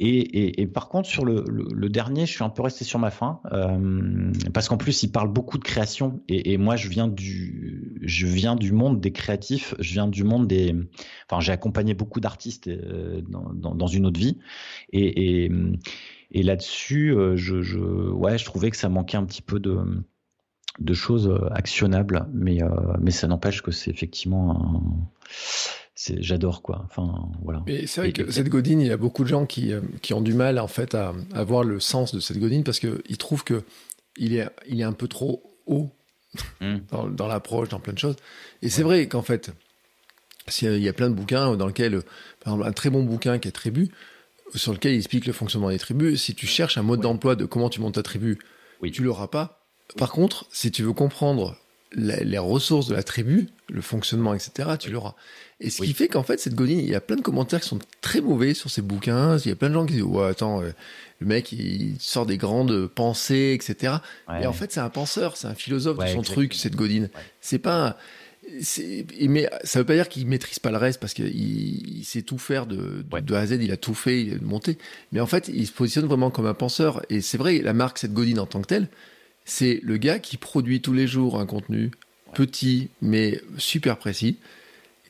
Et, 0.00 0.18
et, 0.18 0.60
et, 0.60 0.66
par 0.66 0.88
contre, 0.88 1.08
sur 1.08 1.24
le, 1.24 1.44
le, 1.48 1.66
le, 1.72 1.88
dernier, 1.88 2.24
je 2.24 2.32
suis 2.32 2.44
un 2.44 2.50
peu 2.50 2.62
resté 2.62 2.84
sur 2.84 3.00
ma 3.00 3.10
faim 3.10 3.40
euh, 3.52 4.32
parce 4.54 4.68
qu'en 4.68 4.76
plus, 4.76 5.02
il 5.02 5.10
parle 5.10 5.32
beaucoup 5.32 5.58
de 5.58 5.64
création. 5.64 6.22
Et, 6.28 6.52
et, 6.52 6.58
moi, 6.58 6.76
je 6.76 6.88
viens 6.88 7.08
du, 7.08 7.98
je 8.02 8.26
viens 8.26 8.54
du 8.54 8.72
monde 8.72 9.00
des 9.00 9.12
créatifs. 9.12 9.74
Je 9.80 9.92
viens 9.94 10.06
du 10.06 10.22
monde 10.22 10.46
des. 10.46 10.74
Enfin, 11.28 11.40
j'ai 11.40 11.52
accompagné 11.52 11.94
beaucoup 11.94 12.20
d'artistes 12.20 12.68
euh, 12.68 13.22
dans, 13.28 13.52
dans, 13.52 13.74
dans, 13.74 13.86
une 13.88 14.06
autre 14.06 14.20
vie. 14.20 14.38
Et, 14.92 15.50
là-dessus, 16.32 17.12
euh, 17.12 17.36
je, 17.36 17.62
je, 17.62 17.78
ouais, 17.78 18.38
je 18.38 18.44
trouvais 18.44 18.70
que 18.70 18.76
ça 18.76 18.88
manquait 18.88 19.16
un 19.16 19.24
petit 19.24 19.42
peu 19.42 19.58
de 19.58 20.04
de 20.78 20.94
choses 20.94 21.28
euh, 21.28 21.48
actionnables, 21.52 22.26
mais, 22.32 22.62
euh, 22.62 22.68
mais 23.00 23.10
ça 23.10 23.26
n'empêche 23.26 23.62
que 23.62 23.70
c'est 23.70 23.90
effectivement 23.90 24.56
un... 24.56 24.82
J'adore 25.98 26.62
quoi. 26.62 26.84
Enfin 26.84 27.28
voilà. 27.42 27.62
Mais 27.66 27.86
c'est 27.86 28.00
vrai 28.00 28.12
que 28.12 28.30
cette 28.30 28.48
godine, 28.48 28.80
il 28.80 28.86
y 28.86 28.92
a 28.92 28.96
beaucoup 28.96 29.24
de 29.24 29.28
gens 29.28 29.46
qui, 29.46 29.72
euh, 29.72 29.80
qui 30.00 30.14
ont 30.14 30.20
du 30.20 30.32
mal 30.32 30.58
en 30.58 30.68
fait 30.68 30.94
à, 30.94 31.12
à 31.34 31.44
voir 31.44 31.64
le 31.64 31.80
sens 31.80 32.14
de 32.14 32.20
cette 32.20 32.38
godine 32.38 32.62
parce 32.62 32.78
qu'ils 32.78 33.18
trouvent 33.18 33.44
que 33.44 33.64
il 34.16 34.36
est, 34.36 34.48
il 34.68 34.80
est 34.80 34.84
un 34.84 34.92
peu 34.92 35.08
trop 35.08 35.42
haut 35.66 35.90
mmh. 36.60 36.76
dans, 36.90 37.08
dans 37.08 37.26
l'approche, 37.26 37.68
dans 37.68 37.80
plein 37.80 37.92
de 37.92 37.98
choses. 37.98 38.16
Et 38.62 38.68
c'est 38.68 38.82
vrai 38.82 39.08
qu'en 39.08 39.22
fait, 39.22 39.52
il 40.62 40.78
y 40.78 40.88
a 40.88 40.92
plein 40.92 41.10
de 41.10 41.14
bouquins 41.14 41.56
dans 41.56 41.66
lesquels, 41.66 42.02
par 42.40 42.54
exemple, 42.54 42.68
un 42.68 42.72
très 42.72 42.90
bon 42.90 43.02
bouquin 43.02 43.38
qui 43.38 43.48
est 43.48 43.52
Tribu, 43.52 43.90
sur 44.54 44.72
lequel 44.72 44.92
il 44.92 44.98
explique 44.98 45.26
le 45.26 45.32
fonctionnement 45.32 45.70
des 45.70 45.78
tribus. 45.78 46.22
Si 46.22 46.34
tu 46.34 46.46
cherches 46.46 46.78
un 46.78 46.82
mode 46.82 47.00
ouais. 47.00 47.02
d'emploi 47.02 47.36
de 47.36 47.44
comment 47.44 47.68
tu 47.68 47.80
montes 47.80 47.94
ta 47.94 48.02
tribu, 48.02 48.38
oui. 48.82 48.92
tu 48.92 49.02
l'auras 49.02 49.28
pas 49.28 49.58
par 49.96 50.10
contre, 50.10 50.46
si 50.50 50.70
tu 50.70 50.82
veux 50.82 50.92
comprendre 50.92 51.56
la, 51.92 52.16
les 52.16 52.38
ressources 52.38 52.86
de 52.88 52.94
la 52.94 53.02
tribu, 53.02 53.48
le 53.68 53.80
fonctionnement, 53.80 54.34
etc., 54.34 54.70
tu 54.78 54.90
l'auras. 54.90 55.14
Et 55.60 55.70
ce 55.70 55.80
oui. 55.82 55.88
qui 55.88 55.94
fait 55.94 56.08
qu'en 56.08 56.22
fait, 56.22 56.38
cette 56.38 56.54
godine, 56.54 56.80
il 56.80 56.88
y 56.88 56.94
a 56.94 57.00
plein 57.00 57.16
de 57.16 57.22
commentaires 57.22 57.60
qui 57.60 57.68
sont 57.68 57.80
très 58.00 58.20
mauvais 58.20 58.54
sur 58.54 58.70
ces 58.70 58.82
bouquins. 58.82 59.38
Il 59.38 59.48
y 59.48 59.52
a 59.52 59.56
plein 59.56 59.68
de 59.68 59.74
gens 59.74 59.86
qui 59.86 59.94
disent, 59.94 60.02
ouais, 60.02 60.26
attends, 60.26 60.62
euh, 60.62 60.70
le 61.20 61.26
mec, 61.26 61.50
il 61.50 61.96
sort 61.98 62.26
des 62.26 62.36
grandes 62.36 62.86
pensées, 62.86 63.52
etc. 63.54 63.94
Ouais. 64.28 64.42
Et 64.42 64.46
en 64.46 64.52
fait, 64.52 64.70
c'est 64.70 64.80
un 64.80 64.90
penseur, 64.90 65.36
c'est 65.36 65.48
un 65.48 65.54
philosophe 65.54 65.98
ouais, 65.98 66.06
de 66.06 66.10
son 66.10 66.18
exactement. 66.20 66.34
truc, 66.34 66.54
cette 66.54 66.76
godine. 66.76 67.10
Ouais. 67.14 67.22
C'est 67.40 67.58
pas, 67.58 67.96
mais 69.28 69.48
ça 69.64 69.80
veut 69.80 69.84
pas 69.84 69.94
dire 69.94 70.08
qu'il 70.08 70.26
maîtrise 70.26 70.58
pas 70.58 70.70
le 70.70 70.76
reste 70.76 71.00
parce 71.00 71.14
qu'il 71.14 71.28
il 71.28 72.04
sait 72.04 72.22
tout 72.22 72.38
faire 72.38 72.66
de, 72.66 73.04
de, 73.10 73.20
de, 73.20 73.34
A 73.34 73.40
à 73.40 73.46
Z, 73.46 73.58
il 73.60 73.72
a 73.72 73.76
tout 73.76 73.94
fait, 73.94 74.22
il 74.22 74.32
est 74.34 74.42
monté. 74.42 74.78
Mais 75.12 75.20
en 75.20 75.26
fait, 75.26 75.48
il 75.48 75.66
se 75.66 75.72
positionne 75.72 76.06
vraiment 76.06 76.30
comme 76.30 76.46
un 76.46 76.54
penseur. 76.54 77.02
Et 77.10 77.20
c'est 77.20 77.38
vrai, 77.38 77.58
la 77.58 77.72
marque, 77.72 77.98
cette 77.98 78.14
godine 78.14 78.38
en 78.38 78.46
tant 78.46 78.60
que 78.60 78.66
telle, 78.66 78.88
c'est 79.48 79.80
le 79.82 79.96
gars 79.96 80.18
qui 80.18 80.36
produit 80.36 80.82
tous 80.82 80.92
les 80.92 81.06
jours 81.06 81.40
un 81.40 81.46
contenu 81.46 81.90
petit 82.34 82.90
mais 83.00 83.40
super 83.56 83.96
précis, 83.96 84.38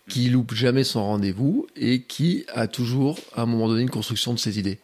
qui 0.08 0.30
loupe 0.30 0.54
jamais 0.54 0.84
son 0.84 1.04
rendez-vous 1.04 1.66
et 1.76 2.02
qui 2.02 2.44
a 2.54 2.68
toujours 2.68 3.18
à 3.34 3.42
un 3.42 3.46
moment 3.46 3.68
donné 3.68 3.82
une 3.82 3.90
construction 3.90 4.32
de 4.32 4.38
ses 4.38 4.58
idées. 4.58 4.78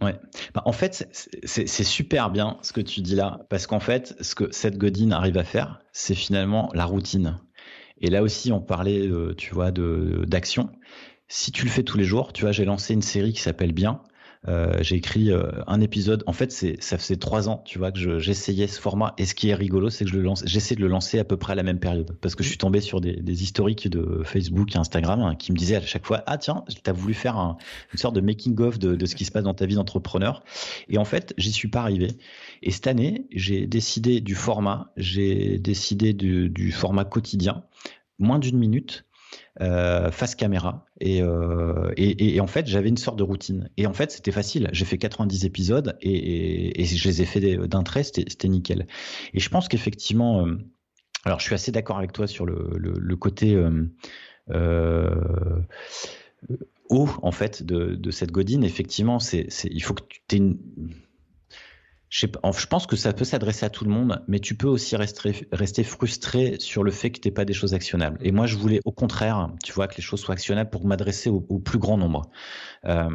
Ouais. 0.00 0.14
Bah, 0.54 0.62
en 0.64 0.72
fait, 0.72 1.08
c'est 1.44 1.66
super 1.66 2.30
bien 2.30 2.56
ce 2.62 2.72
que 2.72 2.80
tu 2.80 3.00
dis 3.00 3.14
là, 3.14 3.40
parce 3.50 3.66
qu'en 3.66 3.80
fait, 3.80 4.16
ce 4.20 4.34
que 4.34 4.50
cette 4.52 4.78
Godine 4.78 5.12
arrive 5.12 5.38
à 5.38 5.44
faire, 5.44 5.80
c'est 5.92 6.14
finalement 6.14 6.70
la 6.72 6.84
routine. 6.84 7.40
Et 8.00 8.10
là 8.10 8.22
aussi, 8.22 8.52
on 8.52 8.60
parlait, 8.60 9.06
euh, 9.06 9.34
tu 9.36 9.54
vois, 9.54 9.70
d'action. 9.72 10.70
Si 11.28 11.52
tu 11.52 11.64
le 11.64 11.70
fais 11.70 11.82
tous 11.82 11.98
les 11.98 12.04
jours, 12.04 12.32
tu 12.32 12.42
vois, 12.42 12.52
j'ai 12.52 12.64
lancé 12.64 12.94
une 12.94 13.02
série 13.02 13.32
qui 13.32 13.40
s'appelle 13.40 13.72
Bien, 13.72 14.02
euh, 14.48 14.74
j'ai 14.80 14.96
écrit 14.96 15.30
euh, 15.30 15.50
un 15.68 15.80
épisode. 15.80 16.24
En 16.26 16.32
fait, 16.32 16.50
c'est 16.50 16.82
ça 16.82 16.98
faisait 16.98 17.16
trois 17.16 17.48
ans, 17.48 17.62
tu 17.64 17.78
vois, 17.78 17.92
que 17.92 18.18
j'essayais 18.18 18.66
ce 18.66 18.80
format. 18.80 19.14
Et 19.18 19.24
ce 19.24 19.34
qui 19.34 19.50
est 19.50 19.54
rigolo, 19.54 19.88
c'est 19.88 20.04
que 20.04 20.10
je 20.10 20.16
le 20.16 20.22
lance, 20.22 20.42
j'essaie 20.46 20.74
de 20.74 20.80
le 20.80 20.88
lancer 20.88 21.18
à 21.18 21.24
peu 21.24 21.36
près 21.36 21.52
à 21.52 21.56
la 21.56 21.62
même 21.62 21.78
période, 21.78 22.16
parce 22.20 22.34
que 22.34 22.42
je 22.42 22.48
suis 22.48 22.58
tombé 22.58 22.80
sur 22.80 23.00
des, 23.00 23.14
des 23.16 23.42
historiques 23.42 23.88
de 23.88 24.22
Facebook 24.24 24.74
et 24.74 24.78
Instagram 24.78 25.20
hein, 25.20 25.34
qui 25.36 25.52
me 25.52 25.56
disaient 25.56 25.76
à 25.76 25.82
chaque 25.82 26.06
fois, 26.06 26.24
ah 26.26 26.38
tiens, 26.38 26.64
t'as 26.82 26.92
voulu 26.92 27.14
faire 27.14 27.36
un, 27.36 27.56
une 27.92 27.98
sorte 27.98 28.16
de 28.16 28.20
making 28.20 28.60
of 28.60 28.78
de, 28.78 28.96
de 28.96 29.06
ce 29.06 29.14
qui 29.14 29.24
se 29.24 29.30
passe 29.30 29.44
dans 29.44 29.54
ta 29.54 29.66
vie 29.66 29.76
d'entrepreneur. 29.76 30.42
Et 30.88 30.98
en 30.98 31.04
fait, 31.04 31.34
j'y 31.38 31.52
suis 31.52 31.68
pas 31.68 31.82
arrivé. 31.82 32.08
Et 32.62 32.72
cette 32.72 32.88
année, 32.88 33.26
j'ai 33.30 33.66
décidé 33.66 34.20
du 34.20 34.34
format, 34.34 34.92
j'ai 34.96 35.58
décidé 35.58 36.12
du, 36.12 36.48
du 36.48 36.72
format 36.72 37.04
quotidien, 37.04 37.64
moins 38.18 38.38
d'une 38.38 38.58
minute 38.58 39.04
euh, 39.60 40.10
face 40.10 40.34
caméra. 40.34 40.86
Et, 41.00 41.20
euh, 41.22 41.92
et, 41.96 42.34
et, 42.34 42.40
en 42.40 42.46
fait, 42.46 42.66
j'avais 42.66 42.88
une 42.88 42.96
sorte 42.96 43.18
de 43.18 43.22
routine. 43.22 43.68
Et 43.76 43.86
en 43.86 43.92
fait, 43.92 44.10
c'était 44.10 44.32
facile. 44.32 44.70
J'ai 44.72 44.86
fait 44.86 44.96
90 44.96 45.44
épisodes 45.44 45.96
et, 46.00 46.80
et, 46.80 46.84
je 46.84 47.08
les 47.08 47.20
ai 47.20 47.26
fait 47.26 47.56
d'un 47.56 47.82
trait, 47.82 48.02
c'était 48.02 48.48
nickel. 48.48 48.86
Et 49.34 49.40
je 49.40 49.48
pense 49.50 49.68
qu'effectivement, 49.68 50.46
euh, 50.46 50.58
alors 51.24 51.38
je 51.38 51.44
suis 51.44 51.54
assez 51.54 51.70
d'accord 51.70 51.98
avec 51.98 52.12
toi 52.12 52.26
sur 52.26 52.46
le, 52.46 52.70
le, 52.76 53.16
côté 53.16 53.56
haut, 56.88 57.08
en 57.22 57.32
fait, 57.32 57.62
de, 57.62 57.94
de 57.94 58.10
cette 58.10 58.32
godine. 58.32 58.64
Effectivement, 58.64 59.18
c'est 59.18 59.48
il 59.64 59.82
faut 59.82 59.94
que 59.94 60.02
tu 60.28 60.36
aies 60.36 60.38
une 60.38 60.58
je, 62.12 62.26
pense 62.66 62.86
que 62.86 62.94
ça 62.94 63.14
peut 63.14 63.24
s'adresser 63.24 63.64
à 63.64 63.70
tout 63.70 63.84
le 63.84 63.90
monde, 63.90 64.22
mais 64.28 64.38
tu 64.38 64.54
peux 64.54 64.68
aussi 64.68 64.96
rester, 64.96 65.82
frustré 65.82 66.56
sur 66.58 66.84
le 66.84 66.90
fait 66.90 67.10
que 67.10 67.18
tu 67.18 67.26
n'aies 67.26 67.32
pas 67.32 67.46
des 67.46 67.54
choses 67.54 67.72
actionnables. 67.72 68.18
Et 68.20 68.32
moi, 68.32 68.46
je 68.46 68.56
voulais 68.58 68.80
au 68.84 68.92
contraire, 68.92 69.48
tu 69.64 69.72
vois, 69.72 69.88
que 69.88 69.96
les 69.96 70.02
choses 70.02 70.20
soient 70.20 70.34
actionnables 70.34 70.68
pour 70.68 70.84
m'adresser 70.84 71.30
au, 71.30 71.46
au, 71.48 71.58
plus 71.58 71.78
grand 71.78 71.96
nombre. 71.96 72.30
Euh, 72.84 73.08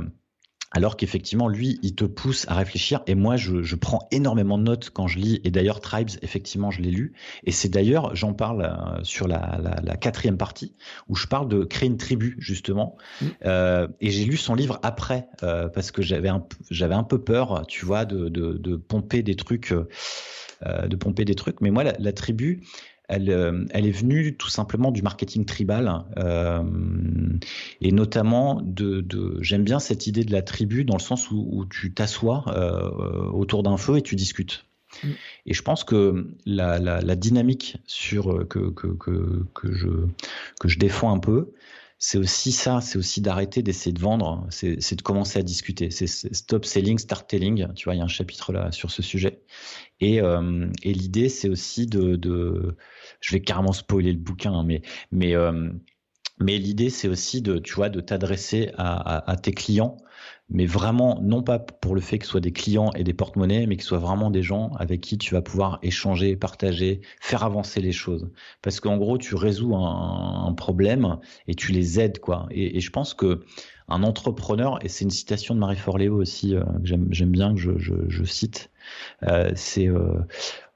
alors 0.72 0.98
qu'effectivement, 0.98 1.48
lui, 1.48 1.80
il 1.82 1.96
te 1.96 2.04
pousse 2.04 2.46
à 2.50 2.56
réfléchir. 2.56 3.02
Et 3.08 3.16
moi, 3.16 3.38
je, 3.38 3.76
prends 3.76 4.08
énormément 4.12 4.58
de 4.58 4.64
notes 4.64 4.90
quand 4.90 5.08
je 5.08 5.18
lis. 5.18 5.42
Et 5.44 5.52
d'ailleurs, 5.52 5.80
Tribes, 5.80 6.10
effectivement, 6.22 6.72
je 6.72 6.82
l'ai 6.82 6.92
lu. 6.92 7.14
Et 7.46 7.52
c'est 7.52 7.70
d'ailleurs, 7.70 8.16
j'en 8.16 8.34
parle 8.34 8.64
euh, 8.64 9.04
sur 9.04 9.28
la, 9.28 9.98
quatrième 10.00 10.38
partie, 10.38 10.76
où 11.08 11.16
je 11.16 11.28
parle 11.28 11.48
de 11.48 11.64
créer 11.64 11.88
une 11.88 11.98
tribu, 11.98 12.36
justement. 12.40 12.98
Mmh. 13.22 13.26
Euh, 13.46 13.88
et 14.02 14.10
j'ai 14.10 14.26
lu 14.26 14.36
son 14.36 14.56
livre 14.56 14.80
après, 14.84 15.28
euh, 15.44 15.70
parce 15.70 15.92
que 15.92 16.02
j'avais 16.02 16.30
un, 16.30 16.46
j'avais 16.70 16.96
un 16.96 17.04
peu 17.04 17.24
peur, 17.24 17.66
tu 17.68 17.86
vois, 17.86 18.06
de, 18.06 18.28
de, 18.30 18.76
pomper 18.76 19.24
des 19.24 19.36
trucs. 19.36 19.74
de 19.74 20.96
pomper 20.96 21.24
des 21.24 21.36
trucs. 21.36 21.62
Mais 21.62 21.72
moi, 21.72 21.84
la 21.84 22.14
tribu, 22.14 22.62
euh, 23.10 23.66
elle, 23.70 23.88
est 23.88 23.92
venue 23.92 24.36
tout 24.36 24.50
simplement 24.50 24.92
du 24.92 25.02
marketing 25.02 25.46
tribal 25.46 26.04
euh, 26.18 26.62
et 27.80 27.94
notamment 27.94 28.62
de, 28.62 29.06
j'aime 29.40 29.64
bien 29.64 29.80
cette 29.80 30.08
idée 30.08 30.26
de 30.26 30.32
la 30.34 30.42
tribu 30.42 30.84
dans 30.84 30.96
le 30.96 31.02
sens 31.02 31.32
où, 31.32 31.66
tu 31.70 31.94
t'assois 31.94 32.44
euh, 32.48 33.30
autour 33.32 33.64
d'un 33.64 33.78
feu 33.78 33.98
et 33.98 34.02
tu 34.02 34.16
discutes. 34.16 34.66
Mm. 35.04 35.08
Et 35.46 35.54
je 35.54 35.62
pense 35.62 35.86
que 35.86 36.36
la, 36.46 37.16
dynamique 37.16 37.78
sur 37.86 38.46
que, 38.48 38.72
que, 38.72 39.72
je, 39.72 39.88
que 40.60 40.68
je 40.68 40.78
défends 40.78 41.14
un 41.14 41.20
peu, 41.20 41.54
c'est 42.00 42.18
aussi 42.18 42.52
ça, 42.52 42.82
c'est 42.82 42.98
aussi 42.98 43.22
d'arrêter 43.22 43.64
d'essayer 43.64 43.94
de 43.94 44.00
vendre, 44.00 44.48
c'est 44.50 44.96
de 44.96 45.02
commencer 45.02 45.40
à 45.40 45.44
discuter. 45.44 45.90
C'est 45.90 46.08
stop 46.08 46.66
selling, 46.66 47.00
start 47.00 47.28
telling. 47.28 47.74
Tu 47.74 47.86
vois, 47.86 47.96
il 47.96 47.98
y 47.98 48.02
a 48.02 48.04
un 48.04 48.08
chapitre 48.08 48.54
là 48.54 48.72
sur 48.72 48.92
ce 48.92 49.02
sujet. 49.02 49.42
Et, 50.00 50.18
et 50.18 50.94
l'idée, 50.94 51.30
c'est 51.30 51.50
aussi 51.50 51.88
de, 51.88 52.76
je 53.20 53.32
vais 53.34 53.42
carrément 53.42 53.74
spoiler 53.74 54.12
le 54.12 54.20
bouquin, 54.20 54.54
hein, 54.54 54.64
mais 54.64 54.82
mais 55.12 55.36
euh, 55.36 55.72
mais 56.40 56.58
l'idée 56.58 56.90
c'est 56.90 57.08
aussi 57.08 57.42
de 57.42 57.58
de 57.58 58.02
t'adresser 58.02 58.72
à, 58.78 59.36
tes 59.42 59.52
clients, 59.52 59.98
mais 60.50 60.66
vraiment 60.66 61.20
non 61.22 61.44
pas 61.44 61.60
pour 61.60 61.94
le 61.96 62.02
fait 62.02 62.20
que 62.20 62.26
ce 62.26 62.32
soit 62.32 62.42
des 62.42 62.52
clients 62.52 62.92
et 62.96 63.04
des 63.04 63.14
porte-monnaies, 63.14 63.66
mais 63.68 63.76
que 63.76 63.84
ce 63.84 63.90
soit 63.90 63.98
vraiment 63.98 64.32
des 64.32 64.44
gens 64.44 64.72
avec 64.80 65.02
qui 65.02 65.18
tu 65.18 65.34
vas 65.34 65.42
pouvoir 65.42 65.80
échanger, 65.82 66.36
partager, 66.36 67.02
faire 67.20 67.44
avancer 67.44 67.82
les 67.82 67.92
choses. 67.92 68.30
Parce 68.62 68.80
qu'en 68.80 68.98
gros 68.98 69.18
tu 69.18 69.36
résous 69.36 69.76
un, 69.76 70.54
problème 70.58 71.18
et 71.48 71.56
tu 71.56 71.72
les 71.72 72.00
aides 72.00 72.20
quoi. 72.20 72.48
Et, 72.52 72.80
je 72.80 72.90
pense 72.90 73.14
que 73.14 73.44
un 73.90 74.04
entrepreneur, 74.04 74.84
et 74.84 74.90
c'est 74.90 75.06
une 75.06 75.12
citation 75.12 75.56
de 75.56 75.60
Marie 75.60 75.78
Forleo 75.78 76.20
aussi 76.20 76.56
euh, 76.56 76.64
que 76.64 76.88
j'aime 77.12 77.32
bien 77.32 77.54
que 77.54 77.60
je, 77.60 78.24
cite, 78.24 78.70
euh, 79.24 79.52
c'est 79.56 79.88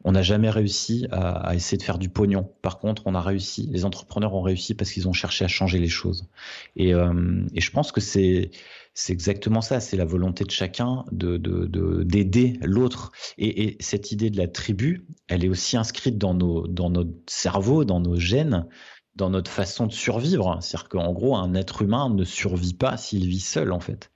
on 0.04 0.12
n'a 0.14 0.22
jamais 0.22 0.50
réussi 0.50 1.08
à, 1.12 1.54
essayer 1.56 1.78
de 1.78 1.84
faire 1.84 1.98
du 1.98 2.10
pognon. 2.10 2.50
Par 2.62 2.80
contre, 2.80 3.04
on 3.06 3.16
a 3.16 3.22
réussi, 3.22 3.68
les 3.72 3.86
entrepreneurs 3.86 4.34
ont 4.34 4.42
réussi 4.42 4.74
parce 4.74 4.92
qu'ils 4.92 5.08
ont 5.08 5.14
cherché 5.14 5.46
à 5.46 5.48
changer 5.48 5.80
les 5.80 5.90
choses. 5.90 6.28
Et, 6.76 6.94
euh, 6.94 7.44
je 7.56 7.72
pense 7.72 7.92
que 7.92 8.02
c'est 8.02 8.52
c'est 8.94 9.14
exactement 9.14 9.62
ça, 9.62 9.80
c'est 9.80 9.96
la 9.96 10.06
volonté 10.06 10.44
de 10.44 10.52
chacun 10.52 11.06
de 11.12 11.38
d'aider 12.04 12.60
l'autre. 12.62 13.12
Et, 13.38 13.78
cette 13.80 14.12
idée 14.12 14.30
de 14.30 14.38
la 14.38 14.48
tribu, 14.48 15.08
elle 15.28 15.46
est 15.46 15.50
aussi 15.50 15.78
inscrite 15.78 16.18
dans 16.18 16.34
nos 16.34 16.68
dans 16.68 16.90
notre 16.90 17.12
cerveau, 17.28 17.86
dans 17.86 18.02
nos 18.02 18.18
gènes, 18.18 18.68
dans 19.16 19.30
notre 19.30 19.50
façon 19.50 19.88
de 19.88 19.94
survivre. 19.94 20.58
C'est-à-dire 20.62 20.90
qu'en 20.90 21.14
gros, 21.14 21.36
un 21.36 21.54
être 21.54 21.82
humain 21.82 22.10
ne 22.10 22.24
survit 22.24 22.74
pas 22.74 22.98
s'il 22.98 23.28
vit 23.28 23.40
seul, 23.40 23.72
en 23.72 23.80
fait. 23.80 24.12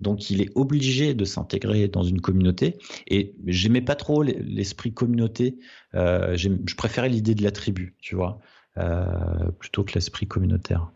Donc 0.00 0.30
il 0.30 0.42
est 0.42 0.50
obligé 0.54 1.14
de 1.14 1.24
s'intégrer 1.24 1.88
dans 1.88 2.02
une 2.02 2.20
communauté. 2.20 2.78
Et 3.06 3.34
j'aimais 3.46 3.82
pas 3.82 3.94
trop 3.94 4.22
l'esprit 4.22 4.92
communauté. 4.92 5.58
Euh, 5.94 6.36
je 6.36 6.74
préférais 6.76 7.08
l'idée 7.08 7.34
de 7.34 7.42
la 7.42 7.50
tribu, 7.50 7.94
tu 8.00 8.16
vois, 8.16 8.40
euh, 8.78 9.50
plutôt 9.58 9.84
que 9.84 9.92
l'esprit 9.94 10.26
communautaire. 10.26 10.90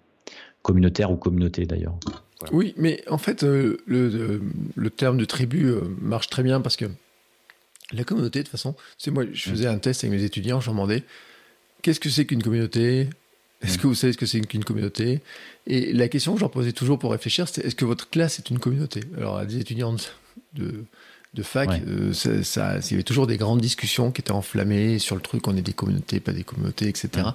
Communautaire 0.63 1.11
ou 1.11 1.17
communauté 1.17 1.67
d'ailleurs. 1.67 1.99
Oui, 2.53 2.75
mais 2.77 3.03
en 3.09 3.19
fait, 3.19 3.43
euh, 3.43 3.79
le, 3.87 4.91
terme 4.91 5.19
de 5.19 5.25
tribu 5.25 5.73
marche 6.01 6.29
très 6.29 6.43
bien 6.43 6.61
parce 6.61 6.77
que 6.77 6.87
la 7.93 8.05
communauté, 8.05 8.41
de 8.41 8.45
toute 8.45 8.53
façon, 8.53 8.75
c'est 8.97 9.11
moi, 9.11 9.25
je 9.33 9.51
faisais 9.51 9.67
un 9.67 9.79
test 9.79 10.05
avec 10.05 10.19
mes 10.19 10.25
étudiants, 10.25 10.61
je 10.61 10.67
leur 10.67 10.75
demandais 10.75 11.05
qu'est-ce 11.83 12.01
que 12.01 12.11
c'est 12.11 12.27
qu'une 12.27 12.43
communauté? 12.43 13.09
Est-ce 13.63 13.79
que 13.79 13.89
vous 13.89 13.95
savez 13.95 14.13
ce 14.13 14.19
que 14.19 14.27
c'est 14.27 14.41
qu'une 14.41 14.65
communauté? 14.65 15.21
Et 15.67 15.93
la 15.93 16.09
question 16.09 16.35
que 16.35 16.41
j'en 16.41 16.49
posais 16.49 16.73
toujours 16.73 16.99
pour 16.99 17.11
réfléchir, 17.11 17.49
c'est 17.49 17.65
est-ce 17.65 17.75
que 17.75 17.85
votre 17.85 18.09
classe 18.09 18.39
est 18.39 18.51
une 18.51 18.61
communauté? 18.61 19.01
Alors, 19.17 19.37
à 19.37 19.47
des 19.47 19.59
étudiants 19.59 19.97
de, 20.55 20.85
de 21.39 21.43
fac, 21.45 21.71
euh, 21.87 22.13
ça, 22.13 22.79
il 22.79 22.91
y 22.91 22.95
avait 22.95 23.05
toujours 23.05 23.29
des 23.29 23.37
grandes 23.37 23.61
discussions 23.61 24.11
qui 24.11 24.21
étaient 24.21 24.33
enflammées 24.33 24.99
sur 24.99 25.15
le 25.15 25.23
truc, 25.23 25.47
on 25.47 25.57
est 25.57 25.63
des 25.63 25.73
communautés, 25.73 26.19
pas 26.19 26.33
des 26.33 26.43
communautés, 26.43 26.89
etc. 26.89 27.29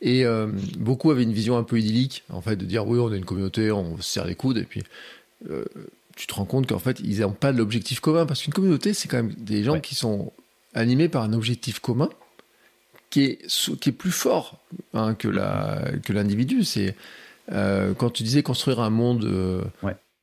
Et 0.00 0.24
euh, 0.24 0.46
beaucoup 0.78 1.10
avaient 1.10 1.24
une 1.24 1.32
vision 1.32 1.58
un 1.58 1.64
peu 1.64 1.78
idyllique, 1.78 2.22
en 2.30 2.40
fait, 2.40 2.56
de 2.56 2.64
dire 2.64 2.86
oui, 2.86 3.00
on 3.00 3.12
est 3.12 3.18
une 3.18 3.24
communauté, 3.24 3.72
on 3.72 3.96
se 3.96 4.02
serre 4.04 4.26
les 4.26 4.36
coudes, 4.36 4.58
et 4.58 4.64
puis 4.64 4.84
euh, 5.50 5.64
tu 6.16 6.28
te 6.28 6.34
rends 6.34 6.44
compte 6.44 6.68
qu'en 6.68 6.78
fait, 6.78 7.00
ils 7.00 7.20
n'ont 7.20 7.32
pas 7.32 7.50
l'objectif 7.50 7.98
commun, 7.98 8.26
parce 8.26 8.42
qu'une 8.42 8.52
communauté, 8.52 8.94
c'est 8.94 9.08
quand 9.08 9.18
même 9.18 9.34
des 9.36 9.64
gens 9.64 9.80
qui 9.80 9.96
sont 9.96 10.32
animés 10.74 11.08
par 11.08 11.24
un 11.24 11.32
objectif 11.32 11.80
commun 11.80 12.08
qui 13.10 13.24
est, 13.24 13.76
qui 13.80 13.88
est 13.88 13.92
plus 13.92 14.12
fort 14.12 14.58
hein, 14.94 15.14
que, 15.14 15.28
l'individu. 16.12 16.64
C'est 16.64 16.94
quand 17.48 18.10
tu 18.10 18.22
disais 18.22 18.44
construire 18.44 18.80
un 18.80 18.90
monde 18.90 19.70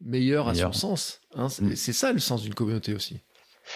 meilleur, 0.05 0.47
à 0.47 0.55
son 0.55 0.71
sens. 0.71 1.18
Hein, 1.35 1.47
mm. 1.47 1.75
c'est, 1.75 1.93
ça 1.93 2.11
le 2.11 2.19
sens 2.19 2.41
d'une 2.41 2.53
communauté 2.53 2.93
aussi. 2.93 3.19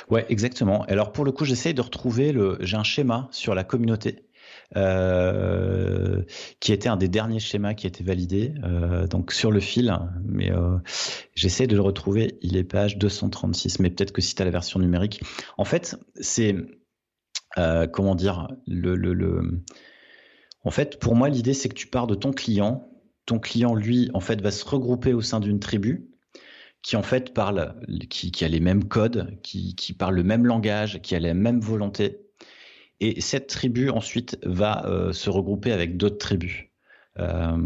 Ouais, 0.09 0.25
exactement. 0.29 0.83
Alors 0.85 1.11
pour 1.11 1.25
le 1.25 1.31
coup, 1.31 1.45
j'essaie 1.45 1.73
de 1.73 1.81
retrouver 1.81 2.31
le. 2.31 2.57
J'ai 2.61 2.77
un 2.77 2.83
schéma 2.83 3.27
sur 3.31 3.55
la 3.55 3.63
communauté. 3.63 4.27
Euh, 4.75 6.23
qui 6.59 6.73
était 6.73 6.89
un 6.89 6.97
des 6.97 7.07
derniers 7.07 7.39
schémas 7.39 7.75
qui 7.75 7.85
a 7.85 7.89
été 7.89 8.03
validé, 8.03 8.53
donc 9.09 9.31
sur 9.31 9.51
le 9.51 9.59
fil, 9.59 9.95
mais 10.25 10.51
j'essaie 11.35 11.67
de 11.67 11.75
le 11.75 11.81
retrouver, 11.81 12.39
il 12.41 12.57
est 12.57 12.63
page 12.63 12.97
236, 12.97 13.79
mais 13.79 13.91
peut-être 13.91 14.11
que 14.11 14.21
si 14.21 14.33
tu 14.33 14.41
as 14.41 14.45
la 14.45 14.51
version 14.51 14.79
numérique. 14.79 15.21
En 15.57 15.65
fait, 15.65 15.95
c'est 16.19 16.55
euh, 17.57 17.87
comment 17.87 18.15
dire, 18.15 18.47
le, 18.65 18.95
le, 18.95 19.63
en 20.63 20.71
fait, 20.71 20.99
pour 20.99 21.15
moi, 21.15 21.29
l'idée, 21.29 21.53
c'est 21.53 21.69
que 21.69 21.75
tu 21.75 21.87
pars 21.87 22.07
de 22.07 22.15
ton 22.15 22.31
client. 22.31 22.89
Ton 23.25 23.39
client, 23.39 23.75
lui, 23.75 24.09
en 24.13 24.19
fait, 24.19 24.41
va 24.41 24.51
se 24.51 24.65
regrouper 24.65 25.13
au 25.13 25.21
sein 25.21 25.39
d'une 25.39 25.59
tribu 25.59 26.09
qui, 26.83 26.97
en 26.97 27.01
fait, 27.01 27.33
parle, 27.33 27.75
qui, 28.09 28.31
qui 28.31 28.45
a 28.45 28.47
les 28.47 28.59
mêmes 28.59 28.83
codes, 28.83 29.39
qui, 29.41 29.73
qui, 29.75 29.93
parle 29.93 30.15
le 30.15 30.23
même 30.23 30.45
langage, 30.45 31.01
qui 31.01 31.15
a 31.15 31.19
la 31.19 31.33
même 31.33 31.59
volonté. 31.59 32.19
Et 32.99 33.21
cette 33.21 33.47
tribu, 33.47 33.89
ensuite, 33.89 34.37
va 34.43 34.85
euh, 34.85 35.13
se 35.13 35.29
regrouper 35.29 35.71
avec 35.71 35.97
d'autres 35.97 36.17
tribus. 36.17 36.65
Euh, 37.19 37.57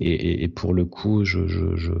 et, 0.00 0.42
et, 0.42 0.48
pour 0.48 0.74
le 0.74 0.84
coup, 0.84 1.24
je, 1.24 1.46
je, 1.46 1.76
je... 1.76 1.92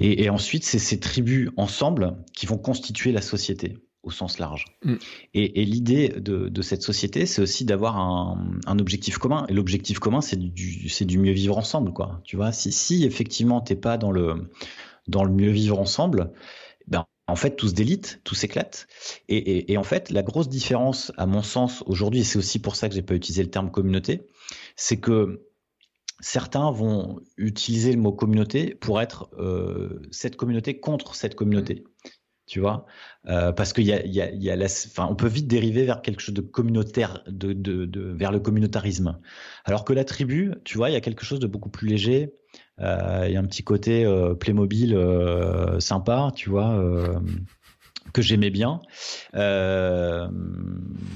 Et, 0.00 0.24
et, 0.24 0.30
ensuite, 0.30 0.64
c'est 0.64 0.78
ces 0.78 1.00
tribus 1.00 1.50
ensemble 1.56 2.16
qui 2.34 2.46
vont 2.46 2.58
constituer 2.58 3.10
la 3.10 3.22
société 3.22 3.78
au 4.02 4.10
sens 4.10 4.38
large. 4.38 4.66
Mm. 4.84 4.94
Et, 5.34 5.64
l'idée 5.64 6.08
de, 6.08 6.62
cette 6.62 6.82
société, 6.82 7.24
c'est 7.26 7.40
aussi 7.40 7.64
d'avoir 7.64 7.98
un, 7.98 8.78
objectif 8.78 9.18
commun. 9.18 9.46
Et 9.48 9.54
l'objectif 9.54 9.98
commun, 9.98 10.20
c'est 10.20 10.38
du, 10.38 10.88
du 11.06 11.18
mieux 11.18 11.32
vivre 11.32 11.56
ensemble, 11.56 11.92
quoi. 11.92 12.20
Tu 12.24 12.36
vois, 12.36 12.52
si, 12.52 12.72
si 12.72 13.04
effectivement 13.04 13.60
t'es 13.60 13.76
pas 13.76 13.96
dans 13.96 14.10
le 14.10 14.50
dans 15.08 15.24
le 15.24 15.32
mieux 15.32 15.50
vivre 15.50 15.78
ensemble, 15.78 16.32
ben 16.88 17.06
en 17.26 17.36
fait 17.36 17.56
tout 17.56 17.68
se 17.68 17.74
délite, 17.74 18.20
tout 18.24 18.34
s'éclate. 18.34 18.86
Et, 19.28 19.76
en 19.76 19.82
fait, 19.82 20.10
la 20.10 20.22
grosse 20.22 20.48
différence, 20.48 21.12
à 21.16 21.26
mon 21.26 21.42
sens, 21.42 21.82
aujourd'hui, 21.86 22.20
et 22.20 22.24
c'est 22.24 22.38
aussi 22.38 22.60
pour 22.60 22.76
ça 22.76 22.88
que 22.88 22.94
j'ai 22.94 23.02
pas 23.02 23.14
utilisé 23.14 23.42
le 23.42 23.50
terme 23.50 23.70
communauté, 23.70 24.26
c'est 24.76 24.98
que 24.98 25.46
certains 26.20 26.70
vont 26.70 27.20
utiliser 27.36 27.92
le 27.92 27.98
mot 27.98 28.12
communauté 28.12 28.74
pour 28.74 29.00
être 29.00 29.30
euh, 29.38 30.02
cette 30.10 30.36
communauté 30.36 30.78
contre 30.78 31.14
cette 31.14 31.34
communauté 31.34 31.84
tu 32.46 32.60
vois, 32.60 32.84
euh, 33.28 33.52
parce 33.52 33.72
qu'il 33.72 33.84
y 33.84 33.92
a, 33.92 34.04
y 34.04 34.42
y 34.42 34.50
a 34.50 34.56
la, 34.56 34.66
peut 35.16 35.28
vite 35.28 35.46
dériver 35.46 35.84
vers 35.84 36.02
quelque 36.02 36.20
chose 36.20 36.34
de 36.34 36.40
communautaire, 36.40 37.22
de, 37.26 37.52
de, 37.52 38.12
vers 38.12 38.32
le 38.32 38.40
communautarisme. 38.40 39.20
Alors 39.64 39.84
que 39.84 39.92
la 39.92 40.04
tribu, 40.04 40.52
tu 40.64 40.76
vois, 40.76 40.90
il 40.90 40.92
y 40.92 40.96
a 40.96 41.00
quelque 41.00 41.24
chose 41.24 41.40
de 41.40 41.46
beaucoup 41.46 41.70
plus 41.70 41.88
léger. 41.88 42.34
Euh, 42.80 43.24
il 43.26 43.32
y 43.32 43.36
a 43.36 43.40
un 43.40 43.44
petit 43.44 43.62
côté 43.62 44.04
euh, 44.04 44.34
Playmobil 44.34 44.94
euh, 44.94 45.78
sympa, 45.80 46.30
tu 46.34 46.50
vois, 46.50 46.82
que 48.12 48.22
j'aimais 48.22 48.50
bien. 48.50 48.80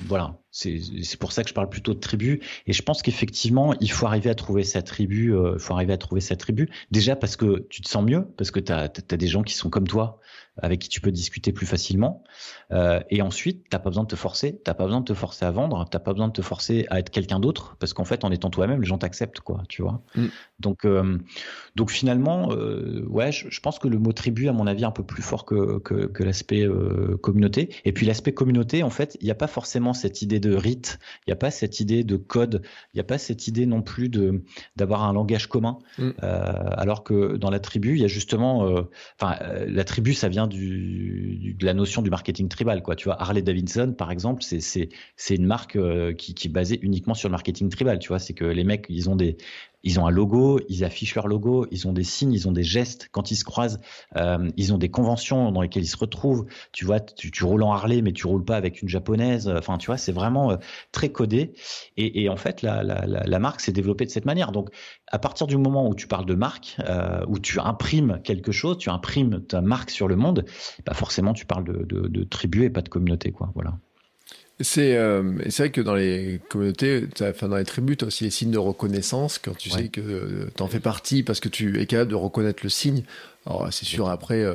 Voilà, 0.06 0.38
c'est 0.56 1.18
pour 1.18 1.32
ça 1.32 1.42
que 1.42 1.50
je 1.50 1.54
parle 1.54 1.68
plutôt 1.68 1.92
de 1.92 2.00
tribu. 2.00 2.40
Et 2.66 2.72
je 2.72 2.82
pense 2.82 3.02
qu'effectivement, 3.02 3.74
il 3.80 3.90
faut 3.90 4.06
arriver 4.06 4.30
à 4.30 4.34
trouver 4.34 4.64
sa 4.64 4.82
tribu. 4.82 5.34
Il 5.34 5.58
faut 5.58 5.74
arriver 5.74 5.92
à 5.92 5.98
trouver 5.98 6.20
sa 6.20 6.36
tribu. 6.36 6.70
Déjà 6.90 7.14
parce 7.14 7.36
que 7.36 7.66
tu 7.68 7.82
te 7.82 7.88
sens 7.88 8.04
mieux, 8.04 8.26
parce 8.36 8.50
que 8.50 8.60
tu 8.60 8.72
as, 8.72 8.84
as, 8.84 9.16
des 9.16 9.26
gens 9.28 9.42
qui 9.42 9.54
sont 9.54 9.68
comme 9.68 9.86
toi, 9.86 10.20
avec 10.62 10.80
qui 10.80 10.88
tu 10.88 11.00
peux 11.00 11.12
discuter 11.12 11.52
plus 11.52 11.66
facilement. 11.66 12.24
Euh, 12.72 13.00
et 13.10 13.22
ensuite, 13.22 13.66
t'as 13.68 13.78
pas 13.78 13.90
besoin 13.90 14.04
de 14.04 14.08
te 14.08 14.16
forcer, 14.16 14.58
t'as 14.64 14.74
pas 14.74 14.84
besoin 14.84 15.00
de 15.00 15.04
te 15.04 15.14
forcer 15.14 15.44
à 15.44 15.50
vendre, 15.50 15.86
t'as 15.90 15.98
pas 15.98 16.12
besoin 16.12 16.28
de 16.28 16.32
te 16.32 16.42
forcer 16.42 16.86
à 16.90 16.98
être 16.98 17.10
quelqu'un 17.10 17.40
d'autre, 17.40 17.76
parce 17.78 17.92
qu'en 17.92 18.04
fait, 18.04 18.24
en 18.24 18.30
étant 18.30 18.50
toi-même, 18.50 18.80
les 18.80 18.86
gens 18.86 18.98
t'acceptent, 18.98 19.40
quoi, 19.40 19.62
tu 19.68 19.82
vois. 19.82 20.02
Mm. 20.14 20.26
Donc, 20.60 20.84
euh, 20.84 21.18
donc 21.74 21.90
finalement, 21.90 22.52
euh, 22.52 23.04
ouais, 23.08 23.32
je, 23.32 23.60
pense 23.60 23.78
que 23.78 23.88
le 23.88 23.98
mot 23.98 24.12
tribu, 24.12 24.48
à 24.48 24.52
mon 24.52 24.66
avis, 24.66 24.82
est 24.82 24.86
un 24.86 24.90
peu 24.90 25.04
plus 25.04 25.22
fort 25.22 25.44
que 25.44 25.78
que, 25.78 26.06
que 26.06 26.24
l'aspect 26.24 26.66
euh, 26.66 27.18
communauté. 27.18 27.74
Et 27.84 27.92
puis 27.92 28.06
l'aspect 28.06 28.32
communauté, 28.32 28.82
en 28.82 28.90
fait, 28.90 29.18
il 29.20 29.24
n'y 29.24 29.30
a 29.30 29.36
pas 29.36 29.46
forcément 29.46 29.92
cette 29.92 30.22
idée 30.22 30.40
de 30.40 30.45
rite, 30.54 30.98
il 31.26 31.30
n'y 31.30 31.32
a 31.32 31.36
pas 31.36 31.50
cette 31.50 31.80
idée 31.80 32.04
de 32.04 32.16
code, 32.16 32.62
il 32.94 32.96
n'y 32.96 33.00
a 33.00 33.04
pas 33.04 33.18
cette 33.18 33.48
idée 33.48 33.66
non 33.66 33.82
plus 33.82 34.08
de 34.08 34.42
d'avoir 34.76 35.04
un 35.04 35.12
langage 35.12 35.46
commun. 35.48 35.78
Mm. 35.98 36.10
alors 36.20 37.04
que 37.04 37.36
dans 37.36 37.50
la 37.50 37.60
tribu, 37.60 37.96
il 37.96 38.00
y 38.00 38.04
a 38.04 38.08
justement, 38.08 38.86
enfin, 39.20 39.36
la 39.66 39.84
tribu, 39.84 40.14
ça 40.14 40.28
vient 40.28 40.46
du, 40.46 41.56
de 41.58 41.66
la 41.66 41.74
notion 41.74 42.02
du 42.02 42.10
marketing 42.10 42.48
tribal, 42.48 42.82
quoi. 42.82 42.96
Tu 42.96 43.04
vois, 43.04 43.20
Harley 43.20 43.42
Davidson, 43.42 43.94
par 43.96 44.10
exemple, 44.10 44.42
c'est 44.42 44.60
c'est 44.60 45.34
une 45.34 45.46
marque 45.46 45.78
qui, 46.16 46.34
qui 46.34 46.48
est 46.48 46.50
basée 46.50 46.78
uniquement 46.82 47.14
sur 47.14 47.28
le 47.28 47.32
marketing 47.32 47.68
tribal. 47.68 47.98
Tu 47.98 48.08
vois, 48.08 48.18
c'est 48.18 48.34
que 48.34 48.44
les 48.44 48.64
mecs, 48.64 48.86
ils 48.88 49.08
ont 49.10 49.16
des 49.16 49.36
ils 49.86 50.00
ont 50.00 50.06
un 50.06 50.10
logo, 50.10 50.58
ils 50.68 50.82
affichent 50.84 51.14
leur 51.14 51.28
logo, 51.28 51.64
ils 51.70 51.86
ont 51.86 51.92
des 51.92 52.02
signes, 52.02 52.32
ils 52.32 52.48
ont 52.48 52.52
des 52.52 52.64
gestes. 52.64 53.08
Quand 53.12 53.30
ils 53.30 53.36
se 53.36 53.44
croisent, 53.44 53.78
euh, 54.16 54.50
ils 54.56 54.74
ont 54.74 54.78
des 54.78 54.88
conventions 54.88 55.52
dans 55.52 55.60
lesquelles 55.60 55.84
ils 55.84 55.86
se 55.86 55.96
retrouvent. 55.96 56.44
Tu 56.72 56.84
vois, 56.84 56.98
tu, 56.98 57.44
roules 57.44 57.62
en 57.62 57.72
Harley, 57.72 58.02
mais 58.02 58.12
tu 58.12 58.26
roules 58.26 58.44
pas 58.44 58.56
avec 58.56 58.82
une 58.82 58.88
japonaise. 58.88 59.48
Enfin, 59.48 59.78
tu 59.78 59.86
vois, 59.86 59.96
c'est 59.96 60.10
vraiment 60.10 60.50
euh, 60.50 60.56
très 60.90 61.10
codé. 61.10 61.52
Et, 61.96 62.28
en 62.28 62.36
fait, 62.36 62.62
la, 62.62 63.38
marque 63.38 63.60
s'est 63.60 63.70
développée 63.70 64.06
de 64.06 64.10
cette 64.10 64.24
manière. 64.24 64.50
Donc, 64.50 64.70
à 65.06 65.20
partir 65.20 65.46
du 65.46 65.56
moment 65.56 65.88
où 65.88 65.94
tu 65.94 66.08
parles 66.08 66.26
de 66.26 66.34
marque, 66.34 66.78
euh, 66.88 67.24
où 67.28 67.38
tu 67.38 67.60
imprimes 67.60 68.20
quelque 68.24 68.50
chose, 68.50 68.78
tu 68.78 68.90
imprimes 68.90 69.46
ta 69.46 69.60
marque 69.60 69.90
sur 69.90 70.08
le 70.08 70.16
monde, 70.16 70.46
bah 70.84 70.94
forcément, 70.94 71.32
tu 71.32 71.46
parles 71.46 71.64
de, 71.64 72.08
de 72.08 72.24
tribu 72.24 72.64
et 72.64 72.70
pas 72.70 72.82
de 72.82 72.88
communauté, 72.88 73.30
quoi. 73.30 73.52
Voilà. 73.54 73.78
C'est 74.60 74.96
euh, 74.96 75.22
vrai 75.58 75.70
que 75.70 75.82
dans 75.82 75.94
les 75.94 76.40
communautés, 76.48 77.06
enfin 77.20 77.48
dans 77.48 77.58
les 77.58 77.64
tribus, 77.66 77.98
tu 77.98 78.04
as 78.04 78.08
aussi 78.08 78.24
les 78.24 78.30
signes 78.30 78.50
de 78.50 78.58
reconnaissance 78.58 79.38
quand 79.38 79.56
tu 79.56 79.68
sais 79.68 79.88
que 79.88 80.00
euh, 80.00 80.50
tu 80.56 80.62
en 80.62 80.66
fais 80.66 80.80
partie 80.80 81.22
parce 81.22 81.40
que 81.40 81.50
tu 81.50 81.78
es 81.78 81.84
capable 81.84 82.10
de 82.10 82.16
reconnaître 82.16 82.60
le 82.62 82.70
signe. 82.70 83.02
Alors 83.44 83.70
c'est 83.70 83.84
sûr, 83.84 84.08
après, 84.08 84.42
euh, 84.42 84.54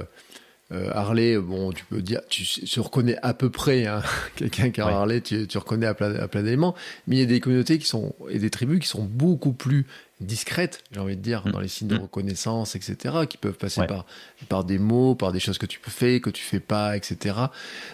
euh, 0.72 0.89
Harley, 0.93 1.38
bon, 1.38 1.72
tu 1.72 1.84
peux 1.86 2.01
dire, 2.01 2.22
tu, 2.30 2.43
tu 2.43 2.80
reconnais 2.80 3.17
à 3.22 3.34
peu 3.34 3.49
près 3.49 3.88
hein, 3.88 4.01
quelqu'un 4.36 4.69
qui 4.69 4.82
a 4.82 4.88
Harley, 4.88 5.22
tu, 5.22 5.47
tu, 5.47 5.57
reconnais 5.57 5.86
à 5.86 5.93
plein, 5.93 6.15
à 6.15 6.28
plein 6.28 6.43
d'éléments, 6.43 6.76
mais 7.07 7.17
il 7.17 7.19
y 7.19 7.24
a 7.24 7.26
des 7.26 7.39
communautés 7.39 7.78
qui 7.78 7.88
sont, 7.88 8.15
et 8.30 8.39
des 8.39 8.49
tribus 8.49 8.80
qui 8.80 8.88
sont 8.88 9.03
beaucoup 9.03 9.53
plus 9.53 9.86
discrètes, 10.22 10.84
j'ai 10.91 10.99
envie 10.99 11.17
de 11.17 11.22
dire, 11.22 11.45
mm. 11.45 11.51
dans 11.51 11.59
les 11.59 11.67
signes 11.67 11.89
de 11.89 11.97
mm. 11.97 12.03
reconnaissance, 12.03 12.76
etc., 12.76 13.15
qui 13.30 13.38
peuvent 13.38 13.57
passer 13.57 13.86
par, 13.86 14.05
par 14.47 14.63
des 14.63 14.80
mots, 14.80 15.15
par 15.15 15.32
des 15.32 15.39
choses 15.39 15.57
que 15.57 15.65
tu 15.65 15.80
faire, 15.82 16.22
que 16.22 16.30
tu 16.30 16.43
fais 16.43 16.59
pas, 16.59 16.95
etc. 16.95 17.36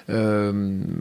Euh, 0.09 0.51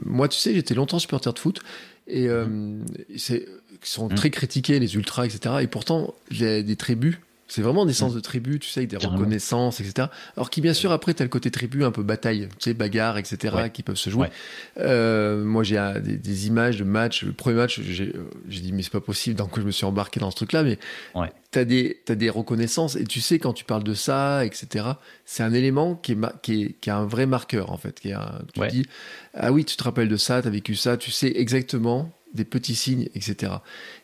moi, 0.05 0.27
tu 0.27 0.39
sais, 0.39 0.53
j'étais 0.53 0.73
longtemps 0.73 0.99
supporter 0.99 1.31
de 1.31 1.39
foot, 1.39 1.61
et 2.07 2.27
euh, 2.27 2.45
mm. 2.45 2.85
c'est, 3.17 3.47
qui 3.81 3.91
sont 3.91 4.07
très 4.07 4.31
critiqués, 4.31 4.79
les 4.79 4.95
ultras, 4.95 5.25
etc. 5.25 5.55
Et 5.61 5.67
pourtant, 5.67 6.15
j'ai 6.31 6.63
des 6.63 6.75
tribus 6.75 7.19
c'est 7.47 7.61
vraiment 7.61 7.85
des 7.85 7.93
sens 7.93 8.13
de 8.13 8.19
tribu, 8.19 8.59
tu 8.59 8.69
sais, 8.69 8.81
avec 8.81 8.89
des 8.89 8.97
reconnaissances, 8.97 9.79
etc. 9.79 10.09
Alors 10.35 10.49
qui, 10.49 10.61
bien 10.61 10.73
sûr, 10.73 10.91
après, 10.91 11.13
t'as 11.13 11.23
le 11.23 11.29
côté 11.29 11.49
tribu, 11.49 11.83
un 11.83 11.91
peu 11.91 12.03
bataille, 12.03 12.49
tu 12.59 12.69
sais, 12.69 12.73
bagarre, 12.73 13.17
etc., 13.17 13.69
qui 13.71 13.83
peuvent 13.83 13.95
se 13.95 14.09
jouer. 14.09 14.27
Euh, 14.79 15.43
moi, 15.43 15.63
j'ai 15.63 15.77
des, 16.03 16.17
des, 16.17 16.47
images 16.47 16.77
de 16.77 16.83
matchs. 16.83 17.23
Le 17.23 17.31
premier 17.31 17.55
match, 17.55 17.79
j'ai 17.81 18.13
dit, 18.47 18.73
mais 18.73 18.83
c'est 18.83 18.91
pas 18.91 19.01
possible, 19.01 19.35
donc 19.35 19.57
je 19.57 19.63
me 19.63 19.71
suis 19.71 19.85
embarqué 19.85 20.19
dans 20.19 20.31
ce 20.31 20.35
truc-là, 20.35 20.63
mais 20.63 20.77
ouais. 21.15 21.31
t'as 21.51 21.63
des, 21.63 22.01
as 22.09 22.15
des 22.15 22.29
reconnaissances, 22.29 22.95
et 22.95 23.05
tu 23.05 23.21
sais, 23.21 23.39
quand 23.39 23.53
tu 23.53 23.63
parles 23.63 23.83
de 23.83 23.93
ça, 23.93 24.45
etc., 24.45 24.85
c'est 25.25 25.43
un 25.43 25.53
élément 25.53 25.95
qui 25.95 26.13
est, 26.13 26.17
qui 26.41 26.63
est, 26.63 26.73
qui 26.81 26.89
est 26.89 26.93
un 26.93 27.05
vrai 27.05 27.25
marqueur, 27.25 27.71
en 27.71 27.77
fait, 27.77 27.99
qui 27.99 28.09
est 28.09 28.13
un, 28.13 28.41
tu 28.53 28.67
dis, 28.67 28.85
ah 29.33 29.51
oui, 29.51 29.63
tu 29.63 29.77
te 29.77 29.83
rappelles 29.83 30.09
de 30.09 30.17
ça, 30.17 30.41
t'as 30.41 30.49
vécu 30.49 30.75
ça, 30.75 30.97
tu 30.97 31.11
sais 31.11 31.31
exactement 31.35 32.11
des 32.37 32.45
petits 32.45 32.75
signes, 32.75 33.09
etc. 33.15 33.51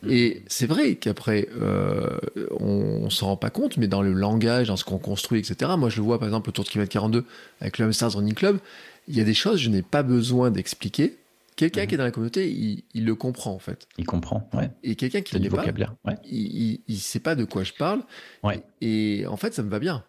Mm. 0.02 0.12
Et 0.12 0.44
c'est 0.48 0.66
vrai 0.66 0.96
qu'après, 0.96 1.48
euh, 1.62 2.18
on, 2.60 3.10
s'en 3.10 3.28
rend 3.28 3.38
pas 3.38 3.50
compte, 3.50 3.78
mais 3.78 3.88
dans 3.88 4.02
le 4.02 4.12
langage, 4.12 4.68
dans 4.68 4.76
ce 4.76 4.84
qu'on 4.84 4.98
construit, 4.98 5.40
etc. 5.40 5.72
Moi, 5.78 5.90
je 5.90 5.98
le 5.98 6.04
vois 6.04 6.20
par 6.20 6.28
exemple 6.28 6.50
autour 6.50 6.66
de 6.66 6.70
km 6.70 6.92
42 6.92 7.26
avec 7.62 7.78
le 7.78 7.86
Hamsters 7.86 8.14
Running 8.14 8.34
Club. 8.34 8.60
Il 9.08 9.16
y 9.16 9.22
a 9.22 9.24
des 9.24 9.34
choses, 9.34 9.60
je 9.60 9.70
n'ai 9.70 9.82
pas 9.82 10.04
besoin 10.04 10.52
d'expliquer. 10.52 11.18
Quelqu'un 11.56 11.86
qui 11.86 11.94
est 11.94 11.98
dans 11.98 12.04
la 12.04 12.12
communauté, 12.12 12.50
il, 12.50 13.06
le 13.06 13.16
comprend 13.16 13.52
en 13.52 13.60
fait. 13.60 13.88
Il 14.00 14.06
comprend, 14.06 14.50
ouais. 14.54 14.72
Et 14.82 14.96
quelqu'un 14.96 15.22
qui 15.22 15.40
ne 15.40 15.50
pas, 15.50 15.64
ouais. 15.64 16.16
il, 16.26 16.80
ne 16.90 16.96
sait 16.96 17.20
pas 17.20 17.36
de 17.36 17.46
quoi 17.46 17.64
je 17.64 17.74
parle. 17.74 18.02
Ouais. 18.44 18.64
et 18.82 19.26
en 19.28 19.38
fait, 19.38 19.54
ça 19.54 19.62
me 19.62 19.70
va 19.70 19.78
bien. 19.78 20.04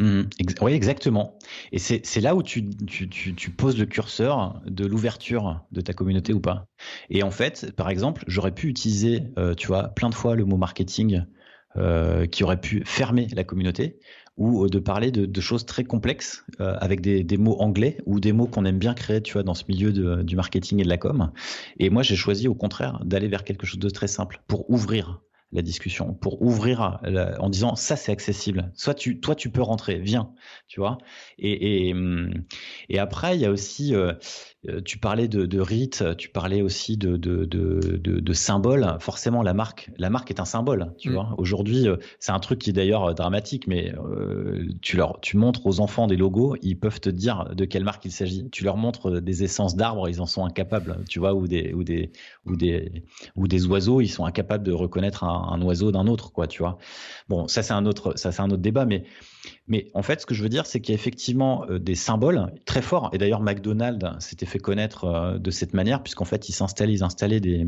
Mmh, 0.00 0.22
oui, 0.60 0.72
exactement. 0.72 1.36
Et 1.72 1.78
c'est 1.78 2.20
là 2.20 2.36
où 2.36 2.42
tu, 2.42 2.62
poses 3.56 3.78
le 3.78 3.86
curseur 3.86 4.62
de 4.66 4.86
l'ouverture 4.86 5.60
de 5.72 5.80
ta 5.80 5.92
communauté 5.92 6.32
ou 6.32 6.40
pas. 6.40 6.68
Et 7.10 7.24
en 7.24 7.32
fait, 7.32 7.72
par 7.74 7.90
exemple, 7.90 8.22
j'aurais 8.28 8.52
pu 8.52 8.68
utiliser, 8.68 9.24
euh, 9.38 9.54
tu 9.54 9.66
vois, 9.66 9.88
plein 9.88 10.08
de 10.08 10.14
fois 10.14 10.36
le 10.36 10.44
mot 10.44 10.56
marketing 10.56 11.24
euh, 11.76 12.26
qui 12.26 12.44
aurait 12.44 12.60
pu 12.60 12.82
fermer 12.84 13.26
la 13.34 13.42
communauté 13.42 13.98
ou 14.36 14.64
euh, 14.64 14.68
de 14.68 14.78
parler 14.78 15.10
de, 15.10 15.40
choses 15.40 15.66
très 15.66 15.82
complexes 15.82 16.44
avec 16.60 17.00
des, 17.00 17.36
mots 17.36 17.60
anglais 17.60 17.98
ou 18.06 18.20
des 18.20 18.32
mots 18.32 18.46
qu'on 18.46 18.64
aime 18.64 18.78
bien 18.78 18.94
créer, 18.94 19.20
tu 19.20 19.32
vois, 19.32 19.42
dans 19.42 19.54
ce 19.54 19.64
milieu 19.68 20.22
du 20.22 20.36
marketing 20.36 20.78
et 20.78 20.84
de 20.84 20.88
la 20.88 20.98
com. 20.98 21.32
Et 21.80 21.90
moi, 21.90 22.04
j'ai 22.04 22.16
choisi 22.16 22.46
au 22.46 22.54
contraire 22.54 23.00
d'aller 23.04 23.26
vers 23.26 23.42
quelque 23.42 23.66
chose 23.66 23.80
de 23.80 23.90
très 23.90 24.06
simple 24.06 24.40
pour 24.46 24.70
ouvrir 24.70 25.22
la 25.52 25.62
discussion, 25.62 26.12
pour 26.12 26.42
ouvrir 26.42 27.00
en 27.40 27.48
disant 27.48 27.74
ça 27.74 27.96
c'est 27.96 28.12
accessible. 28.12 28.70
Soit 28.74 28.94
tu, 28.94 29.18
toi 29.18 29.34
tu 29.34 29.48
peux 29.50 29.62
rentrer, 29.62 29.98
viens, 29.98 30.30
tu 30.66 30.78
vois. 30.78 30.98
Et, 31.38 31.88
et, 31.88 31.94
et 32.90 32.98
après 32.98 33.34
il 33.34 33.40
y 33.40 33.46
a 33.46 33.50
aussi, 33.50 33.94
euh, 33.94 34.12
euh, 34.68 34.82
tu 34.82 34.98
parlais 34.98 35.26
de, 35.26 35.46
de 35.46 35.60
rites, 35.60 36.04
tu 36.18 36.28
parlais 36.28 36.60
aussi 36.60 36.98
de, 36.98 37.16
de, 37.16 37.46
de, 37.46 37.80
de, 37.98 38.32
symboles. 38.34 38.98
Forcément 39.00 39.42
la 39.42 39.54
marque, 39.54 39.90
la 39.96 40.10
marque 40.10 40.30
est 40.30 40.40
un 40.40 40.44
symbole, 40.44 40.92
tu 40.98 41.08
mm. 41.08 41.12
vois. 41.14 41.34
Aujourd'hui 41.38 41.88
euh, 41.88 41.96
c'est 42.20 42.32
un 42.32 42.40
truc 42.40 42.58
qui 42.58 42.70
est 42.70 42.74
d'ailleurs 42.74 43.14
dramatique, 43.14 43.66
mais 43.66 43.94
tu 44.82 44.98
leur, 44.98 45.18
tu 45.20 45.38
montres 45.38 45.66
aux 45.66 45.80
enfants 45.80 46.06
des 46.06 46.16
logos, 46.16 46.56
ils 46.60 46.78
peuvent 46.78 47.00
te 47.00 47.08
dire 47.08 47.54
de 47.54 47.64
quelle 47.64 47.84
marque 47.84 48.04
il 48.04 48.12
s'agit. 48.12 48.50
Tu 48.50 48.64
leur 48.64 48.76
montres 48.76 49.22
des 49.22 49.44
essences 49.44 49.76
d'arbres, 49.76 50.10
ils 50.10 50.20
en 50.20 50.26
sont 50.26 50.44
incapables, 50.44 50.98
tu 51.08 51.20
vois, 51.20 51.32
ou 51.32 51.48
des, 51.48 51.72
ou 51.72 51.84
des, 51.84 52.12
ou 52.44 52.54
des, 52.54 53.04
ou 53.34 53.48
des 53.48 53.66
oiseaux, 53.66 54.02
ils 54.02 54.08
sont 54.08 54.26
incapables 54.26 54.64
de 54.64 54.72
reconnaître 54.72 55.24
un 55.24 55.37
un, 55.38 55.62
oiseau 55.62 55.92
d'un 55.92 56.06
autre, 56.06 56.32
quoi, 56.32 56.46
tu 56.46 56.62
vois. 56.62 56.78
Bon, 57.28 57.48
ça 57.48 57.62
c'est 57.62 57.72
un 57.72 57.86
autre, 57.86 58.14
ça 58.16 58.32
c'est 58.32 58.42
un 58.42 58.50
autre 58.50 58.62
débat, 58.62 58.84
mais 58.84 59.04
mais 59.66 59.90
en 59.94 60.02
fait, 60.02 60.20
ce 60.20 60.26
que 60.26 60.34
je 60.34 60.42
veux 60.42 60.48
dire, 60.48 60.66
c'est 60.66 60.80
qu'il 60.80 60.94
y 60.94 60.96
a 60.96 61.00
effectivement 61.00 61.64
euh, 61.68 61.78
des 61.78 61.94
symboles 61.94 62.52
très 62.64 62.82
forts. 62.82 63.10
Et 63.12 63.18
d'ailleurs, 63.18 63.40
McDonald's 63.40 64.24
s'était 64.24 64.46
fait 64.46 64.58
connaître 64.58 65.04
euh, 65.04 65.38
de 65.38 65.50
cette 65.50 65.74
manière, 65.74 66.02
puisqu'en 66.02 66.24
fait, 66.24 66.48
ils 66.48 66.52
s'installaient, 66.52 66.94
ils 66.94 67.04
installaient 67.04 67.40
des, 67.40 67.66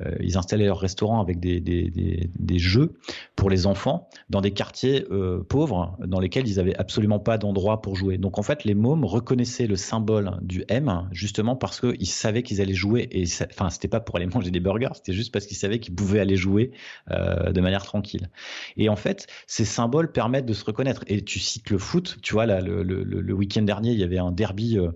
euh, 0.00 0.14
ils 0.20 0.36
installaient 0.36 0.66
leur 0.66 0.80
restaurant 0.80 1.20
avec 1.20 1.40
des, 1.40 1.60
des, 1.60 1.90
des, 1.90 2.30
des, 2.34 2.58
jeux 2.58 2.94
pour 3.36 3.50
les 3.50 3.66
enfants 3.66 4.08
dans 4.30 4.40
des 4.40 4.52
quartiers 4.52 5.04
pauvres 5.48 5.96
dans 6.04 6.20
lesquels 6.20 6.48
ils 6.48 6.60
avaient 6.60 6.76
absolument 6.76 7.18
pas 7.18 7.38
d'endroit 7.38 7.82
pour 7.82 7.96
jouer. 7.96 8.18
Donc 8.18 8.38
en 8.38 8.42
fait, 8.42 8.64
les 8.64 8.74
mômes 8.74 9.04
reconnaissaient 9.04 9.66
le 9.66 9.76
symbole 9.76 10.38
du 10.42 10.64
M 10.68 11.08
justement 11.12 11.56
parce 11.56 11.80
qu'ils 11.80 12.08
savaient 12.08 12.42
qu'ils 12.42 12.60
allaient 12.60 12.74
jouer. 12.74 13.08
Et 13.12 13.24
enfin, 13.50 13.70
c'était 13.70 13.88
pas 13.88 14.00
pour 14.00 14.16
aller 14.16 14.26
manger 14.34 14.50
des 14.50 14.60
burgers, 14.60 14.90
c'était 14.94 15.12
juste 15.12 15.32
parce 15.32 15.46
qu'ils 15.46 15.56
savaient 15.56 15.78
qu'ils 15.78 15.94
pouvaient 15.94 16.20
aller 16.20 16.36
jouer 16.36 16.72
de 17.10 17.60
manière 17.60 17.84
tranquille. 17.84 18.30
Et 18.76 18.88
en 18.88 18.96
fait, 18.96 19.26
ces 19.46 19.64
symboles 19.64 20.12
permettent 20.12 20.46
de 20.46 20.52
se 20.52 20.64
reconnaître. 20.64 21.04
Et 21.06 21.22
tu 21.22 21.38
cites 21.38 21.70
le 21.70 21.78
foot, 21.78 22.18
tu 22.22 22.34
vois, 22.34 22.46
là, 22.46 22.60
le, 22.60 22.82
le, 22.82 23.32
week-end 23.32 23.62
dernier, 23.62 23.92
il 23.92 23.98
y 23.98 24.04
avait 24.04 24.18
un 24.18 24.32
derby 24.32 24.78
euh, 24.78 24.90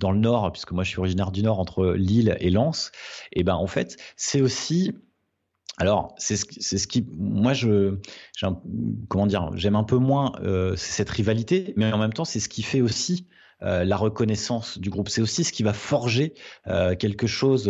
dans 0.00 0.10
le 0.10 0.18
Nord, 0.18 0.50
puisque 0.52 0.72
moi 0.72 0.84
je 0.84 0.90
suis 0.90 0.98
originaire 0.98 1.30
du 1.30 1.42
Nord, 1.42 1.60
entre 1.60 1.92
Lille 1.92 2.36
et 2.40 2.50
Lens. 2.50 2.92
Et 3.32 3.42
ben 3.42 3.54
en 3.54 3.66
fait, 3.66 3.96
c'est 4.16 4.40
aussi 4.40 4.92
alors, 5.76 6.14
c'est 6.18 6.36
ce, 6.36 6.78
ce, 6.78 6.86
qui, 6.86 7.04
moi, 7.18 7.52
je, 7.52 7.98
comment 9.08 9.26
dire, 9.26 9.50
j'aime 9.56 9.74
un 9.74 9.82
peu 9.82 9.96
moins 9.96 10.32
euh, 10.40 10.76
cette 10.76 11.10
rivalité, 11.10 11.74
mais 11.76 11.92
en 11.92 11.98
même 11.98 12.12
temps, 12.12 12.24
c'est 12.24 12.38
ce 12.38 12.48
qui 12.48 12.62
fait 12.62 12.80
aussi 12.80 13.26
euh, 13.62 13.82
la 13.82 13.96
reconnaissance 13.96 14.78
du 14.78 14.88
groupe. 14.88 15.08
C'est 15.08 15.20
aussi 15.20 15.42
ce 15.42 15.52
qui 15.52 15.64
va 15.64 15.72
forger 15.72 16.34
quelque 16.98 17.26
chose 17.26 17.68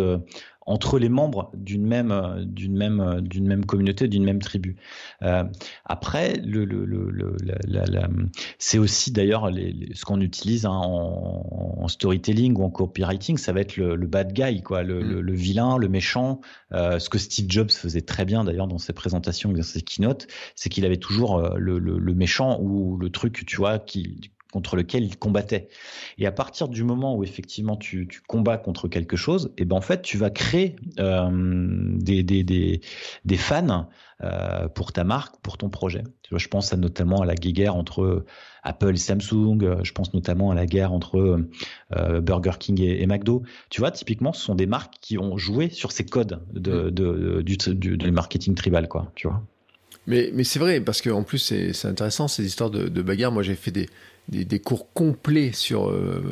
entre 0.66 0.98
les 0.98 1.08
membres 1.08 1.50
d'une 1.54 1.86
même 1.86 2.10
euh, 2.10 2.44
d'une 2.44 2.76
même 2.76 3.00
euh, 3.00 3.20
d'une 3.20 3.46
même 3.46 3.64
communauté, 3.66 4.08
d'une 4.08 4.24
même 4.24 4.40
tribu. 4.40 4.76
Euh, 5.22 5.44
après, 5.84 6.34
le, 6.36 6.64
le, 6.64 6.84
le, 6.84 7.36
la, 7.66 8.08
c'est 8.58 8.78
aussi 8.78 9.12
d'ailleurs 9.12 9.50
ce 9.94 10.04
qu'on 10.04 10.20
utilise 10.20 10.66
hein, 10.66 10.70
en, 10.70 11.76
en, 11.80 11.88
storytelling 11.88 12.56
ou 12.56 12.64
en 12.64 12.70
copywriting, 12.70 13.36
ça 13.36 13.52
va 13.52 13.60
être 13.60 13.76
le, 13.76 14.06
bad 14.06 14.32
guy, 14.32 14.62
quoi, 14.62 14.82
le, 14.82 15.22
mm. 15.22 15.30
vilain, 15.32 15.76
le 15.78 15.88
méchant. 15.88 16.40
Euh, 16.72 16.98
ce 16.98 17.08
que 17.08 17.18
Steve 17.18 17.46
Jobs 17.48 17.70
faisait 17.70 18.00
très 18.00 18.24
bien 18.24 18.44
d'ailleurs 18.44 18.66
dans 18.66 18.78
ses 18.78 18.92
présentations, 18.92 19.52
dans 19.52 19.62
ses 19.62 19.82
keynotes, 19.82 20.26
c'est 20.54 20.68
qu'il 20.68 20.84
avait 20.84 20.96
toujours 20.96 21.40
le, 21.56 22.14
méchant 22.14 22.58
ou 22.60 22.96
le 22.96 23.10
truc, 23.10 23.44
tu 23.46 23.56
vois, 23.56 23.78
qui 23.78 24.30
contre 24.54 24.76
lequel 24.76 25.02
il 25.02 25.16
combattait. 25.16 25.66
Et 26.16 26.26
à 26.26 26.32
partir 26.32 26.68
du 26.68 26.84
moment 26.84 27.16
où 27.16 27.24
effectivement 27.24 27.76
tu, 27.76 28.08
combats 28.28 28.56
contre 28.56 28.86
quelque 28.86 29.16
chose, 29.16 29.52
et 29.58 29.62
eh 29.62 29.64
ben 29.64 29.74
en 29.74 29.80
fait 29.80 30.00
tu 30.00 30.16
vas 30.16 30.30
créer 30.30 30.76
euh, 31.00 31.28
des, 31.98 32.22
des, 32.22 32.44
des, 32.44 32.80
des, 33.24 33.36
fans 33.36 33.88
euh, 34.22 34.68
pour 34.68 34.92
ta 34.92 35.02
marque, 35.02 35.34
pour 35.42 35.58
ton 35.58 35.70
projet. 35.70 36.04
Tu 36.22 36.30
vois, 36.30 36.38
je 36.38 36.46
pense 36.46 36.72
à, 36.72 36.76
notamment 36.76 37.20
à 37.22 37.26
la 37.26 37.34
guerre 37.34 37.74
entre 37.74 38.24
Apple 38.62 38.94
et 38.94 38.96
Samsung. 38.96 39.82
Je 39.82 39.92
pense 39.92 40.14
notamment 40.14 40.52
à 40.52 40.54
la 40.54 40.66
guerre 40.66 40.92
entre 40.92 41.40
euh, 41.96 42.20
Burger 42.20 42.52
King 42.60 42.80
et, 42.80 43.04
McDo. 43.08 43.42
Tu 43.70 43.80
vois, 43.80 43.90
typiquement, 43.90 44.32
ce 44.32 44.40
sont 44.40 44.54
des 44.54 44.66
marques 44.66 44.94
qui 45.00 45.18
ont 45.18 45.36
joué 45.36 45.68
sur 45.68 45.90
ces 45.90 46.06
codes 46.06 46.44
de, 46.52 46.90
de, 46.90 47.42
du, 47.42 47.56
du, 47.56 48.10
marketing 48.12 48.54
tribal, 48.54 48.86
quoi. 48.86 49.10
Tu 49.16 49.26
vois. 49.26 49.42
Mais, 50.06 50.30
mais 50.32 50.44
c'est 50.44 50.60
vrai, 50.60 50.80
parce 50.80 51.02
qu'en 51.02 51.24
plus, 51.24 51.38
c'est 51.38 51.88
intéressant, 51.88 52.28
ces 52.28 52.46
histoires 52.46 52.70
de, 52.70 52.88
de 52.88 53.02
bagarres. 53.02 53.32
Moi, 53.32 53.42
j'ai 53.42 53.56
fait 53.56 53.72
des, 53.72 53.88
des, 54.28 54.58
cours 54.58 54.92
complets 54.92 55.52
sur, 55.52 55.90
euh, 55.90 56.22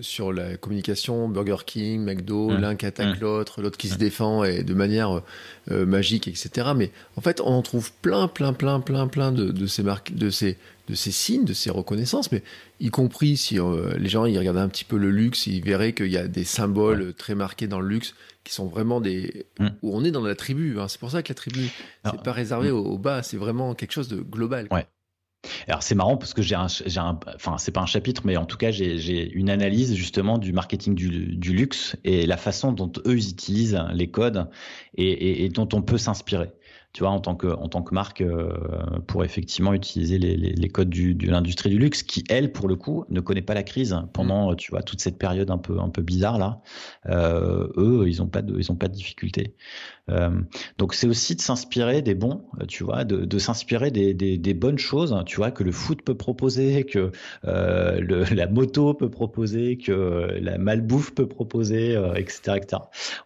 sur 0.00 0.32
la 0.32 0.56
communication, 0.56 1.28
Burger 1.28 1.64
King, 1.64 2.04
McDo, 2.04 2.50
mmh. 2.50 2.56
l'un 2.60 2.76
qui 2.76 2.86
attaque 2.86 3.18
mmh. 3.18 3.20
l'autre, 3.20 3.62
l'autre 3.62 3.78
qui 3.78 3.88
se 3.88 3.94
mmh. 3.94 3.98
défend 3.98 4.44
et 4.44 4.62
de 4.62 4.74
manière 4.74 5.22
euh, 5.70 5.86
magique, 5.86 6.28
etc. 6.28 6.72
Mais 6.76 6.90
en 7.16 7.20
fait, 7.22 7.40
on 7.40 7.46
en 7.46 7.62
trouve 7.62 7.90
plein, 8.02 8.28
plein, 8.28 8.52
plein, 8.52 8.80
plein, 8.80 9.08
plein 9.08 9.32
de, 9.32 9.50
de 9.50 9.66
ces 9.66 9.82
marques, 9.82 10.14
de 10.14 10.28
ces, 10.28 10.58
de 10.88 10.94
ces 10.94 11.10
signes, 11.10 11.44
de 11.44 11.54
ces 11.54 11.70
reconnaissances, 11.70 12.30
mais 12.32 12.42
y 12.80 12.90
compris 12.90 13.38
si 13.38 13.58
euh, 13.58 13.96
les 13.96 14.08
gens 14.08 14.26
ils 14.26 14.38
regardaient 14.38 14.60
un 14.60 14.68
petit 14.68 14.84
peu 14.84 14.98
le 14.98 15.10
luxe, 15.10 15.46
ils 15.46 15.62
verraient 15.62 15.94
qu'il 15.94 16.10
y 16.12 16.18
a 16.18 16.28
des 16.28 16.44
symboles 16.44 17.14
très 17.14 17.34
marqués 17.34 17.66
dans 17.66 17.80
le 17.80 17.88
luxe 17.88 18.14
qui 18.44 18.52
sont 18.52 18.66
vraiment 18.66 19.00
des 19.00 19.46
où 19.82 19.96
on 19.96 20.04
est 20.04 20.10
dans 20.10 20.24
la 20.24 20.34
tribu. 20.34 20.78
Hein. 20.78 20.88
C'est 20.88 21.00
pour 21.00 21.10
ça 21.10 21.22
que 21.22 21.28
la 21.28 21.34
tribu 21.34 21.70
c'est 22.04 22.22
pas 22.22 22.32
réservé 22.32 22.70
au, 22.70 22.84
au, 22.84 22.98
bas, 22.98 23.22
c'est 23.22 23.36
vraiment 23.36 23.74
quelque 23.74 23.92
chose 23.92 24.08
de 24.08 24.20
global. 24.20 24.66
Ouais. 24.70 24.86
Alors 25.66 25.82
c'est 25.82 25.94
marrant 25.94 26.16
parce 26.16 26.34
que 26.34 26.42
j'ai 26.42 26.54
un, 26.54 26.66
un, 26.96 27.20
enfin 27.34 27.58
c'est 27.58 27.72
pas 27.72 27.80
un 27.80 27.86
chapitre, 27.86 28.22
mais 28.24 28.36
en 28.36 28.44
tout 28.44 28.56
cas 28.56 28.70
j'ai 28.70 29.32
une 29.32 29.50
analyse 29.50 29.94
justement 29.94 30.38
du 30.38 30.52
marketing 30.52 30.94
du, 30.94 31.36
du, 31.36 31.52
luxe 31.52 31.96
et 32.04 32.26
la 32.26 32.36
façon 32.36 32.72
dont 32.72 32.92
eux 33.06 33.18
ils 33.18 33.30
utilisent 33.30 33.82
les 33.92 34.10
codes 34.10 34.48
et, 34.96 35.10
et, 35.10 35.44
et 35.44 35.48
dont 35.48 35.68
on 35.72 35.82
peut 35.82 35.98
s'inspirer 35.98 36.52
tu 36.92 37.04
vois, 37.04 37.10
en 37.10 37.20
tant 37.20 37.34
que, 37.34 37.46
en 37.46 37.68
tant 37.68 37.82
que 37.82 37.94
marque, 37.94 38.20
euh, 38.20 38.52
pour 39.06 39.24
effectivement 39.24 39.72
utiliser 39.72 40.18
les, 40.18 40.36
les, 40.36 40.52
les 40.52 40.68
codes 40.68 40.90
du, 40.90 41.14
de 41.14 41.30
l'industrie 41.30 41.70
du 41.70 41.78
luxe, 41.78 42.02
qui 42.02 42.22
elle, 42.28 42.52
pour 42.52 42.68
le 42.68 42.76
coup, 42.76 43.06
ne 43.08 43.20
connaît 43.20 43.42
pas 43.42 43.54
la 43.54 43.62
crise 43.62 43.96
pendant, 44.12 44.52
mm. 44.52 44.56
tu 44.56 44.70
vois, 44.72 44.82
toute 44.82 45.00
cette 45.00 45.16
période 45.16 45.50
un 45.50 45.56
peu, 45.56 45.80
un 45.80 45.88
peu 45.88 46.02
bizarre 46.02 46.38
là. 46.38 46.60
Euh, 47.06 47.68
eux, 47.78 48.04
ils 48.08 48.20
ont 48.20 48.26
pas 48.26 48.42
de, 48.42 48.58
ils 48.58 48.70
ont 48.70 48.76
pas 48.76 48.88
de 48.88 48.94
difficultés. 48.94 49.54
Euh, 50.10 50.30
donc 50.78 50.94
c'est 50.94 51.06
aussi 51.06 51.36
de 51.36 51.40
s'inspirer 51.40 52.02
des 52.02 52.14
bons, 52.14 52.42
tu 52.66 52.82
vois, 52.82 53.04
de, 53.04 53.38
s'inspirer 53.38 53.90
des, 53.90 54.54
bonnes 54.54 54.78
choses, 54.78 55.16
tu 55.26 55.36
vois, 55.36 55.50
que 55.50 55.62
le 55.62 55.72
foot 55.72 56.02
peut 56.02 56.16
proposer, 56.16 56.84
que 56.84 57.12
euh, 57.44 58.24
la 58.34 58.46
moto 58.48 58.94
peut 58.94 59.10
proposer, 59.10 59.76
que 59.78 60.38
la 60.40 60.58
malbouffe 60.58 61.14
peut 61.14 61.28
proposer, 61.28 61.96
etc.. 62.16 62.58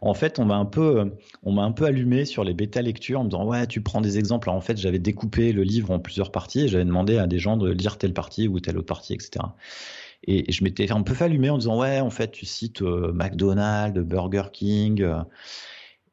En 0.00 0.14
fait, 0.14 0.38
on 0.38 0.44
m'a 0.44 0.56
un 0.56 0.66
peu, 0.66 1.12
on 1.42 1.52
m'a 1.52 1.62
un 1.62 1.72
peu 1.72 1.84
allumé 1.84 2.24
sur 2.24 2.44
les 2.44 2.54
bêta 2.54 2.82
lectures 2.82 3.20
en 3.20 3.24
me 3.24 3.30
disant 3.30 3.46
ouais 3.46 3.66
tu 3.66 3.80
prends 3.80 4.00
des 4.00 4.18
exemples. 4.18 4.50
en 4.50 4.60
fait, 4.60 4.76
j'avais 4.76 4.98
découpé 4.98 5.52
le 5.52 5.62
livre 5.62 5.90
en 5.90 5.98
plusieurs 5.98 6.30
parties 6.30 6.62
et 6.62 6.68
j'avais 6.68 6.84
demandé 6.84 7.18
à 7.18 7.26
des 7.26 7.38
gens 7.38 7.56
de 7.56 7.70
lire 7.70 7.98
telle 7.98 8.12
partie 8.12 8.48
ou 8.48 8.60
telle 8.60 8.76
autre 8.76 8.86
partie, 8.86 9.14
etc. 9.14 9.46
Et 10.24 10.50
je 10.50 10.64
m'étais 10.64 10.90
un 10.90 11.02
peu 11.02 11.14
allumer 11.22 11.50
en 11.50 11.58
disant 11.58 11.78
ouais, 11.78 12.00
en 12.00 12.10
fait, 12.10 12.32
tu 12.32 12.46
cites 12.46 12.82
euh, 12.82 13.12
McDonald's, 13.12 14.00
Burger 14.00 14.50
King. 14.52 15.06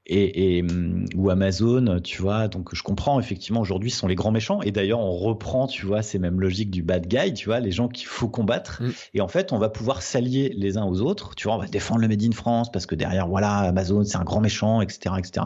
Et, 0.06 0.58
et, 0.58 0.64
mm, 0.64 1.06
ou 1.16 1.30
Amazon, 1.30 2.00
tu 2.04 2.22
vois. 2.22 2.48
Donc 2.48 2.76
je 2.76 2.84
comprends 2.84 3.20
effectivement 3.20 3.62
aujourd'hui 3.62 3.90
ce 3.90 4.00
sont 4.00 4.08
les 4.08 4.16
grands 4.16 4.32
méchants 4.32 4.62
et 4.62 4.72
d'ailleurs 4.72 5.00
on 5.00 5.14
reprend, 5.14 5.68
tu 5.68 5.86
vois, 5.86 6.02
ces 6.02 6.20
mêmes 6.20 6.42
logiques 6.42 6.72
du 6.72 6.84
bad 6.84 7.08
guy, 7.08 7.34
tu 7.34 7.46
vois, 7.46 7.60
les 7.60 7.72
gens 7.72 7.88
qu'il 7.88 8.08
faut 8.08 8.28
combattre. 8.28 8.82
Mm. 8.82 8.92
Et 9.14 9.22
en 9.22 9.28
fait, 9.28 9.54
on 9.54 9.58
va 9.58 9.70
pouvoir 9.70 10.02
s'allier 10.02 10.54
les 10.58 10.78
uns 10.78 10.86
aux 10.86 11.02
autres. 11.02 11.36
Tu 11.36 11.48
vois, 11.48 11.56
on 11.56 11.60
va 11.60 11.68
défendre 11.68 12.02
le 12.02 12.08
Made 12.08 12.24
in 12.24 12.32
France 12.32 12.72
parce 12.72 12.86
que 12.86 12.96
derrière, 12.96 13.28
voilà, 13.28 13.60
Amazon 13.60 14.04
c'est 14.04 14.18
un 14.18 14.24
grand 14.24 14.42
méchant, 14.42 14.82
etc., 14.82 15.16
etc. 15.18 15.46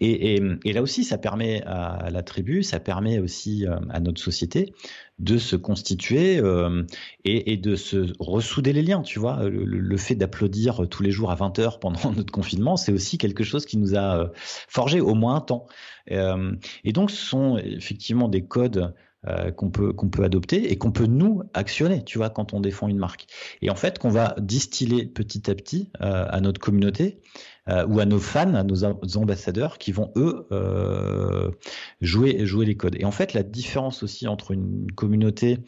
Et, 0.00 0.36
et, 0.36 0.42
et, 0.64 0.72
là 0.72 0.82
aussi, 0.82 1.04
ça 1.04 1.18
permet 1.18 1.62
à 1.64 2.10
la 2.10 2.22
tribu, 2.22 2.62
ça 2.62 2.80
permet 2.80 3.18
aussi 3.18 3.66
euh, 3.66 3.76
à 3.90 4.00
notre 4.00 4.20
société 4.20 4.74
de 5.22 5.38
se 5.38 5.54
constituer 5.54 6.38
euh, 6.38 6.82
et, 7.24 7.52
et, 7.52 7.56
de 7.56 7.76
se 7.76 8.12
ressouder 8.18 8.72
les 8.72 8.82
liens, 8.82 9.02
tu 9.02 9.20
vois. 9.20 9.48
Le, 9.48 9.96
fait 9.96 10.16
d'applaudir 10.16 10.88
tous 10.90 11.02
les 11.02 11.12
jours 11.12 11.30
à 11.30 11.36
20 11.36 11.58
heures 11.60 11.78
pendant 11.78 12.12
notre 12.16 12.32
confinement, 12.32 12.76
c'est 12.76 12.92
aussi 12.92 13.18
quelque 13.18 13.44
chose 13.44 13.64
qui 13.64 13.78
nous 13.78 13.94
a 13.94 14.18
euh, 14.18 14.28
forgé 14.34 15.00
au 15.00 15.14
moins 15.14 15.36
un 15.36 15.40
temps. 15.40 15.66
Euh, 16.10 16.52
et 16.82 16.92
donc, 16.92 17.12
ce 17.12 17.24
sont 17.24 17.56
effectivement 17.58 18.28
des 18.28 18.44
codes 18.44 18.94
euh, 19.28 19.52
qu'on 19.52 19.70
peut 19.70 19.92
qu'on 19.92 20.08
peut 20.08 20.24
adopter 20.24 20.72
et 20.72 20.78
qu'on 20.78 20.90
peut 20.90 21.06
nous 21.06 21.44
actionner, 21.54 22.02
tu 22.02 22.18
vois, 22.18 22.28
quand 22.28 22.54
on 22.54 22.60
défend 22.60 22.88
une 22.88 22.98
marque. 22.98 23.26
Et 23.60 23.70
en 23.70 23.76
fait, 23.76 24.00
qu'on 24.00 24.08
va 24.10 24.34
distiller 24.38 25.06
petit 25.06 25.48
à 25.48 25.54
petit 25.54 25.90
euh, 26.00 26.26
à 26.28 26.40
notre 26.40 26.60
communauté 26.60 27.20
euh, 27.68 27.86
ou 27.86 28.00
à 28.00 28.04
nos 28.04 28.18
fans, 28.18 28.54
à 28.54 28.64
nos 28.64 28.82
ambassadeurs 29.16 29.78
qui 29.78 29.92
vont 29.92 30.10
eux 30.16 30.48
jouer 32.00 32.44
jouer 32.46 32.66
les 32.66 32.76
codes. 32.76 32.96
Et 32.98 33.04
en 33.04 33.12
fait, 33.12 33.32
la 33.32 33.44
différence 33.44 34.02
aussi 34.02 34.26
entre 34.26 34.50
une 34.50 34.90
communauté 34.90 35.58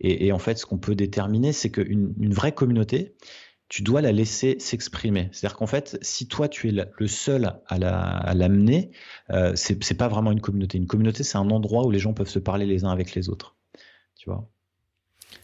et, 0.00 0.28
et 0.28 0.32
en 0.32 0.38
fait 0.38 0.56
ce 0.56 0.64
qu'on 0.64 0.78
peut 0.78 0.94
déterminer, 0.94 1.52
c'est 1.52 1.70
qu'une 1.70 2.14
une 2.20 2.32
vraie 2.32 2.52
communauté 2.52 3.16
tu 3.70 3.82
dois 3.82 4.02
la 4.02 4.10
laisser 4.10 4.56
s'exprimer. 4.58 5.28
C'est-à-dire 5.30 5.56
qu'en 5.56 5.68
fait, 5.68 5.96
si 6.02 6.26
toi 6.26 6.48
tu 6.48 6.68
es 6.68 6.72
le 6.72 7.06
seul 7.06 7.54
à 7.68 8.34
l'amener, 8.34 8.90
la, 9.28 9.36
euh, 9.36 9.52
c'est 9.54 9.94
pas 9.94 10.08
vraiment 10.08 10.32
une 10.32 10.40
communauté. 10.40 10.76
Une 10.76 10.88
communauté, 10.88 11.22
c'est 11.22 11.38
un 11.38 11.48
endroit 11.50 11.86
où 11.86 11.90
les 11.90 12.00
gens 12.00 12.12
peuvent 12.12 12.28
se 12.28 12.40
parler 12.40 12.66
les 12.66 12.84
uns 12.84 12.90
avec 12.90 13.14
les 13.14 13.28
autres. 13.30 13.56
Tu 14.16 14.28
vois? 14.28 14.50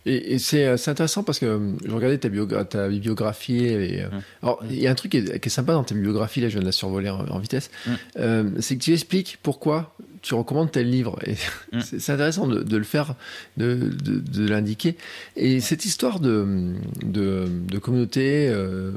Et, 0.06 0.34
et 0.34 0.38
c'est 0.38 0.66
intéressant 0.88 1.22
parce 1.22 1.38
que 1.38 1.46
euh, 1.46 1.72
je 1.84 1.92
regardais 1.92 2.18
ta, 2.18 2.64
ta 2.64 2.88
bibliographie. 2.88 3.64
Et, 3.64 4.02
euh, 4.02 4.08
mmh. 4.08 4.22
Alors, 4.42 4.64
il 4.68 4.80
y 4.80 4.88
a 4.88 4.90
un 4.90 4.94
truc 4.96 5.12
qui 5.12 5.18
est, 5.18 5.38
qui 5.38 5.48
est, 5.48 5.50
sympa 5.50 5.72
dans 5.72 5.84
ta 5.84 5.94
bibliographie, 5.94 6.40
là, 6.40 6.48
je 6.48 6.54
viens 6.54 6.62
de 6.62 6.66
la 6.66 6.72
survoler 6.72 7.10
en, 7.10 7.28
en 7.28 7.38
vitesse. 7.38 7.70
Mmh. 7.86 7.90
Euh, 8.18 8.50
c'est 8.58 8.76
que 8.76 8.82
tu 8.82 8.92
expliques 8.92 9.38
pourquoi 9.42 9.94
tu 10.26 10.34
recommandes 10.34 10.72
tel 10.72 10.90
livre. 10.90 11.16
Et 11.24 11.34
mmh. 11.72 11.80
c'est 11.80 12.12
intéressant 12.12 12.48
de, 12.48 12.60
de, 12.60 12.76
le 12.76 12.82
faire, 12.82 13.14
de, 13.56 13.92
de, 14.02 14.18
de 14.18 14.48
l'indiquer. 14.48 14.96
Et 15.36 15.60
cette 15.60 15.84
histoire 15.84 16.18
de, 16.18 16.74
de, 17.04 17.44
de 17.48 17.78
communauté, 17.78 18.48
euh, 18.48 18.90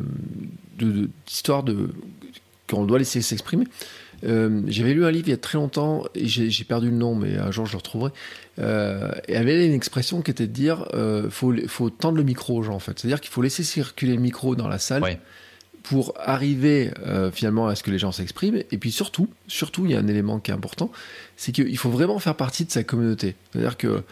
d'histoire 1.27 1.61
de, 1.61 1.89
qu'on 2.67 2.83
doit 2.85 2.97
laisser 2.97 3.21
s'exprimer. 3.21 3.67
Euh, 4.23 4.63
J'avais 4.67 4.95
lu 4.95 5.05
un 5.05 5.11
livre 5.11 5.27
il 5.27 5.31
y 5.31 5.33
a 5.33 5.37
très 5.37 5.59
longtemps 5.59 6.03
et 6.15 6.25
j'ai 6.25 6.63
perdu 6.63 6.89
le 6.89 6.97
nom, 6.97 7.13
mais 7.13 7.37
un 7.37 7.51
jour 7.51 7.67
je 7.67 7.73
le 7.73 7.77
retrouverai. 7.77 8.11
Euh, 8.57 9.11
et 9.27 9.37
avait 9.37 9.67
une 9.67 9.73
expression 9.73 10.23
qui 10.23 10.31
était 10.31 10.47
de 10.47 10.51
dire 10.51 10.87
euh, 10.95 11.29
faut, 11.29 11.53
faut 11.67 11.91
tendre 11.91 12.17
le 12.17 12.23
micro 12.23 12.57
aux 12.57 12.63
gens 12.63 12.73
en 12.73 12.79
fait. 12.79 12.97
C'est-à-dire 12.97 13.21
qu'il 13.21 13.31
faut 13.31 13.43
laisser 13.43 13.63
circuler 13.63 14.15
le 14.15 14.21
micro 14.21 14.55
dans 14.55 14.67
la 14.67 14.79
salle. 14.79 15.03
Ouais. 15.03 15.19
Pour 15.83 16.13
arriver 16.17 16.91
euh, 17.05 17.31
finalement 17.31 17.67
à 17.67 17.75
ce 17.75 17.83
que 17.83 17.91
les 17.91 17.99
gens 17.99 18.11
s'expriment, 18.11 18.63
et 18.71 18.77
puis 18.77 18.91
surtout, 18.91 19.27
surtout, 19.47 19.85
il 19.85 19.91
y 19.91 19.95
a 19.95 19.99
un 19.99 20.07
élément 20.07 20.39
qui 20.39 20.51
est 20.51 20.53
important, 20.53 20.91
c'est 21.35 21.51
qu'il 21.51 21.77
faut 21.77 21.89
vraiment 21.89 22.19
faire 22.19 22.35
partie 22.35 22.65
de 22.65 22.71
sa 22.71 22.83
communauté. 22.83 23.35
C'est-à-dire 23.51 23.77
que 23.77 24.03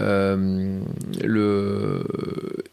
euh, 0.00 0.80
le 1.22 2.04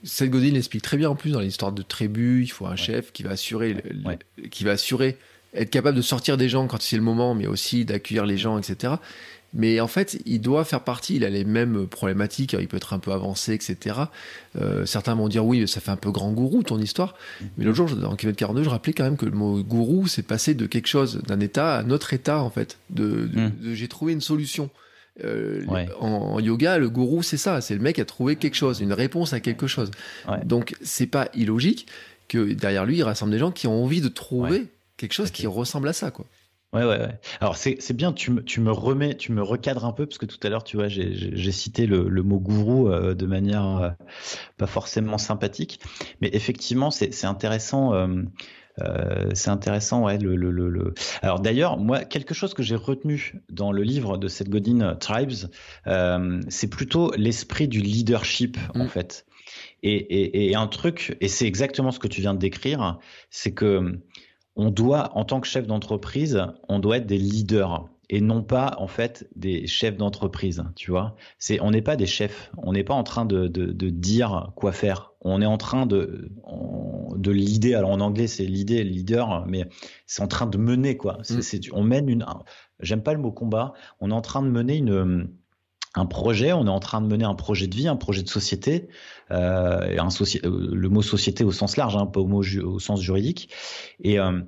Seth 0.04 0.30
Godin 0.30 0.52
l'explique 0.52 0.84
très 0.84 0.97
bien 0.97 1.10
en 1.10 1.16
plus 1.16 1.32
dans 1.32 1.41
l'histoire 1.41 1.72
de 1.72 1.82
tribu. 1.82 2.43
Il 2.43 2.47
faut 2.47 2.66
un 2.66 2.72
ouais. 2.72 2.78
chef 2.78 3.12
qui 3.12 3.24
va 3.24 3.32
assurer, 3.32 3.76
ouais. 4.06 4.20
qui 4.50 4.64
va 4.64 4.72
assurer 4.72 5.18
être 5.54 5.70
capable 5.70 5.97
de 5.97 6.02
sortir 6.02 6.38
des 6.38 6.50
gens 6.50 6.68
quand 6.68 6.82
c'est 6.82 6.95
le 6.95 7.02
moment, 7.02 7.34
mais 7.36 7.47
aussi 7.47 7.86
d'accueillir 7.86 8.26
les 8.26 8.38
gens, 8.38 8.58
etc. 8.58 8.93
Mais 9.54 9.80
en 9.80 9.88
fait, 9.88 10.20
il 10.26 10.41
doit 10.41 10.64
faire 10.64 10.84
partie, 10.84 11.16
il 11.16 11.26
a 11.26 11.30
les 11.30 11.43
mêmes 11.43 11.88
problématiques, 11.88 12.56
il 12.60 12.68
peut 12.68 12.78
être 12.78 12.93
un 12.93 13.00
peu 13.00 13.12
avancé, 13.12 13.54
etc. 13.54 13.95
Euh, 14.60 14.86
certains 14.86 15.16
vont 15.16 15.28
dire 15.28 15.45
oui, 15.45 15.68
ça 15.68 15.82
fait 15.82 15.91
un 15.91 15.95
peu 15.95 16.12
grand 16.12 16.32
gourou 16.32 16.64
ton 16.64 16.80
histoire. 16.80 17.16
Mais 17.58 17.66
l'autre 17.66 17.78
jour, 17.78 17.89
dans 17.95 18.16
Kevin 18.16 18.36
42, 18.36 18.64
je 18.64 18.70
rappelais 18.70 18.93
quand 18.93 19.04
même 19.04 19.18
que 19.18 19.26
le 19.26 19.32
mot 19.32 19.64
gourou, 19.64 20.08
c'est 20.08 20.24
passer 20.24 20.54
de 20.54 20.66
quelque 20.66 20.88
chose, 20.88 21.22
d'un 21.28 21.39
état 21.39 21.78
à 21.78 21.82
un 21.82 21.89
autre 21.89 22.14
état, 22.14 22.41
en 22.41 22.50
fait. 22.50 22.78
De, 22.89 23.28
de, 23.28 23.39
mm. 23.39 23.52
de 23.62 23.74
j'ai 23.74 23.88
trouvé 23.88 24.14
une 24.14 24.22
solution. 24.22 24.70
Euh, 25.26 25.66
ouais. 25.66 25.89
en, 26.00 26.08
en, 26.08 26.39
yoga, 26.39 26.78
le 26.78 26.89
gourou, 26.89 27.24
c'est 27.24 27.38
ça, 27.38 27.60
c'est 27.60 27.74
le 27.74 27.82
mec 27.82 27.95
qui 27.95 28.02
a 28.02 28.06
trouvé 28.06 28.38
quelque 28.38 28.56
chose, 28.56 28.80
une 28.80 28.93
réponse 28.93 29.34
à 29.34 29.41
quelque 29.41 29.68
chose. 29.68 29.91
Ouais. 30.30 30.39
Donc, 30.45 30.76
c'est 30.82 31.08
pas 31.08 31.28
illogique 31.34 31.88
que 32.30 32.54
derrière 32.54 32.86
lui, 32.86 32.97
il 32.97 33.04
rassemble 33.04 33.32
des 33.32 33.39
gens 33.39 33.52
qui 33.52 33.68
ont 33.68 33.84
envie 33.84 34.00
de 34.00 34.08
trouver 34.08 34.60
ouais 34.60 34.68
quelque 35.00 35.14
chose 35.14 35.32
qui 35.32 35.47
ressemble 35.47 35.88
à 35.88 35.93
ça, 35.93 36.12
quoi. 36.12 36.26
Ouais, 36.72 36.84
ouais, 36.84 36.99
ouais. 36.99 37.20
Alors 37.41 37.57
c'est 37.57 37.93
bien, 37.93 38.13
tu 38.13 38.30
me, 38.30 38.43
tu 38.43 38.61
me 38.61 38.72
remets, 38.72 39.17
tu 39.17 39.32
me 39.32 39.41
recadres 39.41 39.86
un 39.86 39.91
peu, 39.91 40.05
parce 40.05 40.20
que 40.20 40.28
tout 40.28 40.38
à 40.43 40.49
l'heure, 40.49 40.63
tu 40.63 40.78
vois, 40.78 40.88
j'ai 40.88 41.51
cité 41.51 41.88
le, 41.88 42.07
le, 42.07 42.22
mot 42.22 42.39
gourou 42.39 42.89
euh, 42.89 43.15
de 43.15 43.26
manière 43.26 43.78
euh, 43.78 43.89
pas 44.57 44.67
forcément 44.67 45.17
sympathique, 45.17 45.80
mais 46.22 46.30
effectivement, 46.32 46.91
c'est 46.91 47.26
intéressant. 47.26 47.93
Euh, 47.95 48.24
euh, 48.82 49.30
c'est 49.34 49.49
intéressant, 49.49 50.05
ouais. 50.05 50.17
Le, 50.17 50.36
le, 50.36 50.51
le, 50.51 50.93
Alors 51.22 51.39
d'ailleurs, 51.39 51.78
moi, 51.78 52.05
quelque 52.05 52.34
chose 52.34 52.53
que 52.53 52.63
j'ai 52.63 52.76
retenu 52.76 53.41
dans 53.49 53.72
le 53.72 53.84
livre 53.84 54.17
de 54.17 54.28
Seth 54.28 54.49
Godin, 54.49 54.95
Tribes, 54.95 55.49
euh, 55.88 56.39
c'est 56.49 56.70
plutôt 56.70 57.11
l'esprit 57.17 57.67
du 57.67 57.80
leadership, 57.82 58.57
mmh. 58.76 58.82
en 58.82 58.88
fait. 58.88 59.26
Et, 59.82 59.95
et, 59.95 60.49
et, 60.49 60.55
un 60.55 60.67
truc, 60.67 61.17
et 61.22 61.28
c'est 61.28 61.47
exactement 61.47 61.91
ce 61.91 61.99
que 61.99 62.07
tu 62.07 62.22
viens 62.22 62.34
de 62.34 62.39
décrire, 62.39 62.99
c'est 63.30 63.53
que 63.53 63.99
on 64.60 64.72
doit, 64.72 65.18
en 65.18 65.24
tant 65.24 65.39
que 65.39 65.47
chef 65.47 65.66
d'entreprise, 65.68 66.41
on 66.68 66.80
doit 66.80 66.97
être 66.97 67.05
des 67.05 67.18
leaders 67.18 67.88
et 68.10 68.20
non 68.20 68.43
pas 68.43 68.76
en 68.78 68.88
fait 68.88 69.30
des 69.38 69.68
chefs 69.68 69.95
d'entreprise. 69.95 70.66
Tu 70.76 70.91
vois, 70.91 71.16
c'est 71.38 71.62
on 71.62 71.72
n'est 71.72 71.82
pas 71.82 71.95
des 71.95 72.07
chefs, 72.07 72.51
on 72.57 72.74
n'est 72.74 72.84
pas 72.84 72.93
en 72.93 73.03
train 73.03 73.24
de, 73.24 73.47
de, 73.47 73.68
de, 73.68 73.89
dire 73.89 74.51
quoi 74.55 74.74
faire. 74.74 75.14
On 75.22 75.41
est 75.41 75.45
en 75.45 75.57
train 75.57 75.86
de 75.86 76.30
de 77.16 77.32
l'idée. 77.32 77.74
Alors 77.74 77.91
en 77.91 78.01
anglais 78.01 78.28
c'est 78.28 78.43
l'idée, 78.43 78.84
leader, 78.84 79.45
mais 79.47 79.70
c'est 80.07 80.24
en 80.24 80.28
train 80.28 80.45
de 80.45 80.57
mener 80.57 80.97
quoi. 80.97 81.20
Mm. 81.30 81.39
on 81.72 81.84
mène 81.84 82.10
une. 82.10 82.26
J'aime 82.82 83.01
pas 83.01 83.14
le 83.14 83.20
mot 83.20 83.32
combat. 83.32 83.72
On 84.01 84.12
est 84.12 84.14
en 84.14 84.22
train 84.22 84.41
de 84.41 84.49
mener 84.49 84.76
une 84.76 85.30
un 85.95 86.05
projet, 86.05 86.53
on 86.53 86.65
est 86.67 86.69
en 86.69 86.79
train 86.79 87.01
de 87.01 87.07
mener 87.07 87.25
un 87.25 87.35
projet 87.35 87.67
de 87.67 87.75
vie, 87.75 87.87
un 87.87 87.95
projet 87.95 88.21
de 88.21 88.29
société, 88.29 88.89
euh, 89.31 89.97
euh, 89.97 90.69
le 90.71 90.89
mot 90.89 91.01
société 91.01 91.43
au 91.43 91.51
sens 91.51 91.77
large, 91.77 91.95
hein, 91.95 92.05
pas 92.05 92.19
au, 92.19 92.29
au 92.31 92.79
sens 92.79 93.01
juridique. 93.01 93.51
Et, 94.03 94.19
euh, 94.19 94.41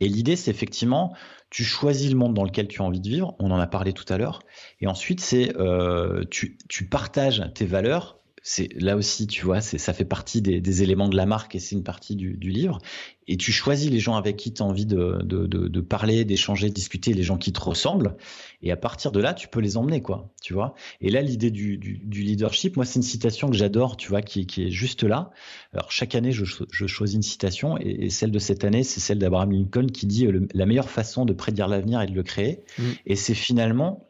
et 0.00 0.08
l'idée, 0.08 0.36
c'est 0.36 0.50
effectivement, 0.50 1.16
tu 1.50 1.64
choisis 1.64 2.10
le 2.10 2.16
monde 2.16 2.34
dans 2.34 2.44
lequel 2.44 2.68
tu 2.68 2.80
as 2.80 2.84
envie 2.84 3.00
de 3.00 3.08
vivre, 3.08 3.34
on 3.40 3.50
en 3.50 3.58
a 3.58 3.66
parlé 3.66 3.92
tout 3.92 4.04
à 4.08 4.18
l'heure, 4.18 4.40
et 4.80 4.86
ensuite, 4.86 5.20
c'est 5.20 5.56
euh, 5.56 6.24
tu, 6.30 6.58
tu 6.68 6.88
partages 6.88 7.42
tes 7.54 7.66
valeurs 7.66 8.17
c'est 8.42 8.68
là 8.80 8.96
aussi, 8.96 9.26
tu 9.26 9.44
vois, 9.44 9.60
c'est 9.60 9.78
ça 9.78 9.92
fait 9.92 10.04
partie 10.04 10.42
des, 10.42 10.82
éléments 10.82 11.08
de 11.08 11.16
la 11.16 11.26
marque 11.26 11.54
et 11.54 11.58
c'est 11.58 11.74
une 11.74 11.82
partie 11.82 12.16
du, 12.16 12.36
livre. 12.36 12.78
Et 13.26 13.36
tu 13.36 13.52
choisis 13.52 13.90
les 13.90 14.00
gens 14.00 14.16
avec 14.16 14.36
qui 14.36 14.52
tu 14.52 14.62
as 14.62 14.64
envie 14.64 14.86
de, 14.86 15.20
de, 15.22 15.80
parler, 15.80 16.24
d'échanger, 16.24 16.68
de 16.68 16.74
discuter, 16.74 17.12
les 17.12 17.22
gens 17.22 17.36
qui 17.36 17.52
te 17.52 17.60
ressemblent. 17.60 18.16
Et 18.62 18.72
à 18.72 18.76
partir 18.76 19.12
de 19.12 19.20
là, 19.20 19.34
tu 19.34 19.48
peux 19.48 19.60
les 19.60 19.76
emmener, 19.76 20.00
quoi, 20.00 20.32
tu 20.42 20.54
vois. 20.54 20.74
Et 21.00 21.10
là, 21.10 21.20
l'idée 21.20 21.50
du, 21.50 21.78
leadership, 22.10 22.76
moi, 22.76 22.84
c'est 22.84 22.96
une 22.96 23.02
citation 23.02 23.48
que 23.48 23.56
j'adore, 23.56 23.96
tu 23.96 24.08
vois, 24.08 24.22
qui, 24.22 24.46
qui, 24.46 24.64
est 24.64 24.70
juste 24.70 25.02
là. 25.02 25.30
Alors 25.72 25.92
chaque 25.92 26.14
année, 26.14 26.32
je, 26.32 26.44
choisis 26.86 27.16
une 27.16 27.22
citation 27.22 27.76
et, 27.78 28.10
celle 28.10 28.30
de 28.30 28.38
cette 28.38 28.64
année, 28.64 28.82
c'est 28.82 29.00
celle 29.00 29.18
d'Abraham 29.18 29.52
Lincoln 29.52 29.86
qui 29.86 30.06
dit 30.06 30.26
la 30.54 30.66
meilleure 30.66 30.90
façon 30.90 31.24
de 31.24 31.32
prédire 31.32 31.68
l'avenir 31.68 32.00
est 32.00 32.06
de 32.06 32.14
le 32.14 32.22
créer. 32.22 32.60
Mmh. 32.78 32.82
Et 33.06 33.16
c'est 33.16 33.34
finalement 33.34 34.07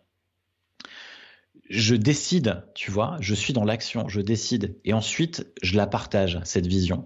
je 1.70 1.94
décide, 1.94 2.64
tu 2.74 2.90
vois, 2.90 3.16
je 3.20 3.34
suis 3.34 3.52
dans 3.52 3.64
l'action, 3.64 4.08
je 4.08 4.20
décide, 4.20 4.76
et 4.84 4.92
ensuite 4.92 5.46
je 5.62 5.76
la 5.76 5.86
partage 5.86 6.40
cette 6.44 6.66
vision. 6.66 7.04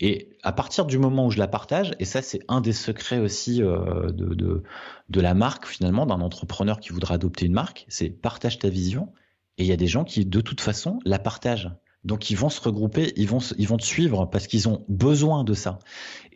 Et 0.00 0.30
à 0.42 0.52
partir 0.52 0.86
du 0.86 0.96
moment 0.96 1.26
où 1.26 1.30
je 1.30 1.38
la 1.38 1.48
partage, 1.48 1.92
et 1.98 2.04
ça 2.04 2.22
c'est 2.22 2.40
un 2.48 2.60
des 2.60 2.72
secrets 2.72 3.18
aussi 3.18 3.62
euh, 3.62 4.10
de, 4.10 4.34
de, 4.34 4.62
de, 5.08 5.20
la 5.20 5.34
marque 5.34 5.66
finalement, 5.66 6.06
d'un 6.06 6.20
entrepreneur 6.20 6.78
qui 6.78 6.90
voudra 6.90 7.14
adopter 7.14 7.46
une 7.46 7.52
marque, 7.52 7.84
c'est 7.88 8.08
partage 8.08 8.58
ta 8.58 8.68
vision. 8.68 9.12
Et 9.58 9.64
il 9.64 9.66
y 9.66 9.72
a 9.72 9.76
des 9.76 9.88
gens 9.88 10.04
qui 10.04 10.24
de 10.24 10.40
toute 10.40 10.60
façon 10.60 11.00
la 11.04 11.18
partagent. 11.18 11.70
Donc 12.04 12.30
ils 12.30 12.36
vont 12.36 12.48
se 12.48 12.60
regrouper, 12.60 13.12
ils 13.16 13.26
vont, 13.26 13.40
ils 13.58 13.66
vont 13.66 13.76
te 13.76 13.84
suivre 13.84 14.26
parce 14.26 14.46
qu'ils 14.46 14.68
ont 14.68 14.84
besoin 14.88 15.42
de 15.42 15.52
ça. 15.52 15.80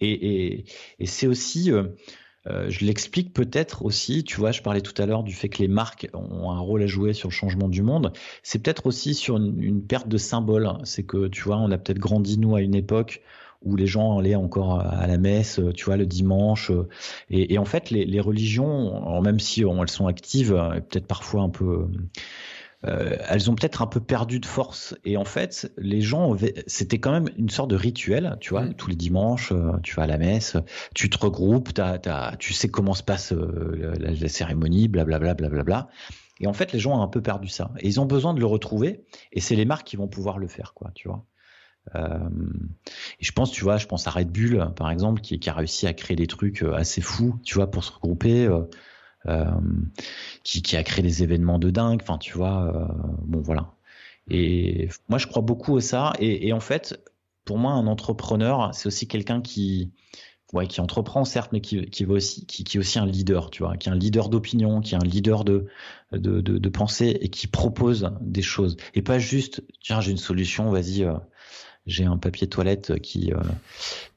Et, 0.00 0.10
et, 0.10 0.64
et 0.98 1.06
c'est 1.06 1.28
aussi, 1.28 1.70
euh, 1.70 1.84
euh, 2.48 2.68
je 2.68 2.84
l'explique 2.84 3.32
peut-être 3.32 3.84
aussi, 3.84 4.24
tu 4.24 4.36
vois, 4.36 4.50
je 4.50 4.62
parlais 4.62 4.80
tout 4.80 5.00
à 5.00 5.06
l'heure 5.06 5.22
du 5.22 5.32
fait 5.32 5.48
que 5.48 5.58
les 5.58 5.68
marques 5.68 6.08
ont 6.12 6.50
un 6.50 6.58
rôle 6.58 6.82
à 6.82 6.86
jouer 6.86 7.12
sur 7.12 7.28
le 7.28 7.32
changement 7.32 7.68
du 7.68 7.82
monde. 7.82 8.12
C'est 8.42 8.60
peut-être 8.60 8.86
aussi 8.86 9.14
sur 9.14 9.36
une, 9.36 9.82
perte 9.82 10.08
de 10.08 10.18
symbole. 10.18 10.68
C'est 10.84 11.04
que, 11.04 11.28
tu 11.28 11.42
vois, 11.42 11.56
on 11.58 11.70
a 11.70 11.78
peut-être 11.78 11.98
grandi, 11.98 12.38
nous, 12.38 12.56
à 12.56 12.60
une 12.60 12.74
époque 12.74 13.22
où 13.64 13.76
les 13.76 13.86
gens 13.86 14.18
allaient 14.18 14.34
encore 14.34 14.80
à 14.80 15.06
la 15.06 15.18
messe, 15.18 15.60
tu 15.76 15.84
vois, 15.84 15.96
le 15.96 16.06
dimanche. 16.06 16.72
Et, 17.30 17.58
en 17.58 17.64
fait, 17.64 17.90
les, 17.90 18.04
les 18.04 18.20
religions, 18.20 19.22
même 19.22 19.38
si 19.38 19.62
elles 19.62 19.88
sont 19.88 20.08
actives, 20.08 20.52
peut-être 20.90 21.06
parfois 21.06 21.42
un 21.42 21.48
peu 21.48 21.86
euh, 22.84 23.16
elles 23.28 23.50
ont 23.50 23.54
peut-être 23.54 23.82
un 23.82 23.86
peu 23.86 24.00
perdu 24.00 24.40
de 24.40 24.46
force. 24.46 24.94
Et 25.04 25.16
en 25.16 25.24
fait, 25.24 25.72
les 25.76 26.00
gens, 26.00 26.36
c'était 26.66 26.98
quand 26.98 27.12
même 27.12 27.28
une 27.36 27.50
sorte 27.50 27.70
de 27.70 27.76
rituel, 27.76 28.36
tu 28.40 28.50
vois, 28.50 28.62
mm. 28.62 28.74
tous 28.74 28.90
les 28.90 28.96
dimanches, 28.96 29.52
euh, 29.52 29.72
tu 29.82 29.94
vas 29.94 30.02
à 30.02 30.06
la 30.06 30.18
messe, 30.18 30.56
tu 30.94 31.08
te 31.08 31.18
regroupes, 31.18 31.70
tu 32.38 32.52
sais 32.52 32.68
comment 32.68 32.94
se 32.94 33.02
passe 33.02 33.32
euh, 33.32 33.94
la, 33.98 34.28
cérémonie, 34.28 34.88
blablabla, 34.88 35.34
blablabla. 35.34 35.88
Et 36.40 36.46
en 36.46 36.52
fait, 36.52 36.72
les 36.72 36.80
gens 36.80 36.98
ont 36.98 37.02
un 37.02 37.08
peu 37.08 37.22
perdu 37.22 37.48
ça. 37.48 37.70
Et 37.78 37.86
ils 37.86 38.00
ont 38.00 38.06
besoin 38.06 38.34
de 38.34 38.40
le 38.40 38.46
retrouver. 38.46 39.04
Et 39.32 39.40
c'est 39.40 39.54
les 39.54 39.64
marques 39.64 39.86
qui 39.86 39.96
vont 39.96 40.08
pouvoir 40.08 40.38
le 40.38 40.48
faire, 40.48 40.74
quoi, 40.74 40.90
tu 40.94 41.08
vois. 41.08 41.24
et 41.94 43.24
je 43.24 43.32
pense, 43.32 43.52
tu 43.52 43.62
vois, 43.62 43.76
je 43.76 43.86
pense 43.86 44.08
à 44.08 44.10
Red 44.10 44.32
Bull, 44.32 44.72
par 44.74 44.90
exemple, 44.90 45.20
qui, 45.20 45.38
qui, 45.38 45.50
a 45.50 45.54
réussi 45.54 45.86
à 45.86 45.92
créer 45.92 46.16
des 46.16 46.26
trucs 46.26 46.62
assez 46.62 47.00
fous, 47.00 47.38
tu 47.44 47.54
vois, 47.54 47.70
pour 47.70 47.84
se 47.84 47.92
regrouper. 47.92 48.48
Euh, 49.26 49.44
qui, 50.42 50.76
a 50.76 50.82
créé 50.82 51.02
des 51.02 51.22
événements 51.22 51.58
de 51.58 51.70
dingue. 51.70 52.00
Enfin, 52.02 52.18
tu 52.18 52.36
vois, 52.36 52.74
euh, 52.74 53.14
bon 53.24 53.40
voilà. 53.40 53.72
Et 54.28 54.88
moi, 55.08 55.18
je 55.18 55.26
crois 55.26 55.42
beaucoup 55.42 55.76
à 55.76 55.80
ça. 55.80 56.12
Et, 56.18 56.52
en 56.52 56.60
fait, 56.60 57.00
pour 57.44 57.58
moi, 57.58 57.72
un 57.72 57.86
entrepreneur, 57.86 58.70
c'est 58.74 58.86
aussi 58.86 59.06
quelqu'un 59.06 59.40
qui, 59.40 59.92
ouais, 60.52 60.66
qui 60.66 60.80
entreprend 60.80 61.24
certes, 61.24 61.52
mais 61.52 61.60
qui, 61.60 61.86
qui, 61.86 62.04
aussi, 62.06 62.46
qui, 62.46 62.62
est 62.76 62.80
aussi 62.80 62.98
un 62.98 63.06
leader, 63.06 63.50
tu 63.50 63.62
vois, 63.62 63.76
qui 63.76 63.88
est 63.88 63.92
un 63.92 63.96
leader 63.96 64.28
d'opinion, 64.28 64.80
qui 64.80 64.94
est 64.94 64.98
un 64.98 65.06
leader 65.06 65.44
de, 65.44 65.66
de, 66.12 66.40
de, 66.40 66.58
de, 66.58 66.68
pensée 66.68 67.18
et 67.20 67.28
qui 67.28 67.46
propose 67.46 68.10
des 68.20 68.42
choses. 68.42 68.76
Et 68.94 69.02
pas 69.02 69.18
juste, 69.18 69.62
tiens, 69.80 70.00
j'ai 70.00 70.10
une 70.10 70.16
solution, 70.16 70.70
vas-y, 70.70 71.04
euh, 71.04 71.14
j'ai 71.86 72.04
un 72.04 72.16
papier 72.16 72.48
toilette 72.48 73.00
qui, 73.00 73.32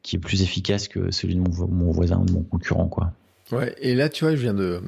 qui 0.04 0.16
est 0.16 0.20
plus 0.20 0.42
efficace 0.44 0.88
que 0.88 1.12
celui 1.12 1.36
de 1.36 1.42
mon, 1.42 1.68
mon 1.68 1.92
voisin 1.92 2.20
ou 2.20 2.26
de 2.26 2.32
mon 2.32 2.44
concurrent, 2.44 2.88
quoi. 2.88 3.14
Ouais, 3.52 3.76
et 3.80 3.94
là, 3.94 4.10
tu 4.10 4.24
vois, 4.24 4.36
je 4.36 4.42
viens 4.42 4.54
de. 4.54 4.82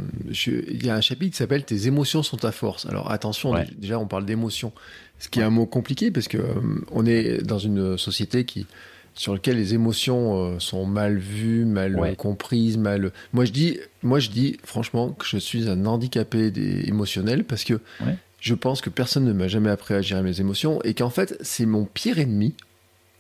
il 0.48 0.86
y 0.86 0.90
a 0.90 0.96
un 0.96 1.02
chapitre 1.02 1.32
qui 1.32 1.38
s'appelle 1.38 1.64
Tes 1.64 1.88
émotions 1.88 2.24
sont 2.24 2.38
ta 2.38 2.52
force. 2.52 2.86
Alors 2.88 3.12
attention, 3.12 3.54
déjà, 3.78 4.00
on 4.00 4.08
parle 4.08 4.26
d'émotions, 4.26 4.72
ce 5.20 5.30
qui 5.30 5.40
est 5.40 5.44
un 5.44 5.52
mot 5.52 5.66
compliqué 5.66 6.10
parce 6.10 6.28
que 6.28 6.38
euh, 6.38 6.54
on 6.92 7.06
est 7.06 7.44
dans 7.44 7.60
une 7.60 7.98
société 7.98 8.46
qui 8.46 8.66
sur 9.14 9.34
lequel 9.34 9.58
les 9.58 9.74
émotions 9.74 10.38
euh, 10.38 10.60
sont 10.60 10.86
mal 10.86 11.18
vues, 11.18 11.66
mal 11.66 12.16
comprises, 12.18 12.78
mal. 12.78 13.12
Moi, 13.34 13.46
je 13.46 13.52
dis, 13.52 13.80
moi, 14.04 14.20
je 14.20 14.30
dis 14.30 14.58
franchement 14.64 15.10
que 15.10 15.26
je 15.26 15.38
suis 15.38 15.70
un 15.70 15.86
handicapé 15.86 16.52
des... 16.52 16.88
émotionnel 16.88 17.44
parce 17.44 17.64
que 17.64 17.80
je 18.40 18.54
pense 18.54 18.82
que 18.82 18.92
personne 18.92 19.26
ne 19.26 19.34
m'a 19.34 19.48
jamais 19.48 19.72
appris 19.72 19.96
à 19.96 20.02
gérer 20.02 20.22
mes 20.22 20.40
émotions 20.40 20.80
et 20.84 20.94
qu'en 20.94 21.10
fait, 21.10 21.36
c'est 21.42 21.66
mon 21.66 21.86
pire 21.86 22.20
ennemi 22.20 22.54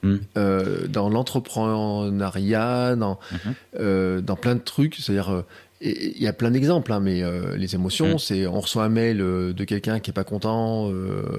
Mm. 0.07 0.19
Euh, 0.37 0.87
dans 0.87 1.09
l'entrepreneuriat, 1.09 2.95
dans, 2.95 3.15
mm-hmm. 3.15 3.53
euh, 3.79 4.21
dans 4.21 4.35
plein 4.35 4.55
de 4.55 4.61
trucs. 4.61 4.95
C'est-à-dire, 4.95 5.29
euh, 5.29 5.41
il 5.81 6.21
y 6.21 6.27
a 6.27 6.33
plein 6.33 6.51
d'exemples, 6.51 6.91
hein, 6.91 6.99
mais 6.99 7.21
les 7.55 7.75
émotions, 7.75 8.15
mm. 8.15 8.19
c'est 8.19 8.47
on 8.47 8.59
reçoit 8.59 8.83
un 8.83 8.89
mail 8.89 9.17
de 9.17 9.63
quelqu'un 9.63 9.99
qui 9.99 10.09
est 10.09 10.13
pas 10.13 10.23
content 10.23 10.91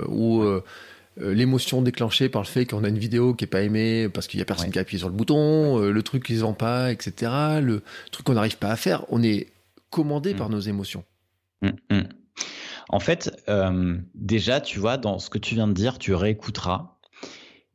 ou 0.07 0.45
l'émotion 1.17 1.83
déclenchée 1.83 2.29
par 2.29 2.43
le 2.43 2.47
fait 2.47 2.65
qu'on 2.65 2.85
a 2.85 2.89
une 2.89 2.99
vidéo 2.99 3.35
qui 3.35 3.45
est 3.45 3.49
pas 3.49 3.63
aimée 3.63 4.09
parce 4.09 4.29
qu'il 4.29 4.39
y 4.39 4.43
a 4.43 4.45
personne 4.45 4.71
qui 4.71 4.79
a 4.79 4.83
appuyé 4.83 5.01
sur 5.01 5.09
le 5.09 5.15
bouton, 5.15 5.81
le 5.81 6.03
truc 6.05 6.25
qui 6.25 6.37
se 6.37 6.43
vend 6.43 6.53
pas, 6.53 6.93
etc. 6.93 7.33
Le 7.61 7.83
truc 8.13 8.27
qu'on 8.27 8.35
n'arrive 8.35 8.59
pas 8.59 8.71
à 8.71 8.77
faire, 8.77 9.05
on 9.09 9.25
est 9.25 9.49
commandé 9.91 10.35
mm. 10.35 10.37
par 10.37 10.51
nos 10.51 10.61
émotions. 10.61 11.03
En 12.91 13.01
fait, 13.01 13.45
déjà, 14.15 14.61
tu 14.61 14.79
vois, 14.79 14.99
dans 14.99 15.19
ce 15.19 15.31
que 15.31 15.39
tu 15.39 15.57
viens 15.57 15.67
de 15.67 15.73
dire, 15.73 15.99
tu 15.99 16.15
réécouteras 16.15 16.98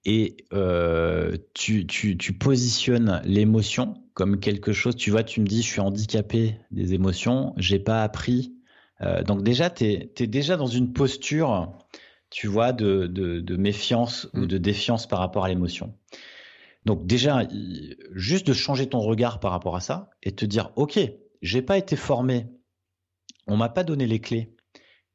et 0.06 0.38
euh, 0.54 1.38
tu, 1.54 1.88
tu, 1.88 2.18
tu, 2.18 2.34
positionnes 2.34 3.22
l'émotion 3.24 4.04
comme 4.14 4.40
quelque 4.40 4.74
chose. 4.74 4.96
Tu 4.96 5.12
vois, 5.12 5.24
tu 5.24 5.40
me 5.42 5.48
dis, 5.48 5.62
je 5.62 5.68
suis 5.68 5.80
handicapé 5.80 6.58
des 6.72 6.94
émotions, 6.94 7.54
j'ai 7.58 7.80
pas 7.80 8.04
appris. 8.04 8.54
Euh, 9.02 9.24
donc 9.24 9.44
déjà, 9.44 9.70
tu 9.70 9.86
es, 9.86 10.28
déjà 10.28 10.58
dans 10.58 10.68
une 10.68 10.92
posture, 10.92 11.74
tu 12.30 12.48
vois, 12.48 12.74
de, 12.74 13.08
de, 13.08 13.40
de 13.40 13.56
méfiance 13.56 14.30
ou 14.34 14.42
mm. 14.42 14.48
de 14.48 14.58
défiance 14.58 15.08
par 15.08 15.20
rapport 15.20 15.46
à 15.46 15.50
l'émotion. 15.50 15.96
Donc 16.86 17.08
déjà, 17.08 17.48
juste 18.12 18.46
de 18.48 18.54
changer 18.54 18.88
ton 18.88 19.00
regard 19.00 19.40
par 19.40 19.52
rapport 19.52 19.78
à 19.78 19.80
ça 19.80 20.10
et 20.22 20.34
te 20.34 20.44
dire, 20.44 20.72
ok, 20.76 21.00
j'ai 21.42 21.62
pas 21.62 21.78
été 21.78 21.96
formé, 21.96 22.48
on 23.48 23.56
m'a 23.56 23.70
pas 23.70 23.86
donné 23.86 24.06
les 24.06 24.20
clés 24.20 24.54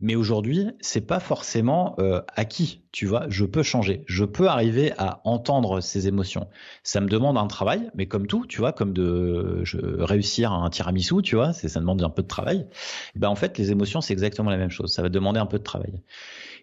mais 0.01 0.15
aujourd'hui, 0.15 0.69
c'est 0.81 1.07
pas 1.07 1.21
forcément 1.21 1.97
euh, 1.99 2.23
acquis, 2.37 2.85
tu 2.93 3.07
vois. 3.07 3.27
Je 3.29 3.45
peux 3.45 3.63
changer, 3.63 4.03
je 4.07 4.25
peux 4.25 4.49
arriver 4.49 4.93
à 4.99 5.21
entendre 5.25 5.81
ces 5.81 6.09
émotions. 6.09 6.49
Ça 6.83 7.01
me 7.01 7.09
demande 7.09 7.37
un 7.37 7.47
travail, 7.47 7.91
mais 7.95 8.07
comme 8.07 8.27
tout, 8.27 8.47
tu 8.47 8.59
vois, 8.59 8.73
comme 8.73 8.93
de 8.93 9.61
je, 9.65 9.79
réussir 9.79 10.53
un 10.53 10.71
tiramisu, 10.71 11.23
tu 11.23 11.37
vois, 11.37 11.53
ça 11.53 11.81
demande 11.81 12.03
un 12.03 12.11
peu 12.11 12.23
de 12.23 12.29
travail. 12.29 12.67
Et 13.15 13.19
ben 13.19 13.29
en 13.29 13.35
fait, 13.35 13.59
les 13.59 13.71
émotions, 13.71 14.01
c'est 14.01 14.13
exactement 14.13 14.51
la 14.51 14.57
même 14.57 14.71
chose. 14.71 14.93
Ça 14.93 15.03
va 15.03 15.09
demander 15.09 15.41
un 15.41 15.47
peu 15.47 15.59
de 15.59 15.65
travail. 15.65 16.03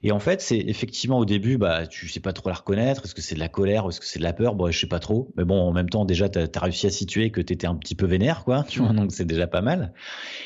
Et 0.03 0.11
en 0.11 0.19
fait, 0.19 0.41
c'est 0.41 0.59
effectivement 0.59 1.17
au 1.17 1.25
début, 1.25 1.57
bah, 1.57 1.87
tu 1.87 2.07
sais 2.07 2.19
pas 2.19 2.33
trop 2.33 2.49
la 2.49 2.55
reconnaître. 2.55 3.05
Est-ce 3.05 3.15
que 3.15 3.21
c'est 3.21 3.35
de 3.35 3.39
la 3.39 3.49
colère, 3.49 3.87
est-ce 3.87 3.99
que 3.99 4.05
c'est 4.05 4.19
de 4.19 4.23
la 4.23 4.33
peur? 4.33 4.55
Bon, 4.55 4.69
je 4.69 4.79
sais 4.79 4.87
pas 4.87 4.99
trop. 4.99 5.31
Mais 5.37 5.45
bon, 5.45 5.59
en 5.59 5.71
même 5.73 5.89
temps, 5.89 6.05
déjà, 6.05 6.29
tu 6.29 6.39
as, 6.39 6.59
réussi 6.59 6.87
à 6.87 6.89
situer 6.89 7.31
que 7.31 7.41
tu 7.41 7.53
étais 7.53 7.67
un 7.67 7.75
petit 7.75 7.95
peu 7.95 8.05
vénère, 8.05 8.43
quoi. 8.43 8.63
Tu 8.67 8.81
vois, 8.81 8.93
donc 8.93 9.11
c'est 9.11 9.25
déjà 9.25 9.47
pas 9.47 9.61
mal. 9.61 9.93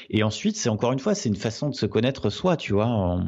Et 0.09 0.23
ensuite, 0.23 0.55
c'est 0.55 0.69
encore 0.69 0.91
une 0.91 0.99
fois, 0.99 1.15
c'est 1.15 1.29
une 1.29 1.35
façon 1.35 1.69
de 1.69 1.75
se 1.75 1.85
connaître 1.85 2.29
soi, 2.29 2.57
tu 2.57 2.73
vois. 2.73 3.21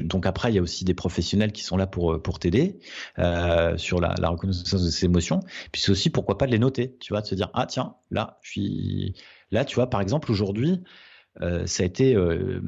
Donc 0.00 0.26
après, 0.26 0.50
il 0.50 0.56
y 0.56 0.58
a 0.58 0.62
aussi 0.62 0.84
des 0.84 0.94
professionnels 0.94 1.52
qui 1.52 1.62
sont 1.62 1.76
pour 1.86 2.20
pour 2.22 2.38
t'aider 2.38 2.78
euh, 3.18 3.76
sur 3.76 4.00
la, 4.00 4.14
reconnaissance 4.28 4.82
de 4.82 4.90
ces 4.90 5.06
émotions. 5.06 5.40
Puis 5.72 5.82
c'est 5.82 5.90
aussi 5.90 6.10
pourquoi 6.10 6.38
pas 6.38 6.46
de 6.46 6.52
les 6.52 6.58
noter, 6.58 6.96
tu 7.00 7.12
vois, 7.12 7.22
de 7.22 7.26
se 7.26 7.34
dire 7.34 7.50
ah 7.54 7.66
tiens, 7.66 7.94
là, 8.10 8.38
je 8.42 8.60
là, 9.50 9.64
tu 9.64 9.74
vois, 9.74 9.88
par 9.88 10.00
exemple 10.00 10.30
aujourd'hui. 10.30 10.82
Euh, 11.42 11.64
ça 11.66 11.84
a 11.84 11.86
été 11.86 12.16
euh, 12.16 12.60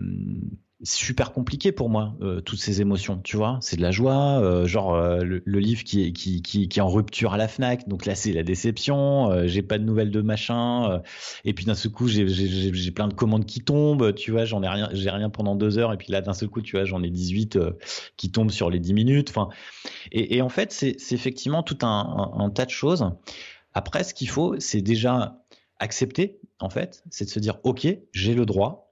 super 0.85 1.33
compliqué 1.33 1.71
pour 1.71 1.89
moi 1.89 2.15
euh, 2.23 2.41
toutes 2.41 2.59
ces 2.59 2.81
émotions 2.81 3.21
tu 3.23 3.37
vois. 3.37 3.59
C'est 3.61 3.77
de 3.77 3.83
la 3.83 3.93
joie 3.93 4.41
euh, 4.41 4.67
genre 4.67 4.95
euh, 4.95 5.23
le, 5.23 5.59
livre 5.59 5.85
qui 5.85 6.05
est 6.05 6.13
qui, 6.13 6.43
qui, 6.43 6.69
qui 6.69 6.79
est 6.79 6.83
en 6.83 6.89
rupture 6.89 7.35
à 7.35 7.37
la 7.37 7.47
Fnac 7.47 7.89
donc 7.89 8.05
là 8.05 8.15
c'est 8.15 8.33
la 8.33 8.43
déception 8.43 9.47
j'ai 9.47 9.63
pas 9.63 9.79
de 9.79 9.85
nouvelles 9.85 10.11
de 10.11 10.21
machin 10.21 11.01
et 11.45 11.53
puis 11.55 11.65
d'un 11.65 11.75
seul 11.75 11.93
coup 11.93 12.09
j'ai 12.09 12.27
j'ai 12.27 12.91
plein 12.91 13.07
de 13.07 13.15
commandes 13.15 13.47
qui 13.47 13.61
tombent 13.61 14.15
tu 14.15 14.33
vois 14.33 14.45
j'en 14.45 14.63
ai 14.63 14.69
rien 14.69 14.89
j'ai 14.93 15.11
rien 15.11 15.31
pendant 15.31 15.55
deux 15.55 15.79
heures 15.79 15.93
et 15.93 15.97
puis 15.97 16.13
là 16.13 16.21
d'un 16.21 16.35
seul 16.35 16.49
coup 16.49 16.63
tu 16.63 16.77
vois 16.77 16.85
j'en 16.85 17.03
ai 17.03 17.11
18 17.11 17.59
qui 18.17 18.33
tombent 18.33 18.51
sur 18.51 18.71
les 18.71 18.81
10 18.81 18.95
minutes 18.95 19.31
enfin. 19.31 19.49
Et, 20.11 20.37
et 20.37 20.43
en 20.43 20.49
fait 20.49 20.73
c'est 20.73 20.97
effectivement 21.13 21.63
tout 21.63 21.79
un, 21.83 22.33
un 22.37 22.51
tas 22.51 22.65
de 22.65 22.71
choses. 22.71 23.11
Après 23.75 24.03
ce 24.03 24.15
qu'il 24.15 24.29
faut 24.29 24.57
c'est 24.59 24.83
déjà 24.83 25.39
accepter 25.79 26.41
en 26.61 26.71
fait 26.71 27.05
c'est 27.11 27.25
de 27.25 27.31
se 27.31 27.39
dire 27.39 27.59
ok 27.63 27.87
j'ai 28.13 28.35
le 28.35 28.47
droit 28.47 28.92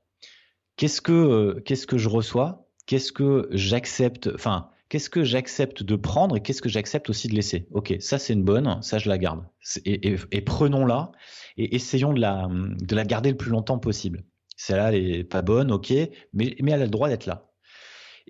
qu'est-ce 0.80 1.02
que 1.02 1.12
euh, 1.12 1.60
qu'est-ce 1.60 1.86
que 1.86 1.98
je 1.98 2.08
reçois, 2.08 2.66
qu'est-ce 2.86 3.12
que 3.12 3.48
j'accepte, 3.52 4.30
enfin 4.34 4.70
qu'est-ce 4.88 5.10
que 5.10 5.24
j'accepte 5.24 5.82
de 5.82 5.94
prendre 5.94 6.36
et 6.36 6.40
qu'est-ce 6.40 6.62
que 6.62 6.70
j'accepte 6.70 7.10
aussi 7.10 7.28
de 7.28 7.34
laisser? 7.34 7.68
Ok, 7.72 7.94
ça 8.00 8.18
c'est 8.18 8.32
une 8.32 8.42
bonne, 8.42 8.78
ça 8.80 8.96
je 8.96 9.10
la 9.10 9.18
garde. 9.18 9.44
Et, 9.84 10.40
prenons-la 10.40 11.12
et 11.58 11.76
essayons 11.76 12.14
de 12.14 12.20
la 12.20 12.48
de 12.50 12.96
la 12.96 13.04
garder 13.04 13.30
le 13.30 13.36
plus 13.36 13.50
longtemps 13.50 13.78
possible. 13.78 14.24
Celle-là 14.56 14.92
elle 14.92 15.16
est 15.16 15.24
pas 15.24 15.42
bonne, 15.42 15.70
ok, 15.70 15.92
mais 16.32 16.56
elle 16.58 16.72
a 16.72 16.78
le 16.78 16.88
droit 16.88 17.10
d'être 17.10 17.26
là. 17.26 17.49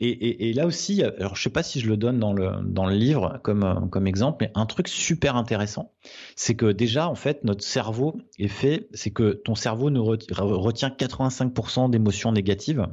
Et, 0.03 0.55
là 0.55 0.67
aussi, 0.67 1.03
alors 1.03 1.37
je 1.37 1.43
sais 1.43 1.51
pas 1.51 1.63
si 1.63 1.79
je 1.79 1.87
le 1.87 1.99
donne 1.99 2.19
dans 2.19 2.33
le, 2.33 2.53
dans 2.65 2.87
le 2.87 2.95
livre 2.95 3.39
comme, 3.43 3.89
comme 3.91 4.07
exemple, 4.07 4.39
mais 4.41 4.51
un 4.55 4.65
truc 4.65 4.89
super 4.89 5.37
intéressant, 5.37 5.93
c'est 6.37 6.55
que 6.55 6.73
déjà, 6.73 7.07
en 7.07 7.15
fait, 7.15 7.45
notre 7.45 7.63
cerveau 7.63 8.17
est 8.39 8.49
fait, 8.49 8.89
c'est 8.95 9.11
que 9.11 9.33
ton 9.33 9.55
cerveau 9.55 9.91
ne 9.91 9.99
retient 9.99 10.89
85% 10.89 11.91
d'émotions 11.91 12.33
négatives. 12.33 12.87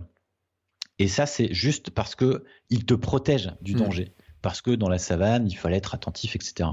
Et 0.99 1.07
ça, 1.07 1.25
c'est 1.25 1.53
juste 1.53 1.91
parce 1.91 2.15
que 2.15 2.43
il 2.69 2.85
te 2.85 2.93
protège 2.93 3.53
du 3.61 3.75
mmh. 3.75 3.79
danger. 3.79 4.13
Parce 4.41 4.61
que 4.61 4.71
dans 4.71 4.89
la 4.89 4.97
savane, 4.97 5.47
il 5.47 5.55
fallait 5.55 5.77
être 5.77 5.95
attentif, 5.95 6.35
etc. 6.35 6.69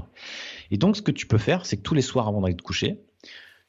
Et 0.69 0.77
donc, 0.77 0.97
ce 0.97 1.01
que 1.01 1.11
tu 1.11 1.27
peux 1.27 1.37
faire, 1.37 1.65
c'est 1.65 1.77
que 1.77 1.81
tous 1.81 1.95
les 1.95 2.01
soirs 2.01 2.27
avant 2.27 2.41
d'aller 2.41 2.57
te 2.57 2.61
coucher, 2.61 3.05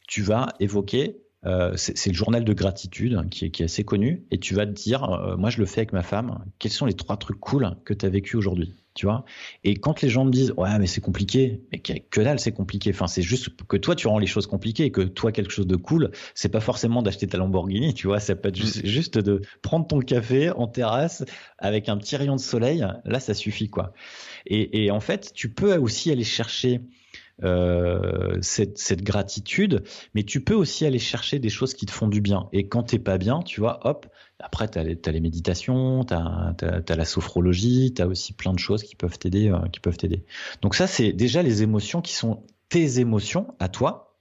tu 0.09 0.22
vas 0.22 0.48
évoquer 0.59 1.22
euh, 1.45 1.73
c'est 1.77 2.09
le 2.09 2.15
journal 2.15 2.45
de 2.45 2.53
gratitude 2.53 3.15
hein, 3.15 3.27
qui, 3.31 3.45
est, 3.45 3.61
assez 3.61 3.85
connu, 3.85 4.25
et 4.31 4.39
tu 4.39 4.55
vas 4.55 4.67
te 4.67 4.73
dire, 4.73 5.05
euh, 5.05 5.37
moi 5.37 5.51
je 5.51 5.59
le 5.59 5.67
fais 5.67 5.81
avec 5.81 5.93
ma 5.93 6.03
femme, 6.03 6.45
quels 6.59 6.73
sont 6.73 6.87
les 6.87 6.95
trois 6.95 7.17
trucs 7.17 7.39
cool 7.39 7.77
que 7.85 7.95
tu 7.95 8.07
as 8.07 8.09
vécu 8.09 8.37
aujourd'hui 8.37 8.75
tu 8.97 9.05
vois? 9.05 9.25
Et 9.63 9.75
quand 9.75 10.01
les 10.01 10.09
gens 10.09 10.25
me 10.25 10.31
disent 10.31 10.53
ouais 10.57 10.79
mais 10.79 10.87
c'est 10.87 11.03
compliqué 11.03 11.61
mais 11.71 11.79
que 11.79 12.21
dalle 12.21 12.41
c'est 12.41 12.53
compliqué. 12.53 12.91
Enfin 12.93 13.07
c'est 13.07 13.23
juste 13.23 13.51
que 13.69 13.77
toi 13.77 13.95
tu 13.95 14.09
rends 14.09 14.19
les 14.19 14.27
choses 14.27 14.47
compliquées 14.47 14.91
que 14.91 15.03
toi 15.03 15.33
quelque 15.33 15.53
chose 15.53 15.67
de 15.67 15.77
cool 15.77 16.11
c'est 16.35 16.49
pas 16.49 16.61
forcément 16.61 17.03
d'acheter 17.03 17.27
ta 17.27 17.37
Lamborghini 17.37 17.93
tu 17.93 18.07
vois 18.07 18.19
ça 18.21 18.35
peut 18.35 18.49
être 18.49 18.57
juste, 18.57 18.83
mm. 18.83 18.87
juste 18.87 19.19
de 19.19 19.43
prendre 19.61 19.87
ton 19.87 20.01
café 20.01 20.51
en 20.51 20.67
terrasse 20.67 21.25
avec 21.59 21.89
un 21.91 21.99
petit 21.99 22.17
rayon 22.17 22.37
de 22.37 22.41
soleil. 22.41 22.85
Là 23.05 23.21
ça 23.21 23.35
suffit 23.35 23.69
quoi. 23.69 23.93
Et, 24.47 24.85
et 24.85 24.91
en 24.91 25.01
fait 25.01 25.33
tu 25.35 25.53
peux 25.53 25.77
aussi 25.77 26.11
aller 26.11 26.25
chercher 26.25 26.81
euh, 27.45 28.39
cette, 28.41 29.03
gratitude, 29.03 29.85
mais 30.15 30.23
tu 30.23 30.43
peux 30.43 30.55
aussi 30.55 30.87
aller 30.87 30.99
chercher 30.99 31.39
des 31.39 31.51
choses 31.51 31.75
qui 31.75 31.85
te 31.85 31.91
font 31.91 32.09
du 32.09 32.21
bien. 32.21 32.49
Et 32.53 32.69
quand 32.69 32.85
t'es 32.85 32.99
pas 32.99 33.19
bien, 33.19 33.43
tu 33.43 33.61
vois, 33.61 33.87
hop, 33.87 34.07
après 34.39 34.69
tu 34.69 34.79
as, 34.79 34.83
les 34.85 35.21
méditations, 35.21 36.05
tu 36.05 36.15
as, 36.15 36.97
la 36.97 37.05
sophrologie, 37.05 37.93
tu 37.95 38.01
as 38.01 38.07
aussi 38.07 38.33
plein 38.33 38.55
de 38.55 38.59
choses 38.59 38.83
qui 38.83 38.97
peuvent 38.97 39.19
t'aider. 39.19 39.49
Euh, 39.51 39.69
qui 39.71 39.81
peuvent 39.81 39.99
t'aider. 39.99 40.25
Donc 40.63 40.75
ça, 40.75 40.87
c'est 40.87 41.13
déjà 41.13 41.43
les 41.43 41.63
émotions 41.63 42.01
qui 42.01 42.15
sont 42.15 42.43
tes 42.69 43.01
émotions 43.01 43.55
à 43.59 43.69
toi. 43.69 44.17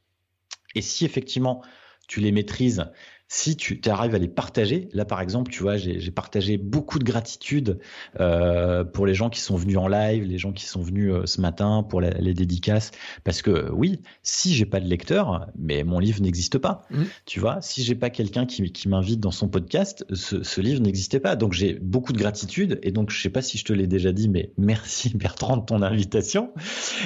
Et 0.76 0.82
si 0.82 1.06
effectivement 1.06 1.62
tu 2.08 2.20
les 2.20 2.32
maîtrises 2.32 2.86
si 3.28 3.56
tu 3.56 3.80
arrives 3.88 4.14
à 4.14 4.20
les 4.20 4.28
partager, 4.28 4.88
là 4.94 5.04
par 5.04 5.20
exemple, 5.20 5.52
tu 5.52 5.64
vois, 5.64 5.78
j'ai 5.78 6.12
partagé 6.12 6.58
beaucoup 6.58 7.00
de 7.00 7.04
gratitude 7.04 7.80
euh, 8.20 8.84
pour 8.84 9.08
les 9.08 9.16
gens 9.16 9.30
qui 9.30 9.40
sont 9.40 9.56
venus 9.56 9.78
en 9.78 9.88
live, 9.88 10.24
les 10.24 10.38
gens 10.38 10.52
qui 10.52 10.66
sont 10.66 10.82
venus 10.82 11.12
euh, 11.12 11.26
ce 11.26 11.42
matin 11.42 11.84
pour 11.84 12.02
les 12.02 12.34
dédicaces, 12.34 12.92
parce 13.24 13.42
que 13.42 13.72
oui, 13.72 14.02
si 14.22 14.54
j'ai 14.54 14.68
pas 14.68 14.80
de 14.80 14.88
lecteur, 14.88 15.48
mais 15.58 15.84
mon 15.84 15.98
livre 15.98 16.22
n'existe 16.22 16.60
pas. 16.60 16.84
Mmh. 16.92 17.04
Tu 17.26 17.40
vois, 17.40 17.62
si 17.62 17.84
j'ai 17.84 17.96
pas 17.96 18.12
quelqu'un 18.12 18.46
qui, 18.46 18.72
qui 18.72 18.88
m'invite 18.90 19.20
dans 19.20 19.32
son 19.32 19.48
podcast, 19.48 20.06
ce, 20.14 20.44
ce 20.44 20.62
livre 20.62 20.82
n'existait 20.82 21.20
pas. 21.20 21.36
Donc 21.36 21.54
j'ai 21.54 21.74
beaucoup 21.74 22.14
de 22.14 22.20
gratitude 22.20 22.80
et 22.84 22.92
donc 22.92 23.10
je 23.10 23.20
sais 23.20 23.30
pas 23.30 23.42
si 23.42 23.58
je 23.58 23.66
te 23.66 23.74
l'ai 23.74 23.88
déjà 23.88 24.12
dit, 24.12 24.30
mais 24.30 24.52
merci 24.58 25.10
Bertrand 25.16 25.58
de 25.58 25.66
ton 25.66 25.82
invitation. 25.82 26.54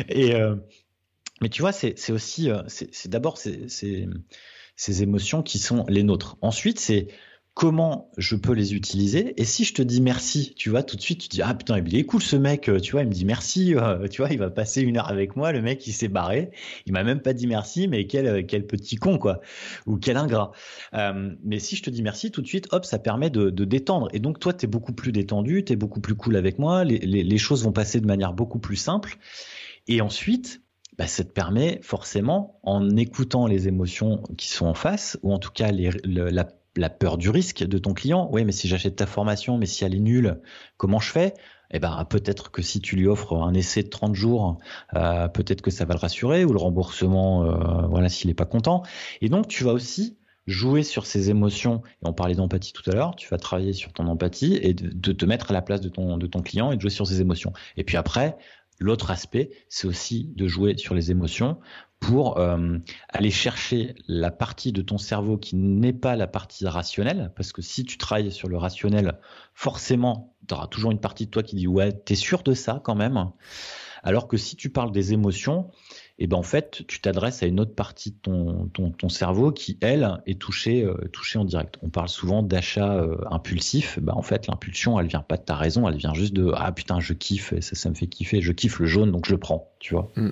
Et 0.09 0.35
euh, 0.35 0.55
mais 1.41 1.47
tu 1.47 1.61
vois, 1.61 1.71
c'est 1.71 2.11
aussi, 2.11 2.49
c'est 2.67 3.07
d'abord 3.07 3.37
c'est 3.37 3.69
ces 4.79 5.03
émotions 5.03 5.43
qui 5.43 5.59
sont 5.59 5.83
les 5.89 6.03
nôtres. 6.03 6.37
Ensuite, 6.41 6.79
c'est 6.79 7.09
comment 7.53 8.09
je 8.17 8.37
peux 8.37 8.53
les 8.53 8.73
utiliser. 8.73 9.33
Et 9.35 9.43
si 9.43 9.65
je 9.65 9.73
te 9.73 9.81
dis 9.81 9.99
merci, 9.99 10.53
tu 10.55 10.69
vois, 10.69 10.83
tout 10.83 10.95
de 10.95 11.01
suite, 11.01 11.19
tu 11.19 11.27
dis, 11.27 11.41
ah 11.41 11.53
putain, 11.53 11.83
il 11.85 11.93
est 11.97 12.05
cool 12.05 12.21
ce 12.21 12.37
mec, 12.37 12.71
tu 12.81 12.93
vois, 12.93 13.01
il 13.01 13.09
me 13.09 13.13
dit 13.13 13.25
merci, 13.25 13.75
euh, 13.75 14.07
tu 14.07 14.21
vois, 14.21 14.31
il 14.31 14.39
va 14.39 14.49
passer 14.49 14.81
une 14.81 14.95
heure 14.95 15.09
avec 15.09 15.35
moi, 15.35 15.51
le 15.51 15.61
mec, 15.61 15.85
il 15.85 15.91
s'est 15.91 16.07
barré, 16.07 16.51
il 16.85 16.93
m'a 16.93 17.03
même 17.03 17.19
pas 17.19 17.33
dit 17.33 17.45
merci, 17.45 17.89
mais 17.89 18.07
quel, 18.07 18.45
quel 18.45 18.65
petit 18.65 18.95
con, 18.95 19.17
quoi, 19.17 19.41
ou 19.85 19.97
quel 19.97 20.15
ingrat. 20.15 20.53
Euh, 20.93 21.35
mais 21.43 21.59
si 21.59 21.75
je 21.75 21.83
te 21.83 21.89
dis 21.89 22.01
merci, 22.01 22.31
tout 22.31 22.41
de 22.41 22.47
suite, 22.47 22.69
hop, 22.71 22.85
ça 22.85 22.99
permet 22.99 23.29
de, 23.29 23.49
de 23.49 23.65
détendre. 23.65 24.07
Et 24.13 24.19
donc, 24.19 24.39
toi, 24.39 24.53
tu 24.53 24.63
es 24.63 24.69
beaucoup 24.69 24.93
plus 24.93 25.11
détendu, 25.11 25.65
tu 25.65 25.73
es 25.73 25.75
beaucoup 25.75 25.99
plus 25.99 26.15
cool 26.15 26.37
avec 26.37 26.57
moi, 26.57 26.85
les, 26.85 26.99
les 26.99 27.37
choses 27.37 27.65
vont 27.65 27.73
passer 27.73 27.99
de 27.99 28.07
manière 28.07 28.31
beaucoup 28.31 28.59
plus 28.59 28.77
simple. 28.77 29.17
Et 29.89 29.99
ensuite, 29.99 30.61
bah, 30.99 31.07
ça 31.07 31.23
te 31.23 31.31
permet 31.31 31.79
forcément, 31.81 32.59
en 32.61 32.97
écoutant 32.97 33.47
les 33.47 33.69
émotions 33.69 34.21
qui 34.37 34.49
sont 34.49 34.65
en 34.65 34.73
face, 34.73 35.17
ou 35.23 35.33
en 35.33 35.39
tout 35.39 35.49
cas 35.49 35.71
la, 35.71 36.89
peur 36.89 37.17
du 37.17 37.29
risque 37.29 37.63
de 37.63 37.77
ton 37.77 37.93
client, 37.93 38.29
oui, 38.33 38.43
mais 38.43 38.51
si 38.51 38.67
j'achète 38.67 38.97
ta 38.97 39.05
formation, 39.05 39.57
mais 39.57 39.65
si 39.65 39.85
elle 39.85 39.95
est 39.95 39.99
nulle, 39.99 40.41
comment 40.75 40.99
je 40.99 41.09
fais? 41.09 41.35
Eh 41.71 41.79
ben, 41.79 42.03
peut-être 42.03 42.51
que 42.51 42.61
si 42.61 42.81
tu 42.81 42.97
lui 42.97 43.07
offres 43.07 43.37
un 43.37 43.53
essai 43.53 43.81
de 43.83 43.87
30 43.87 44.13
jours, 44.13 44.57
euh, 44.93 45.29
peut-être 45.29 45.61
que 45.61 45.71
ça 45.71 45.85
va 45.85 45.93
le 45.93 46.01
rassurer, 46.01 46.43
ou 46.43 46.51
le 46.51 46.59
remboursement, 46.59 47.45
euh, 47.45 47.87
voilà, 47.87 48.09
s'il 48.09 48.27
n'est 48.27 48.33
pas 48.33 48.45
content. 48.45 48.83
Et 49.21 49.29
donc, 49.29 49.47
tu 49.47 49.63
vas 49.63 49.71
aussi 49.71 50.17
jouer 50.47 50.83
sur 50.83 51.05
ces 51.05 51.29
émotions, 51.29 51.81
et 52.03 52.09
on 52.09 52.13
parlait 52.13 52.35
d'empathie 52.35 52.73
tout 52.73 52.89
à 52.89 52.93
l'heure, 52.93 53.15
tu 53.15 53.29
vas 53.29 53.37
travailler 53.37 53.71
sur 53.71 53.93
ton 53.93 54.07
empathie 54.07 54.59
et 54.61 54.73
de, 54.73 54.89
de, 54.89 55.13
te 55.13 55.25
mettre 55.25 55.51
à 55.51 55.53
la 55.53 55.61
place 55.61 55.79
de 55.79 55.87
ton, 55.87 56.17
de 56.17 56.27
ton 56.27 56.41
client 56.41 56.73
et 56.73 56.75
de 56.75 56.81
jouer 56.81 56.89
sur 56.89 57.07
ses 57.07 57.21
émotions. 57.21 57.53
Et 57.77 57.85
puis 57.85 57.95
après, 57.95 58.35
L'autre 58.79 59.11
aspect, 59.11 59.51
c'est 59.67 59.87
aussi 59.87 60.31
de 60.35 60.47
jouer 60.47 60.77
sur 60.77 60.95
les 60.95 61.11
émotions 61.11 61.59
pour 61.99 62.37
euh, 62.37 62.77
aller 63.09 63.29
chercher 63.29 63.93
la 64.07 64.31
partie 64.31 64.71
de 64.71 64.81
ton 64.81 64.97
cerveau 64.97 65.37
qui 65.37 65.57
n'est 65.57 65.93
pas 65.93 66.15
la 66.15 66.27
partie 66.27 66.65
rationnelle, 66.65 67.33
parce 67.35 67.51
que 67.51 67.61
si 67.61 67.83
tu 67.83 67.97
travailles 67.97 68.31
sur 68.31 68.47
le 68.47 68.57
rationnel, 68.57 69.19
forcément, 69.53 70.33
tu 70.47 70.53
auras 70.53 70.67
toujours 70.67 70.91
une 70.91 71.01
partie 71.01 71.25
de 71.25 71.31
toi 71.31 71.43
qui 71.43 71.57
dit 71.57 71.67
ouais, 71.67 71.91
t'es 71.91 72.15
sûr 72.15 72.41
de 72.41 72.53
ça 72.53 72.81
quand 72.83 72.95
même. 72.95 73.31
Alors 74.01 74.29
que 74.29 74.37
si 74.37 74.55
tu 74.55 74.69
parles 74.69 74.93
des 74.93 75.11
émotions, 75.11 75.71
et 76.21 76.27
ben 76.27 76.35
en 76.35 76.43
fait, 76.43 76.83
tu 76.87 76.99
t'adresses 76.99 77.43
à 77.43 77.45
une 77.45 77.61
autre 77.61 77.73
partie 77.73 78.11
de 78.11 78.17
ton, 78.21 78.67
ton, 78.73 78.91
ton, 78.91 79.07
cerveau 79.07 79.53
qui, 79.53 79.77
elle, 79.79 80.17
est 80.27 80.37
touchée, 80.37 80.83
euh, 80.83 80.93
touchée 81.13 81.39
en 81.39 81.45
direct. 81.45 81.77
On 81.81 81.89
parle 81.89 82.09
souvent 82.09 82.43
d'achat 82.43 82.97
euh, 82.97 83.15
impulsif. 83.31 83.97
Ben 84.01 84.13
en 84.13 84.21
fait, 84.21 84.47
l'impulsion, 84.47 84.99
elle 84.99 85.07
vient 85.07 85.21
pas 85.21 85.37
de 85.37 85.43
ta 85.43 85.55
raison, 85.55 85.87
elle 85.87 85.95
vient 85.95 86.13
juste 86.13 86.33
de 86.33 86.51
ah 86.57 86.73
putain, 86.73 86.99
je 86.99 87.13
kiffe, 87.13 87.53
et 87.53 87.61
ça, 87.61 87.75
ça 87.75 87.89
me 87.89 87.95
fait 87.95 88.07
kiffer, 88.07 88.41
je 88.41 88.51
kiffe 88.51 88.79
le 88.79 88.85
jaune, 88.85 89.13
donc 89.13 89.27
je 89.27 89.31
le 89.31 89.37
prends, 89.37 89.71
tu 89.79 89.93
vois? 89.93 90.11
Mm. 90.17 90.31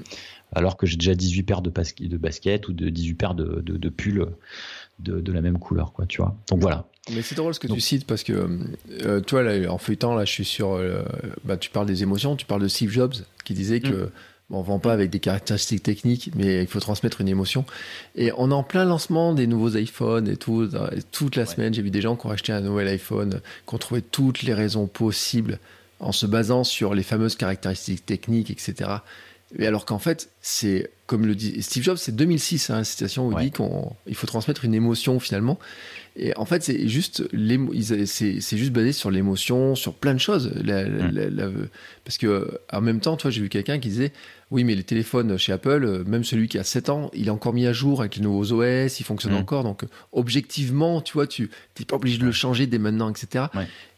Alors 0.52 0.76
que 0.76 0.86
j'ai 0.86 0.98
déjà 0.98 1.16
18 1.16 1.44
paires 1.44 1.62
de, 1.62 1.72
de 1.72 2.18
basket 2.18 2.68
ou 2.68 2.74
de 2.74 2.90
18 2.90 3.14
paires 3.14 3.36
de, 3.36 3.62
de, 3.62 3.78
de 3.78 3.90
pulls 3.90 4.28
de, 5.00 5.22
de, 5.22 5.32
la 5.32 5.42
même 5.42 5.58
couleur, 5.58 5.94
quoi, 5.94 6.06
tu 6.06 6.22
vois? 6.22 6.36
Donc 6.50 6.60
voilà. 6.60 6.86
Mais 7.14 7.22
c'est 7.22 7.36
drôle 7.36 7.54
ce 7.54 7.62
que 7.62 7.68
tu 7.68 7.80
cites 7.80 8.06
parce 8.06 8.24
que 8.24 8.60
euh, 9.04 9.22
toi, 9.22 9.42
là, 9.42 9.72
en 9.72 9.78
feuilletant, 9.78 10.16
là, 10.16 10.26
je 10.26 10.32
suis 10.34 10.46
sur. 10.46 10.78
bah, 11.46 11.56
tu 11.56 11.70
parles 11.70 11.88
des 11.88 12.04
émotions, 12.04 12.36
tu 12.36 12.46
parles 12.46 12.62
de 12.62 12.68
Steve 12.68 12.92
Jobs 12.92 13.14
qui 13.46 13.54
disait 13.54 13.80
que 13.80 14.08
mm. 14.08 14.12
Bon, 14.50 14.60
on 14.60 14.62
vend 14.62 14.80
pas 14.80 14.94
avec 14.94 15.10
des 15.10 15.20
caractéristiques 15.20 15.84
techniques, 15.84 16.32
mais 16.36 16.62
il 16.62 16.68
faut 16.68 16.80
transmettre 16.80 17.20
une 17.20 17.28
émotion. 17.28 17.66
Et 18.16 18.32
on 18.38 18.52
est 18.52 18.54
en 18.54 18.64
plein 18.64 18.86
lancement 18.86 19.34
des 19.34 19.46
nouveaux 19.46 19.76
iPhones 19.76 20.28
et 20.30 20.38
tout. 20.38 20.70
toute 21.12 21.36
la 21.36 21.46
semaine, 21.46 21.74
j'ai 21.74 21.82
vu 21.82 21.90
des 21.90 22.02
gens 22.02 22.16
qui 22.16 22.28
ont 22.28 22.32
acheté 22.32 22.54
un 22.54 22.62
nouvel 22.62 22.88
iPhone, 22.88 23.42
qui 23.68 23.76
ont 23.76 23.78
trouvé 23.78 24.02
toutes 24.02 24.44
les 24.44 24.54
raisons 24.54 24.88
possibles 24.88 25.60
en 26.00 26.12
se 26.12 26.26
basant 26.26 26.64
sur 26.64 26.94
les 26.94 27.04
fameuses 27.04 27.36
caractéristiques 27.36 28.06
techniques, 28.06 28.52
etc. 28.52 28.90
Et 29.58 29.66
alors 29.66 29.86
qu'en 29.86 30.00
fait, 30.00 30.30
c'est 30.42 30.92
comme 31.06 31.26
le 31.26 31.36
dit 31.36 31.62
Steve 31.64 31.84
Jobs, 31.84 31.98
c'est 31.98 32.16
2006, 32.16 32.70
hein, 32.70 32.84
citation 32.84 33.28
où 33.28 33.40
il 33.40 33.46
dit 33.46 33.52
qu'il 33.52 34.16
faut 34.16 34.28
transmettre 34.28 34.66
une 34.66 34.74
émotion 34.74 35.20
finalement. 35.22 35.58
Et 36.18 36.36
en 36.36 36.46
fait, 36.46 36.64
c'est 36.64 36.88
juste, 36.88 37.24
c'est 37.32 38.58
juste 38.58 38.74
basé 38.74 38.92
sur 38.92 39.10
l'émotion, 39.10 39.76
sur 39.76 39.94
plein 39.94 40.14
de 40.14 40.20
choses. 40.20 40.52
Mm. 40.52 41.68
parce 42.04 42.18
que 42.18 42.60
en 42.74 42.82
même 42.82 43.00
temps, 43.00 43.16
toi, 43.16 43.32
j'ai 43.32 43.42
vu 43.42 43.50
quelqu'un 43.50 43.80
qui 43.80 43.88
disait, 43.88 44.12
oui, 44.52 44.66
mais 44.66 44.76
les 44.76 44.84
téléphones 44.84 45.38
chez 45.38 45.54
Apple, 45.54 46.04
même 46.06 46.26
celui 46.26 46.50
qui 46.50 46.58
a 46.58 46.64
7 46.64 46.90
ans, 46.90 47.10
il 47.14 47.28
est 47.28 47.32
encore 47.32 47.54
mis 47.54 47.68
à 47.68 47.74
jour 47.74 48.02
avec 48.02 48.18
les 48.18 48.22
nouveaux 48.22 48.52
OS, 48.52 49.00
il 49.00 49.04
fonctionne 49.04 49.34
mm. 49.34 49.38
encore. 49.38 49.64
Donc, 49.64 49.84
objectivement, 50.12 51.00
tu 51.02 51.14
vois, 51.14 51.28
tu 51.28 51.50
n'es 51.80 51.86
pas 51.86 51.96
obligé 51.96 52.18
de 52.18 52.26
le 52.26 52.34
changer 52.34 52.68
dès 52.68 52.80
maintenant, 52.80 53.10
etc. 53.10 53.46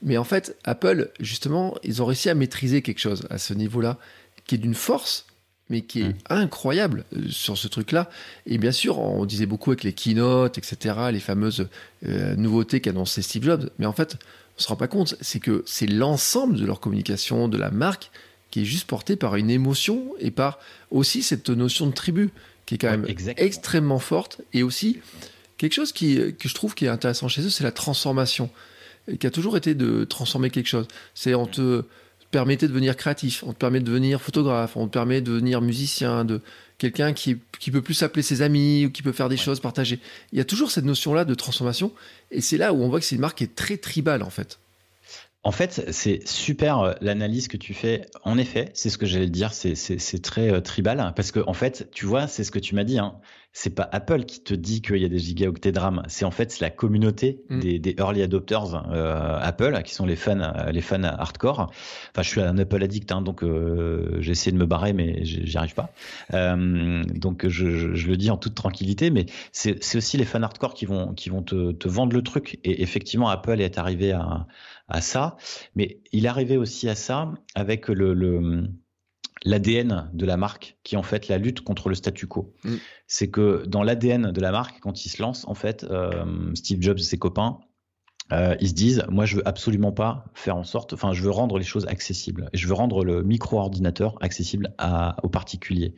Mais 0.03 0.17
en 0.17 0.25
fait, 0.25 0.57
Apple, 0.63 1.09
justement, 1.19 1.73
ils 1.83 2.03
ont 2.03 2.05
réussi 2.05 2.29
à 2.29 2.35
maîtriser 2.35 2.83
quelque 2.83 2.99
chose 2.99 3.25
à 3.31 3.39
ce 3.39 3.55
niveau-là, 3.55 3.97
qui 4.45 4.55
est 4.55 4.59
d'une 4.59 4.75
force 4.75 5.25
mais 5.69 5.81
qui 5.81 6.01
est 6.01 6.09
mm. 6.09 6.15
incroyable 6.29 7.05
euh, 7.15 7.29
sur 7.29 7.57
ce 7.57 7.67
truc-là. 7.67 8.09
Et 8.45 8.57
bien 8.57 8.71
sûr, 8.71 8.99
on 8.99 9.25
disait 9.25 9.45
beaucoup 9.45 9.71
avec 9.71 9.83
les 9.83 9.93
keynotes, 9.93 10.57
etc., 10.57 10.95
les 11.11 11.19
fameuses 11.19 11.67
euh, 12.05 12.35
nouveautés 12.35 12.81
qu'annonçait 12.81 13.21
Steve 13.21 13.43
Jobs. 13.43 13.69
Mais 13.79 13.85
en 13.85 13.93
fait, 13.93 14.17
on 14.57 14.61
se 14.61 14.67
rend 14.67 14.75
pas 14.75 14.87
compte, 14.87 15.15
c'est 15.21 15.39
que 15.39 15.63
c'est 15.65 15.87
l'ensemble 15.87 16.57
de 16.57 16.65
leur 16.65 16.79
communication, 16.79 17.47
de 17.47 17.57
la 17.57 17.71
marque, 17.71 18.11
qui 18.51 18.61
est 18.61 18.65
juste 18.65 18.87
porté 18.87 19.15
par 19.15 19.35
une 19.35 19.49
émotion 19.49 20.13
et 20.19 20.31
par 20.31 20.59
aussi 20.91 21.21
cette 21.21 21.49
notion 21.49 21.85
de 21.85 21.93
tribu, 21.93 22.31
qui 22.65 22.75
est 22.75 22.77
quand 22.77 22.89
même 22.89 23.05
extrêmement 23.37 23.99
forte. 23.99 24.41
Et 24.53 24.63
aussi, 24.63 24.99
quelque 25.57 25.73
chose 25.73 25.91
qui, 25.91 26.35
que 26.37 26.49
je 26.49 26.55
trouve 26.55 26.73
qui 26.73 26.85
est 26.85 26.89
intéressant 26.89 27.27
chez 27.27 27.43
eux, 27.43 27.49
c'est 27.49 27.63
la 27.63 27.71
transformation, 27.71 28.49
qui 29.19 29.27
a 29.27 29.31
toujours 29.31 29.55
été 29.55 29.75
de 29.75 30.03
transformer 30.03 30.49
quelque 30.49 30.67
chose. 30.67 30.87
C'est 31.13 31.35
on 31.35 31.45
te 31.45 31.83
permettait 32.31 32.67
de 32.67 32.71
devenir 32.71 32.95
créatif, 32.95 33.43
on 33.45 33.53
te 33.53 33.57
permet 33.57 33.79
de 33.79 33.85
devenir 33.85 34.21
photographe, 34.21 34.77
on 34.77 34.87
te 34.87 34.93
permet 34.93 35.21
de 35.21 35.31
devenir 35.31 35.61
musicien, 35.61 36.25
de 36.25 36.41
quelqu'un 36.77 37.13
qui, 37.13 37.37
qui 37.59 37.71
peut 37.71 37.81
plus 37.81 38.03
appeler 38.03 38.21
ses 38.21 38.41
amis 38.41 38.85
ou 38.85 38.91
qui 38.91 39.01
peut 39.01 39.11
faire 39.11 39.29
des 39.29 39.37
choses, 39.37 39.59
partager. 39.59 39.99
Il 40.31 40.37
y 40.37 40.41
a 40.41 40.45
toujours 40.45 40.71
cette 40.71 40.85
notion-là 40.85 41.25
de 41.25 41.33
transformation 41.33 41.91
et 42.31 42.41
c'est 42.41 42.57
là 42.57 42.73
où 42.73 42.81
on 42.83 42.89
voit 42.89 42.99
que 42.99 43.05
c'est 43.05 43.15
une 43.15 43.21
marque 43.21 43.39
qui 43.39 43.43
est 43.43 43.55
très 43.55 43.77
tribale 43.77 44.23
en 44.23 44.29
fait. 44.29 44.59
En 45.43 45.51
fait, 45.51 45.85
c'est 45.91 46.27
super 46.27 46.79
euh, 46.79 46.93
l'analyse 46.99 47.47
que 47.47 47.57
tu 47.57 47.73
fais. 47.73 48.01
En 48.23 48.37
effet, 48.37 48.71
c'est 48.73 48.89
ce 48.89 48.97
que 48.97 49.05
j'allais 49.05 49.29
dire, 49.29 49.53
c'est 49.53 50.21
très 50.21 50.51
euh, 50.51 50.59
tribal 50.59 51.13
parce 51.15 51.31
que 51.31 51.39
en 51.47 51.53
fait, 51.53 51.89
tu 51.91 52.05
vois, 52.05 52.27
c'est 52.27 52.43
ce 52.43 52.51
que 52.51 52.59
tu 52.59 52.75
m'as 52.75 52.83
dit. 52.83 52.99
Hein. 52.99 53.15
c'est 53.51 53.73
pas 53.73 53.89
Apple 53.91 54.25
qui 54.25 54.41
te 54.41 54.53
dit 54.53 54.81
qu'il 54.81 54.97
y 54.97 55.05
a 55.05 55.09
des 55.09 55.17
gigaoctets 55.19 55.71
de 55.71 55.79
RAM, 55.79 56.03
c'est 56.07 56.23
en 56.23 56.31
fait 56.31 56.51
c'est 56.51 56.61
la 56.61 56.69
communauté 56.69 57.41
mm. 57.49 57.59
des, 57.79 57.95
early 57.97 58.21
adopters 58.21 58.85
euh, 58.91 59.39
Apple 59.41 59.81
qui 59.83 59.93
sont 59.93 60.05
les 60.05 60.15
fans 60.15 60.53
les 60.71 60.81
fans 60.81 61.03
hardcore. 61.03 61.71
Enfin, 62.11 62.21
je 62.21 62.29
suis 62.29 62.41
un 62.41 62.57
Apple 62.57 62.83
addict, 62.83 63.11
hein, 63.11 63.21
donc 63.21 63.43
euh, 63.43 64.17
j'ai 64.19 64.31
essayé 64.31 64.51
de 64.51 64.57
me 64.57 64.65
barrer, 64.65 64.93
mais 64.93 65.23
j'y 65.23 65.57
arrive 65.57 65.73
pas. 65.73 65.89
Euh, 66.33 67.03
donc 67.15 67.47
je, 67.47 67.95
je, 67.95 68.07
le 68.07 68.17
dis 68.17 68.29
en 68.29 68.37
toute 68.37 68.55
tranquillité, 68.55 69.09
mais 69.09 69.25
c'est 69.51 69.95
aussi 69.95 70.17
les 70.17 70.25
fans 70.25 70.43
hardcore 70.43 70.73
qui 70.73 70.85
vont 70.85 71.13
qui 71.13 71.29
vont 71.29 71.41
te, 71.41 71.71
te 71.71 71.87
vendre 71.87 72.13
le 72.13 72.21
truc. 72.21 72.59
Et 72.63 72.81
effectivement, 72.83 73.29
Apple 73.29 73.61
est 73.61 73.77
arrivé 73.77 74.11
à 74.11 74.45
à 74.89 75.01
ça, 75.01 75.37
mais 75.75 76.01
il 76.11 76.27
arrivé 76.27 76.57
aussi 76.57 76.89
à 76.89 76.95
ça 76.95 77.31
avec 77.55 77.87
le, 77.87 78.13
le 78.13 78.67
l'ADN 79.45 80.09
de 80.13 80.25
la 80.25 80.37
marque, 80.37 80.77
qui 80.83 80.95
est 80.95 80.97
en 80.97 81.03
fait 81.03 81.27
la 81.27 81.37
lutte 81.37 81.61
contre 81.61 81.89
le 81.89 81.95
statu 81.95 82.27
quo. 82.27 82.53
Mm. 82.63 82.75
C'est 83.07 83.29
que 83.29 83.63
dans 83.65 83.83
l'ADN 83.83 84.31
de 84.31 84.41
la 84.41 84.51
marque, 84.51 84.79
quand 84.81 85.05
il 85.05 85.09
se 85.09 85.21
lance, 85.21 85.47
en 85.47 85.53
fait, 85.53 85.83
euh, 85.83 86.53
Steve 86.55 86.81
Jobs 86.81 86.99
et 86.99 87.03
ses 87.03 87.17
copains, 87.17 87.59
euh, 88.31 88.55
ils 88.59 88.69
se 88.69 88.73
disent, 88.73 89.03
moi, 89.09 89.25
je 89.25 89.37
veux 89.37 89.47
absolument 89.47 89.91
pas 89.91 90.25
faire 90.33 90.55
en 90.55 90.63
sorte, 90.63 90.93
enfin, 90.93 91.13
je 91.13 91.23
veux 91.23 91.31
rendre 91.31 91.57
les 91.57 91.63
choses 91.63 91.87
accessibles. 91.87 92.49
Je 92.53 92.67
veux 92.67 92.73
rendre 92.73 93.03
le 93.03 93.23
micro-ordinateur 93.23 94.17
accessible 94.21 94.73
à, 94.77 95.17
aux 95.23 95.29
particuliers. 95.29 95.95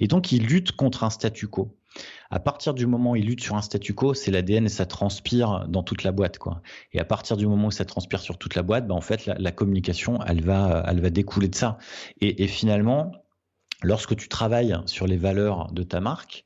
Et 0.00 0.08
donc, 0.08 0.32
ils 0.32 0.44
luttent 0.44 0.72
contre 0.72 1.04
un 1.04 1.10
statu 1.10 1.46
quo. 1.46 1.77
À 2.30 2.40
partir 2.40 2.74
du 2.74 2.86
moment 2.86 3.12
où 3.12 3.16
il 3.16 3.24
lutte 3.24 3.42
sur 3.42 3.56
un 3.56 3.62
statu 3.62 3.94
quo, 3.94 4.14
c'est 4.14 4.30
l'ADN 4.30 4.66
et 4.66 4.68
ça 4.68 4.86
transpire 4.86 5.66
dans 5.68 5.82
toute 5.82 6.02
la 6.02 6.12
boîte, 6.12 6.38
quoi. 6.38 6.62
Et 6.92 7.00
à 7.00 7.04
partir 7.04 7.36
du 7.36 7.46
moment 7.46 7.68
où 7.68 7.70
ça 7.70 7.84
transpire 7.84 8.20
sur 8.20 8.38
toute 8.38 8.54
la 8.54 8.62
boîte, 8.62 8.86
ben 8.86 8.94
en 8.94 9.00
fait, 9.00 9.26
la, 9.26 9.52
communication, 9.52 10.18
elle 10.26 10.42
va, 10.42 10.84
elle 10.86 11.00
va 11.00 11.10
découler 11.10 11.48
de 11.48 11.54
ça. 11.54 11.78
Et, 12.20 12.46
finalement, 12.46 13.12
lorsque 13.82 14.14
tu 14.16 14.28
travailles 14.28 14.76
sur 14.86 15.06
les 15.06 15.16
valeurs 15.16 15.72
de 15.72 15.82
ta 15.82 16.00
marque, 16.00 16.44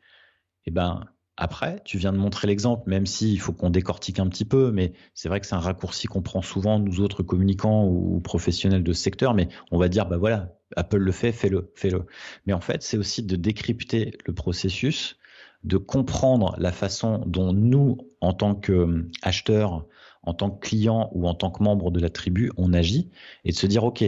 eh 0.66 0.70
ben, 0.70 1.04
après, 1.36 1.80
tu 1.84 1.98
viens 1.98 2.12
de 2.12 2.18
montrer 2.18 2.46
l'exemple, 2.46 2.88
même 2.88 3.06
s'il 3.06 3.40
faut 3.40 3.52
qu'on 3.52 3.70
décortique 3.70 4.20
un 4.20 4.28
petit 4.28 4.44
peu, 4.44 4.70
mais 4.70 4.92
c'est 5.14 5.28
vrai 5.28 5.40
que 5.40 5.46
c'est 5.46 5.54
un 5.54 5.60
raccourci 5.60 6.06
qu'on 6.06 6.22
prend 6.22 6.42
souvent, 6.42 6.78
nous 6.78 7.00
autres 7.00 7.22
communicants 7.22 7.84
ou 7.86 8.20
professionnels 8.20 8.84
de 8.84 8.92
ce 8.92 9.02
secteur, 9.02 9.34
mais 9.34 9.48
on 9.72 9.78
va 9.78 9.88
dire, 9.88 10.06
bah 10.06 10.18
voilà, 10.18 10.54
Apple 10.76 10.98
le 10.98 11.12
fait, 11.12 11.32
fais-le, 11.32 11.72
fais-le. 11.74 12.06
Mais 12.46 12.52
en 12.52 12.60
fait, 12.60 12.82
c'est 12.82 12.98
aussi 12.98 13.22
de 13.24 13.34
décrypter 13.34 14.12
le 14.26 14.34
processus 14.34 15.16
de 15.64 15.76
comprendre 15.76 16.54
la 16.58 16.72
façon 16.72 17.22
dont 17.26 17.52
nous, 17.52 17.98
en 18.20 18.32
tant 18.32 18.54
qu'acheteurs, 18.54 19.86
en 20.22 20.34
tant 20.34 20.50
que 20.50 20.60
clients 20.60 21.10
ou 21.12 21.28
en 21.28 21.34
tant 21.34 21.50
que 21.50 21.62
membres 21.62 21.90
de 21.90 22.00
la 22.00 22.10
tribu, 22.10 22.50
on 22.56 22.72
agit 22.72 23.10
et 23.44 23.52
de 23.52 23.56
se 23.56 23.66
dire, 23.66 23.84
OK, 23.84 24.04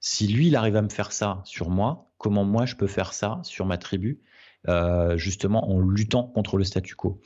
si 0.00 0.26
lui, 0.26 0.48
il 0.48 0.56
arrive 0.56 0.76
à 0.76 0.82
me 0.82 0.88
faire 0.88 1.12
ça 1.12 1.42
sur 1.44 1.70
moi, 1.70 2.10
comment 2.18 2.44
moi, 2.44 2.66
je 2.66 2.76
peux 2.76 2.86
faire 2.86 3.12
ça 3.12 3.40
sur 3.42 3.66
ma 3.66 3.78
tribu, 3.78 4.20
euh, 4.68 5.16
justement 5.16 5.70
en 5.70 5.80
luttant 5.80 6.24
contre 6.24 6.56
le 6.56 6.64
statu 6.64 6.94
quo? 6.94 7.20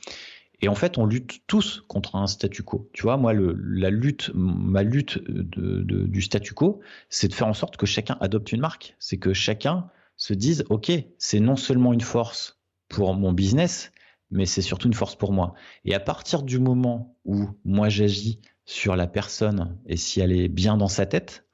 Et 0.61 0.69
en 0.69 0.75
fait, 0.75 0.97
on 0.97 1.05
lutte 1.05 1.41
tous 1.47 1.83
contre 1.87 2.15
un 2.15 2.27
statu 2.27 2.63
quo. 2.63 2.89
Tu 2.93 3.03
vois, 3.03 3.17
moi, 3.17 3.33
le, 3.33 3.53
la 3.53 3.89
lutte, 3.89 4.31
ma 4.33 4.83
lutte 4.83 5.19
du 5.27 6.21
statu 6.21 6.53
quo, 6.53 6.79
c'est 7.09 7.27
de 7.27 7.33
faire 7.33 7.47
en 7.47 7.53
sorte 7.53 7.75
que 7.75 7.85
chacun 7.85 8.17
adopte 8.21 8.51
une 8.53 8.61
marque. 8.61 8.95
C'est 8.99 9.17
que 9.17 9.33
chacun 9.33 9.89
se 10.15 10.33
dise, 10.33 10.63
OK, 10.69 10.91
c'est 11.17 11.41
non 11.41 11.57
seulement 11.57 11.91
une 11.91 12.01
force 12.01 12.57
pour 12.89 13.13
mon 13.13 13.33
business, 13.33 13.91
mais 14.31 14.45
c'est 14.45 14.61
surtout 14.61 14.87
une 14.87 14.93
force 14.93 15.15
pour 15.15 15.31
moi. 15.31 15.53
Et 15.83 15.93
à 15.93 15.99
partir 15.99 16.43
du 16.43 16.59
moment 16.59 17.17
où 17.25 17.47
moi 17.63 17.89
j'agis 17.89 18.39
sur 18.65 18.95
la 18.95 19.07
personne 19.07 19.77
et 19.85 19.97
si 19.97 20.19
elle 20.19 20.31
est 20.31 20.47
bien 20.47 20.77
dans 20.77 20.87
sa 20.87 21.05
tête, 21.05 21.45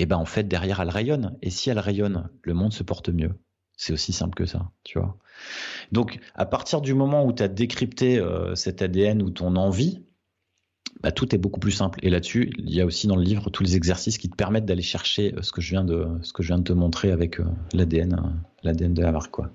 et 0.00 0.02
eh 0.02 0.06
ben 0.06 0.16
en 0.16 0.24
fait 0.24 0.46
derrière 0.46 0.80
elle 0.80 0.90
rayonne. 0.90 1.36
Et 1.42 1.50
si 1.50 1.70
elle 1.70 1.78
rayonne, 1.80 2.28
le 2.42 2.54
monde 2.54 2.72
se 2.72 2.84
porte 2.84 3.08
mieux. 3.08 3.32
C'est 3.76 3.92
aussi 3.92 4.12
simple 4.12 4.34
que 4.34 4.46
ça, 4.46 4.70
tu 4.84 4.98
vois. 4.98 5.18
Donc 5.90 6.20
à 6.34 6.46
partir 6.46 6.80
du 6.80 6.94
moment 6.94 7.24
où 7.24 7.32
tu 7.32 7.42
as 7.42 7.48
décrypté 7.48 8.18
euh, 8.18 8.54
cet 8.54 8.80
ADN 8.80 9.22
ou 9.22 9.30
ton 9.30 9.56
envie, 9.56 10.04
bah, 11.02 11.12
tout 11.12 11.34
est 11.34 11.38
beaucoup 11.38 11.60
plus 11.60 11.72
simple. 11.72 11.98
Et 12.02 12.10
là-dessus, 12.10 12.50
il 12.58 12.74
y 12.74 12.80
a 12.80 12.86
aussi 12.86 13.06
dans 13.06 13.16
le 13.16 13.22
livre 13.22 13.50
tous 13.50 13.62
les 13.62 13.76
exercices 13.76 14.18
qui 14.18 14.28
te 14.28 14.36
permettent 14.36 14.66
d'aller 14.66 14.82
chercher 14.82 15.34
euh, 15.34 15.42
ce 15.42 15.52
que 15.52 15.62
je 15.62 15.70
viens 15.70 15.84
de 15.84 16.62
te 16.62 16.72
montrer 16.72 17.12
avec 17.12 17.40
euh, 17.40 17.44
l'ADN, 17.72 18.40
l'ADN 18.62 18.94
de 18.94 19.02
la 19.02 19.12
marque, 19.12 19.30
quoi. 19.30 19.50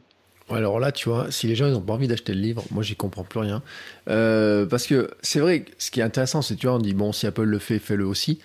Alors 0.53 0.80
là, 0.80 0.91
tu 0.91 1.09
vois, 1.09 1.31
si 1.31 1.47
les 1.47 1.55
gens 1.55 1.69
n'ont 1.69 1.81
pas 1.81 1.93
envie 1.93 2.07
d'acheter 2.07 2.34
le 2.34 2.41
livre, 2.41 2.63
moi 2.71 2.84
j'y 2.84 2.95
comprends 2.95 3.23
plus 3.23 3.39
rien. 3.39 3.61
Euh, 4.09 4.65
parce 4.65 4.88
que 4.88 5.11
c'est 5.21 5.39
vrai, 5.39 5.65
ce 5.77 5.91
qui 5.91 5.99
est 5.99 6.03
intéressant, 6.03 6.41
c'est 6.41 6.55
tu 6.55 6.67
vois, 6.67 6.75
on 6.75 6.80
dit 6.80 6.93
bon, 6.93 7.11
si 7.11 7.27
Apple 7.27 7.43
le 7.43 7.59
fait, 7.59 7.80
fais-le 7.80 8.05
aussi. 8.05 8.39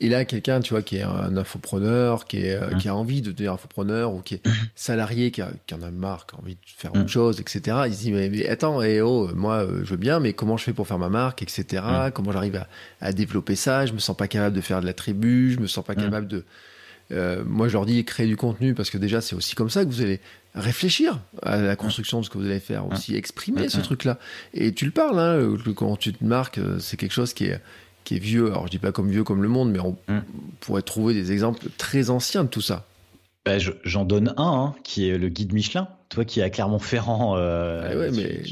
Et 0.00 0.08
là, 0.08 0.24
quelqu'un, 0.24 0.58
tu 0.58 0.74
vois, 0.74 0.82
qui 0.82 0.96
est 0.96 1.02
un 1.02 1.36
infopreneur, 1.36 2.26
qui, 2.26 2.38
est, 2.38 2.60
euh, 2.60 2.74
qui 2.74 2.88
a 2.88 2.96
envie 2.96 3.22
de 3.22 3.30
devenir 3.30 3.52
infopreneur, 3.52 4.12
ou 4.12 4.20
qui 4.20 4.34
est 4.34 4.42
salarié, 4.74 5.30
qui, 5.30 5.42
en 5.42 5.82
a 5.82 5.90
marre, 5.92 6.26
qui 6.26 6.34
a 6.34 6.38
envie 6.40 6.54
de 6.54 6.60
faire 6.64 6.92
autre 6.92 7.08
chose, 7.08 7.40
etc. 7.40 7.82
Il 7.86 7.94
se 7.94 8.00
dit, 8.00 8.10
mais, 8.10 8.48
attends, 8.48 8.82
eh, 8.82 9.00
oh, 9.00 9.30
moi, 9.32 9.58
euh, 9.58 9.84
je 9.84 9.90
veux 9.90 9.96
bien, 9.96 10.18
mais 10.18 10.32
comment 10.32 10.56
je 10.56 10.64
fais 10.64 10.72
pour 10.72 10.88
faire 10.88 10.98
ma 10.98 11.08
marque, 11.08 11.42
etc. 11.42 11.84
Comment 12.14 12.32
j'arrive 12.32 12.56
à, 12.56 12.66
à, 13.00 13.12
développer 13.12 13.54
ça 13.54 13.86
Je 13.86 13.92
me 13.92 14.00
sens 14.00 14.16
pas 14.16 14.26
capable 14.26 14.56
de 14.56 14.60
faire 14.60 14.80
de 14.80 14.86
la 14.86 14.92
tribu, 14.92 15.52
je 15.52 15.60
me 15.60 15.68
sens 15.68 15.84
pas 15.84 15.94
capable 15.94 16.26
de 16.26 16.44
euh, 17.12 17.42
moi, 17.46 17.68
je 17.68 17.74
leur 17.74 17.86
dis 17.86 18.04
créer 18.04 18.26
du 18.26 18.36
contenu 18.36 18.74
parce 18.74 18.90
que 18.90 18.98
déjà, 18.98 19.20
c'est 19.20 19.34
aussi 19.34 19.54
comme 19.54 19.70
ça 19.70 19.84
que 19.84 19.90
vous 19.90 20.02
allez 20.02 20.20
réfléchir 20.54 21.20
à 21.42 21.58
la 21.58 21.76
construction 21.76 22.20
de 22.20 22.24
ce 22.24 22.30
que 22.30 22.38
vous 22.38 22.44
allez 22.44 22.60
faire, 22.60 22.86
aussi 22.86 23.14
exprimer 23.14 23.68
ce 23.68 23.80
truc-là. 23.80 24.18
Et 24.54 24.72
tu 24.72 24.84
le 24.84 24.90
parles, 24.90 25.18
hein, 25.18 25.56
quand 25.74 25.96
tu 25.96 26.12
te 26.12 26.24
marques, 26.24 26.58
euh, 26.58 26.78
c'est 26.78 26.96
quelque 26.96 27.12
chose 27.12 27.32
qui 27.32 27.46
est, 27.46 27.60
qui 28.04 28.16
est 28.16 28.18
vieux. 28.18 28.46
Alors, 28.46 28.66
je 28.66 28.72
dis 28.72 28.78
pas 28.78 28.92
comme 28.92 29.10
vieux 29.10 29.24
comme 29.24 29.42
le 29.42 29.48
monde, 29.48 29.70
mais 29.70 29.80
on 29.80 29.96
pourrait 30.60 30.82
trouver 30.82 31.14
des 31.14 31.32
exemples 31.32 31.66
très 31.78 32.10
anciens 32.10 32.44
de 32.44 32.48
tout 32.48 32.60
ça. 32.60 32.86
Bah, 33.44 33.58
j'en 33.58 34.04
donne 34.04 34.34
un, 34.36 34.44
hein, 34.52 34.74
qui 34.84 35.08
est 35.08 35.18
le 35.18 35.28
guide 35.28 35.52
Michelin. 35.52 35.88
Toi 36.10 36.24
qui 36.24 36.38
es 36.38 36.42
à 36.44 36.50
Clermont-Ferrand, 36.50 37.36
euh, 37.36 38.08
ah 38.08 38.12
mais... 38.14 38.42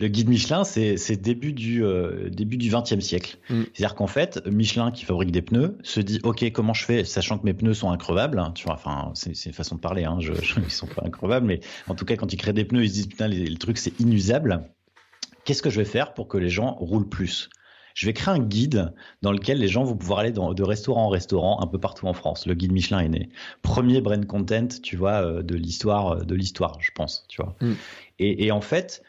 le 0.00 0.08
guide 0.08 0.28
Michelin, 0.28 0.64
c'est 0.64 1.16
début 1.16 1.52
du 1.52 1.84
euh, 1.84 2.30
début 2.30 2.56
du 2.56 2.68
XXe 2.68 2.98
siècle. 2.98 3.36
Mm. 3.48 3.62
C'est-à-dire 3.72 3.94
qu'en 3.94 4.06
fait, 4.08 4.44
Michelin 4.46 4.90
qui 4.90 5.04
fabrique 5.04 5.30
des 5.30 5.42
pneus 5.42 5.78
se 5.84 6.00
dit, 6.00 6.18
ok, 6.24 6.50
comment 6.50 6.74
je 6.74 6.84
fais, 6.84 7.04
sachant 7.04 7.38
que 7.38 7.44
mes 7.44 7.54
pneus 7.54 7.74
sont 7.74 7.90
increvables. 7.90 8.40
Hein, 8.40 8.52
tu 8.56 8.64
vois, 8.64 8.74
enfin, 8.74 9.12
c'est 9.14 9.44
une 9.44 9.52
façon 9.52 9.76
de 9.76 9.80
parler. 9.80 10.04
Hein, 10.04 10.16
je, 10.20 10.32
ils 10.32 10.70
sont 10.70 10.88
pas 10.88 11.02
increvables, 11.04 11.46
mais 11.46 11.60
en 11.86 11.94
tout 11.94 12.04
cas, 12.04 12.16
quand 12.16 12.32
ils 12.32 12.36
créent 12.36 12.52
des 12.52 12.64
pneus, 12.64 12.84
ils 12.84 12.88
se 12.88 12.94
disent, 12.94 13.06
putain, 13.06 13.28
le 13.28 13.54
truc 13.56 13.78
c'est 13.78 14.00
inusable. 14.00 14.64
Qu'est-ce 15.44 15.62
que 15.62 15.70
je 15.70 15.78
vais 15.78 15.84
faire 15.86 16.14
pour 16.14 16.26
que 16.26 16.38
les 16.38 16.48
gens 16.48 16.74
roulent 16.74 17.08
plus? 17.08 17.50
Je 17.94 18.06
vais 18.06 18.12
créer 18.12 18.34
un 18.34 18.40
guide 18.40 18.92
dans 19.22 19.32
lequel 19.32 19.58
les 19.58 19.68
gens 19.68 19.84
vont 19.84 19.96
pouvoir 19.96 20.18
aller 20.18 20.32
de 20.32 20.62
restaurant 20.62 21.06
en 21.06 21.08
restaurant 21.08 21.62
un 21.62 21.66
peu 21.68 21.78
partout 21.78 22.06
en 22.06 22.12
France. 22.12 22.44
Le 22.46 22.54
guide 22.54 22.72
Michelin 22.72 22.98
est 22.98 23.08
né. 23.08 23.28
Premier 23.62 24.00
brand 24.00 24.26
content, 24.26 24.68
tu 24.82 24.96
vois, 24.96 25.24
euh, 25.24 25.42
de 25.42 25.54
l'histoire, 25.54 26.08
euh, 26.08 26.24
de 26.24 26.34
l'histoire, 26.34 26.76
je 26.80 26.90
pense, 26.92 27.24
tu 27.28 27.40
vois. 27.40 27.56
Mm. 27.60 27.72
Et, 28.18 28.52
en 28.52 28.60
fait, 28.60 29.02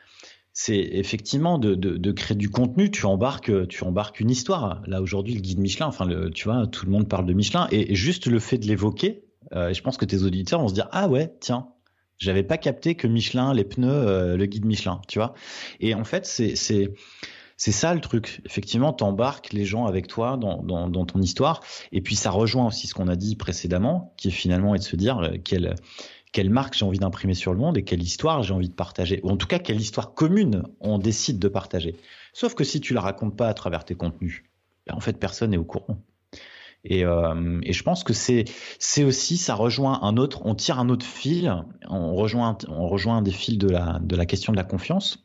c'est 0.53 0.77
effectivement 0.79 1.57
de, 1.57 2.11
créer 2.11 2.37
du 2.37 2.49
contenu. 2.49 2.91
Tu 2.91 3.05
embarques, 3.05 3.67
tu 3.67 3.83
embarques 3.83 4.19
une 4.19 4.29
histoire. 4.29 4.81
Là 4.87 5.01
aujourd'hui, 5.01 5.33
le 5.33 5.41
guide 5.41 5.59
Michelin, 5.59 5.87
enfin, 5.87 6.05
le, 6.05 6.29
tu 6.29 6.45
vois, 6.45 6.67
tout 6.67 6.85
le 6.85 6.91
monde 6.91 7.09
parle 7.09 7.25
de 7.25 7.33
Michelin 7.33 7.67
et, 7.71 7.93
juste 7.95 8.27
le 8.27 8.39
fait 8.39 8.57
de 8.57 8.67
l'évoquer, 8.67 9.23
euh, 9.53 9.73
je 9.73 9.81
pense 9.81 9.97
que 9.97 10.05
tes 10.05 10.23
auditeurs 10.23 10.59
vont 10.59 10.67
se 10.67 10.73
dire 10.73 10.87
ah 10.91 11.07
ouais, 11.07 11.35
tiens, 11.39 11.69
j'avais 12.17 12.43
pas 12.43 12.57
capté 12.57 12.95
que 12.95 13.07
Michelin, 13.07 13.53
les 13.53 13.63
pneus, 13.63 14.35
le 14.35 14.45
guide 14.45 14.65
Michelin, 14.65 15.01
tu 15.07 15.19
vois. 15.19 15.33
Et 15.79 15.93
en 15.93 16.03
fait, 16.03 16.25
c'est 16.25 16.55
c'est 17.57 17.71
ça 17.71 17.93
le 17.93 18.01
truc. 18.01 18.41
Effectivement, 18.45 18.91
t'embarques 18.91 19.53
les 19.53 19.65
gens 19.65 19.85
avec 19.85 20.07
toi 20.07 20.37
dans, 20.37 20.61
dans, 20.61 21.05
ton 21.05 21.21
histoire. 21.21 21.61
Et 21.91 22.01
puis 22.01 22.15
ça 22.15 22.31
rejoint 22.31 22.67
aussi 22.67 22.87
ce 22.87 22.93
qu'on 22.93 23.07
a 23.07 23.15
dit 23.15 23.35
précédemment, 23.35 24.13
qui 24.17 24.27
est 24.27 24.31
finalement 24.31 24.75
est 24.75 24.79
de 24.79 24.83
se 24.83 24.95
dire 24.95 25.19
euh, 25.19 25.37
quelle, 25.43 25.75
quelle 26.33 26.49
marque 26.49 26.73
j'ai 26.73 26.85
envie 26.85 26.99
d'imprimer 26.99 27.33
sur 27.33 27.53
le 27.53 27.59
monde 27.59 27.77
et 27.77 27.83
quelle 27.83 28.03
histoire 28.03 28.43
j'ai 28.43 28.53
envie 28.53 28.69
de 28.69 28.73
partager. 28.73 29.21
Ou 29.23 29.29
en 29.29 29.37
tout 29.37 29.47
cas, 29.47 29.59
quelle 29.59 29.79
histoire 29.79 30.13
commune 30.13 30.63
on 30.81 30.97
décide 30.97 31.39
de 31.39 31.47
partager. 31.47 31.95
Sauf 32.33 32.55
que 32.55 32.65
si 32.65 32.81
tu 32.81 32.93
la 32.93 33.01
racontes 33.01 33.37
pas 33.37 33.47
à 33.47 33.53
travers 33.53 33.85
tes 33.85 33.95
contenus, 33.95 34.43
ben, 34.85 34.95
en 34.95 34.99
fait, 34.99 35.17
personne 35.17 35.51
n'est 35.51 35.57
au 35.57 35.63
courant. 35.63 36.03
Et, 36.83 37.03
euh, 37.03 37.59
et, 37.63 37.73
je 37.73 37.81
pense 37.81 38.03
que 38.03 38.13
c'est 38.13 38.45
c'est 38.77 39.03
aussi 39.03 39.37
ça 39.37 39.55
rejoint 39.55 40.03
un 40.03 40.17
autre 40.17 40.41
on 40.45 40.53
tire 40.53 40.77
un 40.77 40.89
autre 40.89 41.05
fil 41.05 41.51
on 41.89 42.13
rejoint 42.13 42.59
on 42.67 42.87
rejoint 42.87 43.23
des 43.23 43.31
fils 43.31 43.57
de 43.57 43.67
la 43.67 43.97
de 44.03 44.15
la 44.15 44.27
question 44.27 44.51
de 44.51 44.57
la 44.57 44.63
confiance 44.63 45.24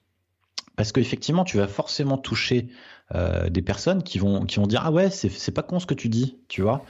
parce 0.80 0.92
qu'effectivement, 0.92 1.44
tu 1.44 1.58
vas 1.58 1.68
forcément 1.68 2.16
toucher 2.16 2.68
euh, 3.14 3.50
des 3.50 3.60
personnes 3.60 4.02
qui 4.02 4.18
vont, 4.18 4.46
qui 4.46 4.56
vont 4.56 4.66
dire 4.66 4.80
Ah 4.82 4.90
ouais, 4.90 5.10
c'est 5.10 5.52
pas 5.52 5.62
con 5.62 5.78
ce 5.78 5.84
que 5.84 5.92
tu 5.92 6.08
dis, 6.08 6.38
tu 6.48 6.62
vois. 6.62 6.86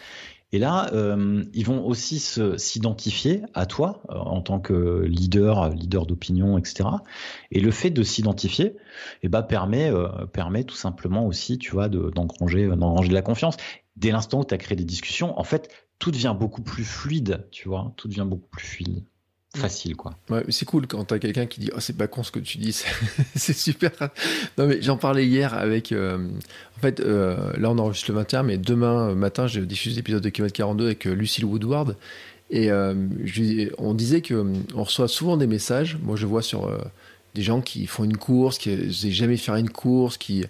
Et 0.52 0.60
là, 0.60 0.88
euh, 0.92 1.42
ils 1.54 1.66
vont 1.66 1.84
aussi 1.84 2.20
s'identifier 2.20 3.42
à 3.52 3.66
toi 3.66 4.00
euh, 4.10 4.14
en 4.14 4.42
tant 4.42 4.60
que 4.60 5.02
leader, 5.08 5.70
leader 5.70 6.06
d'opinion, 6.06 6.56
etc. 6.56 6.88
Et 7.50 7.58
le 7.58 7.72
fait 7.72 7.90
de 7.90 8.04
s'identifier, 8.04 8.76
eh 9.24 9.28
ben, 9.28 9.42
permet, 9.42 9.90
permet 10.32 10.62
tout 10.62 10.76
simplement 10.76 11.26
aussi, 11.26 11.58
tu 11.58 11.72
vois, 11.72 11.88
d'engranger, 11.88 12.68
de 12.68 13.12
la 13.12 13.22
confiance. 13.22 13.56
Dès 13.96 14.12
l'instant 14.12 14.42
où 14.42 14.44
tu 14.44 14.54
as 14.54 14.58
créé 14.58 14.76
des 14.76 14.84
discussions, 14.84 15.36
en 15.36 15.42
fait, 15.42 15.68
tout 15.98 16.12
devient 16.12 16.36
beaucoup 16.38 16.62
plus 16.62 16.84
fluide, 16.84 17.48
tu 17.50 17.68
vois, 17.68 17.92
tout 17.96 18.06
devient 18.06 18.26
beaucoup 18.28 18.50
plus 18.52 18.66
fluide 18.68 19.02
facile 19.56 19.97
quoi. 19.97 20.14
Ouais, 20.31 20.44
c'est 20.48 20.64
cool 20.64 20.86
quand 20.86 21.05
t'as 21.05 21.18
quelqu'un 21.18 21.47
qui 21.47 21.60
dit 21.60 21.70
oh 21.74 21.81
c'est 21.81 21.97
pas 21.97 22.06
con 22.06 22.22
ce 22.22 22.31
que 22.31 22.39
tu 22.39 22.59
dis, 22.59 22.72
c'est 23.35 23.52
super. 23.52 23.90
Non 24.59 24.66
mais 24.66 24.81
j'en 24.81 24.97
parlais 24.97 25.27
hier 25.27 25.55
avec 25.55 25.93
euh, 25.93 26.18
en 26.77 26.81
fait 26.81 27.01
euh, 27.01 27.52
là 27.59 27.70
on 27.70 27.78
enregistre 27.78 28.12
le 28.12 28.18
21 28.18 28.43
mais 28.44 28.59
demain 28.59 29.14
matin 29.14 29.47
je 29.47 29.60
diffuse 29.60 29.97
l'épisode 29.97 30.22
de 30.22 30.28
Kilomètre 30.28 30.56
42 30.56 30.86
avec 30.86 31.06
euh, 31.06 31.14
Lucille 31.14 31.44
Woodward 31.44 31.97
et 32.52 32.70
on 32.72 33.94
disait 33.94 34.22
que 34.22 34.44
on 34.74 34.82
reçoit 34.82 35.06
souvent 35.06 35.36
des 35.36 35.47
messages, 35.47 35.97
moi 36.02 36.16
je 36.16 36.27
vois 36.27 36.43
sur 36.43 36.68
des 37.36 37.43
gens 37.43 37.60
qui 37.60 37.86
font 37.86 38.02
une 38.02 38.16
course, 38.16 38.59
qui 38.59 38.70
n'ont 38.77 38.90
jamais 38.90 39.36
fait 39.36 39.52
une 39.52 39.70
course, 39.70 40.18
qui 40.18 40.44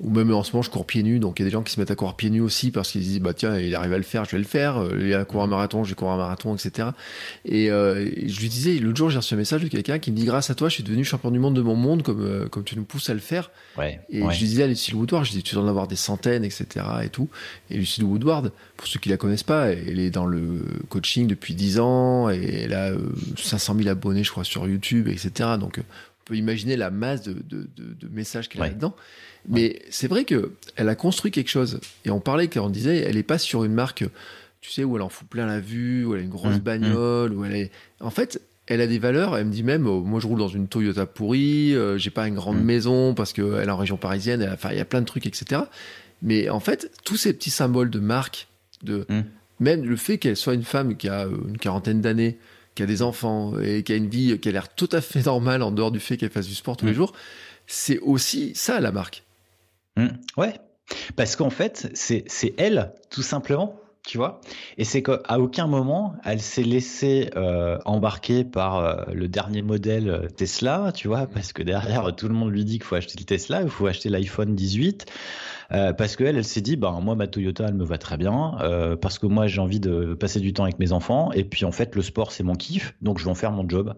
ou 0.00 0.10
même 0.10 0.32
en 0.32 0.42
ce 0.42 0.52
moment 0.52 0.62
je 0.62 0.68
cours 0.68 0.84
pieds 0.84 1.02
nus 1.02 1.18
donc 1.18 1.38
il 1.38 1.42
y 1.42 1.44
a 1.44 1.48
des 1.48 1.52
gens 1.52 1.62
qui 1.62 1.72
se 1.72 1.80
mettent 1.80 1.90
à 1.90 1.94
courir 1.94 2.14
pieds 2.14 2.28
nus 2.28 2.42
aussi 2.42 2.70
parce 2.70 2.90
qu'ils 2.90 3.00
disent 3.00 3.20
bah 3.20 3.32
tiens 3.32 3.58
il 3.58 3.74
arrive 3.74 3.94
à 3.94 3.96
le 3.96 4.02
faire 4.02 4.26
je 4.26 4.32
vais 4.32 4.38
le 4.38 4.44
faire. 4.44 4.76
Euh, 4.78 4.98
il 5.00 5.14
a 5.14 5.24
couru 5.24 5.44
un 5.44 5.46
marathon 5.46 5.84
je 5.84 5.90
vais 5.90 5.94
courir 5.94 6.12
un 6.12 6.18
marathon 6.18 6.54
etc 6.54 6.90
et 7.46 7.70
euh, 7.70 8.06
je 8.26 8.40
lui 8.40 8.48
disais 8.50 8.74
l'autre 8.74 8.98
jour 8.98 9.08
j'ai 9.08 9.16
reçu 9.16 9.32
un 9.32 9.38
message 9.38 9.62
de 9.62 9.68
quelqu'un 9.68 9.98
qui 9.98 10.10
me 10.10 10.16
dit 10.16 10.24
grâce 10.24 10.50
à 10.50 10.54
toi 10.54 10.68
je 10.68 10.74
suis 10.74 10.82
devenu 10.82 11.02
champion 11.02 11.30
du 11.30 11.38
monde 11.38 11.54
de 11.54 11.62
mon 11.62 11.76
monde 11.76 12.02
comme 12.02 12.22
euh, 12.22 12.46
comme 12.46 12.64
tu 12.64 12.76
nous 12.76 12.84
pousses 12.84 13.08
à 13.08 13.14
le 13.14 13.20
faire. 13.20 13.50
Ouais, 13.78 14.00
et 14.10 14.20
je 14.20 14.38
lui 14.38 14.46
disais 14.46 14.64
à 14.64 14.66
Lucille 14.66 14.94
Woodward 14.94 15.24
je 15.24 15.30
dis 15.30 15.42
tu 15.42 15.54
dois 15.54 15.64
en 15.64 15.68
avoir 15.68 15.88
des 15.88 15.96
centaines 15.96 16.44
etc 16.44 16.66
et 17.02 17.08
tout. 17.08 17.30
Et 17.70 17.78
Lucille 17.78 18.04
Woodward 18.04 18.52
pour 18.76 18.86
ceux 18.86 19.00
qui 19.00 19.08
la 19.08 19.16
connaissent 19.16 19.42
pas 19.42 19.68
elle 19.68 19.98
est 19.98 20.10
dans 20.10 20.26
le 20.26 20.62
coaching 20.90 21.26
depuis 21.26 21.54
10 21.54 21.80
ans 21.80 22.28
et 22.28 22.64
elle 22.64 22.74
a 22.74 22.92
500 23.38 23.76
000 23.78 23.88
abonnés 23.88 24.24
je 24.24 24.30
crois 24.30 24.44
sur 24.44 24.68
YouTube 24.68 25.08
etc 25.08 25.50
donc 25.58 25.78
on 25.78 26.05
peut 26.26 26.36
imaginer 26.36 26.76
la 26.76 26.90
masse 26.90 27.22
de, 27.22 27.32
de, 27.32 27.68
de, 27.76 27.94
de 27.94 28.08
messages 28.08 28.50
qu'elle 28.50 28.62
a 28.62 28.66
là-dedans 28.66 28.94
mais 29.48 29.80
c'est 29.90 30.08
vrai 30.08 30.24
que 30.24 30.52
elle 30.76 30.88
a 30.88 30.94
construit 30.94 31.30
quelque 31.30 31.50
chose. 31.50 31.80
Et 32.04 32.10
on 32.10 32.20
parlait 32.20 32.48
quand 32.48 32.64
on 32.64 32.70
disait, 32.70 32.98
elle 32.98 33.16
est 33.16 33.22
pas 33.22 33.38
sur 33.38 33.64
une 33.64 33.72
marque, 33.72 34.04
tu 34.60 34.70
sais, 34.70 34.84
où 34.84 34.96
elle 34.96 35.02
en 35.02 35.08
fout 35.08 35.28
plein 35.28 35.46
la 35.46 35.60
vue, 35.60 36.04
où 36.04 36.14
elle 36.14 36.20
a 36.20 36.24
une 36.24 36.30
grosse 36.30 36.54
mmh, 36.54 36.58
mmh. 36.58 36.60
bagnole, 36.60 37.32
où 37.32 37.44
elle 37.44 37.56
est. 37.56 37.70
En 38.00 38.10
fait, 38.10 38.40
elle 38.66 38.80
a 38.80 38.86
des 38.86 38.98
valeurs. 38.98 39.36
Elle 39.36 39.46
me 39.46 39.52
dit 39.52 39.62
même, 39.62 39.86
oh, 39.86 40.02
moi 40.02 40.20
je 40.20 40.26
roule 40.26 40.38
dans 40.38 40.48
une 40.48 40.68
Toyota 40.68 41.06
pourrie, 41.06 41.74
euh, 41.74 41.98
j'ai 41.98 42.10
pas 42.10 42.26
une 42.26 42.34
grande 42.34 42.60
mmh. 42.60 42.64
maison 42.64 43.14
parce 43.14 43.32
qu'elle 43.32 43.68
est 43.68 43.70
en 43.70 43.76
région 43.76 43.96
parisienne. 43.96 44.48
Enfin, 44.52 44.70
il 44.72 44.78
y 44.78 44.80
a 44.80 44.84
plein 44.84 45.00
de 45.00 45.06
trucs, 45.06 45.26
etc. 45.26 45.62
Mais 46.22 46.48
en 46.48 46.60
fait, 46.60 46.90
tous 47.04 47.16
ces 47.16 47.32
petits 47.32 47.50
symboles 47.50 47.90
de 47.90 48.00
marque, 48.00 48.48
de 48.82 49.06
même 49.60 49.84
le 49.84 49.96
fait 49.96 50.18
qu'elle 50.18 50.36
soit 50.36 50.54
une 50.54 50.64
femme 50.64 50.96
qui 50.96 51.08
a 51.08 51.26
euh, 51.26 51.36
une 51.48 51.58
quarantaine 51.58 52.00
d'années, 52.00 52.38
qui 52.76 52.82
a 52.82 52.86
des 52.86 53.02
enfants 53.02 53.58
et 53.58 53.82
qui 53.82 53.92
a 53.92 53.96
une 53.96 54.08
vie 54.08 54.38
qui 54.38 54.48
a 54.48 54.52
l'air 54.52 54.72
tout 54.72 54.88
à 54.92 55.00
fait 55.00 55.26
normale 55.26 55.62
en 55.62 55.72
dehors 55.72 55.90
du 55.90 55.98
fait 55.98 56.16
qu'elle 56.16 56.30
fasse 56.30 56.46
du 56.46 56.54
sport 56.54 56.76
tous 56.76 56.86
les 56.86 56.94
jours, 56.94 57.12
c'est 57.66 57.98
aussi 57.98 58.54
ça 58.54 58.78
la 58.78 58.92
marque. 58.92 59.24
Mmh. 59.96 60.08
ouais, 60.36 60.54
parce 61.16 61.34
qu'en 61.36 61.50
fait, 61.50 61.90
c'est 61.94 62.54
elle, 62.58 62.92
tout 63.10 63.22
simplement, 63.22 63.80
tu 64.06 64.18
vois. 64.18 64.40
Et 64.78 64.84
c'est 64.84 65.02
qu'à 65.02 65.38
aucun 65.38 65.66
moment, 65.66 66.14
elle 66.24 66.40
s'est 66.40 66.62
laissée 66.62 67.30
euh, 67.36 67.78
embarquer 67.84 68.44
par 68.44 68.76
euh, 68.76 69.04
le 69.12 69.26
dernier 69.26 69.62
modèle 69.62 70.08
euh, 70.08 70.28
Tesla, 70.28 70.92
tu 70.94 71.08
vois, 71.08 71.26
parce 71.26 71.52
que 71.52 71.62
derrière, 71.62 72.14
tout 72.14 72.28
le 72.28 72.34
monde 72.34 72.52
lui 72.52 72.64
dit 72.64 72.74
qu'il 72.74 72.84
faut 72.84 72.94
acheter 72.94 73.18
le 73.18 73.24
Tesla, 73.24 73.62
il 73.62 73.68
faut 73.68 73.86
acheter 73.86 74.08
l'iPhone 74.08 74.54
18. 74.54 75.06
parce 75.68 76.14
qu'elle, 76.14 76.36
elle 76.36 76.44
s'est 76.44 76.60
dit, 76.60 76.76
ben 76.76 77.00
moi 77.00 77.16
ma 77.16 77.26
Toyota, 77.26 77.66
elle 77.66 77.74
me 77.74 77.84
va 77.84 77.98
très 77.98 78.16
bien, 78.16 78.56
parce 79.00 79.18
que 79.18 79.26
moi 79.26 79.48
j'ai 79.48 79.60
envie 79.60 79.80
de 79.80 80.14
passer 80.14 80.38
du 80.38 80.52
temps 80.52 80.62
avec 80.62 80.78
mes 80.78 80.92
enfants, 80.92 81.32
et 81.32 81.42
puis 81.42 81.64
en 81.64 81.72
fait 81.72 81.96
le 81.96 82.02
sport 82.02 82.30
c'est 82.30 82.44
mon 82.44 82.54
kiff, 82.54 82.94
donc 83.02 83.18
je 83.18 83.24
vais 83.24 83.30
en 83.30 83.34
faire 83.34 83.50
mon 83.50 83.68
job. 83.68 83.94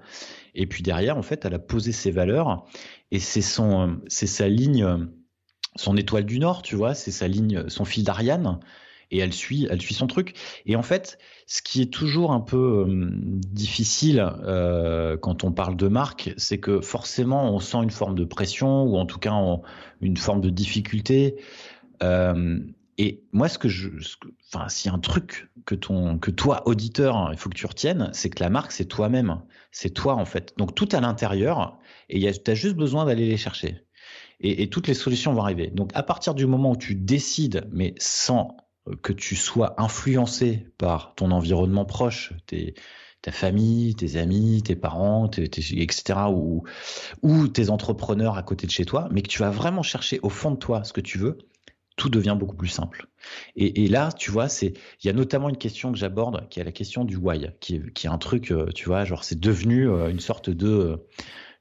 Et 0.54 0.66
puis 0.66 0.82
derrière, 0.82 1.18
en 1.18 1.22
fait, 1.22 1.44
elle 1.44 1.54
a 1.54 1.58
posé 1.58 1.92
ses 1.92 2.10
valeurs, 2.10 2.64
et 3.10 3.18
c'est 3.18 3.42
son, 3.42 3.98
c'est 4.08 4.26
sa 4.26 4.48
ligne 4.48 5.08
son 5.76 5.96
étoile 5.96 6.24
du 6.24 6.38
Nord, 6.40 6.62
tu 6.62 6.74
vois, 6.74 6.94
c'est 6.94 7.12
sa 7.12 7.28
ligne, 7.28 7.68
son 7.68 7.84
fil 7.84 8.02
d'Ariane, 8.02 8.58
et 9.10 9.18
elle 9.18 9.32
suit, 9.32 9.66
elle 9.70 9.80
suit 9.80 9.94
son 9.94 10.06
truc. 10.06 10.34
Et 10.66 10.76
en 10.76 10.82
fait, 10.82 11.18
ce 11.46 11.62
qui 11.62 11.80
est 11.82 11.92
toujours 11.92 12.32
un 12.32 12.40
peu 12.40 12.86
euh, 12.88 13.10
difficile 13.12 14.24
euh, 14.44 15.16
quand 15.16 15.44
on 15.44 15.52
parle 15.52 15.76
de 15.76 15.88
marque, 15.88 16.32
c'est 16.36 16.58
que 16.58 16.80
forcément 16.80 17.54
on 17.54 17.58
sent 17.58 17.78
une 17.82 17.90
forme 17.90 18.14
de 18.14 18.24
pression 18.24 18.84
ou 18.84 18.96
en 18.96 19.06
tout 19.06 19.18
cas 19.18 19.32
une 20.00 20.16
forme 20.16 20.40
de 20.40 20.50
difficulté. 20.50 21.36
Euh, 22.02 22.58
et 23.00 23.22
moi, 23.32 23.48
ce 23.48 23.58
que 23.58 23.68
je, 23.68 23.90
enfin, 24.52 24.68
s'il 24.68 24.90
un 24.90 24.98
truc 24.98 25.48
que 25.66 25.76
ton, 25.76 26.18
que 26.18 26.32
toi, 26.32 26.66
auditeur, 26.66 27.30
il 27.32 27.38
faut 27.38 27.48
que 27.48 27.54
tu 27.54 27.66
retiennes, 27.66 28.10
c'est 28.12 28.28
que 28.28 28.42
la 28.42 28.50
marque, 28.50 28.72
c'est 28.72 28.86
toi-même, 28.86 29.40
c'est 29.70 29.90
toi 29.90 30.14
en 30.14 30.24
fait. 30.24 30.54
Donc 30.58 30.74
tout 30.74 30.88
à 30.90 31.00
l'intérieur, 31.00 31.78
et 32.08 32.32
tu 32.32 32.50
as 32.50 32.54
juste 32.54 32.74
besoin 32.74 33.04
d'aller 33.04 33.28
les 33.28 33.36
chercher 33.36 33.84
et, 34.40 34.68
toutes 34.68 34.86
les 34.86 34.94
solutions 34.94 35.32
vont 35.32 35.42
arriver. 35.42 35.68
Donc 35.68 35.90
à 35.94 36.02
partir 36.02 36.34
du 36.34 36.46
moment 36.46 36.72
où 36.72 36.76
tu 36.76 36.94
décides, 36.94 37.68
mais 37.72 37.94
sans 37.98 38.56
que 39.02 39.12
tu 39.12 39.36
sois 39.36 39.74
influencé 39.80 40.66
par 40.78 41.14
ton 41.14 41.30
environnement 41.30 41.84
proche, 41.84 42.32
tes, 42.46 42.74
ta 43.22 43.32
famille, 43.32 43.94
tes 43.94 44.16
amis, 44.16 44.62
tes 44.62 44.76
parents, 44.76 45.28
tes, 45.28 45.44
etc., 45.44 46.18
ou, 46.30 46.64
ou 47.22 47.48
tes 47.48 47.70
entrepreneurs 47.70 48.36
à 48.36 48.42
côté 48.42 48.66
de 48.66 48.72
chez 48.72 48.84
toi, 48.84 49.08
mais 49.10 49.22
que 49.22 49.28
tu 49.28 49.40
vas 49.40 49.50
vraiment 49.50 49.82
chercher 49.82 50.20
au 50.22 50.28
fond 50.28 50.50
de 50.50 50.56
toi 50.56 50.84
ce 50.84 50.92
que 50.92 51.00
tu 51.00 51.18
veux, 51.18 51.38
tout 51.96 52.08
devient 52.08 52.36
beaucoup 52.38 52.56
plus 52.56 52.68
simple. 52.68 53.08
Et, 53.56 53.88
là, 53.88 54.12
tu 54.12 54.30
vois, 54.30 54.48
c'est, 54.48 54.72
il 55.02 55.06
y 55.08 55.10
a 55.10 55.12
notamment 55.12 55.48
une 55.48 55.56
question 55.56 55.90
que 55.90 55.98
j'aborde, 55.98 56.48
qui 56.48 56.60
est 56.60 56.64
la 56.64 56.72
question 56.72 57.04
du 57.04 57.16
why, 57.16 57.48
qui 57.60 57.74
est, 57.74 57.92
qui 57.92 58.06
est 58.06 58.10
un 58.10 58.18
truc, 58.18 58.52
euh, 58.52 58.68
tu 58.72 58.86
vois, 58.86 59.04
genre 59.04 59.24
c'est 59.24 59.38
devenu 59.38 59.90
euh, 59.90 60.08
une 60.08 60.20
sorte 60.20 60.48
de 60.48 61.04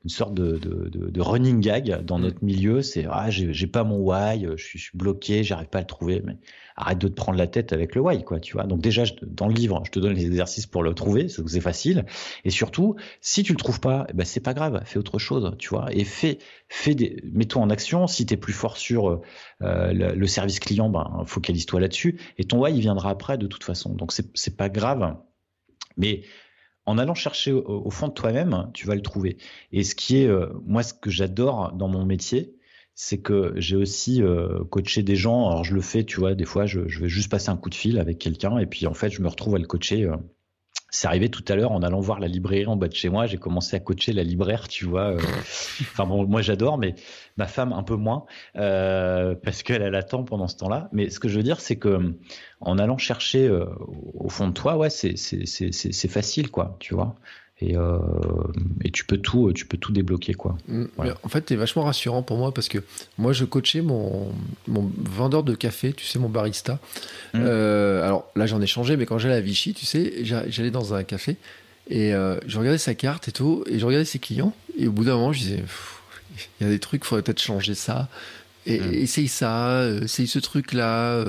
une 0.03 0.09
sorte 0.09 0.33
de, 0.33 0.57
de, 0.57 0.89
de, 0.89 1.21
running 1.21 1.59
gag 1.59 2.03
dans 2.05 2.17
mm. 2.17 2.21
notre 2.21 2.43
milieu. 2.43 2.81
C'est 2.81 3.05
ah 3.09 3.29
j'ai 3.29 3.67
pas 3.67 3.83
mon 3.83 3.97
why, 3.97 4.47
je 4.57 4.63
suis, 4.63 4.79
je 4.79 4.83
suis 4.85 4.97
bloqué, 4.97 5.43
j'arrive 5.43 5.67
pas 5.67 5.79
à 5.79 5.81
le 5.81 5.87
trouver. 5.87 6.21
Mais 6.23 6.37
arrête 6.77 6.99
de 6.99 7.07
te 7.07 7.13
prendre 7.13 7.37
la 7.37 7.47
tête 7.47 7.73
avec 7.73 7.95
le 7.95 8.01
why, 8.01 8.23
quoi. 8.23 8.39
Tu 8.39 8.53
vois. 8.53 8.63
Donc 8.63 8.79
déjà 8.81 9.03
dans 9.23 9.47
le 9.47 9.53
livre, 9.53 9.81
je 9.85 9.91
te 9.91 9.99
donne 9.99 10.13
les 10.13 10.25
exercices 10.25 10.67
pour 10.67 10.83
le 10.83 10.93
trouver, 10.93 11.27
c'est 11.27 11.59
facile. 11.59 12.05
Et 12.45 12.51
surtout, 12.51 12.95
si 13.19 13.43
tu 13.43 13.51
le 13.51 13.57
trouves 13.57 13.79
pas, 13.79 14.05
eh 14.09 14.13
ben 14.13 14.25
c'est 14.25 14.39
pas 14.39 14.53
grave, 14.53 14.81
fais 14.85 14.99
autre 14.99 15.17
chose, 15.17 15.55
tu 15.57 15.69
vois. 15.69 15.87
Et 15.91 16.03
fais 16.03 16.37
fais 16.69 16.93
des, 16.93 17.21
mets-toi 17.33 17.61
en 17.61 17.69
action. 17.69 18.07
Si 18.07 18.25
tu 18.25 18.35
es 18.35 18.37
plus 18.37 18.53
fort 18.53 18.77
sur 18.77 19.21
euh, 19.63 19.93
le, 19.93 20.27
service 20.27 20.59
client, 20.59 20.89
ben 20.89 21.23
focalise-toi 21.25 21.79
là-dessus. 21.79 22.19
Et 22.37 22.45
ton 22.45 22.61
why 22.61 22.73
il 22.73 22.81
viendra 22.81 23.09
après 23.09 23.37
de 23.37 23.47
toute 23.47 23.63
façon. 23.63 23.93
Donc 23.95 24.13
c'est 24.13 24.55
pas 24.55 24.69
grave. 24.69 25.17
Mais 25.97 26.21
en 26.87 26.97
allant 26.97 27.13
chercher 27.13 27.51
au, 27.51 27.89
fond 27.91 28.07
de 28.07 28.13
toi-même, 28.13 28.71
tu 28.73 28.87
vas 28.87 28.95
le 28.95 29.01
trouver. 29.01 29.37
Et 29.73 29.83
ce 29.83 29.93
qui 29.93 30.17
est, 30.17 30.27
euh, 30.27 30.47
moi, 30.65 30.83
ce 30.83 30.93
que 30.93 31.09
j'adore 31.09 31.73
dans 31.73 31.89
mon 31.89 32.05
métier, 32.05 32.55
c'est 32.95 33.19
que 33.19 33.53
j'ai 33.57 33.75
aussi 33.75 34.23
euh, 34.23 34.63
coaché 34.63 35.03
des 35.03 35.17
gens. 35.17 35.49
Alors 35.49 35.65
je 35.65 35.75
le 35.75 35.81
fais, 35.81 36.05
tu 36.05 36.19
vois, 36.21 36.33
des 36.33 36.45
fois, 36.45 36.65
je, 36.65 36.79
vais 36.79 37.09
juste 37.09 37.29
passer 37.29 37.49
un 37.49 37.57
coup 37.57 37.69
de 37.69 37.75
fil 37.75 37.99
avec 37.99 38.17
quelqu'un 38.19 38.57
et 38.57 38.65
puis 38.65 38.87
en 38.87 38.93
fait, 38.93 39.09
je 39.09 39.21
me 39.21 39.27
retrouve 39.27 39.55
à 39.55 39.59
le 39.59 39.67
coacher. 39.67 40.09
C'est 40.89 41.07
arrivé 41.07 41.29
tout 41.29 41.43
à 41.49 41.55
l'heure 41.55 41.73
en 41.73 41.81
allant 41.81 41.99
voir 41.99 42.19
la 42.19 42.27
librairie 42.27 42.65
en 42.65 42.77
bas 42.77 42.87
de 42.87 42.95
chez 42.95 43.09
moi. 43.09 43.25
J'ai 43.25 43.37
commencé 43.37 43.75
à 43.75 43.79
coacher 43.79 44.13
la 44.13 44.23
libraire, 44.23 44.67
tu 44.69 44.85
vois. 44.85 45.11
Euh, 45.11 45.19
enfin 45.81 46.05
bon, 46.05 46.25
moi 46.25 46.41
j'adore, 46.41 46.77
mais 46.77 46.95
ma 47.35 47.45
femme 47.45 47.73
un 47.73 47.83
peu 47.83 47.95
moins 47.95 48.25
euh, 48.55 49.35
parce 49.35 49.63
qu'elle 49.63 49.81
elle 49.81 49.95
attend 49.95 50.23
pendant 50.23 50.47
ce 50.47 50.55
temps-là. 50.57 50.89
Mais 50.93 51.09
ce 51.09 51.19
que 51.19 51.27
je 51.27 51.37
veux 51.37 51.43
dire, 51.43 51.59
c'est 51.59 51.75
que 51.75 52.15
en 52.61 52.77
allant 52.77 52.97
chercher 52.97 53.47
euh, 53.47 53.65
au 54.13 54.29
fond 54.29 54.47
de 54.47 54.53
toi, 54.53 54.77
ouais, 54.77 54.89
c'est 54.89 55.17
c'est 55.17 55.45
c'est 55.45 56.07
facile, 56.07 56.49
quoi, 56.51 56.77
tu 56.79 56.93
vois 56.95 57.15
et, 57.59 57.75
euh, 57.75 57.97
et 58.83 58.91
tu 58.91 59.05
peux 59.05 59.17
tout 59.17 59.51
tu 59.53 59.65
peux 59.65 59.77
tout 59.77 59.91
débloquer 59.91 60.33
quoi 60.35 60.57
mm. 60.67 60.85
en 61.23 61.29
fait 61.29 61.51
es 61.51 61.55
vachement 61.55 61.83
rassurant 61.83 62.21
pour 62.21 62.37
moi 62.37 62.53
parce 62.53 62.67
que 62.67 62.79
moi 63.17 63.33
je 63.33 63.45
coachais 63.45 63.81
mon, 63.81 64.31
mon 64.67 64.91
vendeur 64.97 65.43
de 65.43 65.55
café 65.55 65.93
tu 65.93 66.05
sais 66.05 66.19
mon 66.19 66.29
barista 66.29 66.79
mm. 67.33 67.39
euh, 67.41 68.05
alors 68.05 68.29
là 68.35 68.45
j'en 68.45 68.61
ai 68.61 68.67
changé 68.67 68.95
mais 68.95 69.05
quand 69.05 69.17
j'allais 69.17 69.35
à 69.35 69.41
Vichy 69.41 69.73
tu 69.73 69.85
sais 69.85 70.23
j'allais 70.23 70.71
dans 70.71 70.93
un 70.93 71.03
café 71.03 71.37
et 71.89 72.13
euh, 72.13 72.37
je 72.45 72.59
regardais 72.59 72.77
sa 72.77 72.93
carte 72.93 73.27
et 73.27 73.31
tout 73.31 73.63
et 73.67 73.79
je 73.79 73.85
regardais 73.85 74.05
ses 74.05 74.19
clients 74.19 74.53
et 74.77 74.87
au 74.87 74.91
bout 74.91 75.05
d'un 75.05 75.15
moment 75.15 75.33
je 75.33 75.39
disais 75.39 75.63
il 76.59 76.67
y 76.67 76.69
a 76.69 76.71
des 76.71 76.79
trucs 76.79 77.03
il 77.03 77.07
faudrait 77.07 77.23
peut-être 77.23 77.41
changer 77.41 77.73
ça 77.73 78.07
et 78.67 78.79
mm. 78.79 78.93
essaye 78.93 79.27
ça 79.27 79.83
essaye 80.03 80.27
ce 80.27 80.37
truc 80.37 80.73
là 80.73 81.23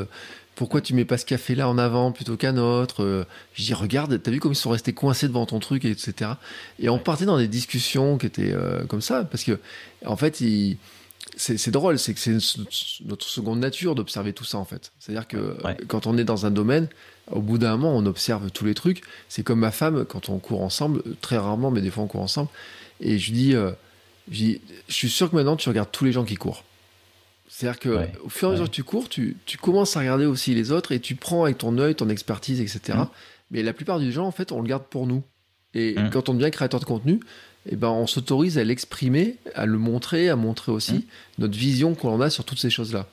pourquoi 0.59 0.81
tu 0.81 0.93
mets 0.93 1.05
pas 1.05 1.17
ce 1.19 1.25
café 1.25 1.55
là 1.55 1.69
en 1.69 1.79
avant 1.79 2.11
plutôt 2.11 2.37
qu'un 2.37 2.57
autre 2.57 3.05
euh, 3.05 3.25
Je 3.55 3.63
dis 3.63 3.75
regarde, 3.75 4.21
t'as 4.21 4.33
vu 4.33 4.41
comme 4.41 4.51
ils 4.51 4.57
sont 4.57 4.71
restés 4.71 4.93
coincés 4.93 5.29
devant 5.29 5.47
ton 5.47 5.61
truc, 5.61 5.85
etc. 5.85 6.33
Et 6.81 6.89
on 6.89 6.99
partait 6.99 7.27
dans 7.27 7.39
des 7.39 7.47
discussions 7.47 8.19
qui 8.19 8.27
étaient 8.27 8.53
euh, 8.53 8.85
comme 8.87 9.01
ça 9.01 9.23
parce 9.23 9.45
que 9.45 9.61
en 10.05 10.17
fait, 10.17 10.43
c'est 11.37 11.71
drôle, 11.71 11.97
c'est 11.97 12.13
que 12.13 12.19
c'est 12.19 12.37
notre 13.05 13.29
seconde 13.29 13.61
nature 13.61 13.95
d'observer 13.95 14.33
tout 14.33 14.43
ça 14.43 14.59
en 14.59 14.65
fait. 14.65 14.91
C'est-à-dire 14.99 15.29
que 15.29 15.57
quand 15.87 16.09
on 16.09 16.19
est 16.19 16.25
dans 16.25 16.45
un 16.45 16.51
domaine, 16.51 16.89
au 17.31 17.41
bout 17.41 17.59
d'un 17.59 17.77
moment, 17.77 17.97
on 17.97 18.05
observe 18.07 18.51
tous 18.51 18.65
les 18.65 18.75
trucs. 18.75 19.03
C'est 19.29 19.45
comme 19.45 19.61
ma 19.61 19.71
femme 19.71 20.05
quand 20.07 20.29
on 20.29 20.41
court 20.41 20.63
ensemble, 20.63 21.05
très 21.21 21.39
rarement, 21.39 21.71
mais 21.71 21.83
des 21.83 21.91
fois 21.91 22.03
on 22.03 22.09
court 22.09 22.23
ensemble. 22.23 22.51
Et 23.01 23.21
je 23.21 23.33
dis, 23.33 23.55
euh, 23.55 23.71
je, 24.29 24.37
dis 24.37 24.61
je 24.89 24.95
suis 24.95 25.09
sûr 25.09 25.31
que 25.31 25.37
maintenant 25.37 25.55
tu 25.55 25.69
regardes 25.69 25.93
tous 25.93 26.05
les 26.05 26.11
gens 26.11 26.25
qui 26.25 26.35
courent. 26.35 26.65
C'est-à-dire 27.49 27.81
que 27.81 28.09
au 28.23 28.29
fur 28.29 28.49
et 28.49 28.51
à 28.51 28.53
mesure 28.53 28.67
que 28.67 28.75
tu 28.75 28.85
cours, 28.85 29.09
tu, 29.09 29.37
tu, 29.47 29.57
commences 29.57 29.97
à 29.97 30.01
regarder 30.01 30.27
aussi 30.27 30.55
les 30.55 30.71
autres 30.71 30.93
et 30.93 31.01
tu 31.01 31.15
prends 31.15 31.45
avec 31.45 31.59
ton 31.59 31.79
œil, 31.79 31.95
ton 31.95 32.11
expertise, 32.11 32.61
etc. 32.61 32.99
Mmh. 32.99 33.09
Mais 33.51 33.63
la 33.63 33.73
plupart 33.73 33.99
des 33.99 34.13
gens, 34.13 34.27
en 34.27 34.31
fait, 34.31 34.53
on 34.53 34.61
le 34.61 34.69
garde 34.69 34.85
pour 34.85 35.07
nous. 35.07 35.23
Et 35.75 35.95
mmh. 35.95 36.11
quand 36.11 36.29
on 36.29 36.35
devient 36.35 36.51
créateur 36.51 36.79
de 36.79 36.85
contenu, 36.85 37.21
eh 37.67 37.77
ben, 37.77 37.89
on 37.89 38.07
s'autorise 38.07 38.59
à 38.59 38.65
l'exprimer, 38.65 39.37
à 39.55 39.65
le 39.65 39.79
montrer, 39.79 40.29
à 40.29 40.37
montrer 40.37 40.73
aussi 40.73 40.95
mmh. 40.95 41.03
notre 41.39 41.59
vision 41.59 41.95
qu'on 41.95 42.21
a 42.21 42.29
sur 42.29 42.45
toutes 42.45 42.59
ces 42.59 42.71
choses-là. 42.71 43.07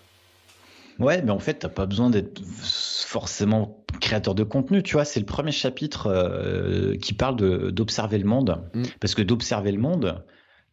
Ouais, 0.99 1.21
mais 1.21 1.31
en 1.31 1.39
fait, 1.39 1.55
t'as 1.55 1.69
pas 1.69 1.85
besoin 1.85 2.09
d'être 2.09 2.41
forcément 2.45 3.83
créateur 3.99 4.35
de 4.35 4.43
contenu. 4.43 4.83
Tu 4.83 4.93
vois, 4.93 5.05
c'est 5.05 5.19
le 5.19 5.25
premier 5.25 5.51
chapitre 5.51 6.07
euh, 6.07 6.95
qui 6.97 7.13
parle 7.13 7.35
d'observer 7.71 8.17
le 8.17 8.25
monde. 8.25 8.61
Parce 8.99 9.15
que 9.15 9.21
d'observer 9.21 9.71
le 9.71 9.79
monde, 9.79 10.23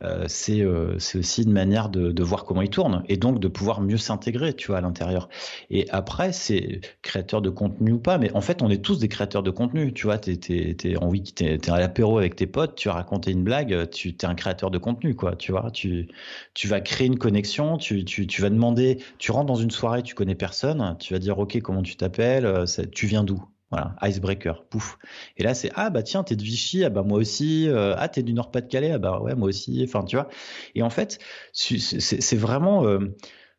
euh, 0.03 0.25
c'est 0.29 0.61
euh, 0.61 0.99
c'est 0.99 1.19
aussi 1.19 1.43
une 1.43 1.53
manière 1.53 1.89
de, 1.89 2.23
voir 2.23 2.45
comment 2.45 2.63
il 2.63 2.71
tourne 2.71 3.05
et 3.09 3.17
donc 3.17 3.41
de 3.41 3.49
pouvoir 3.49 3.81
mieux 3.81 3.97
s'intégrer, 3.97 4.55
tu 4.55 4.69
vois, 4.69 4.79
à 4.79 4.81
l'intérieur. 4.81 5.29
Et 5.71 5.89
après, 5.91 6.33
c'est 6.33 6.81
créateur 7.03 7.43
de 7.43 7.51
contenu 7.51 7.93
ou 7.93 7.99
pas, 7.99 8.19
mais 8.19 8.33
en 8.35 8.41
fait, 8.41 8.63
on 8.63 8.71
est 8.71 8.83
tous 8.83 8.99
des 8.99 9.09
créateurs 9.09 9.43
de 9.43 9.51
contenu. 9.51 9.93
Tu 9.93 10.07
vois, 10.07 10.19
t'es 10.19 10.37
t'es 10.37 10.75
t'es 10.75 10.97
en 10.97 11.09
oui, 11.09 11.23
t'es 11.23 11.55
es 11.55 11.71
à 11.71 11.79
l'apéro 11.79 12.19
avec 12.19 12.37
tes 12.37 12.47
potes, 12.47 12.75
tu 12.77 12.89
as 12.89 12.93
raconté 12.95 13.33
une 13.33 13.45
blague, 13.45 13.91
tu 13.91 14.11
es 14.11 14.25
un 14.25 14.35
créateur 14.35 14.71
de 14.71 14.79
contenu, 14.79 15.15
quoi. 15.15 15.37
Tu 15.37 15.53
vois, 15.53 15.71
tu 15.71 16.09
tu 16.55 16.69
vas 16.69 16.81
créer 16.81 17.07
une 17.07 17.19
connexion, 17.19 17.77
tu 17.79 18.05
tu 18.05 18.27
tu 18.27 18.43
vas 18.43 18.51
demander, 18.51 18.99
tu 19.19 19.33
rentres 19.33 19.47
dans 19.47 19.55
une 19.57 19.71
soirée, 19.71 20.03
tu 20.03 20.15
connais 20.15 20.35
personne, 20.35 20.97
tu 21.01 21.13
vas 21.15 21.19
dire 21.19 21.39
ok, 21.39 21.61
comment 21.61 21.83
tu 21.83 21.97
t'appelles, 21.97 22.47
euh, 22.47 22.65
tu 22.93 23.07
viens 23.07 23.25
d'où? 23.25 23.52
Voilà, 23.73 23.97
icebreaker, 24.03 24.65
pouf. 24.67 24.99
Et 25.39 25.43
là, 25.43 25.55
c'est 25.55 25.71
ah 25.75 25.89
bah 25.89 26.03
tiens, 26.03 26.23
t'es 26.25 26.37
de 26.37 26.43
Vichy, 26.43 26.85
ah 26.85 26.91
bah 26.91 27.03
moi 27.03 27.19
aussi. 27.19 27.69
Euh, 27.69 27.95
ah 27.97 28.09
t'es 28.09 28.23
du 28.23 28.35
Nord-Pas-de-Calais, 28.35 28.93
ah 28.93 28.99
bah 28.99 29.21
ouais 29.21 29.35
moi 29.35 29.49
aussi. 29.49 29.83
Enfin 29.83 30.05
tu 30.05 30.17
vois. 30.17 30.29
Et 30.75 30.83
en 30.83 30.91
fait, 30.91 31.19
c'est 31.53 32.37
vraiment 32.37 32.85
euh, 32.87 32.99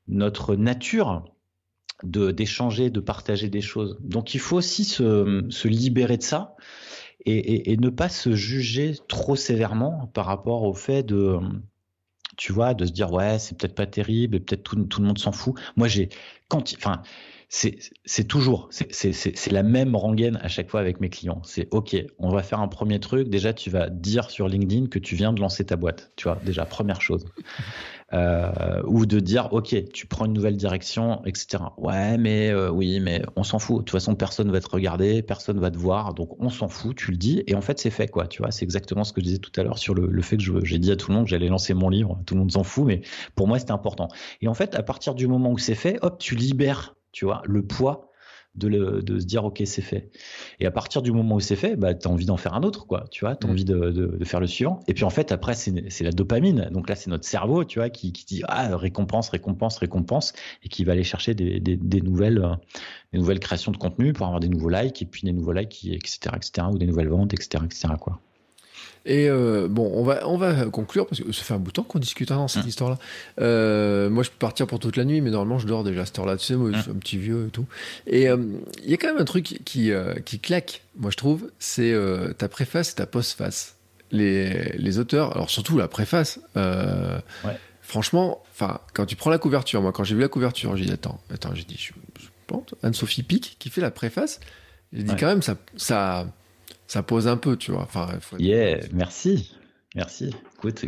notre 0.07 0.55
nature 0.55 1.25
de 2.03 2.29
d'échanger, 2.29 2.91
de 2.91 2.99
partager 2.99 3.49
des 3.49 3.61
choses. 3.61 3.97
Donc 4.01 4.35
il 4.35 4.39
faut 4.39 4.57
aussi 4.57 4.85
se, 4.85 5.45
se 5.49 5.67
libérer 5.67 6.17
de 6.17 6.23
ça 6.23 6.55
et, 7.25 7.35
et, 7.35 7.71
et, 7.71 7.77
ne 7.77 7.89
pas 7.89 8.09
se 8.09 8.35
juger 8.35 8.95
trop 9.07 9.35
sévèrement 9.35 10.11
par 10.13 10.25
rapport 10.27 10.63
au 10.63 10.75
fait 10.75 11.01
de 11.01 11.39
tu 12.37 12.51
vois, 12.51 12.75
de 12.75 12.85
se 12.85 12.91
dire 12.91 13.11
ouais 13.11 13.39
c'est 13.39 13.57
peut-être 13.57 13.75
pas 13.75 13.87
terrible 13.87 14.35
et 14.35 14.39
peut-être 14.39 14.63
tout, 14.63 14.83
tout 14.83 15.01
le 15.01 15.07
monde 15.07 15.17
s'en 15.17 15.31
fout. 15.31 15.55
Moi 15.75 15.87
j'ai 15.87 16.09
quand 16.49 16.71
enfin 16.77 17.01
c'est 17.53 18.27
toujours, 18.27 18.67
c'est 18.71 19.51
la 19.51 19.61
même 19.61 19.95
rengaine 19.95 20.39
à 20.41 20.47
chaque 20.47 20.69
fois 20.69 20.79
avec 20.79 20.99
mes 20.99 21.09
clients. 21.09 21.39
C'est 21.45 21.67
OK, 21.71 21.95
on 22.17 22.31
va 22.31 22.41
faire 22.41 22.59
un 22.59 22.67
premier 22.67 22.99
truc. 22.99 23.29
Déjà, 23.29 23.53
tu 23.53 23.69
vas 23.69 23.89
dire 23.89 24.31
sur 24.31 24.47
LinkedIn 24.47 24.87
que 24.87 24.97
tu 24.97 25.15
viens 25.15 25.33
de 25.33 25.39
lancer 25.39 25.63
ta 25.63 25.75
boîte. 25.75 26.11
Tu 26.15 26.23
vois, 26.23 26.39
déjà, 26.43 26.65
première 26.65 27.01
chose. 27.01 27.25
Euh, 28.11 28.79
ou 28.85 29.07
de 29.07 29.19
dire 29.19 29.51
OK, 29.53 29.75
tu 29.91 30.05
prends 30.05 30.25
une 30.25 30.33
nouvelle 30.33 30.55
direction, 30.55 31.25
etc. 31.25 31.63
Ouais, 31.77 32.15
mais 32.19 32.51
euh, 32.51 32.69
oui, 32.69 32.99
mais 32.99 33.23
on 33.35 33.41
s'en 33.41 33.57
fout. 33.57 33.77
De 33.77 33.81
toute 33.85 33.89
façon, 33.89 34.13
personne 34.13 34.51
va 34.51 34.61
te 34.61 34.69
regarder, 34.69 35.23
personne 35.23 35.59
va 35.59 35.71
te 35.71 35.79
voir, 35.79 36.13
donc 36.13 36.39
on 36.39 36.49
s'en 36.49 36.67
fout. 36.67 36.95
Tu 36.95 37.09
le 37.09 37.17
dis 37.17 37.43
et 37.47 37.55
en 37.55 37.61
fait, 37.61 37.79
c'est 37.79 37.89
fait 37.89 38.07
quoi. 38.07 38.27
Tu 38.27 38.43
vois, 38.43 38.51
c'est 38.51 38.65
exactement 38.65 39.03
ce 39.03 39.13
que 39.13 39.21
je 39.21 39.25
disais 39.25 39.37
tout 39.39 39.51
à 39.59 39.63
l'heure 39.63 39.79
sur 39.79 39.95
le, 39.95 40.05
le, 40.05 40.21
fait 40.21 40.37
que 40.37 40.43
j'ai 40.63 40.77
dit 40.77 40.91
à 40.91 40.95
tout 40.95 41.09
le 41.09 41.15
monde 41.15 41.23
que 41.25 41.31
j'allais 41.31 41.47
lancer 41.47 41.73
mon 41.73 41.89
livre. 41.89 42.19
Tout 42.27 42.35
le 42.35 42.41
monde 42.41 42.51
s'en 42.51 42.63
fout, 42.63 42.85
mais 42.85 43.01
pour 43.33 43.47
moi, 43.47 43.57
c'était 43.57 43.71
important. 43.71 44.09
Et 44.41 44.47
en 44.47 44.53
fait, 44.53 44.75
à 44.75 44.83
partir 44.83 45.15
du 45.15 45.25
moment 45.25 45.49
où 45.49 45.57
c'est 45.57 45.73
fait, 45.73 45.97
hop, 46.03 46.19
tu 46.19 46.35
libères 46.35 46.93
tu 47.13 47.23
vois, 47.25 47.41
le 47.45 47.65
poids 47.65 48.09
de, 48.55 48.67
le, 48.67 49.01
de 49.01 49.19
se 49.19 49.25
dire 49.25 49.45
ok 49.45 49.61
c'est 49.65 49.81
fait. 49.81 50.11
Et 50.59 50.65
à 50.65 50.71
partir 50.71 51.01
du 51.01 51.11
moment 51.11 51.35
où 51.35 51.39
c'est 51.39 51.55
fait 51.55 51.75
bah 51.75 51.89
as 51.89 52.07
envie 52.07 52.25
d'en 52.25 52.37
faire 52.37 52.53
un 52.53 52.63
autre 52.63 52.85
quoi 52.85 53.05
tu 53.09 53.25
vois 53.25 53.35
t'as 53.35 53.47
as 53.47 53.49
mm. 53.49 53.51
envie 53.51 53.65
de, 53.65 53.91
de, 53.91 54.25
faire 54.25 54.39
le 54.39 54.47
suivant. 54.47 54.79
Et 54.87 54.93
puis 54.93 55.03
en 55.03 55.09
fait 55.09 55.31
après 55.31 55.55
c'est 55.55 56.01
la 56.01 56.11
dopamine. 56.11 56.69
Donc 56.71 56.89
là 56.89 56.95
c'est 56.95 57.09
notre 57.09 57.25
cerveau 57.25 57.63
tu 57.63 57.79
vois 57.79 57.89
qui, 57.89 58.13
qui 58.13 58.25
dit 58.25 58.43
ah 58.47 58.75
récompense 58.77 59.29
récompense 59.29 59.77
récompense 59.77 60.33
et 60.63 60.69
qui 60.69 60.83
va 60.83 60.93
aller 60.93 61.03
chercher 61.03 61.33
des, 61.33 61.59
des, 61.59 61.77
des 61.77 62.01
nouvelles 62.01 62.39
euh, 62.39 62.55
des 63.11 63.19
nouvelles 63.19 63.39
créations 63.39 63.71
de 63.71 63.77
contenu 63.77 64.13
pour 64.13 64.27
avoir 64.27 64.39
des 64.39 64.49
nouveaux 64.49 64.69
likes 64.69 65.01
et 65.01 65.05
puis 65.05 65.23
des 65.23 65.33
nouveaux 65.33 65.53
likes 65.53 65.85
etc 65.85 66.35
etc 66.35 66.67
ou 66.71 66.77
des 66.77 66.85
nouvelles 66.85 67.09
ventes 67.09 67.33
etc 67.33 67.63
etc 67.65 67.93
quoi 67.99 68.19
et 69.05 69.29
euh, 69.29 69.67
bon, 69.69 69.91
on 69.93 70.03
va, 70.03 70.27
on 70.27 70.37
va 70.37 70.65
conclure 70.65 71.07
parce 71.07 71.21
que 71.21 71.31
ça 71.31 71.43
fait 71.43 71.53
un 71.53 71.59
bout 71.59 71.71
de 71.71 71.73
temps 71.73 71.83
qu'on 71.83 71.99
discute 71.99 72.31
hein, 72.31 72.37
dans 72.37 72.47
cette 72.47 72.65
mmh. 72.65 72.69
histoire-là. 72.69 72.97
Euh, 73.41 74.09
moi, 74.09 74.23
je 74.23 74.29
peux 74.29 74.37
partir 74.37 74.65
pour 74.67 74.79
toute 74.79 74.95
la 74.95 75.05
nuit, 75.05 75.21
mais 75.21 75.29
normalement, 75.29 75.59
je 75.59 75.67
dors 75.67 75.83
déjà 75.83 76.01
à 76.01 76.05
cette 76.05 76.17
heure-là. 76.19 76.37
Tu 76.37 76.45
sais, 76.45 76.55
moi, 76.55 76.71
je 76.73 76.79
suis 76.79 76.91
mmh. 76.91 76.95
un 76.95 76.99
petit 76.99 77.17
vieux 77.17 77.47
et 77.47 77.51
tout. 77.51 77.65
Et 78.07 78.29
euh, 78.29 78.37
il 78.83 78.89
y 78.89 78.93
a 78.93 78.97
quand 78.97 79.07
même 79.07 79.21
un 79.21 79.25
truc 79.25 79.59
qui, 79.65 79.91
qui 80.25 80.39
claque, 80.39 80.83
moi, 80.95 81.11
je 81.11 81.17
trouve, 81.17 81.51
c'est 81.59 81.93
ta 82.37 82.47
préface 82.47 82.91
et 82.91 82.95
ta 82.95 83.05
postface. 83.05 83.75
Les, 84.11 84.73
les 84.77 84.99
auteurs, 84.99 85.35
alors 85.35 85.49
surtout 85.49 85.75
la 85.75 85.87
préface, 85.87 86.39
ouais. 86.55 87.57
franchement, 87.81 88.43
quand 88.93 89.07
tu 89.07 89.15
prends 89.15 89.31
la 89.31 89.39
couverture, 89.39 89.81
moi, 89.81 89.91
quand 89.91 90.03
j'ai 90.03 90.13
vu 90.13 90.21
la 90.21 90.27
couverture, 90.27 90.77
j'ai 90.77 90.85
dit, 90.85 90.91
attends, 90.91 91.19
attends, 91.33 91.55
j'ai 91.55 91.63
dit, 91.63 91.77
je, 91.79 91.93
je 92.21 92.27
Anne-Sophie 92.83 93.23
Pic 93.23 93.55
qui 93.59 93.69
fait 93.69 93.81
la 93.81 93.91
préface, 93.91 94.39
j'ai 94.91 95.03
dit 95.03 95.15
quand 95.15 95.25
même, 95.25 95.41
ça, 95.41 95.55
ça, 95.75 96.27
ça 96.87 97.03
pose 97.03 97.27
un 97.27 97.37
peu, 97.37 97.57
tu 97.57 97.71
vois. 97.71 97.81
Enfin, 97.81 98.09
yeah, 98.39 98.79
merci. 98.91 99.55
Merci. 99.95 100.33
Écoute, 100.57 100.85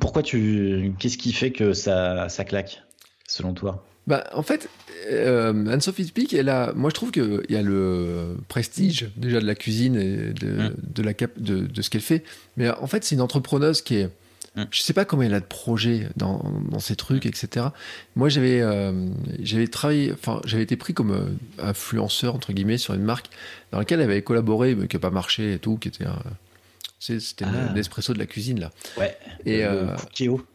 pourquoi 0.00 0.22
tu. 0.22 0.94
Qu'est-ce 0.98 1.18
qui 1.18 1.32
fait 1.32 1.50
que 1.50 1.72
ça, 1.72 2.28
ça 2.28 2.44
claque, 2.44 2.82
selon 3.28 3.52
toi? 3.52 3.84
Bah, 4.06 4.24
en 4.32 4.42
fait, 4.42 4.68
euh, 5.10 5.66
Anne-Sophie 5.66 6.12
Pic, 6.12 6.32
elle 6.32 6.48
a, 6.48 6.72
moi 6.74 6.90
je 6.90 6.94
trouve 6.94 7.10
qu'il 7.10 7.42
y 7.48 7.56
a 7.56 7.62
le 7.62 8.36
prestige 8.46 9.10
déjà 9.16 9.40
de 9.40 9.46
la 9.46 9.56
cuisine 9.56 9.96
et 9.96 10.32
de, 10.32 10.46
mm. 10.46 10.74
de 10.94 11.02
la 11.02 11.12
cap, 11.12 11.32
de, 11.38 11.66
de 11.66 11.82
ce 11.82 11.90
qu'elle 11.90 12.00
fait. 12.00 12.22
Mais 12.56 12.70
en 12.70 12.86
fait, 12.86 13.02
c'est 13.04 13.16
une 13.16 13.20
entrepreneuse 13.20 13.82
qui 13.82 13.96
est, 13.96 14.10
Mm. 14.56 14.62
Je 14.70 14.80
sais 14.80 14.92
pas 14.92 15.04
combien 15.04 15.28
elle 15.28 15.34
a 15.34 15.40
de 15.40 15.44
projets 15.44 16.08
dans, 16.16 16.42
dans 16.70 16.78
ces 16.78 16.96
trucs, 16.96 17.26
etc. 17.26 17.66
Moi, 18.16 18.28
j'avais 18.28 18.60
euh, 18.62 19.08
j'avais 19.40 19.68
travaillé, 19.68 20.12
enfin, 20.12 20.40
j'avais 20.44 20.62
été 20.62 20.76
pris 20.76 20.94
comme 20.94 21.12
euh, 21.12 21.62
influenceur 21.62 22.34
entre 22.34 22.52
guillemets 22.52 22.78
sur 22.78 22.94
une 22.94 23.02
marque 23.02 23.28
dans 23.70 23.78
laquelle 23.78 24.00
elle 24.00 24.10
avait 24.10 24.22
collaboré, 24.22 24.74
mais 24.74 24.88
qui 24.88 24.96
n'a 24.96 25.00
pas 25.00 25.10
marché 25.10 25.54
et 25.54 25.58
tout, 25.58 25.76
qui 25.76 25.88
était 25.88 26.06
un, 26.06 26.18
c'était 26.98 27.44
ah. 27.44 27.72
l'espresso 27.74 28.14
de 28.14 28.18
la 28.18 28.26
cuisine 28.26 28.58
là. 28.58 28.70
Ouais. 28.98 29.16
Et 29.44 29.64
euh, 29.64 29.94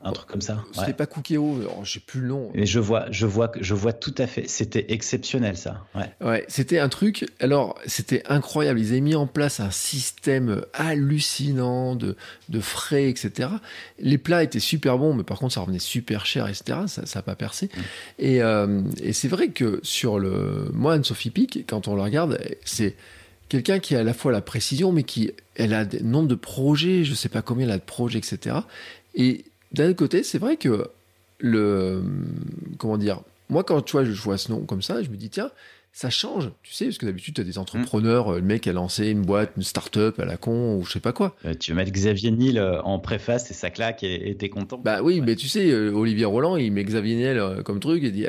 un 0.04 0.12
truc 0.12 0.28
comme 0.28 0.42
ça. 0.42 0.64
C'était 0.74 0.94
pas 0.94 1.06
Cookéo, 1.06 1.60
j'ai 1.84 2.00
plus 2.00 2.22
le 2.22 2.28
nom. 2.28 2.52
Mais 2.56 2.66
je 2.66 2.80
vois, 2.80 3.06
je 3.12 3.26
vois, 3.26 3.52
je 3.60 3.74
vois 3.74 3.94
tout 3.94 4.16
à 4.18 4.28
fait. 4.28 4.48
C'était 4.48 4.88
exceptionnel 4.90 5.56
ça. 5.56 5.86
Ouais. 5.96 6.12
Ouais, 6.20 6.46
c'était 6.48 6.80
un 6.80 6.90
truc. 6.90 7.26
Alors, 7.40 7.80
c'était 7.86 8.24
incroyable. 8.28 8.80
Ils 8.80 8.90
avaient 8.90 9.02
mis 9.02 9.16
en 9.16 9.28
place 9.28 9.60
un 9.60 9.72
système 9.72 10.64
hallucinant 10.74 11.96
de, 11.96 12.18
de 12.50 12.60
frais, 12.60 13.10
etc. 13.10 13.50
Les 14.00 14.18
plats 14.18 14.44
étaient 14.44 14.60
super 14.60 14.98
bons, 14.98 15.14
mais 15.14 15.24
par 15.24 15.40
contre, 15.40 15.54
ça 15.54 15.62
revenait 15.62 15.80
super 15.80 16.26
cher, 16.26 16.48
etc. 16.48 16.80
Ça, 16.88 17.06
ça 17.06 17.20
a 17.20 17.22
pas 17.22 17.36
percé. 17.36 17.68
Mm. 17.68 17.80
Et, 18.20 18.42
euh, 18.42 18.82
et 19.02 19.14
c'est 19.14 19.28
vrai 19.28 19.50
que 19.50 19.80
sur 19.84 20.20
le, 20.20 20.70
moi, 20.74 20.94
Anne-Sophie 20.94 21.30
Pic, 21.30 21.66
quand 21.68 21.88
on 21.88 21.96
le 21.96 22.02
regarde, 22.02 22.40
c'est 22.66 22.96
quelqu'un 23.52 23.80
qui 23.80 23.98
a 23.98 24.00
à 24.00 24.04
la 24.04 24.14
fois 24.14 24.32
la 24.32 24.40
précision, 24.40 24.94
mais 24.94 25.04
qui 25.04 25.32
elle 25.56 25.74
a 25.74 25.84
des 25.84 26.00
nombre 26.00 26.30
de 26.30 26.36
projets, 26.36 27.04
je 27.04 27.14
sais 27.14 27.28
pas 27.28 27.42
combien 27.42 27.66
elle 27.66 27.74
a 27.74 27.78
de 27.78 27.84
projets, 27.84 28.18
etc. 28.18 28.56
Et 29.14 29.44
d'un 29.74 29.90
autre 29.90 29.98
côté, 29.98 30.24
c'est 30.24 30.38
vrai 30.38 30.56
que 30.56 30.90
le 31.40 32.02
comment 32.78 32.98
dire, 32.98 33.20
moi 33.50 33.66
quand 33.66 33.82
tu 33.82 33.92
vois, 33.92 34.06
je 34.06 34.22
vois 34.22 34.38
ce 34.38 34.54
nom 34.54 34.62
comme 34.62 34.82
ça, 34.82 35.04
je 35.04 35.10
me 35.10 35.18
dis 35.18 35.30
tiens, 35.30 35.52
ça 35.92 36.10
change, 36.10 36.50
tu 36.64 36.74
sais, 36.74 36.86
parce 36.86 36.98
que 36.98 37.06
d'habitude 37.06 37.34
tu 37.36 37.42
as 37.42 37.44
des 37.44 37.58
entrepreneurs, 37.58 38.36
le 38.36 38.42
mec 38.42 38.68
a 38.68 38.72
lancé 38.72 39.10
une 39.10 39.24
boîte, 39.24 39.52
une 39.58 39.64
start-up 39.64 40.18
à 40.22 40.24
la 40.24 40.38
con 40.38 40.78
ou 40.78 40.86
je 40.86 40.94
sais 40.94 41.02
pas 41.02 41.12
quoi. 41.12 41.36
Euh, 41.44 41.54
tu 41.54 41.72
veux 41.72 41.76
mettre 41.76 41.92
Xavier 41.92 42.32
Niel 42.32 42.58
euh, 42.58 42.82
en 42.84 43.00
préface 43.00 43.52
et 43.52 43.54
ça 43.54 43.70
claque 43.70 44.02
et 44.04 44.34
t'es 44.40 44.48
content. 44.48 44.78
Bah 44.78 45.02
oui, 45.04 45.20
mais 45.20 45.36
tu 45.36 45.50
sais, 45.50 45.70
euh, 45.70 45.92
Olivier 45.92 46.24
Roland, 46.24 46.56
il 46.56 46.72
met 46.72 46.86
Xavier 46.86 47.16
Niel 47.16 47.64
comme 47.66 47.82
truc 47.82 48.02
et 48.06 48.12
dit, 48.12 48.28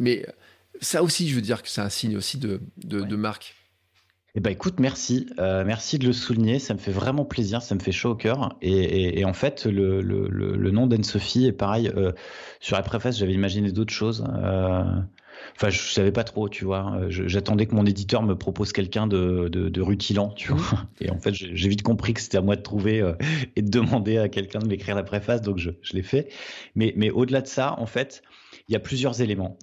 mais 0.00 0.26
ça 0.80 1.04
aussi, 1.04 1.28
je 1.28 1.36
veux 1.36 1.40
dire 1.40 1.62
que 1.62 1.68
c'est 1.68 1.82
un 1.82 1.88
signe 1.88 2.16
aussi 2.16 2.36
de, 2.36 2.60
de 2.82 3.16
marque. 3.16 3.54
Eh 4.36 4.40
ben 4.40 4.50
écoute, 4.50 4.78
merci, 4.78 5.26
euh, 5.40 5.64
merci 5.66 5.98
de 5.98 6.06
le 6.06 6.12
souligner. 6.12 6.60
Ça 6.60 6.74
me 6.74 6.78
fait 6.78 6.92
vraiment 6.92 7.24
plaisir, 7.24 7.62
ça 7.62 7.74
me 7.74 7.80
fait 7.80 7.90
chaud 7.92 8.10
au 8.10 8.14
cœur. 8.14 8.56
Et, 8.62 8.70
et, 8.70 9.20
et 9.20 9.24
en 9.24 9.32
fait, 9.32 9.66
le, 9.66 10.00
le, 10.02 10.28
le, 10.28 10.56
le 10.56 10.70
nom 10.70 10.86
d'Anne-Sophie 10.86 11.46
est 11.46 11.52
pareil. 11.52 11.90
Euh, 11.96 12.12
sur 12.60 12.76
la 12.76 12.82
préface, 12.82 13.18
j'avais 13.18 13.32
imaginé 13.32 13.72
d'autres 13.72 13.92
choses. 13.92 14.24
Euh, 14.32 14.84
enfin, 15.56 15.70
je 15.70 15.80
savais 15.80 16.12
pas 16.12 16.22
trop, 16.22 16.48
tu 16.48 16.64
vois. 16.64 17.00
J'attendais 17.08 17.66
que 17.66 17.74
mon 17.74 17.84
éditeur 17.86 18.22
me 18.22 18.36
propose 18.36 18.72
quelqu'un 18.72 19.08
de, 19.08 19.48
de, 19.48 19.68
de, 19.68 19.82
rutilant, 19.82 20.28
tu 20.30 20.52
vois. 20.52 20.84
Et 21.00 21.10
en 21.10 21.18
fait, 21.18 21.34
j'ai 21.34 21.68
vite 21.68 21.82
compris 21.82 22.14
que 22.14 22.20
c'était 22.20 22.38
à 22.38 22.42
moi 22.42 22.54
de 22.54 22.62
trouver 22.62 23.02
et 23.56 23.62
de 23.62 23.70
demander 23.70 24.18
à 24.18 24.28
quelqu'un 24.28 24.60
de 24.60 24.68
m'écrire 24.68 24.94
la 24.94 25.02
préface, 25.02 25.42
donc 25.42 25.58
je, 25.58 25.70
je 25.82 25.94
l'ai 25.94 26.02
fait. 26.02 26.28
Mais, 26.76 26.92
mais 26.96 27.10
au-delà 27.10 27.40
de 27.40 27.48
ça, 27.48 27.74
en 27.80 27.86
fait, 27.86 28.22
il 28.68 28.72
y 28.74 28.76
a 28.76 28.80
plusieurs 28.80 29.22
éléments. 29.22 29.58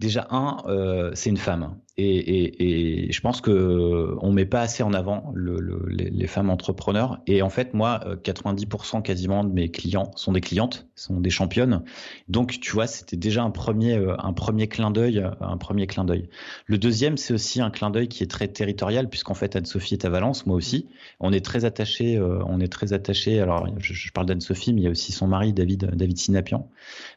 Déjà, 0.00 0.26
un, 0.30 0.56
euh, 0.66 1.10
c'est 1.12 1.28
une 1.28 1.36
femme. 1.36 1.76
Et, 1.98 2.06
et, 2.06 3.08
et, 3.08 3.12
je 3.12 3.20
pense 3.20 3.42
que 3.42 4.16
on 4.22 4.32
met 4.32 4.46
pas 4.46 4.62
assez 4.62 4.82
en 4.82 4.94
avant 4.94 5.30
le, 5.34 5.60
le, 5.60 5.84
les, 5.90 6.26
femmes 6.26 6.48
entrepreneurs. 6.48 7.18
Et 7.26 7.42
en 7.42 7.50
fait, 7.50 7.74
moi, 7.74 8.00
90% 8.24 8.96
euh, 8.96 9.00
quasiment 9.02 9.44
de 9.44 9.52
mes 9.52 9.70
clients 9.70 10.10
sont 10.16 10.32
des 10.32 10.40
clientes, 10.40 10.88
sont 10.94 11.20
des 11.20 11.28
championnes. 11.28 11.82
Donc, 12.28 12.60
tu 12.60 12.72
vois, 12.72 12.86
c'était 12.86 13.18
déjà 13.18 13.42
un 13.42 13.50
premier, 13.50 13.98
euh, 13.98 14.16
un 14.20 14.32
premier 14.32 14.68
clin 14.68 14.90
d'œil, 14.90 15.22
un 15.42 15.58
premier 15.58 15.86
clin 15.86 16.06
d'œil. 16.06 16.30
Le 16.64 16.78
deuxième, 16.78 17.18
c'est 17.18 17.34
aussi 17.34 17.60
un 17.60 17.70
clin 17.70 17.90
d'œil 17.90 18.08
qui 18.08 18.22
est 18.22 18.30
très 18.30 18.48
territorial, 18.48 19.10
puisqu'en 19.10 19.34
fait, 19.34 19.54
Anne-Sophie 19.54 19.94
est 19.96 20.06
à 20.06 20.08
Valence, 20.08 20.46
moi 20.46 20.56
aussi. 20.56 20.88
On 21.18 21.30
est 21.30 21.44
très 21.44 21.66
attaché, 21.66 22.18
on 22.18 22.58
est 22.60 22.72
très 22.72 22.94
attaché. 22.94 23.38
Alors, 23.38 23.68
je, 23.76 23.92
je 23.92 24.12
parle 24.12 24.28
d'Anne-Sophie, 24.28 24.72
mais 24.72 24.80
il 24.80 24.84
y 24.84 24.88
a 24.88 24.90
aussi 24.90 25.12
son 25.12 25.26
mari, 25.26 25.52
David, 25.52 25.90
David 25.94 26.16
Sinapian. 26.16 26.70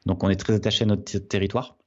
Donc, 0.06 0.22
on 0.26 0.30
est 0.30 0.36
très 0.36 0.54
attaché 0.54 0.84
à 0.84 0.88
notre 0.88 1.18
territoire. 1.20 1.78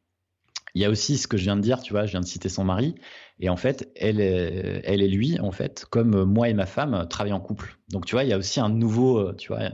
Il 0.77 0.82
y 0.82 0.85
a 0.85 0.90
aussi 0.90 1.16
ce 1.16 1.27
que 1.27 1.39
je 1.39 1.44
viens 1.44 1.57
de 1.57 1.62
dire, 1.62 1.81
tu 1.81 1.94
vois, 1.94 2.05
je 2.05 2.11
viens 2.11 2.20
de 2.20 2.27
citer 2.27 2.51
son 2.51 2.62
mari, 2.62 2.97
et 3.40 3.48
en 3.48 3.57
fait, 3.57 3.90
elle, 3.97 4.20
elle 4.20 5.01
et 5.01 5.09
lui, 5.09 5.40
en 5.40 5.51
fait, 5.51 5.86
comme 5.89 6.24
moi 6.24 6.51
et 6.51 6.53
ma 6.53 6.66
femme, 6.66 7.07
travaillent 7.09 7.32
en 7.32 7.40
couple. 7.40 7.78
Donc, 7.89 8.05
tu 8.05 8.15
vois, 8.15 8.24
il 8.24 8.28
y 8.28 8.35
a 8.35 8.36
aussi 8.36 8.61
un 8.61 8.69
nouveau, 8.69 9.19
euh, 9.19 9.35
tu 9.39 9.48
vois, 9.48 9.70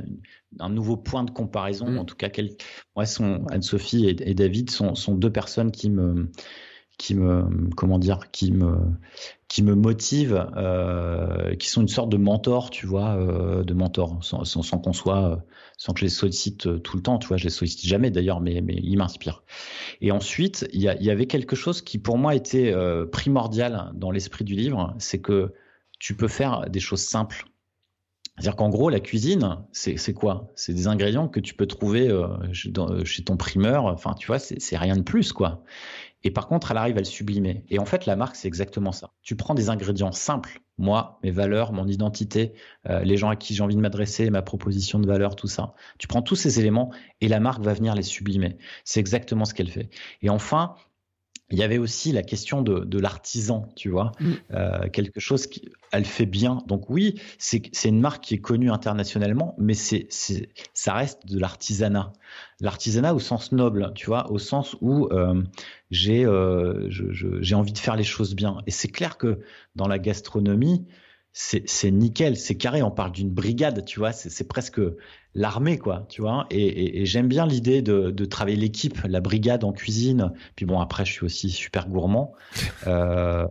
un 0.61 0.69
nouveau 0.69 0.97
point 0.97 1.24
de 1.24 1.33
comparaison. 1.33 1.91
Mm. 1.91 1.99
En 1.99 2.05
tout 2.05 2.15
cas, 2.15 2.29
quel, 2.29 2.51
moi, 2.95 3.05
Anne-Sophie 3.51 4.07
et, 4.07 4.35
David 4.35 4.70
sont, 4.70 4.95
sont, 4.95 5.16
deux 5.16 5.33
personnes 5.33 5.73
qui 5.73 5.91
me 5.91 6.31
qui 6.98 7.14
me, 7.14 7.70
comment 7.77 7.98
dire, 7.98 8.31
qui 8.31 8.52
me, 8.52 8.77
qui 9.48 9.62
me 9.62 9.74
motivent, 9.74 10.47
euh, 10.56 11.55
qui 11.56 11.69
sont 11.69 11.82
une 11.82 11.89
sorte 11.89 12.10
de 12.10 12.16
mentor, 12.16 12.70
tu 12.70 12.86
vois, 12.86 13.16
euh, 13.16 13.64
de 13.64 13.74
mentor, 13.74 14.19
sans, 14.23 14.78
qu'on 14.78 14.93
soit, 14.93 15.44
sans 15.77 15.93
que 15.93 16.01
je 16.01 16.05
les 16.05 16.10
sollicite 16.10 16.82
tout 16.82 16.97
le 16.97 17.02
temps, 17.02 17.19
tu 17.19 17.28
vois, 17.28 17.36
je 17.36 17.44
les 17.44 17.51
sollicite 17.51 17.86
jamais 17.86 18.10
d'ailleurs, 18.10 18.40
mais, 18.40 18.60
mais 18.60 18.74
ils 18.74 18.97
m'inspirent. 18.97 19.43
Et 20.01 20.12
ensuite, 20.12 20.69
il 20.73 20.81
y, 20.81 21.10
avait 21.10 21.27
quelque 21.27 21.56
chose 21.56 21.82
qui 21.82 21.98
pour 21.98 22.19
moi 22.19 22.35
était 22.35 22.74
primordial 23.10 23.90
dans 23.94 24.10
l'esprit 24.10 24.44
du 24.44 24.55
livre, 24.55 24.94
c'est 24.98 25.20
que 25.20 25.52
tu 25.98 26.16
peux 26.16 26.28
faire 26.28 26.69
des 26.69 26.81
choses 26.81 27.02
simples 27.02 27.47
c'est-à-dire 28.36 28.56
qu'en 28.56 28.70
gros, 28.70 28.89
la 28.89 29.01
cuisine, 29.01 29.59
c'est 29.73 30.14
quoi? 30.14 30.51
C'est 30.56 30.73
des 30.73 30.86
ingrédients 30.86 31.28
que 31.28 31.39
tu 31.39 31.55
peux 31.55 31.66
trouver 31.66 32.09
euh, 32.09 32.27
euh, 32.78 33.05
chez 33.05 33.23
ton 33.24 33.36
primeur. 33.36 33.85
Enfin, 33.85 34.14
tu 34.14 34.27
vois, 34.27 34.39
c'est 34.39 34.77
rien 34.77 34.97
de 34.97 35.02
plus, 35.02 35.32
quoi. 35.32 35.62
Et 36.24 36.31
par 36.31 36.47
contre, 36.47 36.70
elle 36.70 36.77
arrive 36.77 36.97
à 36.97 37.01
le 37.01 37.05
sublimer. 37.05 37.65
Et 37.69 37.78
en 37.78 37.85
fait, 37.85 38.07
la 38.07 38.16
marque, 38.16 38.36
c'est 38.36 38.49
exactement 38.49 38.93
ça. 38.93 39.12
Tu 39.23 39.36
prends 39.36 39.55
des 39.55 39.70
ingrédients 39.70 40.12
simples, 40.12 40.61
moi, 40.78 41.19
mes 41.23 41.31
valeurs, 41.31 41.73
mon 41.73 41.86
identité, 41.86 42.55
euh, 42.89 43.01
les 43.01 43.16
gens 43.16 43.28
à 43.28 43.36
qui 43.36 43.55
j'ai 43.55 43.62
envie 43.62 43.77
de 43.77 43.81
m'adresser, 43.81 44.31
ma 44.31 44.43
proposition 44.43 44.99
de 44.99 45.07
valeur, 45.07 45.36
tout 45.36 45.49
ça. 45.49 45.74
Tu 45.99 46.07
prends 46.07 46.23
tous 46.23 46.36
ces 46.36 46.61
éléments 46.61 46.93
et 47.20 47.28
la 47.28 47.40
marque 47.40 47.62
va 47.62 47.74
venir 47.74 47.94
les 47.94 48.03
sublimer. 48.03 48.57
C'est 48.85 49.01
exactement 49.01 49.44
ce 49.44 49.55
qu'elle 49.55 49.70
fait. 49.70 49.90
Et 50.23 50.31
enfin, 50.31 50.74
il 51.53 51.59
y 51.59 51.62
avait 51.62 51.79
aussi 51.79 52.12
la 52.12 52.23
question 52.23 52.62
de, 52.62 52.81
de 52.81 52.99
l'artisan, 52.99 53.69
tu 53.77 53.91
vois, 53.91 54.12
mm. 54.19 54.33
euh, 54.55 54.89
quelque 54.89 55.20
chose 55.20 55.47
qui, 55.47 55.70
elle 55.93 56.07
fait 56.07 56.27
bien. 56.27 56.62
Donc 56.66 56.89
oui, 56.89 57.20
c'est 57.39 57.70
une 57.85 58.01
marque 58.01 58.24
qui 58.24 58.35
est 58.35 58.41
connue 58.41 58.70
internationalement, 58.70 59.55
mais 59.59 59.74
c'est 59.74 60.09
ça 60.73 60.95
reste 60.95 61.27
de 61.27 61.39
l'artisanat. 61.39 62.15
L'artisanat 62.61 63.15
au 63.15 63.20
sens 63.20 63.53
noble, 63.53 63.93
tu 63.95 64.07
vois, 64.07 64.33
au 64.33 64.39
sens 64.39 64.77
où 64.81 65.09
euh, 65.12 65.43
j'ai 65.91 66.24
euh, 66.24 66.89
j'ai 66.89 67.55
envie 67.55 67.73
de 67.73 67.79
faire 67.79 67.97
les 67.97 68.05
choses 68.05 68.35
bien. 68.35 68.59
Et 68.66 68.70
c'est 68.70 68.89
clair 68.89 69.19
que 69.19 69.41
dans 69.77 69.87
la 69.87 69.99
gastronomie, 69.99 70.87
c'est 71.33 71.91
nickel, 71.91 72.37
c'est 72.37 72.57
carré. 72.57 72.83
On 72.83 72.91
parle 72.91 73.13
d'une 73.13 73.31
brigade, 73.31 73.85
tu 73.85 73.99
vois, 73.99 74.13
c'est 74.13 74.47
presque 74.49 74.81
l'armée, 75.35 75.79
quoi, 75.79 76.07
tu 76.11 76.21
vois. 76.21 76.47
Et, 76.51 77.01
et, 77.01 77.07
j'aime 77.07 77.27
bien 77.27 77.47
l'idée 77.47 77.81
de, 77.81 78.11
de, 78.11 78.25
travailler 78.27 78.57
l'équipe, 78.57 78.99
la 79.05 79.21
brigade 79.21 79.65
en 79.65 79.73
cuisine. 79.73 80.33
Puis 80.57 80.67
bon, 80.67 80.79
après, 80.81 81.07
je 81.07 81.13
suis 81.13 81.25
aussi 81.25 81.51
super 81.51 81.89
gourmand, 81.89 82.35
euh, 82.87 83.47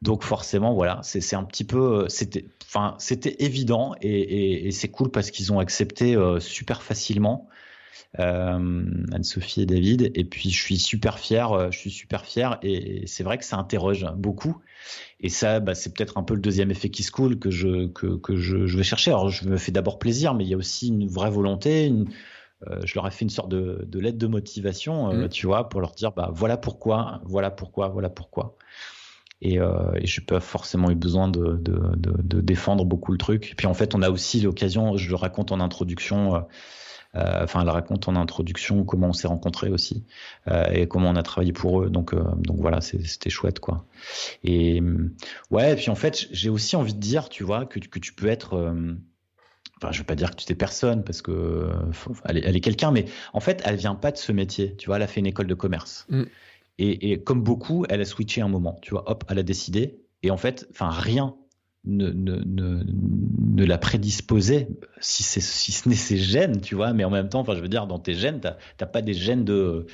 donc 0.00 0.22
forcément, 0.22 0.74
voilà, 0.74 1.00
c'est 1.02 1.34
un 1.34 1.44
petit 1.44 1.64
peu, 1.64 2.06
c'était, 2.08 2.46
enfin, 2.66 2.94
c'était 2.98 3.36
évident 3.40 3.94
et, 4.00 4.68
et 4.68 4.70
c'est 4.70 4.88
cool 4.88 5.10
parce 5.10 5.30
qu'ils 5.30 5.52
ont 5.52 5.58
accepté 5.58 6.14
euh, 6.14 6.38
super 6.38 6.82
facilement. 6.82 7.48
Euh, 8.18 8.84
Anne-Sophie 9.12 9.62
et 9.62 9.66
David. 9.66 10.10
Et 10.14 10.24
puis 10.24 10.50
je 10.50 10.60
suis 10.60 10.78
super 10.78 11.18
fier, 11.18 11.52
euh, 11.52 11.70
je 11.70 11.78
suis 11.78 11.90
super 11.90 12.24
fier. 12.24 12.58
Et 12.62 13.06
c'est 13.06 13.24
vrai 13.24 13.38
que 13.38 13.44
ça 13.44 13.56
interroge 13.56 14.06
beaucoup. 14.16 14.56
Et 15.20 15.28
ça, 15.28 15.60
bah, 15.60 15.74
c'est 15.74 15.94
peut-être 15.94 16.18
un 16.18 16.22
peu 16.22 16.34
le 16.34 16.40
deuxième 16.40 16.70
effet 16.70 16.88
qui 16.88 17.02
se 17.02 17.10
coule 17.10 17.38
que 17.38 17.50
je 17.50 17.88
que, 17.88 18.16
que 18.16 18.36
je, 18.36 18.66
je, 18.66 18.76
vais 18.76 18.84
chercher. 18.84 19.10
Alors 19.10 19.28
je 19.28 19.48
me 19.48 19.56
fais 19.56 19.72
d'abord 19.72 19.98
plaisir, 19.98 20.34
mais 20.34 20.44
il 20.44 20.50
y 20.50 20.54
a 20.54 20.56
aussi 20.56 20.88
une 20.88 21.06
vraie 21.06 21.30
volonté. 21.30 21.86
Une, 21.86 22.06
euh, 22.68 22.80
je 22.84 22.94
leur 22.94 23.06
ai 23.06 23.10
fait 23.10 23.24
une 23.24 23.30
sorte 23.30 23.50
de, 23.50 23.84
de 23.86 23.98
lettre 24.00 24.18
de 24.18 24.26
motivation, 24.26 25.12
mmh. 25.12 25.28
tu 25.28 25.46
vois, 25.46 25.68
pour 25.68 25.80
leur 25.80 25.92
dire 25.92 26.12
bah 26.12 26.30
voilà 26.32 26.56
pourquoi, 26.56 27.20
voilà 27.24 27.50
pourquoi, 27.50 27.88
voilà 27.88 28.10
pourquoi. 28.10 28.56
Et, 29.40 29.60
euh, 29.60 29.92
et 29.94 30.06
je 30.06 30.20
pas 30.20 30.40
forcément 30.40 30.90
eu 30.90 30.96
besoin 30.96 31.28
de, 31.28 31.56
de, 31.56 31.78
de, 31.96 32.12
de, 32.20 32.40
défendre 32.40 32.84
beaucoup 32.84 33.12
le 33.12 33.18
truc. 33.18 33.52
Et 33.52 33.54
puis 33.54 33.68
en 33.68 33.74
fait, 33.74 33.94
on 33.94 34.02
a 34.02 34.10
aussi 34.10 34.40
l'occasion, 34.40 34.96
je 34.96 35.08
le 35.08 35.14
raconte 35.14 35.52
en 35.52 35.60
introduction, 35.60 36.34
euh, 36.34 36.40
enfin, 37.14 37.62
elle 37.62 37.70
raconte 37.70 38.08
en 38.08 38.16
introduction 38.16 38.84
comment 38.84 39.08
on 39.08 39.12
s'est 39.12 39.28
rencontrés 39.28 39.70
aussi 39.70 40.04
euh, 40.48 40.66
et 40.70 40.86
comment 40.86 41.08
on 41.08 41.16
a 41.16 41.22
travaillé 41.22 41.52
pour 41.52 41.82
eux. 41.82 41.90
Donc, 41.90 42.12
euh, 42.12 42.22
donc 42.36 42.58
voilà, 42.60 42.80
c'était 42.80 43.30
chouette, 43.30 43.60
quoi. 43.60 43.86
Et 44.44 44.82
ouais, 45.50 45.72
et 45.72 45.76
puis 45.76 45.90
en 45.90 45.94
fait, 45.94 46.28
j'ai 46.30 46.50
aussi 46.50 46.76
envie 46.76 46.94
de 46.94 47.00
dire, 47.00 47.28
tu 47.28 47.44
vois, 47.44 47.66
que, 47.66 47.78
que 47.78 47.98
tu 47.98 48.12
peux 48.12 48.28
être 48.28 48.74
enfin 49.80 49.92
je 49.92 49.98
veux 49.98 50.04
pas 50.04 50.16
dire 50.16 50.32
que 50.32 50.36
tu 50.36 50.44
t'es 50.44 50.56
personne 50.56 51.04
parce 51.04 51.22
que 51.22 51.70
elle 52.24 52.56
est, 52.56 52.60
quelqu'un 52.60 52.90
mais 52.90 53.04
en 53.32 53.38
fait 53.38 53.62
elle 53.64 53.76
vient 53.76 53.94
pas 53.94 54.10
de 54.10 54.16
ce 54.16 54.32
métier 54.32 54.74
tu 54.74 54.86
vois 54.86 54.96
elle 54.96 55.02
a 55.02 55.06
fait 55.06 55.20
une 55.20 55.26
école 55.26 55.46
de 55.46 55.54
commerce 55.54 56.04
mm. 56.08 56.24
et, 56.78 57.12
et, 57.12 57.22
comme 57.22 57.44
beaucoup 57.44 57.84
elle 57.88 58.00
a 58.00 58.04
switché 58.04 58.40
un 58.40 58.48
moment 58.48 58.80
tu 58.82 58.90
vois 58.90 59.08
hop 59.08 59.22
elle 59.28 59.38
a 59.38 59.44
décidé 59.44 60.00
et 60.24 60.32
en 60.32 60.36
fait 60.36 60.66
enfin 60.72 60.90
rien 60.90 61.36
ne, 61.88 63.64
la 63.64 63.78
prédisposait, 63.78 64.68
si, 65.00 65.22
ce 65.22 65.88
n'est 65.88 65.94
ses 65.94 66.16
gènes, 66.16 66.60
tu 66.60 66.74
vois, 66.74 66.92
mais 66.92 67.04
en 67.04 67.10
même 67.10 67.28
temps, 67.28 67.40
enfin, 67.40 67.54
je 67.54 67.60
veux 67.60 67.68
dire, 67.68 67.86
dans 67.86 67.98
tes 67.98 68.14
gènes, 68.14 68.40
tu 68.40 68.48
n'as 68.48 68.86
pas 68.86 69.02
des 69.02 69.14
gènes 69.14 69.44
de, 69.44 69.86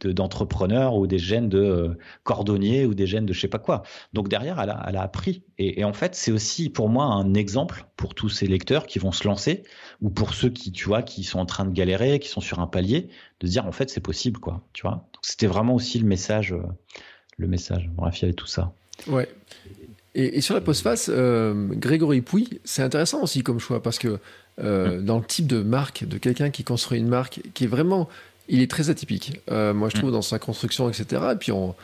de, 0.00 0.12
d'entrepreneur 0.12 0.94
ou 0.94 1.06
des 1.06 1.18
gènes 1.18 1.48
de 1.48 1.58
euh, 1.58 1.98
cordonnier 2.22 2.86
ou 2.86 2.94
des 2.94 3.06
gènes 3.06 3.26
de 3.26 3.32
je 3.32 3.40
sais 3.40 3.48
pas 3.48 3.58
quoi. 3.58 3.82
Donc 4.12 4.28
derrière, 4.28 4.60
elle 4.60 4.70
a, 4.70 5.02
appris. 5.02 5.42
Et, 5.58 5.84
en 5.84 5.92
fait, 5.92 6.14
c'est 6.14 6.32
aussi 6.32 6.70
pour 6.70 6.88
moi 6.88 7.04
un 7.04 7.34
exemple 7.34 7.84
pour 7.96 8.14
tous 8.14 8.28
ces 8.28 8.46
lecteurs 8.46 8.86
qui 8.86 8.98
vont 8.98 9.12
se 9.12 9.26
lancer 9.26 9.62
ou 10.00 10.10
pour 10.10 10.34
ceux 10.34 10.50
qui, 10.50 10.72
tu 10.72 10.86
vois, 10.86 11.02
qui 11.02 11.24
sont 11.24 11.38
en 11.38 11.46
train 11.46 11.64
de 11.64 11.72
galérer, 11.72 12.18
qui 12.18 12.28
sont 12.28 12.40
sur 12.40 12.60
un 12.60 12.66
palier, 12.66 13.08
de 13.40 13.46
se 13.46 13.52
dire 13.52 13.66
en 13.66 13.72
fait, 13.72 13.90
c'est 13.90 14.00
possible, 14.00 14.40
quoi, 14.40 14.62
tu 14.72 14.82
vois. 14.82 15.08
C'était 15.22 15.46
vraiment 15.46 15.74
aussi 15.74 15.98
le 15.98 16.06
message, 16.06 16.52
euh, 16.52 16.62
le 17.36 17.46
message. 17.46 17.90
Bref, 17.94 18.18
il 18.18 18.22
y 18.22 18.24
avait 18.26 18.34
tout 18.34 18.46
ça. 18.46 18.72
Ouais. 19.06 19.28
Et, 20.14 20.40
sur 20.40 20.54
la 20.54 20.60
postface, 20.60 21.08
euh, 21.12 21.68
Grégory 21.70 22.20
Pouy, 22.20 22.60
c'est 22.64 22.82
intéressant 22.82 23.22
aussi 23.22 23.42
comme 23.42 23.60
choix 23.60 23.82
parce 23.82 23.98
que 23.98 24.18
euh, 24.62 25.00
dans 25.00 25.18
le 25.18 25.24
type 25.24 25.46
de 25.46 25.62
marque, 25.62 26.04
de 26.04 26.18
quelqu'un 26.18 26.50
qui 26.50 26.64
construit 26.64 26.98
une 26.98 27.08
marque 27.08 27.40
qui 27.54 27.64
est 27.64 27.68
vraiment, 27.68 28.08
il 28.48 28.60
est 28.60 28.70
très 28.70 28.90
atypique. 28.90 29.40
Euh, 29.50 29.72
moi, 29.72 29.88
je 29.88 29.96
trouve 29.96 30.10
dans 30.10 30.22
sa 30.22 30.40
construction, 30.40 30.88
etc. 30.88 31.22
Et 31.32 31.36
puis 31.36 31.52
on, 31.52 31.74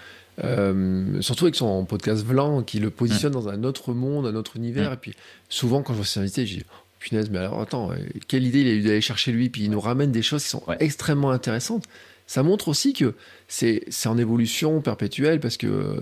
surtout 1.21 1.45
avec 1.45 1.55
son 1.55 1.85
podcast 1.85 2.25
Vlan, 2.25 2.63
qui 2.63 2.81
le 2.81 2.91
positionne 2.91 3.33
dans 3.33 3.49
un 3.49 3.63
autre 3.63 3.95
monde, 3.95 4.27
un 4.27 4.35
autre 4.35 4.57
univers. 4.57 4.93
Et 4.93 4.97
puis 4.97 5.13
souvent, 5.49 5.83
quand 5.83 5.93
je 5.93 5.99
vois 5.99 6.07
ses 6.07 6.21
invités, 6.21 6.47
je 6.47 6.57
dis 6.57 6.65
oh, 6.69 6.77
punaise, 6.99 7.31
mais 7.31 7.39
alors 7.39 7.61
attends, 7.61 7.91
quelle 8.27 8.45
idée 8.45 8.63
il 8.63 8.67
a 8.67 8.73
eu 8.73 8.83
d'aller 8.83 9.01
chercher 9.01 9.31
lui 9.31 9.51
Puis 9.51 9.63
il 9.63 9.71
nous 9.71 9.81
ramène 9.81 10.11
des 10.11 10.23
choses 10.23 10.43
qui 10.43 10.51
sont 10.51 10.65
extrêmement 10.81 11.31
intéressantes. 11.31 11.85
Ça 12.27 12.43
montre 12.43 12.67
aussi 12.67 12.93
que 12.93 13.15
c'est 13.47 13.87
en 14.07 14.19
évolution 14.19 14.81
perpétuelle 14.81 15.39
parce 15.39 15.57
que 15.57 16.01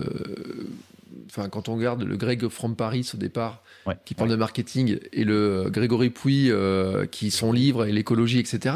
enfin, 1.29 1.49
quand 1.49 1.69
on 1.69 1.75
regarde 1.75 2.03
le 2.03 2.17
Greg 2.17 2.47
from 2.47 2.75
Paris 2.75 3.09
au 3.13 3.17
départ, 3.17 3.61
qui 4.05 4.13
parle 4.15 4.29
de 4.29 4.35
marketing, 4.35 4.99
et 5.13 5.23
le 5.23 5.69
Grégory 5.69 6.09
Pouy, 6.09 6.49
euh, 6.49 7.05
qui 7.05 7.31
son 7.31 7.51
livre 7.51 7.85
et 7.85 7.91
l'écologie, 7.91 8.39
etc., 8.39 8.75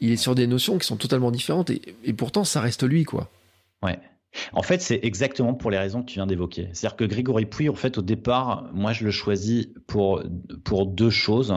il 0.00 0.12
est 0.12 0.16
sur 0.16 0.34
des 0.34 0.46
notions 0.46 0.78
qui 0.78 0.86
sont 0.86 0.96
totalement 0.96 1.30
différentes, 1.30 1.70
et, 1.70 1.82
et 2.04 2.12
pourtant, 2.12 2.44
ça 2.44 2.60
reste 2.60 2.84
lui, 2.84 3.04
quoi. 3.04 3.30
Ouais. 3.82 3.98
En 4.52 4.62
fait, 4.62 4.80
c'est 4.80 5.00
exactement 5.02 5.54
pour 5.54 5.70
les 5.70 5.78
raisons 5.78 6.02
que 6.02 6.06
tu 6.06 6.14
viens 6.14 6.26
d'évoquer. 6.26 6.68
C'est-à-dire 6.72 6.96
que 6.96 7.04
Grégory 7.04 7.46
Pouy, 7.46 7.68
en 7.68 7.74
fait, 7.74 7.98
au 7.98 8.02
départ, 8.02 8.68
moi, 8.72 8.92
je 8.92 9.04
le 9.04 9.10
choisis 9.10 9.68
pour, 9.86 10.22
pour 10.64 10.86
deux 10.86 11.10
choses, 11.10 11.54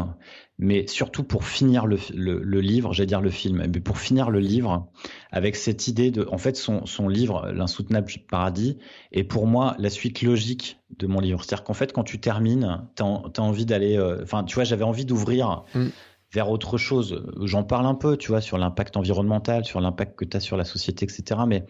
mais 0.57 0.87
surtout 0.87 1.23
pour 1.23 1.43
finir 1.43 1.85
le, 1.85 1.97
le, 2.13 2.61
livre, 2.61 2.93
j'allais 2.93 3.07
dire 3.07 3.21
le 3.21 3.29
film, 3.29 3.65
mais 3.73 3.79
pour 3.79 3.97
finir 3.97 4.29
le 4.29 4.39
livre 4.39 4.89
avec 5.31 5.55
cette 5.55 5.87
idée 5.87 6.11
de, 6.11 6.27
en 6.31 6.37
fait, 6.37 6.55
son, 6.55 6.85
son 6.85 7.07
livre, 7.07 7.51
L'insoutenable 7.51 8.11
paradis, 8.29 8.77
est 9.11 9.23
pour 9.23 9.47
moi 9.47 9.75
la 9.77 9.89
suite 9.89 10.21
logique 10.21 10.79
de 10.97 11.07
mon 11.07 11.19
livre. 11.19 11.43
C'est-à-dire 11.43 11.63
qu'en 11.63 11.73
fait, 11.73 11.91
quand 11.91 12.03
tu 12.03 12.19
termines, 12.19 12.87
tu 12.95 13.03
as, 13.03 13.41
envie 13.41 13.65
d'aller, 13.65 13.97
euh, 13.97 14.21
enfin, 14.23 14.43
tu 14.43 14.55
vois, 14.55 14.63
j'avais 14.63 14.83
envie 14.83 15.05
d'ouvrir. 15.05 15.63
Mm. 15.73 15.87
vers 16.33 16.49
autre 16.49 16.77
chose. 16.77 17.25
J'en 17.41 17.63
parle 17.63 17.85
un 17.85 17.95
peu, 17.95 18.15
tu 18.15 18.29
vois, 18.29 18.39
sur 18.39 18.57
l'impact 18.57 18.95
environnemental, 18.95 19.65
sur 19.65 19.81
l'impact 19.81 20.17
que 20.17 20.23
tu 20.23 20.37
as 20.37 20.39
sur 20.39 20.55
la 20.55 20.63
société, 20.63 21.03
etc. 21.03 21.41
Mais 21.45 21.65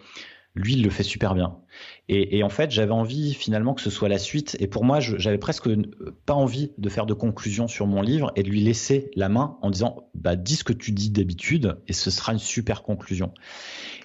lui, 0.55 0.73
il 0.73 0.83
le 0.83 0.89
fait 0.89 1.03
super 1.03 1.35
bien. 1.35 1.57
Et, 2.13 2.43
en 2.43 2.49
fait, 2.49 2.71
j'avais 2.71 2.91
envie 2.91 3.33
finalement 3.33 3.73
que 3.73 3.81
ce 3.81 3.89
soit 3.89 4.09
la 4.09 4.17
suite. 4.17 4.57
Et 4.59 4.67
pour 4.67 4.83
moi, 4.83 4.99
j'avais 4.99 5.37
presque 5.37 5.69
pas 6.25 6.33
envie 6.33 6.71
de 6.77 6.89
faire 6.89 7.05
de 7.05 7.13
conclusion 7.13 7.69
sur 7.69 7.87
mon 7.87 8.01
livre 8.01 8.33
et 8.35 8.43
de 8.43 8.49
lui 8.49 8.61
laisser 8.61 9.11
la 9.15 9.29
main 9.29 9.57
en 9.61 9.69
disant, 9.69 10.09
bah, 10.13 10.35
dis 10.35 10.57
ce 10.57 10.65
que 10.65 10.73
tu 10.73 10.91
dis 10.91 11.09
d'habitude 11.09 11.77
et 11.87 11.93
ce 11.93 12.11
sera 12.11 12.33
une 12.33 12.39
super 12.39 12.83
conclusion. 12.83 13.31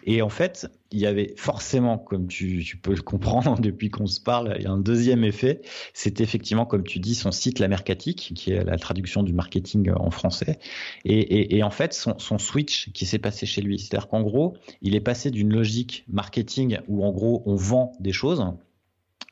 Et 0.09 0.23
en 0.23 0.29
fait, 0.29 0.69
il 0.93 1.01
y 1.01 1.07
avait 1.07 1.35
forcément, 1.37 1.99
comme 1.99 2.29
tu, 2.29 2.79
peux 2.81 2.95
le 2.95 3.03
comprendre 3.03 3.59
depuis 3.61 3.91
qu'on 3.91 4.07
se 4.07 4.21
parle, 4.21 4.55
il 4.57 4.63
y 4.63 4.67
a 4.67 4.71
un 4.71 4.79
deuxième 4.79 5.25
effet. 5.25 5.61
C'est 5.93 6.21
effectivement, 6.21 6.65
comme 6.65 6.85
tu 6.85 7.01
dis, 7.01 7.17
son 7.17 7.33
site 7.33 7.59
La 7.59 7.67
Mercatique, 7.67 8.33
qui 8.37 8.53
est 8.53 8.63
la 8.63 8.79
traduction 8.79 9.25
du 9.25 9.33
marketing 9.33 9.91
en 9.97 10.11
français. 10.11 10.61
Et, 11.05 11.63
en 11.65 11.71
fait, 11.71 11.93
son, 11.93 12.19
son 12.19 12.39
switch 12.39 12.93
qui 12.93 13.05
s'est 13.05 13.19
passé 13.19 13.47
chez 13.47 13.63
lui. 13.63 13.81
C'est-à-dire 13.81 14.07
qu'en 14.07 14.23
gros, 14.23 14.57
il 14.81 14.95
est 14.95 15.01
passé 15.01 15.33
d'une 15.33 15.53
logique 15.53 16.05
marketing 16.09 16.79
où 16.87 17.05
en 17.05 17.11
gros 17.11 17.43
on 17.47 17.57
des 18.01 18.13
choses 18.13 18.45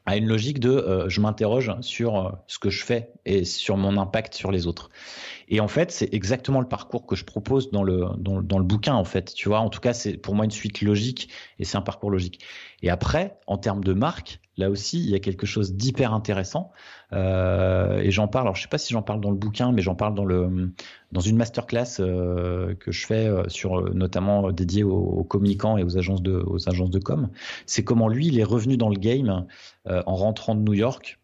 à 0.07 0.17
une 0.17 0.27
logique 0.27 0.61
de 0.61 0.71
euh, 0.71 1.09
je 1.09 1.21
m'interroge 1.21 1.73
sur 1.81 2.17
euh, 2.17 2.31
ce 2.47 2.59
que 2.59 2.69
je 2.69 2.85
fais 2.85 3.13
et 3.25 3.45
sur 3.45 3.77
mon 3.77 3.97
impact 3.97 4.35
sur 4.35 4.51
les 4.51 4.67
autres. 4.67 4.91
Et 5.49 5.61
en 5.61 5.69
fait, 5.69 5.91
c'est 5.91 6.13
exactement 6.13 6.61
le 6.61 6.69
parcours 6.69 7.07
que 7.07 7.17
je 7.17 7.25
propose 7.25 7.71
dans 7.71 7.83
le, 7.83 8.07
dans, 8.19 8.59
le 8.59 8.65
bouquin, 8.65 8.95
en 8.95 9.05
fait. 9.05 9.35
Tu 9.35 9.49
vois, 9.49 9.61
en 9.61 9.71
tout 9.71 9.81
cas, 9.81 9.93
c'est 9.93 10.17
pour 10.17 10.35
moi 10.35 10.45
une 10.45 10.51
suite 10.51 10.83
logique 10.83 11.31
et 11.59 11.65
c'est 11.65 11.77
un 11.77 11.83
parcours 11.83 12.11
logique. 12.11 12.45
Et 12.83 12.91
après, 12.91 13.39
en 13.47 13.57
termes 13.57 13.83
de 13.83 13.93
marque, 13.93 14.41
là 14.57 14.71
aussi, 14.71 14.99
il 14.99 15.11
y 15.11 15.15
a 15.15 15.21
quelque 15.21 15.47
chose 15.47 15.75
d'hyper 15.75 16.15
intéressant. 16.15 16.71
Euh, 17.13 17.99
et 17.99 18.11
j'en 18.11 18.29
parle. 18.29 18.47
Alors, 18.47 18.57
je 18.57 18.63
sais 18.63 18.69
pas 18.69 18.79
si 18.79 18.93
j'en 18.93 19.03
parle 19.03 19.21
dans 19.21 19.31
le 19.31 19.37
bouquin, 19.37 19.73
mais 19.73 19.83
j'en 19.83 19.95
parle 19.95 20.15
dans 20.15 20.25
le 20.25 20.73
dans 21.15 21.21
une 21.21 21.37
masterclass 21.37 22.01
euh, 22.01 22.75
que 22.75 22.91
je 22.91 23.07
fais 23.07 23.27
euh, 23.27 23.49
sur 23.49 23.95
notamment 23.95 24.51
dédié 24.51 24.83
aux, 24.83 24.97
aux, 24.97 25.25
communicants 25.25 25.79
et 25.79 25.85
aux 25.85 25.97
agences 25.97 26.23
de 26.23 26.43
aux 26.47 26.69
agences 26.69 26.91
de 26.91 26.99
com. 26.99 27.31
C'est 27.67 27.85
comment 27.85 28.09
lui, 28.09 28.27
il 28.27 28.39
est 28.39 28.45
revenu 28.45 28.77
dans 28.77 28.89
le 28.89 28.99
game 28.99 29.47
euh, 29.87 30.03
en 30.07 30.17
rentrant 30.17 30.55
de 30.55 30.61
New 30.61 30.75
York. 30.75 31.19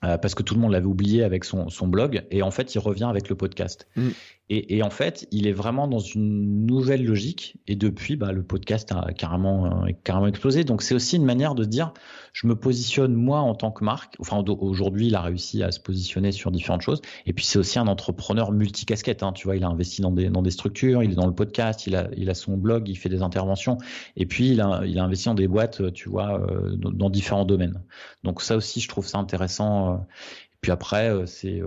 parce 0.00 0.36
que 0.36 0.44
tout 0.44 0.54
le 0.54 0.60
monde 0.60 0.70
l'avait 0.70 0.86
oublié 0.86 1.24
avec 1.24 1.42
son, 1.42 1.68
son, 1.70 1.88
blog, 1.88 2.22
et 2.30 2.42
en 2.42 2.52
fait, 2.52 2.76
il 2.76 2.78
revient 2.78 3.08
avec 3.10 3.28
le 3.28 3.34
podcast. 3.34 3.88
Mm. 3.96 4.08
Et, 4.50 4.76
et, 4.76 4.82
en 4.84 4.90
fait, 4.90 5.26
il 5.32 5.48
est 5.48 5.52
vraiment 5.52 5.88
dans 5.88 5.98
une 5.98 6.64
nouvelle 6.64 7.04
logique. 7.04 7.56
Et 7.66 7.74
depuis, 7.74 8.14
bah, 8.14 8.30
le 8.30 8.44
podcast 8.44 8.92
a 8.92 9.12
carrément, 9.12 9.84
carrément 10.04 10.28
explosé. 10.28 10.62
Donc, 10.62 10.82
c'est 10.82 10.94
aussi 10.94 11.16
une 11.16 11.24
manière 11.24 11.56
de 11.56 11.64
dire, 11.64 11.92
je 12.40 12.46
me 12.46 12.54
positionne 12.54 13.14
moi 13.14 13.40
en 13.40 13.56
tant 13.56 13.72
que 13.72 13.82
marque. 13.82 14.14
Enfin, 14.20 14.44
aujourd'hui, 14.60 15.08
il 15.08 15.16
a 15.16 15.22
réussi 15.22 15.64
à 15.64 15.72
se 15.72 15.80
positionner 15.80 16.30
sur 16.30 16.52
différentes 16.52 16.82
choses. 16.82 17.02
Et 17.26 17.32
puis, 17.32 17.44
c'est 17.44 17.58
aussi 17.58 17.80
un 17.80 17.88
entrepreneur 17.88 18.52
multicasquette. 18.52 19.24
Hein, 19.24 19.32
tu 19.32 19.48
vois, 19.48 19.56
il 19.56 19.64
a 19.64 19.66
investi 19.66 20.02
dans 20.02 20.12
des, 20.12 20.28
dans 20.28 20.40
des 20.40 20.52
structures, 20.52 21.02
il 21.02 21.10
est 21.10 21.16
dans 21.16 21.26
le 21.26 21.34
podcast, 21.34 21.88
il 21.88 21.96
a, 21.96 22.08
il 22.16 22.30
a 22.30 22.34
son 22.34 22.56
blog, 22.56 22.88
il 22.88 22.94
fait 22.94 23.08
des 23.08 23.22
interventions. 23.22 23.78
Et 24.14 24.24
puis, 24.24 24.50
il 24.50 24.60
a, 24.60 24.82
il 24.86 25.00
a 25.00 25.02
investi 25.02 25.24
dans 25.24 25.34
des 25.34 25.48
boîtes, 25.48 25.92
tu 25.92 26.08
vois, 26.08 26.40
euh, 26.40 26.76
dans, 26.76 27.10
différents 27.10 27.44
domaines. 27.44 27.82
Donc, 28.22 28.40
ça 28.40 28.56
aussi, 28.56 28.80
je 28.80 28.86
trouve 28.86 29.08
ça 29.08 29.18
intéressant. 29.18 29.94
Euh, 29.94 29.96
puis 30.60 30.70
après, 30.70 31.10
euh, 31.10 31.26
c'est, 31.26 31.60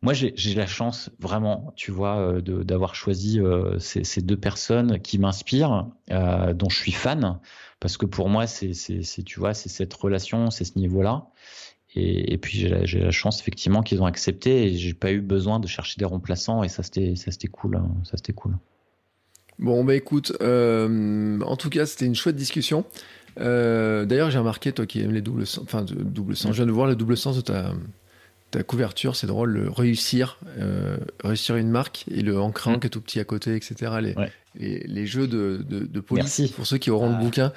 moi 0.00 0.14
j'ai 0.14 0.54
la 0.54 0.66
chance 0.66 1.10
vraiment, 1.18 1.74
tu 1.76 1.90
vois, 1.90 2.40
d'avoir 2.42 2.94
choisi 2.94 3.40
ces, 3.78 4.04
ces, 4.04 4.20
deux 4.22 4.36
personnes 4.36 4.98
qui 5.00 5.18
m'inspirent, 5.18 5.88
dont 6.10 6.68
je 6.68 6.76
suis 6.76 6.92
fan, 6.92 7.38
parce 7.80 7.96
que 7.96 8.06
pour 8.06 8.28
moi 8.28 8.46
c'est, 8.46 8.72
tu 9.24 9.40
vois, 9.40 9.54
c'est 9.54 9.68
cette 9.68 9.94
relation, 9.94 10.50
c'est 10.50 10.64
ce 10.64 10.78
niveau-là. 10.78 11.26
Et, 11.94 12.36
puis 12.38 12.58
j'ai 12.58 12.68
la, 12.68 13.10
chance 13.10 13.40
effectivement 13.40 13.82
qu'ils 13.82 14.00
ont 14.02 14.06
accepté 14.06 14.64
et 14.64 14.76
j'ai 14.76 14.94
pas 14.94 15.10
eu 15.10 15.20
besoin 15.20 15.58
de 15.58 15.66
chercher 15.66 15.96
des 15.98 16.04
remplaçants 16.04 16.62
et 16.62 16.68
ça 16.68 16.82
c'était 16.82 17.16
ça 17.16 17.32
c'était 17.32 17.48
cool, 17.48 17.76
hein. 17.76 17.88
ça 18.04 18.16
c'était 18.16 18.34
cool. 18.34 18.56
Bon 19.58 19.82
bah 19.84 19.96
écoute, 19.96 20.32
en 20.40 21.56
tout 21.56 21.70
cas 21.70 21.86
c'était 21.86 22.06
une 22.06 22.14
chouette 22.14 22.36
discussion. 22.36 22.84
Euh, 23.40 24.04
D'ailleurs, 24.04 24.30
j'ai 24.30 24.38
remarqué, 24.38 24.72
toi 24.72 24.86
qui 24.86 25.00
aimes 25.00 25.12
les 25.12 25.20
doubles 25.20 25.46
sens, 25.46 25.64
enfin, 25.64 25.84
double 25.84 26.36
sens, 26.36 26.52
je 26.52 26.56
viens 26.56 26.66
de 26.66 26.72
voir 26.72 26.86
le 26.86 26.96
double 26.96 27.16
sens 27.16 27.36
de 27.36 27.40
ta, 27.40 27.72
ta 28.50 28.62
couverture, 28.62 29.14
c'est 29.14 29.26
drôle, 29.26 29.50
le 29.50 29.70
réussir, 29.70 30.38
euh, 30.58 30.96
réussir 31.22 31.56
une 31.56 31.70
marque 31.70 32.04
et 32.10 32.22
le 32.22 32.40
ancrant 32.40 32.72
mm. 32.72 32.80
qui 32.80 32.86
est 32.86 32.90
tout 32.90 33.00
petit 33.00 33.20
à 33.20 33.24
côté, 33.24 33.54
etc. 33.54 33.92
Les, 34.00 34.14
ouais. 34.14 34.32
les, 34.58 34.78
les, 34.86 35.06
jeux 35.06 35.26
de, 35.26 35.62
de, 35.68 35.80
de 35.80 36.00
police, 36.00 36.38
Merci. 36.38 36.52
pour 36.54 36.66
ceux 36.66 36.78
qui 36.78 36.90
auront 36.90 37.12
ah. 37.12 37.18
le 37.18 37.24
bouquin, 37.24 37.52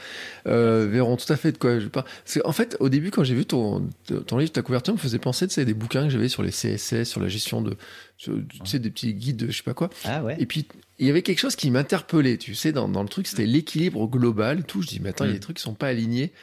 euh, 0.48 0.88
verront 0.92 1.16
tout 1.16 1.32
à 1.32 1.38
fait 1.38 1.54
de 1.54 1.58
quoi 1.58 1.80
je 1.80 1.88
parle. 1.88 2.06
Parce 2.26 2.40
en 2.44 2.52
fait, 2.52 2.76
au 2.82 2.90
début, 2.90 3.10
quand 3.10 3.24
j'ai 3.24 3.36
vu 3.36 3.46
ton, 3.46 3.88
ton 4.28 4.38
livre, 4.38 4.52
ta 4.52 4.62
couverture 4.62 4.94
me 4.94 5.00
faisait 5.00 5.20
penser, 5.20 5.48
tu 5.48 5.54
sais, 5.54 5.64
des 5.64 5.74
bouquins 5.74 6.04
que 6.04 6.10
j'avais 6.10 6.30
sur 6.30 6.44
les 6.44 6.52
CSS, 6.52 7.06
sur 7.06 7.22
la 7.22 7.30
gestion 7.30 7.62
de, 7.62 7.78
tu 8.18 8.32
sais, 8.66 8.80
des 8.80 8.90
petits 8.90 9.14
guides 9.14 9.38
de 9.38 9.50
je 9.50 9.58
sais 9.58 9.64
pas 9.64 9.74
quoi. 9.74 9.90
Ah 10.04 10.24
ouais. 10.24 10.36
Et 10.40 10.46
puis, 10.46 10.68
il 11.00 11.08
y 11.08 11.10
avait 11.10 11.22
quelque 11.22 11.40
chose 11.40 11.56
qui 11.56 11.72
m'interpellait, 11.72 12.38
tu 12.38 12.54
sais, 12.54 12.74
dans, 12.74 12.90
dans 12.90 13.04
le 13.04 13.10
truc, 13.10 13.28
c'était 13.28 13.46
l'équilibre 13.46 14.08
global, 14.08 14.64
tout. 14.66 14.82
Je 14.82 14.88
dis, 14.88 15.00
mais 15.00 15.10
attends, 15.10 15.24
il 15.24 15.30
y 15.30 15.32
a 15.32 15.36
des 15.36 15.40
trucs 15.40 15.56
qui 15.56 15.64
sont 15.64 15.74
pas 15.74 15.88
alignés 15.88 16.34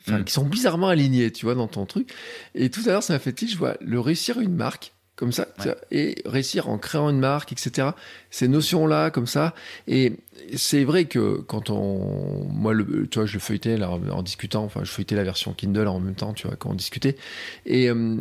enfin, 0.00 0.20
mm. 0.20 0.24
qui 0.24 0.32
sont 0.32 0.44
bizarrement 0.44 0.88
alignés, 0.88 1.30
tu 1.30 1.46
vois, 1.46 1.54
dans 1.54 1.68
ton 1.68 1.86
truc. 1.86 2.12
Et 2.54 2.70
tout 2.70 2.80
à 2.86 2.88
l'heure, 2.88 3.02
ça 3.02 3.12
m'a 3.12 3.18
fait 3.18 3.32
tilt, 3.32 3.50
je 3.50 3.58
vois 3.58 3.76
le 3.80 4.00
réussir 4.00 4.40
une 4.40 4.54
marque, 4.54 4.92
comme 5.16 5.32
ça, 5.32 5.48
ouais. 5.64 5.74
et 5.90 6.14
réussir 6.26 6.68
en 6.68 6.78
créant 6.78 7.08
une 7.08 7.18
marque, 7.18 7.52
etc. 7.52 7.88
Ces 8.30 8.48
notions-là, 8.48 9.10
comme 9.10 9.26
ça. 9.26 9.54
Et 9.88 10.12
c'est 10.54 10.84
vrai 10.84 11.06
que 11.06 11.38
quand 11.46 11.70
on, 11.70 12.44
moi, 12.50 12.74
le, 12.74 13.06
tu 13.08 13.18
vois, 13.18 13.26
je 13.26 13.34
le 13.34 13.40
feuilletais 13.40 13.76
là, 13.78 13.90
en, 13.90 14.22
discutant, 14.22 14.64
enfin, 14.64 14.80
je 14.84 14.90
feuilletais 14.90 15.16
la 15.16 15.24
version 15.24 15.54
Kindle 15.54 15.88
en 15.88 16.00
même 16.00 16.14
temps, 16.14 16.34
tu 16.34 16.46
vois, 16.46 16.56
quand 16.56 16.70
on 16.70 16.74
discutait. 16.74 17.16
Et, 17.64 17.88
euh, 17.88 18.16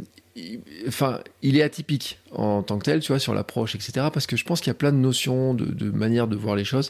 enfin, 0.88 1.20
il 1.42 1.58
est 1.58 1.64
atypique 1.64 2.20
en 2.32 2.64
tant 2.64 2.78
que 2.78 2.86
tel, 2.86 3.02
tu 3.02 3.12
vois, 3.12 3.20
sur 3.20 3.34
l'approche, 3.34 3.76
etc. 3.76 4.08
Parce 4.14 4.26
que 4.26 4.38
je 4.38 4.46
pense 4.46 4.62
qu'il 4.62 4.70
y 4.70 4.72
a 4.72 4.76
plein 4.76 4.94
de 4.94 4.98
notions, 4.98 5.54
de, 5.54 5.66
de 5.66 5.92
manières 5.92 6.28
de 6.28 6.36
voir 6.38 6.56
les 6.56 6.66
choses 6.66 6.90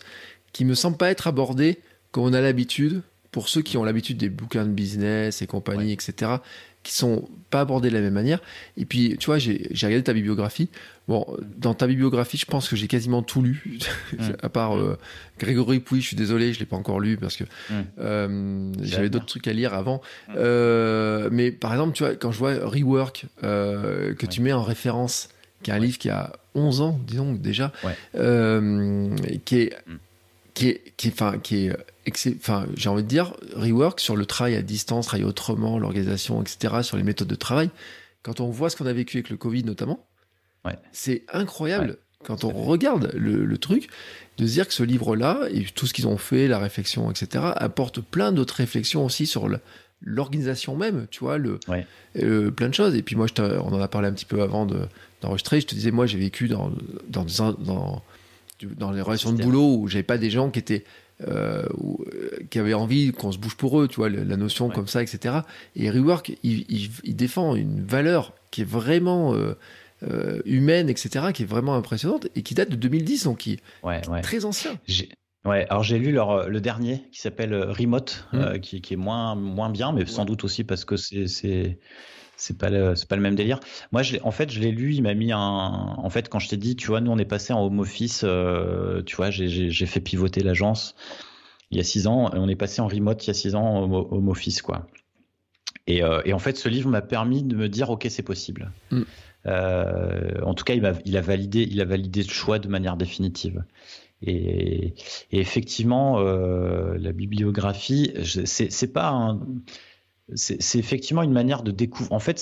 qui 0.54 0.64
me 0.64 0.74
semblent 0.74 0.98
pas 0.98 1.10
être 1.10 1.28
abordées 1.28 1.80
comme 2.12 2.24
on 2.24 2.34
a 2.34 2.40
l'habitude 2.40 3.02
pour 3.36 3.50
ceux 3.50 3.62
qui 3.62 3.76
ont 3.76 3.84
l'habitude 3.84 4.16
des 4.16 4.30
bouquins 4.30 4.64
de 4.64 4.72
business 4.72 5.42
et 5.42 5.46
compagnie, 5.46 5.88
ouais. 5.88 5.92
etc., 5.92 6.36
qui 6.84 6.94
sont 6.94 7.28
pas 7.50 7.60
abordés 7.60 7.90
de 7.90 7.94
la 7.94 8.00
même 8.00 8.14
manière. 8.14 8.40
Et 8.78 8.86
puis, 8.86 9.18
tu 9.20 9.26
vois, 9.26 9.40
j'ai 9.40 9.68
regardé 9.74 10.04
ta 10.04 10.14
bibliographie. 10.14 10.70
Bon, 11.10 11.28
dans 11.58 11.74
ta 11.74 11.86
bibliographie, 11.86 12.38
je 12.38 12.46
pense 12.46 12.70
que 12.70 12.78
j'ai 12.78 12.88
quasiment 12.88 13.24
tout 13.24 13.42
lu, 13.42 13.62
mmh. 14.14 14.24
à 14.42 14.48
part 14.48 14.78
euh, 14.78 14.98
Grégory 15.38 15.82
Pouy, 15.82 16.00
je 16.00 16.08
suis 16.08 16.16
désolé, 16.16 16.54
je 16.54 16.60
l'ai 16.60 16.66
pas 16.66 16.78
encore 16.78 17.02
lu 17.02 17.18
parce 17.18 17.36
que 17.36 17.44
mmh. 17.44 17.74
euh, 18.00 18.72
j'avais 18.84 19.10
d'autres 19.10 19.26
trucs 19.26 19.50
à 19.50 19.52
lire 19.52 19.74
avant. 19.74 20.02
Mmh. 20.30 20.34
Euh, 20.38 21.28
mais 21.30 21.52
par 21.52 21.74
exemple, 21.74 21.94
tu 21.94 22.04
vois, 22.04 22.16
quand 22.16 22.32
je 22.32 22.40
vois 22.40 22.54
Rework, 22.54 23.26
que 23.42 24.16
ouais. 24.18 24.28
tu 24.30 24.40
mets 24.40 24.54
en 24.54 24.64
référence, 24.64 25.28
qui 25.62 25.72
est 25.72 25.74
un 25.74 25.82
ouais. 25.82 25.88
livre 25.88 25.98
qui 25.98 26.10
a 26.10 26.32
11 26.54 26.80
ans, 26.80 26.98
disons 27.06 27.34
déjà, 27.34 27.74
euh, 28.16 29.14
qui 29.44 29.58
est 29.58 29.74
qui 30.54 30.70
est, 30.70 30.94
qui, 30.96 31.10
enfin, 31.10 31.38
qui 31.38 31.66
est 31.66 31.76
enfin, 32.10 32.68
j'ai 32.76 32.90
envie 32.90 33.04
de 33.04 33.08
dire, 33.08 33.34
rework 33.56 34.00
sur 34.00 34.16
le 34.16 34.26
travail 34.26 34.56
à 34.56 34.62
distance, 34.62 35.08
travail 35.08 35.26
autrement, 35.26 35.80
l'organisation, 35.80 36.42
etc., 36.42 36.82
sur 36.82 36.98
les 36.98 37.04
méthodes 37.04 37.28
de 37.28 37.36
travail. 37.36 37.70
Quand 38.24 38.40
on 38.40 38.50
voit 38.50 38.70
ce 38.70 38.76
qu'on 38.76 38.86
a 38.86 38.94
vécu 38.94 39.18
avec 39.18 39.30
le 39.30 39.38
Covid 39.38 39.64
notamment, 39.64 40.08
ouais. 40.66 40.76
c'est 40.92 41.24
incroyable. 41.32 41.92
Ouais. 41.92 41.98
Quand 42.24 42.44
on 42.44 42.50
regarde 42.50 43.12
le, 43.14 43.46
le, 43.46 43.58
truc, 43.60 43.88
de 44.38 44.48
se 44.48 44.54
dire 44.54 44.68
que 44.68 44.74
ce 44.74 44.82
livre-là, 44.82 45.42
et 45.52 45.64
tout 45.64 45.86
ce 45.86 45.94
qu'ils 45.94 46.08
ont 46.08 46.18
fait, 46.18 46.48
la 46.48 46.58
réflexion, 46.58 47.12
etc., 47.12 47.46
apporte 47.56 48.02
plein 48.02 48.32
d'autres 48.32 48.56
réflexions 48.56 49.06
aussi 49.06 49.28
sur 49.28 49.48
l'organisation 50.02 50.76
même, 50.76 51.06
tu 51.12 51.20
vois, 51.20 51.38
le, 51.38 51.60
ouais. 51.68 51.86
euh, 52.18 52.50
plein 52.50 52.70
de 52.70 52.74
choses. 52.74 52.96
Et 52.96 53.04
puis 53.04 53.16
moi, 53.16 53.28
je 53.28 53.42
on 53.42 53.74
en 53.74 53.80
a 53.80 53.88
parlé 53.88 54.08
un 54.08 54.14
petit 54.14 54.26
peu 54.26 54.42
avant 54.42 54.66
d'enregistrer, 54.66 55.58
de, 55.58 55.62
je 55.62 55.68
te 55.68 55.76
disais, 55.76 55.92
moi, 55.92 56.08
j'ai 56.08 56.18
vécu 56.18 56.48
dans, 56.48 56.72
dans, 57.10 57.26
dans, 57.60 58.02
dans 58.64 58.92
les 58.92 59.02
relations 59.02 59.32
de 59.32 59.44
boulot 59.44 59.76
où 59.78 59.88
j'avais 59.88 60.04
pas 60.04 60.18
des 60.18 60.32
gens 60.32 60.50
qui 60.50 60.60
étaient 60.60 60.84
euh, 61.22 61.64
qui 62.50 62.60
avaient 62.60 62.74
envie 62.74 63.14
qu'on 63.14 63.32
se 63.32 63.38
bouge 63.38 63.56
pour 63.56 63.80
eux, 63.80 63.88
tu 63.88 63.96
vois, 63.96 64.10
la 64.10 64.36
notion 64.36 64.68
ouais. 64.68 64.74
comme 64.74 64.88
ça, 64.88 65.02
etc. 65.02 65.36
Et 65.78 65.90
Rework, 65.90 66.34
il, 66.44 66.66
il, 66.68 66.90
il, 67.06 67.16
défend 67.16 67.56
une 67.56 67.86
valeur 67.86 68.34
qui 68.52 68.62
est 68.62 68.70
vraiment 68.70 69.34
euh, 69.34 69.58
euh, 70.04 70.42
humaine, 70.44 70.90
etc., 70.90 71.28
qui 71.34 71.44
est 71.44 71.48
vraiment 71.48 71.76
impressionnante 71.76 72.28
et 72.36 72.42
qui 72.42 72.54
date 72.54 72.70
de 72.70 72.76
2010, 72.76 73.24
donc 73.24 73.38
qui 73.38 73.60
ouais, 73.84 74.02
est 74.02 74.22
très 74.22 74.44
ancien. 74.44 74.78
Ouais, 75.46 75.66
alors 75.70 75.84
j'ai 75.84 76.00
lu 76.00 76.12
leur, 76.12 76.50
le 76.50 76.60
dernier 76.60 77.04
qui 77.14 77.22
s'appelle 77.22 77.54
Remote, 77.56 78.28
mmh. 78.34 78.60
qui, 78.60 78.82
qui, 78.82 78.96
est 78.96 78.98
moins, 78.98 79.36
moins 79.36 79.70
bien, 79.70 79.94
mais 79.94 80.06
sans 80.06 80.26
doute 80.26 80.44
aussi 80.44 80.66
parce 80.66 80.84
que 80.84 80.98
c'est 80.98 81.80
c'est 82.38 82.58
pas 82.58 82.70
le 82.70 82.96
c'est 82.96 83.08
pas 83.08 83.16
le 83.16 83.22
même 83.22 83.36
délire. 83.36 83.60
Moi, 83.92 84.02
je 84.04 84.18
en 84.24 84.32
fait, 84.32 84.52
je 84.52 84.60
l'ai 84.60 84.72
lu. 84.72 84.94
Il 84.94 85.04
m'a 85.04 85.14
mis 85.14 85.32
un. 85.32 85.40
En 85.40 86.10
fait, 86.10 86.30
quand 86.30 86.40
je 86.40 86.50
t'ai 86.50 86.58
dit, 86.58 86.76
tu 86.76 86.88
vois, 86.88 87.02
nous 87.02 87.12
on 87.12 87.18
est 87.18 87.26
passé 87.26 87.54
en 87.54 87.64
home 87.66 87.80
office. 87.80 88.22
Euh, 88.24 89.02
tu 89.04 89.16
vois, 89.16 89.30
j'ai 89.32 89.86
fait 89.86 90.02
pivoter 90.02 90.42
l'agence 90.42 90.96
il 91.72 91.78
y 91.78 91.80
a 91.80 91.84
six 91.84 92.08
ans. 92.08 92.32
Et 92.34 92.38
on 92.38 92.48
est 92.48 92.56
passé 92.56 92.82
en 92.82 92.88
remote 92.88 93.24
il 93.26 93.28
y 93.28 93.32
a 93.32 93.34
six 93.34 93.56
ans 93.56 93.66
en 93.66 93.92
home 93.92 94.30
office, 94.30 94.62
quoi. 94.62 94.88
Et, 95.88 96.04
euh, 96.04 96.22
et 96.26 96.34
en 96.34 96.40
fait, 96.40 96.58
ce 96.58 96.68
livre 96.68 96.90
m'a 96.90 97.02
permis 97.02 97.44
de 97.44 97.56
me 97.56 97.70
dire, 97.70 97.90
ok, 97.92 98.08
c'est 98.10 98.24
possible. 98.24 98.72
Mm. 98.92 99.02
Euh, 99.46 100.42
en 100.42 100.56
tout 100.56 100.64
cas, 100.64 100.74
il 100.74 100.84
a, 100.86 100.94
il 101.06 101.16
a 101.16 101.22
validé, 101.22 101.68
il 101.70 101.80
a 101.80 101.86
validé 101.86 102.24
le 102.24 102.30
choix 102.30 102.58
de 102.58 102.68
manière 102.68 102.98
définitive. 102.98 103.64
Et, 104.24 104.96
et 105.32 105.40
effectivement, 105.40 106.20
la 106.20 107.12
bibliographie, 107.12 108.14
c'est 108.24 108.94
pas 108.94 109.10
un 109.10 109.40
c'est 110.34 110.80
effectivement 110.80 111.22
une 111.22 111.32
manière 111.32 111.64
de 111.64 111.72
découvrir. 111.72 112.14
En 112.14 112.20
fait, 112.20 112.40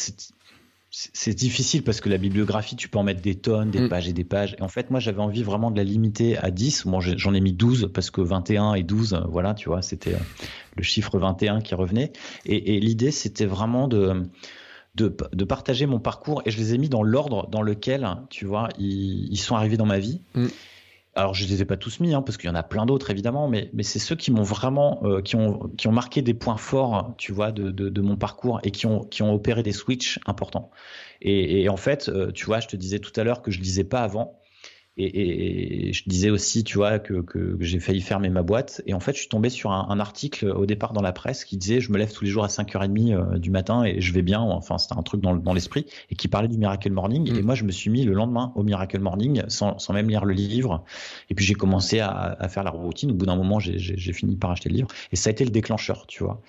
c'est 0.89 1.33
difficile 1.33 1.83
parce 1.83 2.01
que 2.01 2.09
la 2.09 2.17
bibliographie, 2.17 2.75
tu 2.75 2.87
peux 2.87 2.99
en 2.99 3.03
mettre 3.03 3.21
des 3.21 3.35
tonnes, 3.35 3.71
des 3.71 3.81
mm. 3.81 3.89
pages 3.89 4.07
et 4.07 4.13
des 4.13 4.23
pages. 4.23 4.55
Et 4.59 4.61
en 4.61 4.67
fait, 4.67 4.91
moi, 4.91 4.99
j'avais 4.99 5.21
envie 5.21 5.43
vraiment 5.43 5.71
de 5.71 5.77
la 5.77 5.83
limiter 5.83 6.37
à 6.37 6.51
10. 6.51 6.85
Bon, 6.87 7.01
j'en 7.01 7.33
ai 7.33 7.41
mis 7.41 7.53
12 7.53 7.89
parce 7.93 8.11
que 8.11 8.21
21 8.21 8.75
et 8.75 8.83
12, 8.83 9.23
voilà, 9.27 9.53
tu 9.53 9.69
vois, 9.69 9.81
c'était 9.81 10.13
euh, 10.13 10.19
le 10.77 10.83
chiffre 10.83 11.17
21 11.17 11.61
qui 11.61 11.75
revenait. 11.75 12.13
Et, 12.45 12.75
et 12.75 12.79
l'idée, 12.79 13.11
c'était 13.11 13.45
vraiment 13.45 13.87
de, 13.87 14.23
de, 14.95 15.15
de, 15.33 15.43
partager 15.43 15.87
mon 15.87 15.99
parcours 15.99 16.41
et 16.45 16.51
je 16.51 16.57
les 16.59 16.73
ai 16.75 16.77
mis 16.77 16.89
dans 16.89 17.03
l'ordre 17.03 17.49
dans 17.49 17.61
lequel, 17.61 18.07
tu 18.29 18.45
vois, 18.45 18.69
ils, 18.77 19.31
ils, 19.31 19.37
sont 19.37 19.55
arrivés 19.55 19.77
dans 19.77 19.85
ma 19.85 19.99
vie. 19.99 20.21
Mm 20.35 20.47
alors 21.15 21.33
je 21.33 21.45
les 21.45 21.61
ai 21.61 21.65
pas 21.65 21.77
tous 21.77 21.99
mis, 21.99 22.13
hein, 22.13 22.21
parce 22.21 22.37
qu'il 22.37 22.49
y 22.49 22.51
en 22.51 22.55
a 22.55 22.63
plein 22.63 22.85
d'autres 22.85 23.11
évidemment, 23.11 23.47
mais, 23.47 23.69
mais 23.73 23.83
c'est 23.83 23.99
ceux 23.99 24.15
qui 24.15 24.31
m'ont 24.31 24.43
vraiment, 24.43 24.99
euh, 25.03 25.21
qui, 25.21 25.35
ont, 25.35 25.69
qui 25.77 25.87
ont 25.87 25.91
marqué 25.91 26.21
des 26.21 26.33
points 26.33 26.57
forts, 26.57 27.13
tu 27.17 27.31
vois, 27.31 27.51
de, 27.51 27.69
de, 27.71 27.89
de, 27.89 28.01
mon 28.01 28.15
parcours 28.15 28.59
et 28.63 28.71
qui 28.71 28.87
ont, 28.87 29.01
qui 29.01 29.21
ont 29.21 29.33
opéré 29.33 29.61
des 29.61 29.71
switches 29.71 30.19
importants. 30.25 30.71
Et, 31.21 31.61
et 31.61 31.69
en 31.69 31.77
fait, 31.77 32.09
euh, 32.09 32.31
tu 32.31 32.45
vois, 32.45 32.59
je 32.59 32.67
te 32.67 32.75
disais 32.75 32.99
tout 32.99 33.11
à 33.19 33.23
l'heure 33.23 33.41
que 33.41 33.51
je 33.51 33.59
lisais 33.59 33.83
pas 33.83 34.01
avant, 34.01 34.39
et, 34.95 35.91
je 35.91 36.03
disais 36.05 36.29
aussi, 36.29 36.63
tu 36.63 36.77
vois, 36.77 36.99
que, 36.99 37.21
que, 37.21 37.57
j'ai 37.59 37.79
failli 37.79 38.01
fermer 38.01 38.29
ma 38.29 38.43
boîte. 38.43 38.81
Et 38.85 38.93
en 38.93 38.99
fait, 38.99 39.13
je 39.13 39.19
suis 39.19 39.27
tombé 39.27 39.49
sur 39.49 39.71
un, 39.71 39.99
article 39.99 40.47
au 40.49 40.65
départ 40.65 40.93
dans 40.93 41.01
la 41.01 41.13
presse 41.13 41.45
qui 41.45 41.57
disait, 41.57 41.79
je 41.79 41.91
me 41.91 41.97
lève 41.97 42.11
tous 42.11 42.23
les 42.23 42.29
jours 42.29 42.43
à 42.43 42.47
5h30 42.47 43.13
euh, 43.13 43.37
du 43.39 43.49
matin 43.49 43.83
et 43.83 44.01
je 44.01 44.13
vais 44.13 44.21
bien. 44.21 44.39
Enfin, 44.39 44.77
c'était 44.77 44.97
un 44.97 45.01
truc 45.01 45.21
dans, 45.21 45.35
dans 45.35 45.53
l'esprit 45.53 45.85
et 46.09 46.15
qui 46.15 46.27
parlait 46.27 46.47
du 46.47 46.57
Miracle 46.57 46.91
Morning. 46.91 47.27
Et 47.35 47.41
mm. 47.41 47.45
moi, 47.45 47.55
je 47.55 47.63
me 47.63 47.71
suis 47.71 47.89
mis 47.89 48.03
le 48.03 48.13
lendemain 48.13 48.51
au 48.55 48.63
Miracle 48.63 48.99
Morning 48.99 49.43
sans, 49.47 49.79
sans 49.79 49.93
même 49.93 50.09
lire 50.09 50.25
le 50.25 50.33
livre. 50.33 50.83
Et 51.29 51.35
puis, 51.35 51.45
j'ai 51.45 51.55
commencé 51.55 51.99
à, 51.99 52.09
à, 52.09 52.47
faire 52.47 52.63
la 52.63 52.71
routine. 52.71 53.11
Au 53.11 53.15
bout 53.15 53.25
d'un 53.25 53.35
moment, 53.35 53.59
j'ai 53.59 54.13
fini 54.13 54.35
par 54.35 54.51
acheter 54.51 54.69
le 54.69 54.75
livre. 54.75 54.87
Et 55.11 55.15
ça 55.15 55.29
a 55.29 55.31
été 55.31 55.43
le 55.43 55.51
déclencheur, 55.51 56.05
tu 56.07 56.23
vois. 56.23 56.41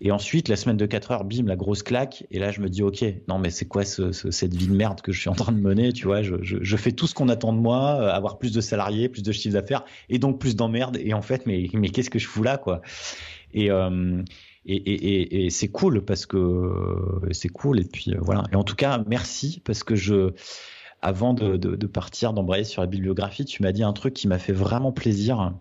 Et 0.00 0.10
ensuite, 0.10 0.48
la 0.48 0.56
semaine 0.56 0.76
de 0.76 0.86
4 0.86 1.10
heures, 1.10 1.24
bim, 1.24 1.46
la 1.46 1.56
grosse 1.56 1.82
claque. 1.82 2.26
Et 2.30 2.38
là, 2.38 2.50
je 2.50 2.60
me 2.60 2.68
dis, 2.68 2.82
OK, 2.82 3.04
non, 3.28 3.38
mais 3.38 3.50
c'est 3.50 3.66
quoi 3.66 3.84
ce, 3.84 4.12
cette 4.12 4.54
vie 4.54 4.68
de 4.68 4.74
merde 4.74 5.00
que 5.00 5.12
je 5.12 5.20
suis 5.20 5.30
en 5.30 5.34
train 5.34 5.52
de 5.52 5.60
mener 5.60 5.92
Tu 5.92 6.06
vois, 6.06 6.22
je, 6.22 6.76
fais 6.76 6.92
tout 6.92 7.06
ce 7.06 7.14
qu'on 7.14 7.28
attend 7.28 7.52
de 7.52 7.58
moi, 7.58 7.98
euh, 8.00 8.08
avoir 8.10 8.38
plus 8.38 8.52
de 8.52 8.60
salariés, 8.60 9.08
plus 9.08 9.22
de 9.22 9.32
chiffre 9.32 9.54
d'affaires 9.54 9.84
et 10.08 10.18
donc 10.18 10.38
plus 10.38 10.54
d'emmerdes. 10.54 10.98
Et 11.00 11.14
en 11.14 11.22
fait, 11.22 11.46
mais, 11.46 11.68
qu'est-ce 11.68 12.10
que 12.10 12.18
je 12.18 12.26
fous 12.26 12.42
là, 12.42 12.58
quoi? 12.58 12.82
Et. 13.52 13.70
Euh, 13.70 14.22
et, 14.68 15.48
c'est 15.50 15.68
cool 15.68 16.04
parce 16.04 16.26
que 16.26 17.28
c'est 17.30 17.48
cool 17.48 17.78
et 17.78 17.84
puis 17.84 18.12
euh, 18.12 18.18
voilà 18.20 18.42
et 18.50 18.56
en 18.56 18.64
tout 18.64 18.74
cas 18.74 19.00
merci 19.06 19.62
parce 19.64 19.84
que 19.84 19.94
je 19.94 20.32
avant 21.02 21.34
de, 21.34 21.86
partir 21.86 22.32
d'embrayer 22.32 22.64
sur 22.64 22.82
la 22.82 22.88
bibliographie 22.88 23.44
tu 23.44 23.62
m'as 23.62 23.70
dit 23.70 23.84
un 23.84 23.92
truc 23.92 24.12
qui 24.12 24.26
m'a 24.26 24.40
fait 24.40 24.52
vraiment 24.52 24.90
plaisir 24.90 25.54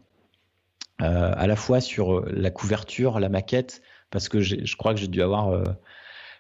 à 0.98 1.45
la 1.45 1.56
fois 1.56 1.82
sur 1.82 2.26
la 2.26 2.49
couverture 2.49 3.20
la 3.20 3.30
maquette 3.30 3.84
parce 4.11 4.30
que 4.30 4.40
je 4.40 4.76
crois 4.76 4.94
que 4.94 4.99
j'ai 4.99 5.07
dû 5.07 5.22
avoir 5.22 5.49
euh, 5.49 5.64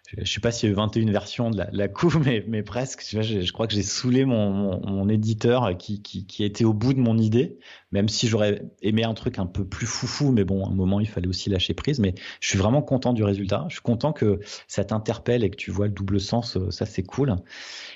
je, 0.07 0.19
ne 0.19 0.25
sais 0.25 0.39
pas 0.39 0.51
s'il 0.51 0.69
y 0.69 0.71
a 0.71 0.73
eu 0.73 0.75
21 0.75 1.11
versions 1.11 1.49
de 1.49 1.57
la, 1.57 1.69
la 1.71 1.87
couve, 1.89 2.23
mais, 2.23 2.43
mais 2.47 2.63
presque. 2.63 3.03
Tu 3.03 3.15
vois, 3.15 3.23
je, 3.23 3.41
je 3.41 3.51
crois 3.51 3.67
que 3.67 3.73
j'ai 3.73 3.81
saoulé 3.81 4.25
mon, 4.25 4.51
mon, 4.51 4.87
mon 4.87 5.09
éditeur 5.09 5.75
qui, 5.77 6.01
qui, 6.01 6.25
qui, 6.25 6.43
était 6.43 6.63
au 6.63 6.73
bout 6.73 6.93
de 6.93 6.99
mon 6.99 7.17
idée, 7.17 7.57
même 7.91 8.07
si 8.07 8.27
j'aurais 8.27 8.61
aimé 8.81 9.03
un 9.03 9.13
truc 9.13 9.39
un 9.39 9.47
peu 9.47 9.65
plus 9.65 9.87
foufou, 9.87 10.31
mais 10.31 10.43
bon, 10.43 10.65
à 10.65 10.69
un 10.69 10.73
moment, 10.73 10.99
il 10.99 11.07
fallait 11.07 11.27
aussi 11.27 11.49
lâcher 11.49 11.73
prise. 11.73 11.99
Mais 11.99 12.13
je 12.39 12.49
suis 12.49 12.57
vraiment 12.57 12.81
content 12.81 13.13
du 13.13 13.23
résultat. 13.23 13.65
Je 13.69 13.75
suis 13.75 13.81
content 13.81 14.13
que 14.13 14.39
ça 14.67 14.83
t'interpelle 14.85 15.43
et 15.43 15.49
que 15.49 15.55
tu 15.55 15.71
vois 15.71 15.87
le 15.87 15.93
double 15.93 16.19
sens. 16.19 16.57
Euh, 16.57 16.69
ça, 16.69 16.85
c'est 16.85 17.03
cool. 17.03 17.35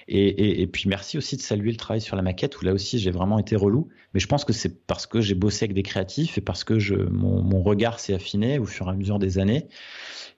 Et, 0.07 0.27
et, 0.27 0.61
et, 0.61 0.68
puis, 0.68 0.90
merci 0.90 1.18
aussi 1.18 1.38
de 1.38 1.41
saluer 1.41 1.72
le 1.72 1.77
travail 1.77 2.02
sur 2.02 2.15
la 2.15 2.23
maquette, 2.23 2.60
où 2.60 2.65
là 2.65 2.73
aussi, 2.73 2.98
j'ai 2.98 3.11
vraiment 3.11 3.38
été 3.38 3.56
relou. 3.56 3.90
Mais 4.15 4.19
je 4.19 4.27
pense 4.27 4.45
que 4.45 4.53
c'est 4.53 4.86
parce 4.88 5.06
que 5.06 5.22
j'ai 5.22 5.36
bossé 5.36 5.65
avec 5.65 5.76
des 5.76 5.84
créatifs 5.84 6.40
et 6.40 6.41
parce 6.41 6.64
que 6.64 6.80
je, 6.80 6.95
mon, 6.95 7.44
mon 7.44 7.61
regard 7.61 7.99
s'est 7.99 8.15
affiné 8.15 8.57
au 8.57 8.65
fur 8.65 8.88
et 8.88 8.90
à 8.90 8.94
mesure 8.94 9.19
des 9.19 9.38
années 9.38 9.68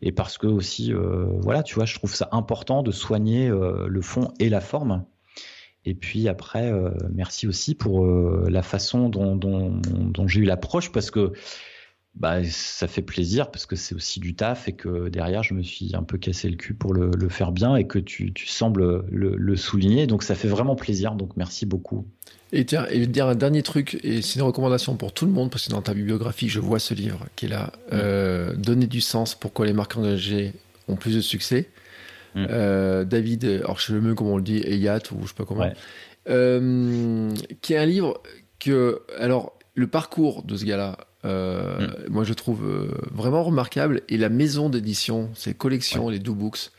et 0.01 0.11
parce 0.11 0.37
que 0.37 0.47
aussi, 0.47 0.93
euh, 0.93 1.27
voilà, 1.41 1.60
tu 1.63 1.75
vois, 1.75 1.85
je 1.85 1.95
trouve 1.95 2.13
ça 2.13 2.29
important 2.31 2.83
de 2.83 2.91
soigner 2.91 3.47
euh, 3.49 3.87
le 3.87 4.01
fond 4.01 4.33
et 4.39 4.49
la 4.49 4.61
forme. 4.61 5.05
Et 5.85 5.95
puis 5.95 6.27
après, 6.27 6.71
euh, 6.71 6.91
merci 7.11 7.47
aussi 7.47 7.73
pour 7.73 8.05
la 8.05 8.61
façon 8.61 9.09
dont, 9.09 9.35
dont, 9.35 9.81
dont 9.89 10.27
j'ai 10.27 10.41
eu 10.41 10.45
l'approche, 10.45 10.91
parce 10.91 11.09
que 11.09 11.33
bah, 12.15 12.43
ça 12.43 12.87
fait 12.87 13.01
plaisir 13.01 13.51
parce 13.51 13.65
que 13.65 13.77
c'est 13.77 13.95
aussi 13.95 14.19
du 14.19 14.35
taf 14.35 14.67
et 14.67 14.73
que 14.73 15.07
derrière 15.07 15.43
je 15.43 15.53
me 15.53 15.63
suis 15.63 15.95
un 15.95 16.03
peu 16.03 16.17
cassé 16.17 16.49
le 16.49 16.57
cul 16.57 16.73
pour 16.73 16.93
le, 16.93 17.09
le 17.09 17.29
faire 17.29 17.53
bien 17.53 17.77
et 17.77 17.87
que 17.87 17.99
tu, 17.99 18.33
tu 18.33 18.47
sembles 18.47 19.05
le, 19.09 19.35
le, 19.37 19.55
souligner. 19.55 20.07
Donc 20.07 20.23
ça 20.23 20.35
fait 20.35 20.49
vraiment 20.49 20.75
plaisir. 20.75 21.15
Donc 21.15 21.37
merci 21.37 21.65
beaucoup. 21.65 22.05
Et 22.51 22.65
tiens, 22.65 22.85
et 22.89 23.07
dire 23.07 23.27
un 23.27 23.35
dernier 23.35 23.63
truc, 23.63 23.97
et 24.03 24.21
c'est 24.21 24.39
une 24.39 24.45
recommandation 24.45 24.97
pour 24.97 25.13
tout 25.13 25.25
le 25.25 25.31
monde, 25.31 25.49
parce 25.49 25.67
que 25.67 25.71
dans 25.71 25.81
ta 25.81 25.93
bibliographie, 25.93 26.49
je 26.49 26.59
vois 26.59 26.79
ce 26.79 26.93
livre 26.93 27.25
qui 27.37 27.45
est 27.45 27.49
là, 27.49 27.67
mm. 27.67 27.89
euh, 27.93 28.55
Donner 28.55 28.87
du 28.87 28.99
sens, 28.99 29.35
pourquoi 29.35 29.65
les 29.65 29.73
marques 29.73 29.95
engagées 29.95 30.51
ont 30.87 30.95
plus 30.95 31.15
de 31.15 31.21
succès. 31.21 31.69
Mm. 32.35 32.45
Euh, 32.49 33.03
David, 33.03 33.45
alors 33.45 33.79
je 33.79 33.87
sais 33.87 33.93
même 33.93 34.15
comment 34.15 34.33
on 34.33 34.37
le 34.37 34.43
dit, 34.43 34.57
Eyat, 34.59 34.99
ou 35.11 35.23
je 35.23 35.29
sais 35.29 35.33
pas 35.35 35.45
comment, 35.45 35.69
euh, 36.29 37.31
qui 37.61 37.73
est 37.73 37.77
un 37.77 37.85
livre 37.85 38.21
que, 38.59 39.01
alors, 39.17 39.57
le 39.75 39.87
parcours 39.87 40.43
de 40.43 40.55
ce 40.55 40.65
gars-là, 40.65 40.97
euh, 41.25 41.87
mm. 41.87 42.09
moi 42.09 42.23
je 42.23 42.33
trouve 42.33 42.63
vraiment 43.11 43.43
remarquable, 43.43 44.01
et 44.09 44.17
la 44.17 44.29
maison 44.29 44.69
d'édition, 44.69 45.29
ses 45.35 45.53
collections, 45.53 46.09
les 46.09 46.19
Do 46.19 46.33
Books, 46.33 46.71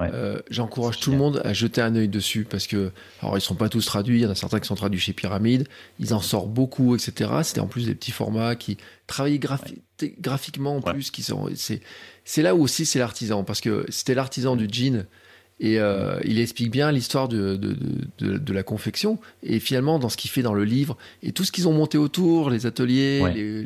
euh, 0.00 0.40
j'encourage 0.50 0.98
tout 0.98 1.12
le 1.12 1.16
monde 1.16 1.40
à 1.44 1.52
jeter 1.52 1.80
un 1.80 1.94
œil 1.94 2.08
dessus 2.08 2.46
parce 2.48 2.66
que, 2.66 2.90
alors 3.20 3.38
ils 3.38 3.40
sont 3.40 3.54
pas 3.54 3.68
tous 3.68 3.86
traduits, 3.86 4.20
il 4.20 4.22
y 4.22 4.26
en 4.26 4.30
a 4.30 4.34
certains 4.34 4.58
qui 4.58 4.66
sont 4.66 4.74
traduits 4.74 5.00
chez 5.00 5.12
Pyramide, 5.12 5.68
ils 6.00 6.14
en 6.14 6.20
sortent 6.20 6.50
beaucoup, 6.50 6.94
etc. 6.96 7.30
C'était 7.44 7.60
en 7.60 7.66
plus 7.66 7.86
des 7.86 7.94
petits 7.94 8.10
formats 8.10 8.56
qui 8.56 8.76
travaillaient 9.06 9.40
graphiquement 10.18 10.76
en 10.76 10.80
plus, 10.80 11.10
qui 11.10 11.22
sont, 11.22 11.48
c'est, 11.54 12.42
là 12.42 12.54
où 12.54 12.62
aussi 12.62 12.86
c'est 12.86 12.98
l'artisan 12.98 13.44
parce 13.44 13.60
que 13.60 13.86
c'était 13.88 14.14
l'artisan 14.14 14.56
du 14.56 14.68
jean 14.70 15.06
et 15.60 15.78
euh, 15.78 16.18
il 16.24 16.40
explique 16.40 16.72
bien 16.72 16.90
l'histoire 16.90 17.28
de, 17.28 17.54
de, 17.54 17.76
de, 18.18 18.38
de, 18.38 18.52
la 18.52 18.64
confection 18.64 19.20
et 19.44 19.60
finalement 19.60 20.00
dans 20.00 20.08
ce 20.08 20.16
qu'il 20.16 20.30
fait 20.30 20.42
dans 20.42 20.52
le 20.52 20.64
livre 20.64 20.96
et 21.22 21.30
tout 21.30 21.44
ce 21.44 21.52
qu'ils 21.52 21.68
ont 21.68 21.72
monté 21.72 21.96
autour, 21.96 22.50
les 22.50 22.66
ateliers, 22.66 23.22
les, 23.32 23.64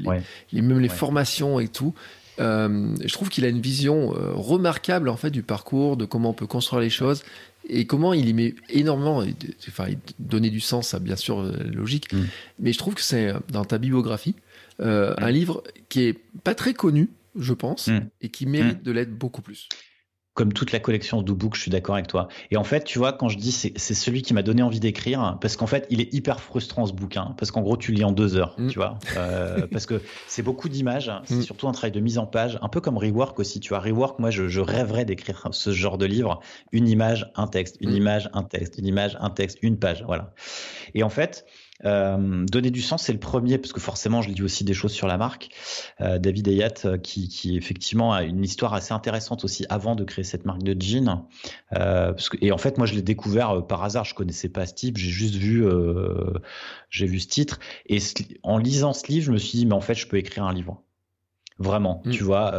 les, 0.52 0.62
même 0.62 0.80
les 0.80 0.90
formations 0.90 1.60
et 1.60 1.68
tout. 1.68 1.94
Euh, 2.40 2.94
je 3.05 3.12
trouve 3.12 3.28
qu'il 3.28 3.44
a 3.44 3.48
une 3.48 3.60
vision 3.60 4.15
euh, 4.15 4.32
remarquable 4.35 5.09
en 5.09 5.16
fait 5.16 5.31
du 5.31 5.43
parcours, 5.43 5.97
de 5.97 6.05
comment 6.05 6.31
on 6.31 6.35
peut 6.35 6.47
construire 6.47 6.81
les 6.81 6.90
choses 6.90 7.23
et 7.69 7.85
comment 7.85 8.15
il 8.15 8.28
y 8.28 8.32
met 8.32 8.55
énormément, 8.70 9.23
enfin 9.69 9.86
donner 10.19 10.48
du 10.48 10.60
sens, 10.60 10.89
ça 10.89 11.01
bien 11.01 11.16
sûr 11.16 11.40
euh, 11.40 11.52
logique, 11.73 12.12
mm. 12.12 12.24
mais 12.60 12.73
je 12.73 12.78
trouve 12.78 12.94
que 12.94 13.02
c'est 13.02 13.32
dans 13.51 13.65
ta 13.65 13.78
bibliographie 13.78 14.36
mm. 14.78 14.85
un 15.19 15.31
livre 15.31 15.62
qui 15.89 16.02
est 16.02 16.19
pas 16.44 16.55
très 16.55 16.74
connu, 16.74 17.10
je 17.39 17.52
pense, 17.52 17.89
mm. 17.89 18.01
et 18.23 18.28
qui 18.28 18.47
mérite 18.47 18.82
de 18.82 18.93
l'être 18.93 19.12
beaucoup 19.12 19.43
plus 19.43 19.69
comme 20.39 20.52
toute 20.52 20.70
la 20.70 20.78
collection 20.78 21.20
Book, 21.20 21.56
je 21.56 21.62
suis 21.62 21.70
d'accord 21.73 21.97
avec 21.97 22.06
toi. 22.06 22.28
Et 22.52 22.56
en 22.56 22.62
fait, 22.62 22.85
tu 22.85 23.01
vois, 23.01 23.12
quand 23.12 23.28
je 23.28 23.36
dis 23.36 23.51
c'est, 23.51 23.73
c'est 23.74 23.94
celui 23.94 24.23
qui 24.23 24.35
m'a 24.35 24.43
donné 24.43 24.62
envie 24.62 24.78
d'écrire, 24.78 25.36
parce 25.40 25.56
qu'en 25.56 25.66
fait, 25.66 25.85
il 25.90 26.01
est 26.01 26.15
hyper 26.15 26.40
frustrant 26.40 26.86
ce 26.86 26.93
bouquin, 26.93 27.35
parce 27.36 27.51
qu'en 27.51 27.60
gros, 27.60 27.77
tu 27.77 27.90
lis 27.90 28.05
en 28.05 28.12
deux 28.12 28.36
heures, 28.36 28.55
mm. 28.56 28.69
tu 28.69 28.78
vois, 28.78 29.01
euh, 29.16 29.66
parce 29.73 29.85
que 29.85 30.01
c'est 30.28 30.44
beaucoup 30.44 30.69
d'images, 30.69 31.10
c'est 31.24 31.35
mm. 31.35 31.43
surtout 31.43 31.66
un 31.66 31.73
travail 31.73 31.90
de 31.90 31.98
mise 31.98 32.19
en 32.19 32.27
page, 32.27 32.56
un 32.62 32.69
peu 32.69 32.81
comme 32.81 32.98
Rework 32.98 33.36
aussi. 33.40 33.59
Tu 33.59 33.70
vois, 33.70 33.81
Rework, 33.81 34.20
moi, 34.20 34.31
je, 34.31 34.47
je 34.47 34.60
rêverais 34.60 35.05
d'écrire 35.05 35.48
ce 35.51 35.73
genre 35.73 35.98
de 35.98 36.06
livre, 36.06 36.39
une 36.70 36.89
image, 36.89 37.32
un 37.35 37.48
texte, 37.48 37.77
une 37.81 37.90
mm. 37.90 37.97
image, 37.97 38.31
un 38.32 38.44
texte, 38.44 38.78
une 38.78 38.86
image, 38.86 39.19
un 39.20 39.31
texte, 39.31 39.59
une 39.62 39.77
page, 39.77 40.05
voilà. 40.06 40.32
Et 40.94 41.02
en 41.02 41.10
fait, 41.10 41.47
euh, 41.84 42.44
donner 42.46 42.70
du 42.70 42.82
sens, 42.82 43.05
c'est 43.05 43.12
le 43.12 43.20
premier, 43.20 43.59
parce 43.59 43.72
que 43.72 43.80
forcément, 43.80 44.22
je 44.22 44.30
lis 44.30 44.42
aussi 44.42 44.64
des 44.64 44.74
choses 44.74 44.92
sur 44.92 45.06
la 45.06 45.16
marque. 45.16 45.50
Euh, 46.00 46.18
David 46.18 46.48
Ayat, 46.48 46.74
euh, 46.84 46.98
qui, 46.98 47.28
qui, 47.28 47.56
effectivement 47.56 48.12
a 48.12 48.24
une 48.24 48.44
histoire 48.44 48.74
assez 48.74 48.92
intéressante 48.92 49.44
aussi 49.44 49.64
avant 49.68 49.94
de 49.94 50.05
créer 50.05 50.24
cette 50.24 50.44
marque 50.44 50.62
de 50.62 50.80
jeans. 50.80 51.22
Euh, 51.76 52.12
parce 52.12 52.28
que, 52.28 52.36
et 52.40 52.52
en 52.52 52.59
fait, 52.59 52.78
moi, 52.78 52.86
je 52.86 52.94
l'ai 52.94 53.02
découvert 53.02 53.66
par 53.66 53.84
hasard. 53.84 54.05
Je 54.05 54.14
connaissais 54.14 54.48
pas 54.48 54.66
ce 54.66 54.74
type. 54.74 54.96
J'ai 54.96 55.10
juste 55.10 55.34
vu, 55.34 55.64
j'ai 56.90 57.06
vu 57.06 57.20
ce 57.20 57.28
titre. 57.28 57.60
Et 57.86 57.98
en 58.42 58.59
lisant 58.59 58.92
ce 58.92 59.06
livre, 59.06 59.26
je 59.26 59.32
me 59.32 59.38
suis 59.38 59.59
dit, 59.59 59.66
mais 59.66 59.74
en 59.74 59.80
fait, 59.80 59.94
je 59.94 60.06
peux 60.06 60.16
écrire 60.16 60.44
un 60.44 60.52
livre. 60.52 60.82
Vraiment, 61.59 62.02
mm. 62.05 62.10
tu 62.10 62.22
vois, 62.22 62.52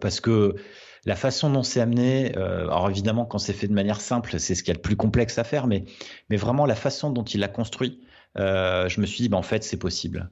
parce 0.00 0.20
que 0.20 0.56
la 1.04 1.16
façon 1.16 1.50
dont 1.50 1.62
c'est 1.62 1.80
amené, 1.80 2.36
euh, 2.36 2.64
alors 2.64 2.90
évidemment 2.90 3.24
quand 3.24 3.38
c'est 3.38 3.52
fait 3.52 3.68
de 3.68 3.72
manière 3.72 4.00
simple, 4.00 4.38
c'est 4.38 4.54
ce 4.54 4.62
qu'il 4.62 4.68
y 4.68 4.76
a 4.76 4.78
le 4.78 4.82
plus 4.82 4.96
complexe 4.96 5.38
à 5.38 5.44
faire, 5.44 5.66
mais, 5.66 5.84
mais 6.28 6.36
vraiment 6.36 6.66
la 6.66 6.74
façon 6.74 7.10
dont 7.10 7.24
il 7.24 7.40
l'a 7.40 7.48
construit, 7.48 8.00
je 8.36 9.00
me 9.00 9.06
suis 9.06 9.22
dit, 9.22 9.28
ben, 9.28 9.38
en 9.38 9.42
fait, 9.42 9.64
c'est 9.64 9.78
possible. 9.78 10.30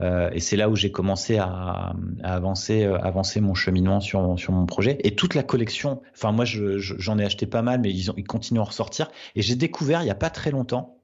Euh, 0.00 0.30
et 0.32 0.40
c'est 0.40 0.56
là 0.56 0.68
où 0.68 0.76
j'ai 0.76 0.90
commencé 0.90 1.36
à, 1.38 1.94
à 2.22 2.34
avancer, 2.34 2.84
euh, 2.84 2.98
avancer 2.98 3.40
mon 3.40 3.54
cheminement 3.54 4.00
sur, 4.00 4.38
sur 4.38 4.52
mon 4.52 4.66
projet. 4.66 4.98
Et 5.04 5.14
toute 5.14 5.34
la 5.34 5.42
collection, 5.42 6.00
enfin 6.14 6.32
moi 6.32 6.44
j'en 6.46 7.18
ai 7.18 7.24
acheté 7.24 7.46
pas 7.46 7.62
mal, 7.62 7.80
mais 7.80 7.90
ils, 7.90 8.10
ont, 8.10 8.14
ils 8.16 8.24
continuent 8.24 8.60
à 8.60 8.64
ressortir. 8.64 9.10
Et 9.34 9.42
j'ai 9.42 9.56
découvert 9.56 10.02
il 10.02 10.06
y 10.06 10.10
a 10.10 10.14
pas 10.14 10.30
très 10.30 10.50
longtemps 10.50 10.99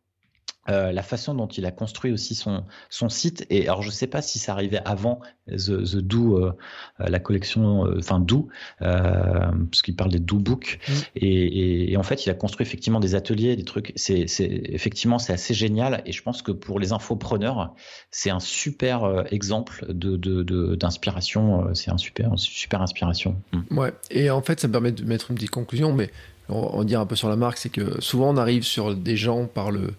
euh, 0.68 0.92
la 0.92 1.02
façon 1.02 1.34
dont 1.34 1.46
il 1.46 1.64
a 1.66 1.70
construit 1.70 2.12
aussi 2.12 2.34
son, 2.34 2.64
son 2.90 3.08
site. 3.08 3.46
Et 3.50 3.64
alors, 3.64 3.82
je 3.82 3.88
ne 3.88 3.92
sais 3.92 4.06
pas 4.06 4.22
si 4.22 4.38
ça 4.38 4.52
arrivait 4.52 4.80
avant 4.84 5.20
The, 5.48 5.82
the 5.82 5.96
Do, 5.96 6.38
euh, 6.38 6.52
euh, 7.00 7.08
la 7.08 7.18
collection, 7.18 7.86
enfin 7.98 8.20
Do, 8.20 8.48
parce 8.78 9.82
qu'il 9.82 9.96
parle 9.96 10.10
des 10.10 10.18
Do 10.18 10.38
Books. 10.38 10.78
Mm. 10.88 10.92
Et, 11.16 11.92
et, 11.92 11.96
en 11.96 12.02
fait, 12.02 12.26
il 12.26 12.30
a 12.30 12.34
construit 12.34 12.66
effectivement 12.66 13.00
des 13.00 13.14
ateliers, 13.14 13.56
des 13.56 13.64
trucs. 13.64 13.92
C'est, 13.96 14.26
effectivement, 14.40 15.18
c'est 15.18 15.32
assez 15.32 15.54
génial. 15.54 16.02
Et 16.06 16.12
je 16.12 16.22
pense 16.22 16.42
que 16.42 16.52
pour 16.52 16.78
les 16.80 16.92
infopreneurs, 16.92 17.74
c'est 18.10 18.30
un 18.30 18.40
super 18.40 19.24
exemple 19.30 19.86
de, 19.88 20.16
de, 20.16 20.74
d'inspiration. 20.74 21.74
C'est 21.74 21.90
un 21.90 21.98
super, 21.98 22.32
super 22.36 22.82
inspiration. 22.82 23.36
Mm. 23.52 23.78
Ouais. 23.78 23.92
Et 24.10 24.30
en 24.30 24.42
fait, 24.42 24.60
ça 24.60 24.68
me 24.68 24.72
permet 24.72 24.92
de 24.92 25.04
mettre 25.04 25.30
une 25.30 25.36
petite 25.36 25.50
conclusion, 25.50 25.92
mais 25.92 26.10
on, 26.48 26.78
va 26.78 26.84
dire 26.84 27.00
un 27.00 27.06
peu 27.06 27.16
sur 27.16 27.28
la 27.28 27.36
marque, 27.36 27.58
c'est 27.58 27.68
que 27.68 28.00
souvent 28.00 28.30
on 28.30 28.36
arrive 28.36 28.62
sur 28.62 28.94
des 28.94 29.16
gens 29.16 29.46
par 29.46 29.70
le 29.70 29.94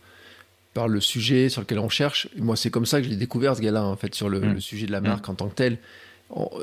par 0.77 0.87
le 0.87 1.01
sujet 1.01 1.49
sur 1.49 1.61
lequel 1.61 1.79
on 1.79 1.89
cherche. 1.89 2.29
Moi, 2.37 2.55
c'est 2.55 2.69
comme 2.69 2.85
ça 2.85 2.99
que 2.99 3.05
je 3.05 3.09
l'ai 3.09 3.15
découvert, 3.15 3.55
ce 3.55 3.61
gars-là, 3.63 3.83
en 3.83 3.95
fait, 3.95 4.13
sur 4.13 4.29
le, 4.29 4.39
mm. 4.39 4.61
sujet 4.61 4.85
de 4.85 4.91
la 4.91 5.01
marque 5.01 5.27
mm. 5.27 5.31
en 5.31 5.33
tant 5.33 5.47
que 5.47 5.55
tel. 5.55 5.79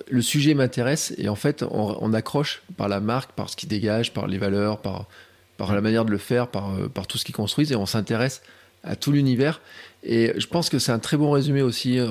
le 0.08 0.22
sujet 0.22 0.54
m'intéresse 0.54 1.12
et 1.18 1.28
en 1.28 1.34
fait, 1.34 1.64
on, 1.68 2.12
accroche 2.12 2.62
par 2.76 2.86
la 2.86 3.00
marque, 3.00 3.32
par 3.32 3.50
ce 3.50 3.56
qui 3.56 3.66
dégage, 3.66 4.14
par 4.14 4.28
les 4.28 4.38
valeurs, 4.38 4.78
par, 4.78 5.08
par 5.56 5.74
la 5.74 5.80
manière 5.80 6.04
de 6.04 6.12
le 6.12 6.18
faire, 6.18 6.46
par, 6.46 6.78
euh, 6.78 6.86
par 6.86 7.08
tout 7.08 7.18
ce 7.18 7.24
qu'ils 7.24 7.34
construisent 7.34 7.72
et 7.72 7.74
on 7.74 7.86
s'intéresse 7.86 8.40
à 8.84 8.94
tout 8.94 9.10
l'univers. 9.10 9.60
Et 10.04 10.32
je 10.36 10.46
pense 10.46 10.68
que 10.68 10.78
c'est 10.78 10.92
un 10.92 11.00
très 11.00 11.16
bon 11.16 11.32
résumé 11.32 11.62
aussi, 11.62 11.98
euh, 11.98 12.06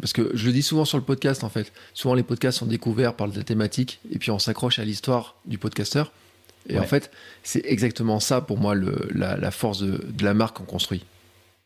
parce 0.00 0.12
que 0.12 0.32
je 0.34 0.46
le 0.46 0.52
dis 0.52 0.62
souvent 0.64 0.84
sur 0.84 0.98
le 0.98 1.04
podcast, 1.04 1.44
en 1.44 1.50
fait. 1.50 1.72
Souvent, 1.92 2.14
les 2.14 2.24
podcasts 2.24 2.58
sont 2.58 2.66
découverts 2.66 3.14
par 3.14 3.28
la 3.28 3.44
thématique 3.44 4.00
et 4.10 4.18
puis 4.18 4.32
on 4.32 4.40
s'accroche 4.40 4.80
à 4.80 4.84
l'histoire 4.84 5.36
du 5.44 5.56
podcasteur. 5.56 6.10
Et 6.68 6.80
en 6.80 6.84
fait, 6.84 7.12
c'est 7.44 7.62
exactement 7.64 8.18
ça 8.18 8.40
pour 8.40 8.58
moi 8.58 8.74
le, 8.74 9.08
la, 9.14 9.36
la, 9.36 9.52
force 9.52 9.78
de, 9.78 10.04
de 10.04 10.24
la 10.24 10.34
marque 10.34 10.56
qu'on 10.56 10.64
construit. 10.64 11.04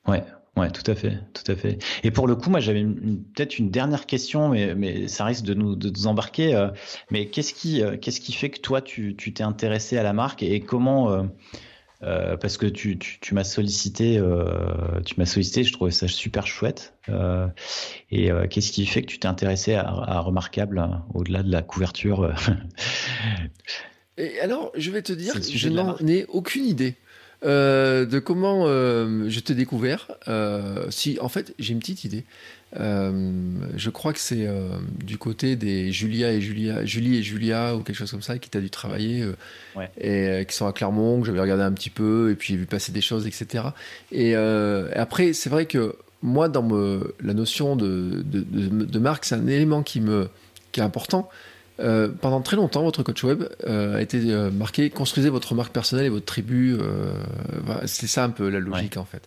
Ouais, 0.09 0.25
Ouais, 0.59 0.71
tout 0.71 0.91
à 0.91 0.97
fait, 0.97 1.13
tout 1.35 1.53
à 1.53 1.55
fait. 1.55 1.79
Et 2.03 2.11
pour 2.11 2.27
le 2.27 2.35
coup, 2.35 2.51
moi, 2.51 2.59
j'avais 2.59 2.83
peut-être 2.83 3.61
une 3.61 3.71
dernière 3.71 4.07
question, 4.07 4.49
mais, 4.49 4.75
mais 4.75 5.07
ça 5.07 5.25
risque 5.25 5.45
de 5.45 5.55
nous, 5.55 5.77
de 5.77 5.89
nous 5.89 6.07
embarquer. 6.09 6.57
Euh, 6.57 6.69
mais 7.13 7.29
qu'est-ce 7.29 7.55
qui, 7.55 7.81
euh, 7.81 7.97
qu'est-ce 7.97 8.21
qui 8.21 8.33
fait 8.33 8.51
que 8.51 8.59
toi, 8.59 8.83
tu, 8.83 9.15
tu 9.15 9.33
t'es 9.33 9.45
intéressé 9.45 9.99
à 9.99 10.03
la 10.03 10.13
marque 10.13 10.43
et 10.43 10.59
comment 10.59 11.13
euh, 12.03 12.37
Parce 12.39 12.57
que 12.57 12.67
tu, 12.67 12.99
tu, 12.99 13.21
tu 13.21 13.35
m'as 13.35 13.45
sollicité, 13.45 14.21
tu 15.05 15.15
m'as 15.17 15.27
sollicité, 15.27 15.63
je 15.63 15.73
trouvais 15.73 15.93
ça 15.93 16.09
super 16.09 16.49
chouette. 16.49 16.95
Et 18.11 18.31
qu'est-ce 18.51 18.73
qui 18.73 18.85
fait 18.85 19.03
que 19.03 19.07
tu 19.07 19.21
t'es 19.21 19.29
intéressé 19.29 19.75
à, 19.75 19.87
à 19.87 20.19
Remarquable 20.19 20.85
au-delà 21.15 21.45
de 21.45 21.53
la 21.53 21.63
couverture 21.63 22.35
Et 24.17 24.41
alors, 24.41 24.73
je 24.75 24.91
vais 24.91 25.03
te 25.03 25.13
dire, 25.13 25.35
je 25.41 25.69
n'en 25.69 25.97
ai 25.99 26.25
aucune 26.27 26.65
idée. 26.65 26.97
Euh, 27.44 28.05
de 28.05 28.19
comment 28.19 28.65
euh, 28.66 29.28
je 29.28 29.40
t'ai 29.40 29.55
découvert. 29.55 30.09
Euh, 30.27 30.86
si, 30.90 31.19
en 31.20 31.28
fait, 31.28 31.55
j'ai 31.59 31.73
une 31.73 31.78
petite 31.78 32.05
idée. 32.05 32.24
je 32.74 33.90
crois 33.90 34.12
que 34.12 34.19
c'est 34.19 34.48
du 35.05 35.19
côté 35.19 35.56
des 35.56 35.93
Julia 35.93 36.32
et 36.32 36.40
Julia, 36.40 36.85
Julie 36.85 37.19
et 37.19 37.23
Julia 37.23 37.77
ou 37.77 37.82
quelque 37.82 37.97
chose 37.97 38.10
comme 38.10 38.23
ça 38.23 38.39
qui 38.39 38.51
t'a 38.51 38.60
dû 38.60 38.70
travailler 38.70 39.24
et 40.01 40.44
qui 40.48 40.55
sont 40.55 40.66
à 40.66 40.73
Clermont 40.73 41.20
que 41.20 41.27
j'avais 41.27 41.40
regardé 41.40 41.62
un 41.62 41.73
petit 41.73 41.90
peu 41.90 42.31
et 42.31 42.35
puis 42.35 42.55
j'ai 42.55 42.56
vu 42.56 42.66
passer 42.66 42.93
des 42.93 43.01
choses 43.01 43.27
etc. 43.27 43.65
Et 44.12 44.35
après 44.35 45.32
c'est 45.32 45.48
vrai 45.48 45.66
que 45.66 45.97
moi 46.20 46.48
dans 46.48 46.69
la 47.20 47.35
notion 47.35 47.74
de, 47.74 48.23
de, 48.24 48.43
de 48.43 48.98
marque 48.98 49.24
c'est 49.24 49.36
un 49.36 49.47
élément 49.47 49.82
qui 49.82 50.01
me 50.01 50.28
qui 50.73 50.81
est 50.81 50.85
important 50.85 51.31
euh, 51.81 52.09
pendant 52.09 52.41
très 52.41 52.57
longtemps, 52.57 52.83
votre 52.83 53.03
coach 53.03 53.23
web 53.23 53.45
euh, 53.67 53.97
a 53.97 54.03
été 54.03 54.21
euh, 54.27 54.51
marqué 54.51 54.91
construisez 54.91 55.29
votre 55.29 55.55
marque 55.55 55.73
personnelle 55.73 56.07
et 56.07 56.09
votre 56.09 56.27
tribu. 56.27 56.77
c'est 57.87 58.07
ça 58.07 58.25
un 58.25 58.31
peu 58.31 58.49
la 58.49 58.59
logique 58.59 58.97
en 58.97 59.05
fait. 59.05 59.23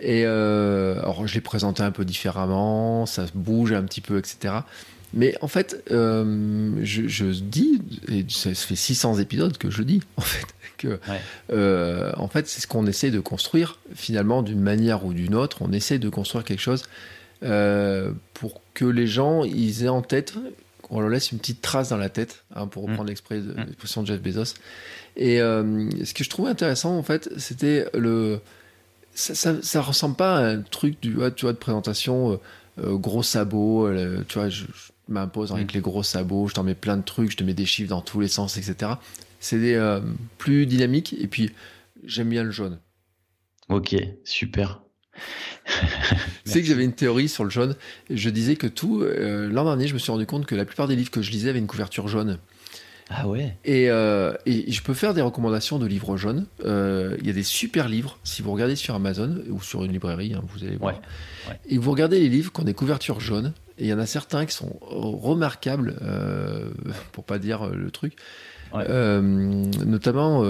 Et 0.00 0.24
alors 0.24 1.26
je 1.26 1.34
l'ai 1.34 1.40
présenté 1.40 1.82
un 1.82 1.90
peu 1.90 2.04
différemment, 2.04 3.06
ça 3.06 3.26
bouge 3.34 3.72
un 3.72 3.82
petit 3.82 4.00
peu, 4.00 4.18
etc. 4.18 4.54
Mais 5.12 5.34
en 5.40 5.48
fait, 5.48 5.82
je, 5.88 6.78
je, 6.82 7.24
dis, 7.24 7.82
et 8.08 8.24
ça 8.28 8.54
fait 8.54 8.76
600 8.76 9.18
épisodes 9.18 9.58
que 9.58 9.70
je 9.70 9.82
dis, 9.82 10.00
en 10.16 10.22
fait, 10.22 10.46
que 10.78 11.00
en 12.16 12.28
fait, 12.28 12.46
c'est 12.46 12.60
ce 12.60 12.66
qu'on 12.66 12.86
essaie 12.86 13.10
de 13.10 13.20
construire 13.20 13.78
finalement 13.94 14.42
d'une 14.42 14.60
manière 14.60 15.04
ou 15.04 15.12
d'une 15.12 15.34
autre. 15.34 15.58
On 15.62 15.72
essaie 15.72 15.98
de 15.98 16.08
construire 16.08 16.44
quelque 16.44 16.62
chose 16.62 16.84
pour 17.40 18.60
que 18.74 18.84
les 18.84 19.06
gens 19.06 19.44
ils 19.44 19.84
aient 19.84 19.88
en 19.88 20.02
tête 20.02 20.34
on 20.90 21.00
leur 21.00 21.08
laisse 21.08 21.32
une 21.32 21.38
petite 21.38 21.62
trace 21.62 21.90
dans 21.90 21.96
la 21.96 22.08
tête, 22.08 22.44
hein, 22.54 22.66
pour 22.66 22.82
reprendre 22.82 23.04
mm. 23.04 23.14
Mm. 23.14 23.66
l'expression 23.66 24.02
de 24.02 24.06
Jeff 24.06 24.20
Bezos. 24.20 24.54
Et 25.16 25.40
euh, 25.40 25.88
ce 26.04 26.12
que 26.12 26.24
je 26.24 26.30
trouvais 26.30 26.50
intéressant, 26.50 26.96
en 26.96 27.02
fait, 27.02 27.30
c'était 27.38 27.86
le. 27.94 28.40
Ça, 29.14 29.60
ça, 29.60 29.82
ressemble 29.82 30.14
pas 30.14 30.38
à 30.38 30.42
un 30.50 30.62
truc 30.62 31.00
du, 31.02 31.14
tu 31.36 31.44
vois, 31.44 31.52
de 31.52 31.58
présentation 31.58 32.32
euh, 32.32 32.36
euh, 32.82 32.96
gros 32.96 33.22
sabots. 33.22 33.88
tu 34.28 34.38
vois, 34.38 34.48
je, 34.48 34.64
m'impose 35.08 35.52
avec 35.52 35.72
mm. 35.72 35.74
les 35.74 35.80
gros 35.80 36.02
sabots, 36.02 36.48
je 36.48 36.54
t'en 36.54 36.62
mets 36.62 36.74
plein 36.74 36.96
de 36.96 37.02
trucs, 37.02 37.32
je 37.32 37.36
te 37.36 37.44
mets 37.44 37.54
des 37.54 37.66
chiffres 37.66 37.90
dans 37.90 38.02
tous 38.02 38.20
les 38.20 38.28
sens, 38.28 38.56
etc. 38.56 38.92
C'est 39.40 39.78
plus 40.38 40.66
dynamique. 40.66 41.14
Et 41.18 41.26
puis, 41.26 41.50
j'aime 42.04 42.28
bien 42.28 42.44
le 42.44 42.50
jaune. 42.50 42.78
Ok, 43.68 43.96
super. 44.24 44.80
tu 46.44 46.50
sais 46.50 46.60
que 46.60 46.66
j'avais 46.66 46.84
une 46.84 46.92
théorie 46.92 47.28
sur 47.28 47.44
le 47.44 47.50
jaune. 47.50 47.76
Je 48.08 48.30
disais 48.30 48.56
que 48.56 48.66
tout. 48.66 49.02
Euh, 49.02 49.48
l'an 49.50 49.64
dernier, 49.64 49.86
je 49.86 49.94
me 49.94 49.98
suis 49.98 50.10
rendu 50.12 50.26
compte 50.26 50.46
que 50.46 50.54
la 50.54 50.64
plupart 50.64 50.88
des 50.88 50.96
livres 50.96 51.10
que 51.10 51.22
je 51.22 51.30
lisais 51.30 51.50
avaient 51.50 51.58
une 51.58 51.66
couverture 51.66 52.08
jaune. 52.08 52.38
Ah 53.12 53.26
ouais. 53.26 53.56
Et, 53.64 53.90
euh, 53.90 54.34
et, 54.46 54.70
je 54.70 54.82
peux 54.82 54.94
faire 54.94 55.14
des 55.14 55.20
recommandations 55.20 55.80
de 55.80 55.86
livres 55.86 56.16
jaunes. 56.16 56.46
Euh, 56.64 57.16
il 57.20 57.26
y 57.26 57.30
a 57.30 57.32
des 57.32 57.42
super 57.42 57.88
livres. 57.88 58.18
Si 58.22 58.40
vous 58.40 58.52
regardez 58.52 58.76
sur 58.76 58.94
Amazon 58.94 59.42
ou 59.50 59.60
sur 59.60 59.82
une 59.84 59.90
librairie, 59.90 60.32
hein, 60.34 60.44
vous 60.46 60.64
allez 60.64 60.76
voir. 60.76 61.00
Et 61.68 61.76
vous 61.76 61.90
regardez 61.90 62.20
les 62.20 62.28
livres 62.28 62.52
qui 62.52 62.60
ont 62.60 62.64
des 62.64 62.74
couvertures 62.74 63.18
jaunes. 63.18 63.52
Et 63.78 63.84
il 63.84 63.88
y 63.88 63.92
en 63.92 63.98
a 63.98 64.06
certains 64.06 64.46
qui 64.46 64.54
sont 64.54 64.78
remarquables, 64.80 65.96
pour 67.12 67.24
pas 67.24 67.40
dire 67.40 67.66
le 67.66 67.90
truc. 67.90 68.14
notamment, 68.72 70.42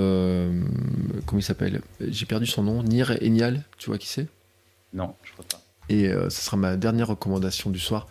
comment 1.25 1.39
il 1.39 1.43
s'appelle? 1.43 1.81
J'ai 2.07 2.27
perdu 2.27 2.45
son 2.45 2.63
nom. 2.63 2.83
Nir 2.83 3.17
Enial, 3.23 3.63
tu 3.79 3.89
vois 3.89 3.97
qui 3.97 4.09
c'est? 4.09 4.27
Non, 4.93 5.15
je 5.23 5.33
crois 5.33 5.45
pas. 5.51 5.61
Et 5.91 6.07
euh, 6.09 6.31
ce 6.31 6.43
sera 6.43 6.57
ma 6.57 6.77
dernière 6.77 7.09
recommandation 7.09 7.69
du 7.69 7.81
soir. 7.81 8.07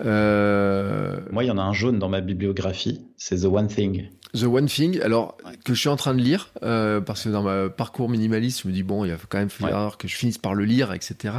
Euh, 0.00 1.20
Moi, 1.32 1.44
il 1.44 1.46
y 1.46 1.50
en 1.50 1.56
a 1.56 1.62
un 1.62 1.72
jaune 1.72 1.98
dans 1.98 2.10
ma 2.10 2.20
bibliographie, 2.20 3.00
c'est 3.16 3.40
The 3.40 3.44
One 3.44 3.66
Thing. 3.66 4.10
The 4.34 4.42
One 4.42 4.66
Thing, 4.66 5.00
alors 5.00 5.38
que 5.64 5.72
je 5.72 5.80
suis 5.80 5.88
en 5.88 5.96
train 5.96 6.12
de 6.12 6.20
lire, 6.20 6.50
euh, 6.62 7.00
parce 7.00 7.24
que 7.24 7.30
dans 7.30 7.42
ma 7.42 7.70
parcours 7.70 8.10
minimaliste, 8.10 8.62
je 8.62 8.68
me 8.68 8.74
dis, 8.74 8.82
bon, 8.82 9.06
il 9.06 9.12
va 9.12 9.16
quand 9.28 9.38
même 9.38 9.48
falloir 9.48 9.96
que 9.96 10.06
je 10.06 10.16
finisse 10.16 10.36
par 10.36 10.54
le 10.54 10.64
lire, 10.64 10.92
etc. 10.92 11.34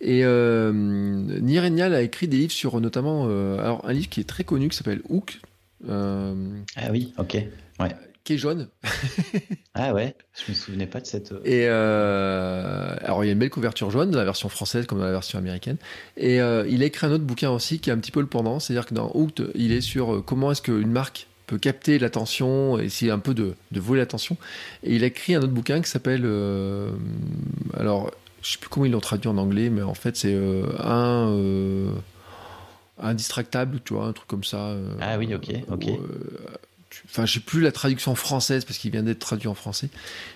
Et 0.00 0.24
euh, 0.24 0.72
Nirenial 0.72 1.92
a 1.92 2.00
écrit 2.00 2.26
des 2.26 2.38
livres 2.38 2.52
sur 2.52 2.80
notamment 2.80 3.24
alors 3.58 3.84
un 3.86 3.92
livre 3.92 4.08
qui 4.08 4.20
est 4.20 4.28
très 4.28 4.44
connu 4.44 4.70
qui 4.70 4.76
s'appelle 4.76 5.02
Hook. 5.10 5.40
ah 5.86 6.32
oui, 6.90 7.12
ok. 7.18 7.34
Ouais 7.78 7.90
qui 8.30 8.34
est 8.34 8.38
jaune. 8.38 8.68
ah 9.74 9.92
ouais, 9.92 10.14
je 10.34 10.52
me 10.52 10.56
souvenais 10.56 10.86
pas 10.86 11.00
de 11.00 11.06
cette. 11.06 11.32
Euh, 11.32 11.40
et 11.44 11.66
euh, 11.66 12.94
alors 13.02 13.24
il 13.24 13.26
y 13.26 13.30
a 13.30 13.32
une 13.32 13.40
belle 13.40 13.50
couverture 13.50 13.90
jaune 13.90 14.12
dans 14.12 14.18
la 14.18 14.24
version 14.24 14.48
française 14.48 14.86
comme 14.86 14.98
dans 14.98 15.04
la 15.04 15.10
version 15.10 15.36
américaine. 15.36 15.78
Et 16.16 16.40
euh, 16.40 16.64
il 16.68 16.84
a 16.84 16.86
écrit 16.86 17.08
un 17.08 17.10
autre 17.10 17.24
bouquin 17.24 17.50
aussi 17.50 17.80
qui 17.80 17.90
est 17.90 17.92
un 17.92 17.98
petit 17.98 18.12
peu 18.12 18.20
le 18.20 18.28
pendant, 18.28 18.60
c'est-à-dire 18.60 18.86
que 18.86 18.94
dans 18.94 19.10
Hooked, 19.14 19.50
il 19.56 19.72
est 19.72 19.80
sur 19.80 20.24
comment 20.24 20.52
est-ce 20.52 20.62
qu'une 20.62 20.92
marque 20.92 21.26
peut 21.48 21.58
capter 21.58 21.98
l'attention 21.98 22.78
et 22.78 22.84
essayer 22.84 23.10
un 23.10 23.18
peu 23.18 23.34
de, 23.34 23.54
de 23.72 23.80
voler 23.80 24.00
l'attention. 24.00 24.36
Et 24.84 24.94
il 24.94 25.02
a 25.02 25.08
écrit 25.08 25.34
un 25.34 25.40
autre 25.40 25.52
bouquin 25.52 25.80
qui 25.82 25.90
s'appelle 25.90 26.24
alors 27.76 28.12
je 28.42 28.52
sais 28.52 28.58
plus 28.58 28.68
comment 28.68 28.86
ils 28.86 28.92
l'ont 28.92 29.00
traduit 29.00 29.28
en 29.28 29.38
anglais, 29.38 29.70
mais 29.70 29.82
en 29.82 29.94
fait 29.94 30.16
c'est 30.16 30.38
un 30.78 31.34
indistractable, 33.02 33.80
tu 33.84 33.94
vois, 33.94 34.04
un 34.04 34.12
truc 34.12 34.28
comme 34.28 34.44
ça. 34.44 34.76
ah 35.00 35.18
oui, 35.18 35.34
ok, 35.34 35.50
ok 35.68 35.88
enfin 37.06 37.26
j'ai 37.26 37.40
plus 37.40 37.60
la 37.60 37.72
traduction 37.72 38.14
française 38.14 38.64
parce 38.64 38.78
qu'il 38.78 38.90
vient 38.90 39.02
d'être 39.02 39.18
traduit 39.18 39.48
en 39.48 39.54
français. 39.54 39.88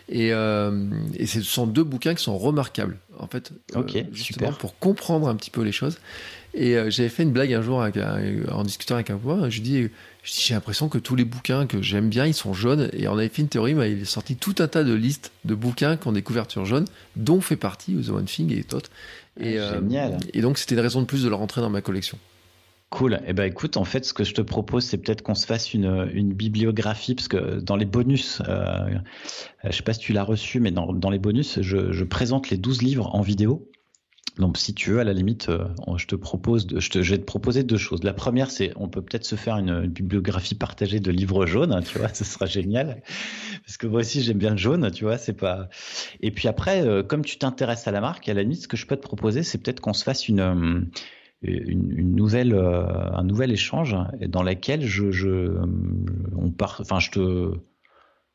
Et, 0.08 0.32
euh, 0.32 0.88
et 1.16 1.26
ce 1.26 1.42
sont 1.42 1.66
deux 1.66 1.84
bouquins 1.84 2.14
qui 2.14 2.22
sont 2.22 2.36
remarquables 2.38 2.98
en 3.18 3.26
fait 3.26 3.52
euh, 3.76 3.82
justement 4.12 4.48
super. 4.48 4.58
pour 4.58 4.78
comprendre 4.78 5.28
un 5.28 5.36
petit 5.36 5.50
peu 5.50 5.62
les 5.62 5.72
choses. 5.72 5.98
Et 6.56 6.76
euh, 6.76 6.88
j'avais 6.88 7.08
fait 7.08 7.24
une 7.24 7.32
blague 7.32 7.52
un 7.52 7.62
jour 7.62 7.84
en 8.52 8.62
discutant 8.62 8.94
avec 8.94 9.10
un 9.10 9.16
voix 9.16 9.48
je 9.48 9.60
dis 9.60 9.88
j'ai 10.22 10.54
l'impression 10.54 10.88
que 10.88 10.98
tous 10.98 11.16
les 11.16 11.24
bouquins 11.24 11.66
que 11.66 11.82
j'aime 11.82 12.08
bien 12.08 12.26
ils 12.26 12.34
sont 12.34 12.54
jaunes. 12.54 12.90
Et 12.92 13.08
on 13.08 13.18
avait 13.18 13.28
fait 13.28 13.42
une 13.42 13.48
théorie 13.48 13.74
mais 13.74 13.92
il 13.92 14.02
est 14.02 14.06
sorti 14.06 14.36
tout 14.36 14.54
un 14.58 14.68
tas 14.68 14.84
de 14.84 14.94
listes 14.94 15.32
de 15.44 15.54
bouquins 15.54 15.96
qui 15.96 16.08
ont 16.08 16.12
des 16.12 16.22
couvertures 16.22 16.64
jaunes 16.64 16.86
dont 17.16 17.40
fait 17.40 17.56
partie 17.56 17.94
The 17.94 18.10
One 18.10 18.24
Thing 18.24 18.52
et 18.52 18.62
d'autres 18.62 18.90
et, 19.40 19.58
ah, 19.58 19.74
Génial. 19.74 20.18
et 20.32 20.40
donc 20.42 20.58
c'était 20.58 20.76
une 20.76 20.80
raison 20.80 21.00
de 21.00 21.06
plus 21.06 21.24
de 21.24 21.28
le 21.28 21.34
rentrer 21.34 21.60
dans 21.60 21.70
ma 21.70 21.80
collection 21.80 22.18
Cool. 22.94 23.18
Eh 23.26 23.32
ben 23.32 23.42
écoute, 23.42 23.76
en 23.76 23.84
fait, 23.84 24.04
ce 24.04 24.14
que 24.14 24.22
je 24.22 24.34
te 24.34 24.40
propose, 24.40 24.84
c'est 24.84 24.98
peut-être 24.98 25.22
qu'on 25.22 25.34
se 25.34 25.46
fasse 25.46 25.74
une, 25.74 26.32
bibliographie, 26.32 27.16
parce 27.16 27.26
que 27.26 27.58
dans 27.58 27.74
les 27.74 27.86
bonus, 27.86 28.40
euh, 28.48 28.88
je 29.64 29.72
sais 29.72 29.82
pas 29.82 29.94
si 29.94 29.98
tu 29.98 30.12
l'as 30.12 30.22
reçu, 30.22 30.60
mais 30.60 30.70
dans, 30.70 31.10
les 31.10 31.18
bonus, 31.18 31.60
je, 31.60 32.04
présente 32.04 32.50
les 32.50 32.56
12 32.56 32.82
livres 32.82 33.12
en 33.12 33.20
vidéo. 33.20 33.68
Donc, 34.38 34.58
si 34.58 34.74
tu 34.74 34.90
veux, 34.90 35.00
à 35.00 35.04
la 35.04 35.12
limite, 35.12 35.48
euh, 35.48 35.66
je 35.96 36.06
te 36.06 36.14
propose, 36.14 36.68
je 36.78 37.00
vais 37.00 37.18
te 37.18 37.24
proposer 37.24 37.64
deux 37.64 37.78
choses. 37.78 38.04
La 38.04 38.12
première, 38.12 38.52
c'est, 38.52 38.72
on 38.76 38.86
peut 38.86 39.02
peut-être 39.02 39.24
se 39.24 39.34
faire 39.34 39.56
une, 39.56 39.88
bibliographie 39.88 40.54
partagée 40.54 41.00
de 41.00 41.10
livres 41.10 41.46
jaunes, 41.46 41.82
tu 41.84 41.98
vois, 41.98 42.08
ce 42.14 42.22
sera 42.22 42.46
génial. 42.46 43.02
Parce 43.66 43.76
que 43.76 43.88
moi 43.88 44.02
aussi, 44.02 44.22
j'aime 44.22 44.38
bien 44.38 44.50
le 44.50 44.56
jaune, 44.56 44.88
tu 44.92 45.02
vois, 45.02 45.18
c'est 45.18 45.32
pas. 45.32 45.68
Et 46.20 46.30
puis 46.30 46.46
après, 46.46 46.86
euh, 46.86 47.02
comme 47.02 47.24
tu 47.24 47.38
t'intéresses 47.38 47.88
à 47.88 47.90
la 47.90 48.00
marque, 48.00 48.28
à 48.28 48.34
la 48.34 48.42
limite, 48.42 48.62
ce 48.62 48.68
que 48.68 48.76
je 48.76 48.86
peux 48.86 48.94
te 48.94 49.02
proposer, 49.02 49.42
c'est 49.42 49.58
peut-être 49.58 49.80
qu'on 49.80 49.94
se 49.94 50.04
fasse 50.04 50.28
une 50.28 50.88
une, 51.44 52.14
nouvelle, 52.14 52.54
euh, 52.54 52.86
un 53.12 53.24
nouvel 53.24 53.52
échange 53.52 53.96
dans 54.28 54.42
lequel 54.42 54.82
je, 54.86 55.10
je 55.10 55.52
on 56.36 56.50
part, 56.50 56.78
enfin, 56.80 56.98
je 57.00 57.10
te, 57.10 57.52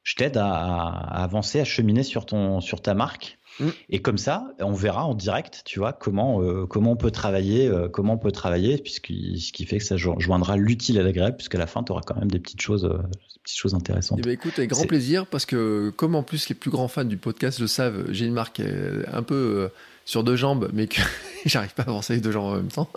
je 0.03 0.15
t'aide 0.15 0.38
à, 0.38 0.88
avancer, 0.88 1.60
à 1.60 1.65
cheminer 1.65 2.03
sur 2.03 2.26
ton, 2.26 2.61
sur 2.61 2.81
ta 2.81 2.94
marque. 2.94 3.38
Mm. 3.60 3.68
Et 3.90 4.02
comme 4.02 4.18
ça, 4.18 4.53
on 4.60 4.73
verra 4.73 5.06
en 5.06 5.15
direct, 5.15 5.64
tu 5.65 5.80
vois, 5.80 5.91
comment 5.91 6.41
euh, 6.41 6.65
comment 6.65 6.91
on 6.91 6.95
peut 6.95 7.11
travailler, 7.11 7.68
euh, 7.68 7.90
comment 7.90 8.14
on 8.14 8.18
peut 8.18 8.31
travailler, 8.31 8.77
puisque 8.77 9.07
ce 9.07 9.52
qui 9.52 9.65
fait 9.65 9.80
que 9.80 9.84
ça 9.84 9.98
joindra 9.98 10.56
l'utile 10.56 10.99
à 10.99 11.03
l'agréable, 11.03 11.36
puisqu'à 11.36 11.57
la 11.57 11.68
fin, 11.68 11.84
tu 11.84 11.91
auras 11.91 12.02
quand 12.02 12.15
même 12.15 12.31
des 12.31 12.40
petites 12.40 12.61
choses, 12.61 12.84
des 12.84 13.40
petites 13.44 13.57
choses 13.57 13.76
intéressantes. 13.76 14.19
Eh 14.19 14.23
ben, 14.23 14.31
écoute, 14.31 14.53
avec 14.57 14.69
grand 14.69 14.86
plaisir, 14.86 15.26
parce 15.26 15.45
que 15.45 15.90
comme 15.95 16.15
en 16.15 16.23
plus 16.23 16.48
les 16.48 16.56
plus 16.56 16.72
grands 16.72 16.88
fans 16.88 17.06
du 17.06 17.18
podcast 17.18 17.60
le 17.60 17.68
savent, 17.68 18.06
j'ai 18.11 18.26
une 18.26 18.34
marque 18.34 18.61
un 18.61 19.23
peu 19.23 19.69
sur 20.10 20.23
deux 20.23 20.36
jambes, 20.36 20.72
mais 20.73 20.88
que 20.88 21.02
j'arrive 21.45 21.76
pas 21.76 21.84
à 21.84 21.90
avancer 21.90 22.14
avec 22.14 22.23
deux 22.23 22.31
jambes 22.31 22.52
en 22.52 22.56
même 22.56 22.72
temps. 22.72 22.90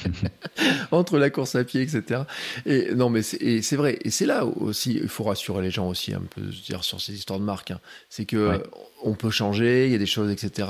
Entre 0.90 1.16
la 1.16 1.30
course 1.30 1.54
à 1.54 1.64
pied, 1.64 1.80
etc. 1.80 2.24
Et 2.66 2.94
non, 2.94 3.08
mais 3.08 3.22
c'est 3.22 3.76
vrai. 3.76 3.98
Et 4.04 4.10
c'est 4.10 4.26
là 4.26 4.44
aussi, 4.44 5.00
il 5.02 5.08
faut 5.08 5.24
rassurer 5.24 5.62
les 5.62 5.70
gens 5.70 5.88
aussi 5.88 6.12
un 6.12 6.20
peu, 6.20 6.42
dire 6.42 6.84
sur 6.84 7.00
ces 7.00 7.14
histoires 7.14 7.38
de 7.38 7.46
marque. 7.46 7.70
Hein. 7.70 7.80
C'est 8.10 8.26
que 8.26 8.62
on 9.02 9.14
peut 9.14 9.30
changer, 9.30 9.86
il 9.86 9.92
y 9.92 9.94
a 9.94 9.98
des 9.98 10.04
choses, 10.04 10.30
etc. 10.30 10.68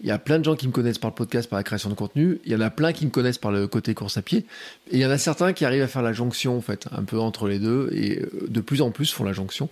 Il 0.00 0.06
y 0.06 0.10
a 0.10 0.18
plein 0.18 0.38
de 0.38 0.44
gens 0.44 0.56
qui 0.56 0.66
me 0.66 0.72
connaissent 0.72 0.98
par 0.98 1.10
le 1.10 1.14
podcast, 1.14 1.48
par 1.48 1.58
la 1.58 1.64
création 1.64 1.88
de 1.88 1.94
contenu. 1.94 2.38
Il 2.44 2.52
y 2.52 2.54
en 2.54 2.60
a 2.60 2.68
plein 2.68 2.92
qui 2.92 3.06
me 3.06 3.10
connaissent 3.10 3.38
par 3.38 3.50
le 3.50 3.66
côté 3.66 3.94
course 3.94 4.18
à 4.18 4.22
pied. 4.22 4.44
Et 4.90 4.96
il 4.96 4.98
y 4.98 5.06
en 5.06 5.10
a 5.10 5.16
certains 5.16 5.54
qui 5.54 5.64
arrivent 5.64 5.84
à 5.84 5.88
faire 5.88 6.02
la 6.02 6.12
jonction, 6.12 6.58
en 6.58 6.60
fait, 6.60 6.86
un 6.92 7.04
peu 7.04 7.18
entre 7.18 7.48
les 7.48 7.58
deux. 7.58 7.88
Et 7.94 8.18
euh, 8.20 8.46
de 8.46 8.60
plus 8.60 8.82
en 8.82 8.90
plus 8.90 9.10
font 9.10 9.24
la 9.24 9.32
jonction. 9.32 9.70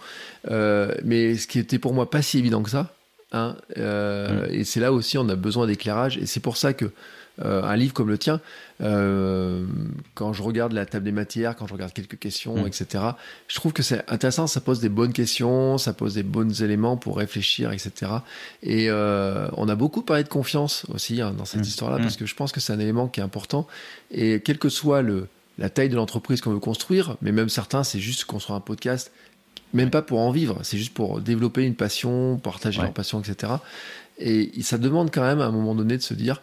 Euh, 0.50 0.94
mais 1.04 1.36
ce 1.36 1.46
qui 1.46 1.58
était 1.58 1.78
pour 1.78 1.92
moi 1.92 2.08
pas 2.08 2.22
si 2.22 2.38
évident 2.38 2.62
que 2.62 2.70
ça, 2.70 2.95
Hein, 3.36 3.56
euh, 3.78 4.46
Et 4.50 4.64
c'est 4.64 4.80
là 4.80 4.92
aussi 4.92 5.18
on 5.18 5.28
a 5.28 5.36
besoin 5.36 5.66
d'éclairage. 5.66 6.16
Et 6.18 6.26
c'est 6.26 6.40
pour 6.40 6.56
ça 6.56 6.72
que 6.72 6.86
euh, 7.44 7.62
un 7.62 7.76
livre 7.76 7.92
comme 7.92 8.08
le 8.08 8.16
tien, 8.16 8.40
euh, 8.80 9.66
quand 10.14 10.32
je 10.32 10.42
regarde 10.42 10.72
la 10.72 10.86
table 10.86 11.04
des 11.04 11.12
matières, 11.12 11.54
quand 11.54 11.66
je 11.66 11.74
regarde 11.74 11.92
quelques 11.92 12.18
questions, 12.18 12.56
Mm. 12.64 12.66
etc., 12.66 13.04
je 13.48 13.54
trouve 13.56 13.72
que 13.74 13.82
c'est 13.82 14.02
intéressant, 14.10 14.46
ça 14.46 14.60
pose 14.62 14.80
des 14.80 14.88
bonnes 14.88 15.12
questions, 15.12 15.76
ça 15.76 15.92
pose 15.92 16.14
des 16.14 16.22
bons 16.22 16.62
éléments 16.62 16.96
pour 16.96 17.18
réfléchir, 17.18 17.72
etc. 17.72 17.90
Et 18.62 18.90
on 18.90 19.68
a 19.68 19.74
beaucoup 19.74 20.02
parlé 20.02 20.22
de 20.24 20.28
confiance 20.28 20.86
aussi 20.88 21.20
hein, 21.20 21.34
dans 21.36 21.44
cette 21.44 21.60
Mm. 21.60 21.64
histoire-là, 21.64 21.98
Mm. 21.98 22.02
parce 22.02 22.16
que 22.16 22.24
je 22.26 22.34
pense 22.34 22.52
que 22.52 22.60
c'est 22.60 22.72
un 22.72 22.78
élément 22.80 23.06
qui 23.08 23.20
est 23.20 23.24
important. 23.24 23.66
Et 24.10 24.40
quel 24.42 24.58
que 24.58 24.70
soit 24.70 25.02
le, 25.02 25.28
la 25.58 25.68
taille 25.68 25.88
de 25.90 25.96
l'entreprise 25.96 26.40
qu'on 26.40 26.52
veut 26.52 26.58
construire, 26.58 27.16
mais 27.20 27.32
même 27.32 27.48
certains, 27.50 27.84
c'est 27.84 28.00
juste 28.00 28.24
construire 28.24 28.56
un 28.56 28.60
podcast, 28.60 29.12
même 29.74 29.90
pas 29.90 30.02
pour 30.02 30.20
en 30.20 30.30
vivre, 30.30 30.59
c'est 30.62 30.78
juste 30.78 30.94
pour 30.94 31.20
développer 31.20 31.62
une 31.64 31.74
passion, 31.74 32.38
partager 32.38 32.78
Ouais. 32.78 32.84
leur 32.86 32.94
passion, 32.94 33.20
etc. 33.20 33.55
Et 34.18 34.62
ça 34.62 34.78
demande 34.78 35.10
quand 35.12 35.22
même 35.22 35.40
à 35.40 35.47
un 35.47 35.51
moment 35.52 35.74
donné 35.74 35.97
de 35.97 36.02
se 36.02 36.14
dire, 36.14 36.40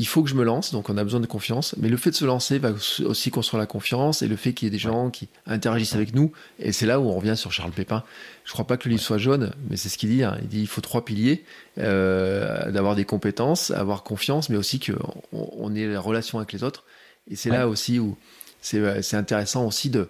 il 0.00 0.06
faut 0.06 0.22
que 0.22 0.28
je 0.30 0.34
me 0.36 0.44
lance, 0.44 0.70
donc 0.72 0.90
on 0.90 0.96
a 0.96 1.02
besoin 1.02 1.18
de 1.20 1.26
confiance, 1.26 1.74
mais 1.78 1.88
le 1.88 1.96
fait 1.96 2.10
de 2.10 2.14
se 2.14 2.24
lancer 2.24 2.58
va 2.60 2.70
aussi 3.04 3.30
construire 3.32 3.58
la 3.58 3.66
confiance 3.66 4.22
et 4.22 4.28
le 4.28 4.36
fait 4.36 4.52
qu'il 4.52 4.66
y 4.66 4.68
ait 4.68 4.70
des 4.70 4.78
gens 4.78 5.10
qui 5.10 5.28
interagissent 5.46 5.94
avec 5.94 6.14
nous, 6.14 6.30
et 6.60 6.70
c'est 6.70 6.86
là 6.86 7.00
où 7.00 7.08
on 7.08 7.16
revient 7.16 7.36
sur 7.36 7.50
Charles 7.52 7.72
Pépin. 7.72 8.04
Je 8.44 8.52
crois 8.52 8.66
pas 8.66 8.76
que 8.76 8.84
le 8.88 8.92
livre 8.92 9.02
soit 9.02 9.18
jaune, 9.18 9.52
mais 9.68 9.76
c'est 9.76 9.88
ce 9.88 9.98
qu'il 9.98 10.10
dit. 10.10 10.22
hein. 10.22 10.36
Il 10.42 10.48
dit 10.48 10.60
il 10.60 10.66
faut 10.68 10.82
trois 10.82 11.04
piliers 11.04 11.42
euh, 11.78 12.70
d'avoir 12.70 12.94
des 12.94 13.04
compétences, 13.04 13.70
avoir 13.70 14.02
confiance, 14.02 14.50
mais 14.50 14.56
aussi 14.56 14.78
qu'on 14.78 15.14
on 15.32 15.74
ait 15.74 15.86
la 15.86 16.00
relation 16.00 16.38
avec 16.38 16.52
les 16.52 16.62
autres. 16.62 16.84
Et 17.30 17.36
c'est 17.36 17.50
là 17.50 17.68
aussi 17.68 17.98
où 17.98 18.16
c'est 18.60 19.02
c'est 19.02 19.16
intéressant 19.16 19.66
aussi 19.66 19.90
de. 19.90 20.08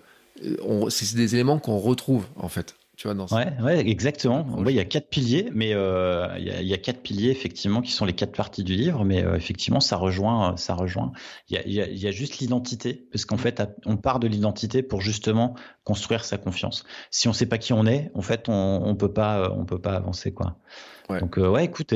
C'est 0.90 1.16
des 1.16 1.34
éléments 1.34 1.58
qu'on 1.58 1.78
retrouve 1.78 2.26
en 2.36 2.48
fait. 2.48 2.74
Tu 2.96 3.06
vois, 3.06 3.14
dans 3.14 3.28
ce- 3.28 3.34
Ouais, 3.36 3.52
ouais, 3.62 3.88
exactement. 3.88 4.44
Ouais, 4.58 4.72
il 4.72 4.76
y 4.76 4.80
a 4.80 4.84
quatre 4.84 5.08
piliers, 5.08 5.50
mais 5.54 5.72
euh, 5.72 6.26
il 6.36 6.44
y, 6.44 6.50
a, 6.50 6.60
il 6.60 6.66
y 6.66 6.74
a 6.74 6.78
quatre 6.78 7.00
piliers 7.00 7.30
effectivement 7.30 7.80
qui 7.80 7.92
sont 7.92 8.04
les 8.04 8.12
quatre 8.12 8.32
parties 8.34 8.64
du 8.64 8.74
livre, 8.74 9.04
mais 9.04 9.24
euh, 9.24 9.36
effectivement 9.36 9.78
ça 9.78 9.96
rejoint, 9.96 10.56
ça 10.56 10.74
rejoint. 10.74 11.12
Il 11.48 11.54
y 11.70 11.80
a, 11.80 11.86
y 11.86 11.94
y 12.08 12.12
juste 12.12 12.38
l'identité, 12.38 13.06
parce 13.12 13.24
qu'en 13.24 13.36
fait 13.36 13.62
on 13.86 13.96
part 13.96 14.18
de 14.18 14.26
l'identité 14.26 14.82
pour 14.82 15.00
justement 15.00 15.54
construire 15.84 16.24
sa 16.24 16.38
confiance. 16.38 16.82
Si 17.12 17.28
on 17.28 17.32
sait 17.32 17.46
pas 17.46 17.58
qui 17.58 17.72
on 17.72 17.86
est, 17.86 18.10
en 18.14 18.22
fait 18.22 18.48
on, 18.48 18.82
on 18.84 18.96
peut 18.96 19.12
pas, 19.12 19.42
euh, 19.44 19.48
on 19.56 19.64
peut 19.64 19.80
pas 19.80 19.94
avancer 19.94 20.32
quoi. 20.34 20.56
Donc 21.20 21.38
euh, 21.38 21.48
ouais, 21.48 21.64
écoute, 21.64 21.92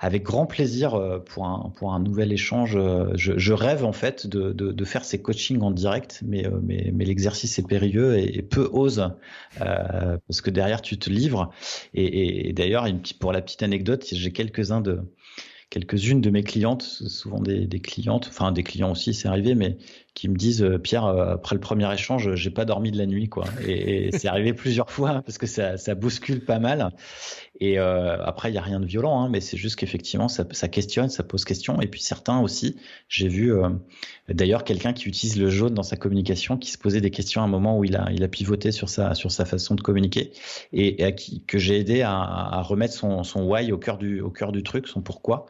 avec 0.00 0.22
grand 0.22 0.46
plaisir 0.46 0.94
euh, 0.94 1.18
pour 1.18 1.46
un 1.46 1.70
pour 1.76 1.92
un 1.92 2.00
nouvel 2.00 2.32
échange. 2.32 2.76
euh, 2.76 3.10
Je, 3.14 3.36
je 3.38 3.52
rêve 3.52 3.84
en 3.84 3.92
fait 3.92 4.26
de, 4.26 4.52
de, 4.52 4.72
de 4.72 4.84
faire 4.84 5.04
ces 5.04 5.20
coachings 5.20 5.60
en 5.60 5.70
direct, 5.70 6.22
mais 6.24 6.46
euh, 6.46 6.58
mais, 6.62 6.90
mais 6.94 7.04
l'exercice 7.04 7.58
est 7.58 7.66
périlleux 7.66 8.18
et, 8.18 8.42
peu 8.42 8.68
euh, 9.60 10.16
parce 10.26 10.40
que 10.40 10.50
derrière 10.50 10.82
tu 10.82 10.98
te 10.98 11.10
livres. 11.10 11.50
Et, 11.94 12.04
et- 12.04 12.48
et 12.48 12.52
d'ailleurs, 12.52 12.86
pour 13.20 13.32
la 13.32 13.42
petite 13.42 13.62
anecdote, 13.62 14.06
j'ai 14.10 14.32
quelques-uns 14.32 14.80
de 14.80 15.00
quelques-unes 15.70 16.20
de 16.22 16.30
mes 16.30 16.42
clientes, 16.42 16.82
souvent 16.82 17.40
des, 17.40 17.66
des 17.66 17.80
clientes, 17.80 18.26
enfin 18.28 18.52
des 18.52 18.62
clients 18.62 18.90
aussi, 18.92 19.12
c'est 19.12 19.28
arrivé, 19.28 19.54
mais 19.54 19.76
qui 20.18 20.28
me 20.28 20.34
disent 20.34 20.64
euh, 20.64 20.78
Pierre, 20.78 21.04
euh, 21.04 21.34
après 21.34 21.54
le 21.54 21.60
premier 21.60 21.92
échange, 21.94 22.34
j'ai 22.34 22.50
pas 22.50 22.64
dormi 22.64 22.90
de 22.90 22.98
la 22.98 23.06
nuit, 23.06 23.28
quoi. 23.28 23.44
Et, 23.64 24.08
et 24.08 24.12
c'est 24.18 24.26
arrivé 24.26 24.52
plusieurs 24.52 24.90
fois 24.90 25.10
hein, 25.10 25.22
parce 25.22 25.38
que 25.38 25.46
ça, 25.46 25.76
ça 25.76 25.94
bouscule 25.94 26.44
pas 26.44 26.58
mal. 26.58 26.90
Et 27.60 27.78
euh, 27.78 28.22
après, 28.24 28.50
il 28.50 28.54
y 28.54 28.58
a 28.58 28.62
rien 28.62 28.78
de 28.78 28.86
violent, 28.86 29.20
hein, 29.20 29.28
mais 29.28 29.40
c'est 29.40 29.56
juste 29.56 29.76
qu'effectivement, 29.76 30.28
ça, 30.28 30.44
ça 30.52 30.68
questionne, 30.68 31.08
ça 31.08 31.24
pose 31.24 31.44
question. 31.44 31.80
Et 31.80 31.88
puis 31.88 32.00
certains 32.00 32.40
aussi, 32.40 32.76
j'ai 33.08 33.26
vu 33.26 33.52
euh, 33.52 33.68
d'ailleurs 34.28 34.62
quelqu'un 34.62 34.92
qui 34.92 35.08
utilise 35.08 35.38
le 35.38 35.48
jaune 35.50 35.74
dans 35.74 35.82
sa 35.82 35.96
communication, 35.96 36.56
qui 36.56 36.70
se 36.70 36.78
posait 36.78 37.00
des 37.00 37.10
questions 37.10 37.40
à 37.40 37.44
un 37.44 37.48
moment 37.48 37.76
où 37.76 37.84
il 37.84 37.96
a, 37.96 38.10
il 38.12 38.22
a 38.22 38.28
pivoté 38.28 38.70
sur 38.70 38.88
sa, 38.88 39.14
sur 39.14 39.32
sa 39.32 39.44
façon 39.44 39.74
de 39.74 39.80
communiquer, 39.80 40.30
et, 40.72 41.02
et 41.02 41.04
à 41.04 41.12
qui, 41.12 41.42
que 41.46 41.58
j'ai 41.58 41.78
aidé 41.80 42.02
à, 42.02 42.12
à 42.12 42.62
remettre 42.62 42.94
son, 42.94 43.24
son 43.24 43.42
why 43.42 43.72
au 43.72 43.78
cœur 43.78 43.98
du, 43.98 44.20
au 44.20 44.30
cœur 44.30 44.52
du 44.52 44.62
truc, 44.62 44.86
son 44.86 45.00
pourquoi, 45.00 45.46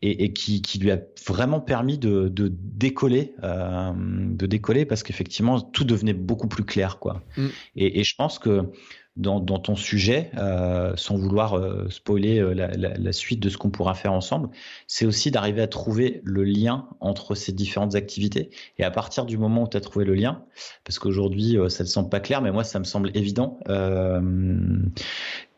et, 0.00 0.24
et 0.24 0.32
qui, 0.32 0.62
qui 0.62 0.78
lui 0.78 0.92
a 0.92 0.98
vraiment 1.26 1.60
permis 1.60 1.98
de, 1.98 2.28
de 2.28 2.52
décoller, 2.52 3.34
euh, 3.42 3.92
de 4.08 4.46
décoller 4.46 4.84
parce 4.84 5.02
qu'effectivement 5.02 5.60
tout 5.60 5.84
devenait 5.84 6.14
beaucoup 6.14 6.48
plus 6.48 6.64
clair, 6.64 6.98
quoi. 6.98 7.22
Mm. 7.36 7.46
Et, 7.76 8.00
et 8.00 8.04
je 8.04 8.14
pense 8.16 8.38
que 8.38 8.70
dans, 9.16 9.40
dans 9.40 9.58
ton 9.58 9.74
sujet, 9.74 10.30
euh, 10.38 10.92
sans 10.94 11.16
vouloir 11.16 11.54
euh, 11.54 11.88
spoiler 11.90 12.38
euh, 12.38 12.52
la, 12.54 12.68
la, 12.68 12.96
la 12.96 13.12
suite 13.12 13.40
de 13.40 13.48
ce 13.48 13.56
qu'on 13.56 13.70
pourra 13.70 13.94
faire 13.94 14.12
ensemble, 14.12 14.48
c'est 14.86 15.06
aussi 15.06 15.32
d'arriver 15.32 15.60
à 15.60 15.66
trouver 15.66 16.20
le 16.22 16.44
lien 16.44 16.88
entre 17.00 17.34
ces 17.34 17.52
différentes 17.52 17.96
activités. 17.96 18.50
Et 18.78 18.84
à 18.84 18.92
partir 18.92 19.26
du 19.26 19.36
moment 19.36 19.64
où 19.64 19.68
tu 19.68 19.76
as 19.76 19.80
trouvé 19.80 20.04
le 20.04 20.14
lien, 20.14 20.44
parce 20.84 21.00
qu'aujourd'hui 21.00 21.58
ça 21.68 21.82
ne 21.82 21.88
semble 21.88 22.10
pas 22.10 22.20
clair, 22.20 22.42
mais 22.42 22.52
moi 22.52 22.62
ça 22.62 22.78
me 22.78 22.84
semble 22.84 23.10
évident. 23.14 23.58
Euh, 23.68 24.20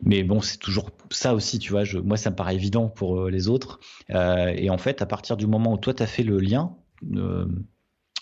mais 0.03 0.23
bon, 0.23 0.41
c'est 0.41 0.57
toujours 0.57 0.89
ça 1.11 1.35
aussi, 1.35 1.59
tu 1.59 1.71
vois. 1.71 1.83
Je, 1.83 1.99
moi, 1.99 2.17
ça 2.17 2.31
me 2.31 2.35
paraît 2.35 2.55
évident 2.55 2.87
pour 2.89 3.27
les 3.27 3.47
autres. 3.47 3.79
Et 4.09 4.71
en 4.71 4.79
fait, 4.79 5.03
à 5.03 5.05
partir 5.05 5.37
du 5.37 5.45
moment 5.45 5.73
où 5.73 5.77
toi, 5.77 5.93
tu 5.93 6.01
as 6.01 6.07
fait 6.07 6.23
le 6.23 6.39
lien, 6.39 6.75
euh, 7.15 7.45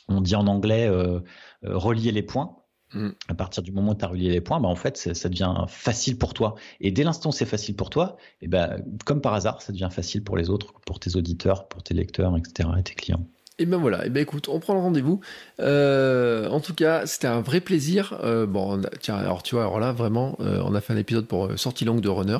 on 0.09 0.21
dit 0.21 0.35
en 0.35 0.47
anglais 0.47 0.87
euh, 0.87 1.19
euh, 1.65 1.77
relier 1.77 2.11
les 2.11 2.23
points. 2.23 2.55
Mm. 2.93 3.09
À 3.27 3.35
partir 3.35 3.61
du 3.63 3.71
moment 3.71 3.91
où 3.91 3.95
tu 3.95 4.03
as 4.03 4.07
relié 4.07 4.29
les 4.29 4.41
points, 4.41 4.59
bah, 4.59 4.67
en 4.67 4.75
fait, 4.75 4.97
ça, 4.97 5.29
devient 5.29 5.53
facile 5.67 6.17
pour 6.17 6.33
toi. 6.33 6.55
Et 6.81 6.91
dès 6.91 7.03
l'instant 7.03 7.29
où 7.29 7.31
c'est 7.31 7.45
facile 7.45 7.75
pour 7.75 7.89
toi, 7.89 8.17
et 8.41 8.47
ben, 8.47 8.83
comme 9.05 9.21
par 9.21 9.33
hasard, 9.33 9.61
ça 9.61 9.71
devient 9.71 9.89
facile 9.91 10.23
pour 10.23 10.37
les 10.37 10.49
autres, 10.49 10.73
pour 10.85 10.99
tes 10.99 11.15
auditeurs, 11.15 11.67
pour 11.67 11.83
tes 11.83 11.93
lecteurs, 11.93 12.35
etc., 12.35 12.69
et 12.79 12.83
tes 12.83 12.95
clients. 12.95 13.25
Et 13.61 13.65
ben 13.65 13.77
voilà, 13.77 14.05
et 14.05 14.09
ben 14.09 14.21
écoute, 14.21 14.47
on 14.47 14.61
prend 14.61 14.73
le 14.73 14.79
rendez-vous. 14.79 15.19
Euh, 15.59 16.47
en 16.47 16.61
tout 16.61 16.73
cas, 16.73 17.05
c'était 17.05 17.27
un 17.27 17.41
vrai 17.41 17.59
plaisir. 17.59 18.17
Euh, 18.23 18.45
bon, 18.45 18.79
on 18.79 18.83
a- 18.85 18.89
tiens, 19.01 19.17
alors 19.17 19.43
tu 19.43 19.55
vois, 19.55 19.65
alors 19.65 19.81
là, 19.81 19.91
vraiment, 19.91 20.37
euh, 20.39 20.61
on 20.63 20.73
a 20.75 20.81
fait 20.81 20.93
un 20.93 20.97
épisode 20.97 21.27
pour 21.27 21.59
sortie 21.59 21.83
longue 21.83 21.99
de 21.99 22.07
runner. 22.07 22.37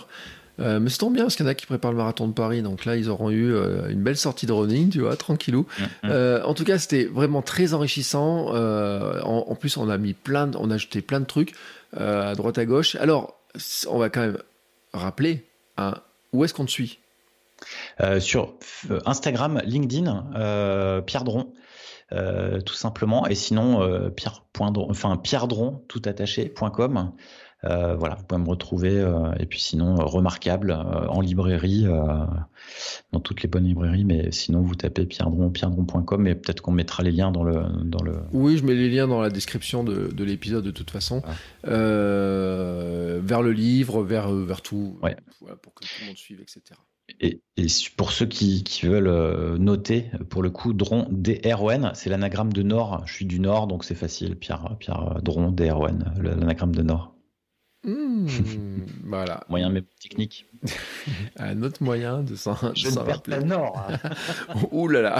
Euh, 0.59 0.79
mais 0.79 0.89
c'est 0.89 0.97
tombe 0.97 1.13
bien 1.13 1.23
parce 1.23 1.35
qu'il 1.35 1.45
y 1.45 1.47
en 1.47 1.51
a 1.51 1.55
qui 1.55 1.65
préparent 1.65 1.91
le 1.91 1.97
marathon 1.97 2.27
de 2.27 2.33
Paris, 2.33 2.61
donc 2.61 2.85
là 2.85 2.95
ils 2.97 3.09
auront 3.09 3.29
eu 3.29 3.53
euh, 3.53 3.87
une 3.89 4.01
belle 4.03 4.17
sortie 4.17 4.45
de 4.45 4.51
running, 4.51 4.89
tu 4.89 4.99
vois, 4.99 5.15
tranquillou. 5.15 5.65
Euh, 6.05 6.43
en 6.43 6.53
tout 6.53 6.63
cas, 6.65 6.77
c'était 6.77 7.05
vraiment 7.05 7.41
très 7.41 7.73
enrichissant. 7.73 8.47
En, 8.53 9.45
en 9.47 9.55
plus, 9.55 9.77
on 9.77 9.89
a 9.89 9.97
mis 9.97 10.13
plein, 10.13 10.47
de- 10.47 10.57
on 10.57 10.69
a 10.71 10.75
ajouté 10.75 11.01
plein 11.01 11.19
de 11.21 11.25
trucs 11.25 11.53
à 11.95 12.35
droite 12.35 12.57
à 12.57 12.65
gauche. 12.65 12.95
Alors, 12.95 13.35
on 13.89 13.97
va 13.97 14.09
quand 14.09 14.21
même 14.21 14.37
rappeler 14.93 15.45
hein, 15.77 15.95
où 16.33 16.43
est-ce 16.43 16.53
qu'on 16.53 16.65
te 16.65 16.71
suit? 16.71 16.99
Sur 18.19 18.53
Instagram, 19.05 19.61
LinkedIn, 19.65 21.01
Pierre 21.05 21.23
Dron, 21.23 21.51
tout 22.11 22.73
simplement. 22.73 23.27
Et 23.27 23.35
sinon, 23.35 23.81
euh, 23.81 24.09
Pierre, 24.09 24.43
point 24.53 24.71
Dron- 24.71 24.87
enfin, 24.89 25.17
Pierre 25.17 25.47
Dron, 25.47 25.81
tout 25.87 26.01
attaché, 26.05 26.45
point 26.45 26.69
.com. 26.69 27.11
Euh, 27.65 27.95
voilà, 27.95 28.15
vous 28.15 28.23
pouvez 28.23 28.41
me 28.41 28.47
retrouver. 28.47 28.97
euh, 28.97 29.33
et 29.39 29.45
puis 29.45 29.59
sinon, 29.59 29.99
euh, 29.99 30.03
remarquable 30.05 30.71
en 30.71 31.19
librairie, 31.19 31.85
dans 33.11 33.19
toutes 33.19 33.41
les 33.43 33.49
bonnes 33.49 33.65
librairies. 33.65 34.05
Mais 34.05 34.31
sinon, 34.31 34.61
vous 34.61 34.75
tapez 34.75 35.05
Pierre 35.05 35.29
Dron, 35.29 35.49
pierredron.com. 35.49 36.27
Et 36.27 36.35
peut-être 36.35 36.61
qu'on 36.61 36.71
mettra 36.71 37.03
les 37.03 37.11
liens 37.11 37.31
dans 37.31 37.43
le, 37.43 37.63
dans 37.83 38.03
le. 38.03 38.13
Oui, 38.31 38.57
je 38.57 38.63
mets 38.65 38.75
les 38.75 38.89
liens 38.89 39.07
dans 39.07 39.21
la 39.21 39.29
description 39.29 39.83
de, 39.83 40.07
de 40.07 40.23
l'épisode 40.23 40.63
de 40.63 40.71
toute 40.71 40.89
façon, 40.91 41.21
Ah. 41.25 41.31
Vers 43.21 43.41
le 43.41 43.51
livre, 43.51 44.03
vers, 44.03 44.31
vers 44.31 44.61
tout, 44.61 44.97
Ouais. 45.03 45.15
voilà, 45.41 45.55
pour 45.57 45.73
que 45.73 45.83
tout 45.83 45.89
le 46.01 46.07
monde 46.07 46.17
suive, 46.17 46.41
etc. 46.41 46.61
Et, 47.21 47.41
et 47.57 47.65
pour 47.97 48.11
ceux 48.11 48.25
qui, 48.27 48.63
qui 48.63 48.85
veulent 48.85 49.57
noter, 49.57 50.05
pour 50.29 50.43
le 50.43 50.49
coup, 50.51 50.73
Dron, 50.73 51.07
D-R-O-N, 51.11 51.91
c'est 51.95 52.09
l'anagramme 52.09 52.53
de 52.53 52.61
Nord. 52.63 53.01
Je 53.05 53.13
suis 53.13 53.25
du 53.25 53.39
Nord, 53.39 53.67
donc 53.67 53.83
c'est 53.83 53.95
facile. 53.95 54.35
Pierre, 54.35 54.75
Pierre 54.79 55.19
Dron, 55.23 55.51
D-R-O-N, 55.51 56.13
l'anagramme 56.21 56.75
de 56.75 56.83
Nord. 56.83 57.15
Mmh, 57.83 58.27
voilà, 59.05 59.43
Moyen 59.49 59.69
mais 59.69 59.83
technique. 60.01 60.45
un 61.37 61.61
autre 61.63 61.81
moyen 61.81 62.23
de 62.23 62.35
s'en 62.35 62.53
de 62.71 62.75
s'en 62.75 63.03
rappeler. 63.03 63.39
Nord. 63.39 63.89
Ouh 64.71 64.87
là 64.89 65.01
là 65.01 65.19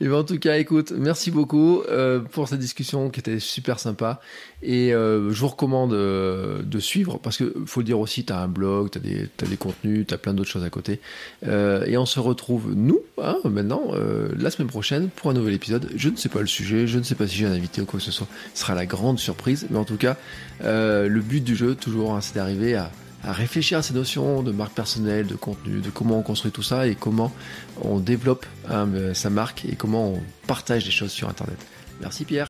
Et 0.00 0.08
ben, 0.08 0.14
en 0.14 0.24
tout 0.24 0.38
cas, 0.38 0.58
écoute, 0.58 0.92
merci 0.96 1.30
beaucoup 1.30 1.82
euh, 1.88 2.20
pour 2.20 2.48
cette 2.48 2.58
discussion 2.58 3.10
qui 3.10 3.20
était 3.20 3.38
super 3.38 3.78
sympa. 3.78 4.20
Et 4.62 4.94
euh, 4.94 5.32
je 5.32 5.40
vous 5.40 5.48
recommande 5.48 5.92
euh, 5.92 6.62
de 6.62 6.78
suivre 6.78 7.18
parce 7.18 7.36
que 7.36 7.54
faut 7.66 7.80
le 7.80 7.86
dire 7.86 7.98
aussi, 7.98 8.24
tu 8.24 8.32
as 8.32 8.38
un 8.38 8.48
blog, 8.48 8.90
tu 8.90 8.98
as 8.98 9.46
des, 9.48 9.56
contenus, 9.56 10.06
tu 10.06 10.14
as 10.14 10.18
plein 10.18 10.34
d'autres 10.34 10.50
choses 10.50 10.64
à 10.64 10.70
côté. 10.70 11.00
Et 11.44 11.96
on 11.96 12.06
se 12.06 12.20
retrouve, 12.20 12.72
nous, 12.74 13.00
hein, 13.22 13.38
maintenant, 13.44 13.92
la 14.36 14.50
semaine 14.50 14.68
prochaine 14.68 15.08
pour 15.08 15.30
un 15.30 15.34
nouvel 15.34 15.54
épisode. 15.54 15.90
Je 15.96 16.08
ne 16.08 16.16
sais 16.16 16.28
pas 16.28 16.40
le 16.40 16.46
sujet, 16.46 16.86
je 16.86 16.98
ne 16.98 17.02
sais 17.02 17.14
pas 17.14 17.26
si 17.26 17.36
j'ai 17.36 17.46
un 17.46 17.52
invité 17.52 17.80
ou 17.80 17.84
quoi 17.84 17.98
que 17.98 18.04
ce 18.04 18.12
soit. 18.12 18.28
Ce 18.54 18.62
sera 18.62 18.74
la 18.74 18.86
grande 18.86 19.18
surprise. 19.18 19.66
Mais 19.70 19.78
en 19.78 19.84
tout 19.84 19.96
cas, 19.96 20.16
le 20.62 21.20
but 21.20 21.42
du 21.42 21.56
jeu, 21.56 21.74
toujours, 21.74 22.14
hein, 22.14 22.20
c'est 22.20 22.34
d'arriver 22.34 22.74
à 22.74 22.90
à 23.24 23.32
réfléchir 23.32 23.78
à 23.78 23.82
ces 23.82 23.94
notions 23.94 24.42
de 24.42 24.52
marque 24.52 24.74
personnelle, 24.74 25.26
de 25.26 25.36
contenu, 25.36 25.80
de 25.80 25.90
comment 25.90 26.18
on 26.18 26.22
construit 26.22 26.50
tout 26.50 26.62
ça 26.62 26.86
et 26.86 26.94
comment 26.94 27.32
on 27.80 27.98
développe 27.98 28.46
hein, 28.68 28.88
euh, 28.94 29.14
sa 29.14 29.30
marque 29.30 29.64
et 29.64 29.76
comment 29.76 30.08
on 30.08 30.22
partage 30.46 30.84
des 30.84 30.90
choses 30.90 31.12
sur 31.12 31.28
Internet. 31.28 31.58
Merci 32.00 32.24
Pierre. 32.24 32.46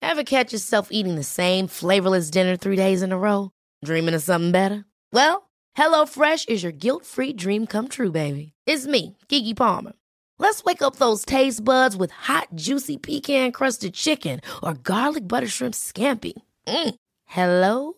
Ever 0.00 0.24
catch 0.24 0.52
yourself 0.52 0.88
eating 0.90 1.16
the 1.16 1.24
same 1.24 1.68
flavorless 1.68 2.30
dinner 2.30 2.56
three 2.56 2.76
days 2.76 3.02
in 3.02 3.12
a 3.12 3.18
row? 3.18 3.50
Dreaming 3.84 4.14
of 4.14 4.22
something 4.22 4.52
better? 4.52 4.84
Well, 5.12 5.48
HelloFresh 5.76 6.48
is 6.48 6.62
your 6.62 6.72
guilt-free 6.72 7.34
dream 7.34 7.66
come 7.66 7.88
true, 7.88 8.10
baby. 8.10 8.52
It's 8.66 8.86
me, 8.86 9.16
Kiki 9.28 9.54
Palmer. 9.54 9.92
Let's 10.38 10.64
wake 10.64 10.82
up 10.82 10.96
those 10.96 11.24
taste 11.24 11.64
buds 11.64 11.96
with 11.96 12.12
hot, 12.12 12.48
juicy 12.54 12.96
pecan-crusted 12.96 13.92
chicken 13.94 14.40
or 14.62 14.74
garlic 14.74 15.26
butter 15.26 15.48
shrimp 15.48 15.74
scampi. 15.74 16.32
Mm. 16.66 16.94
Hello? 17.26 17.97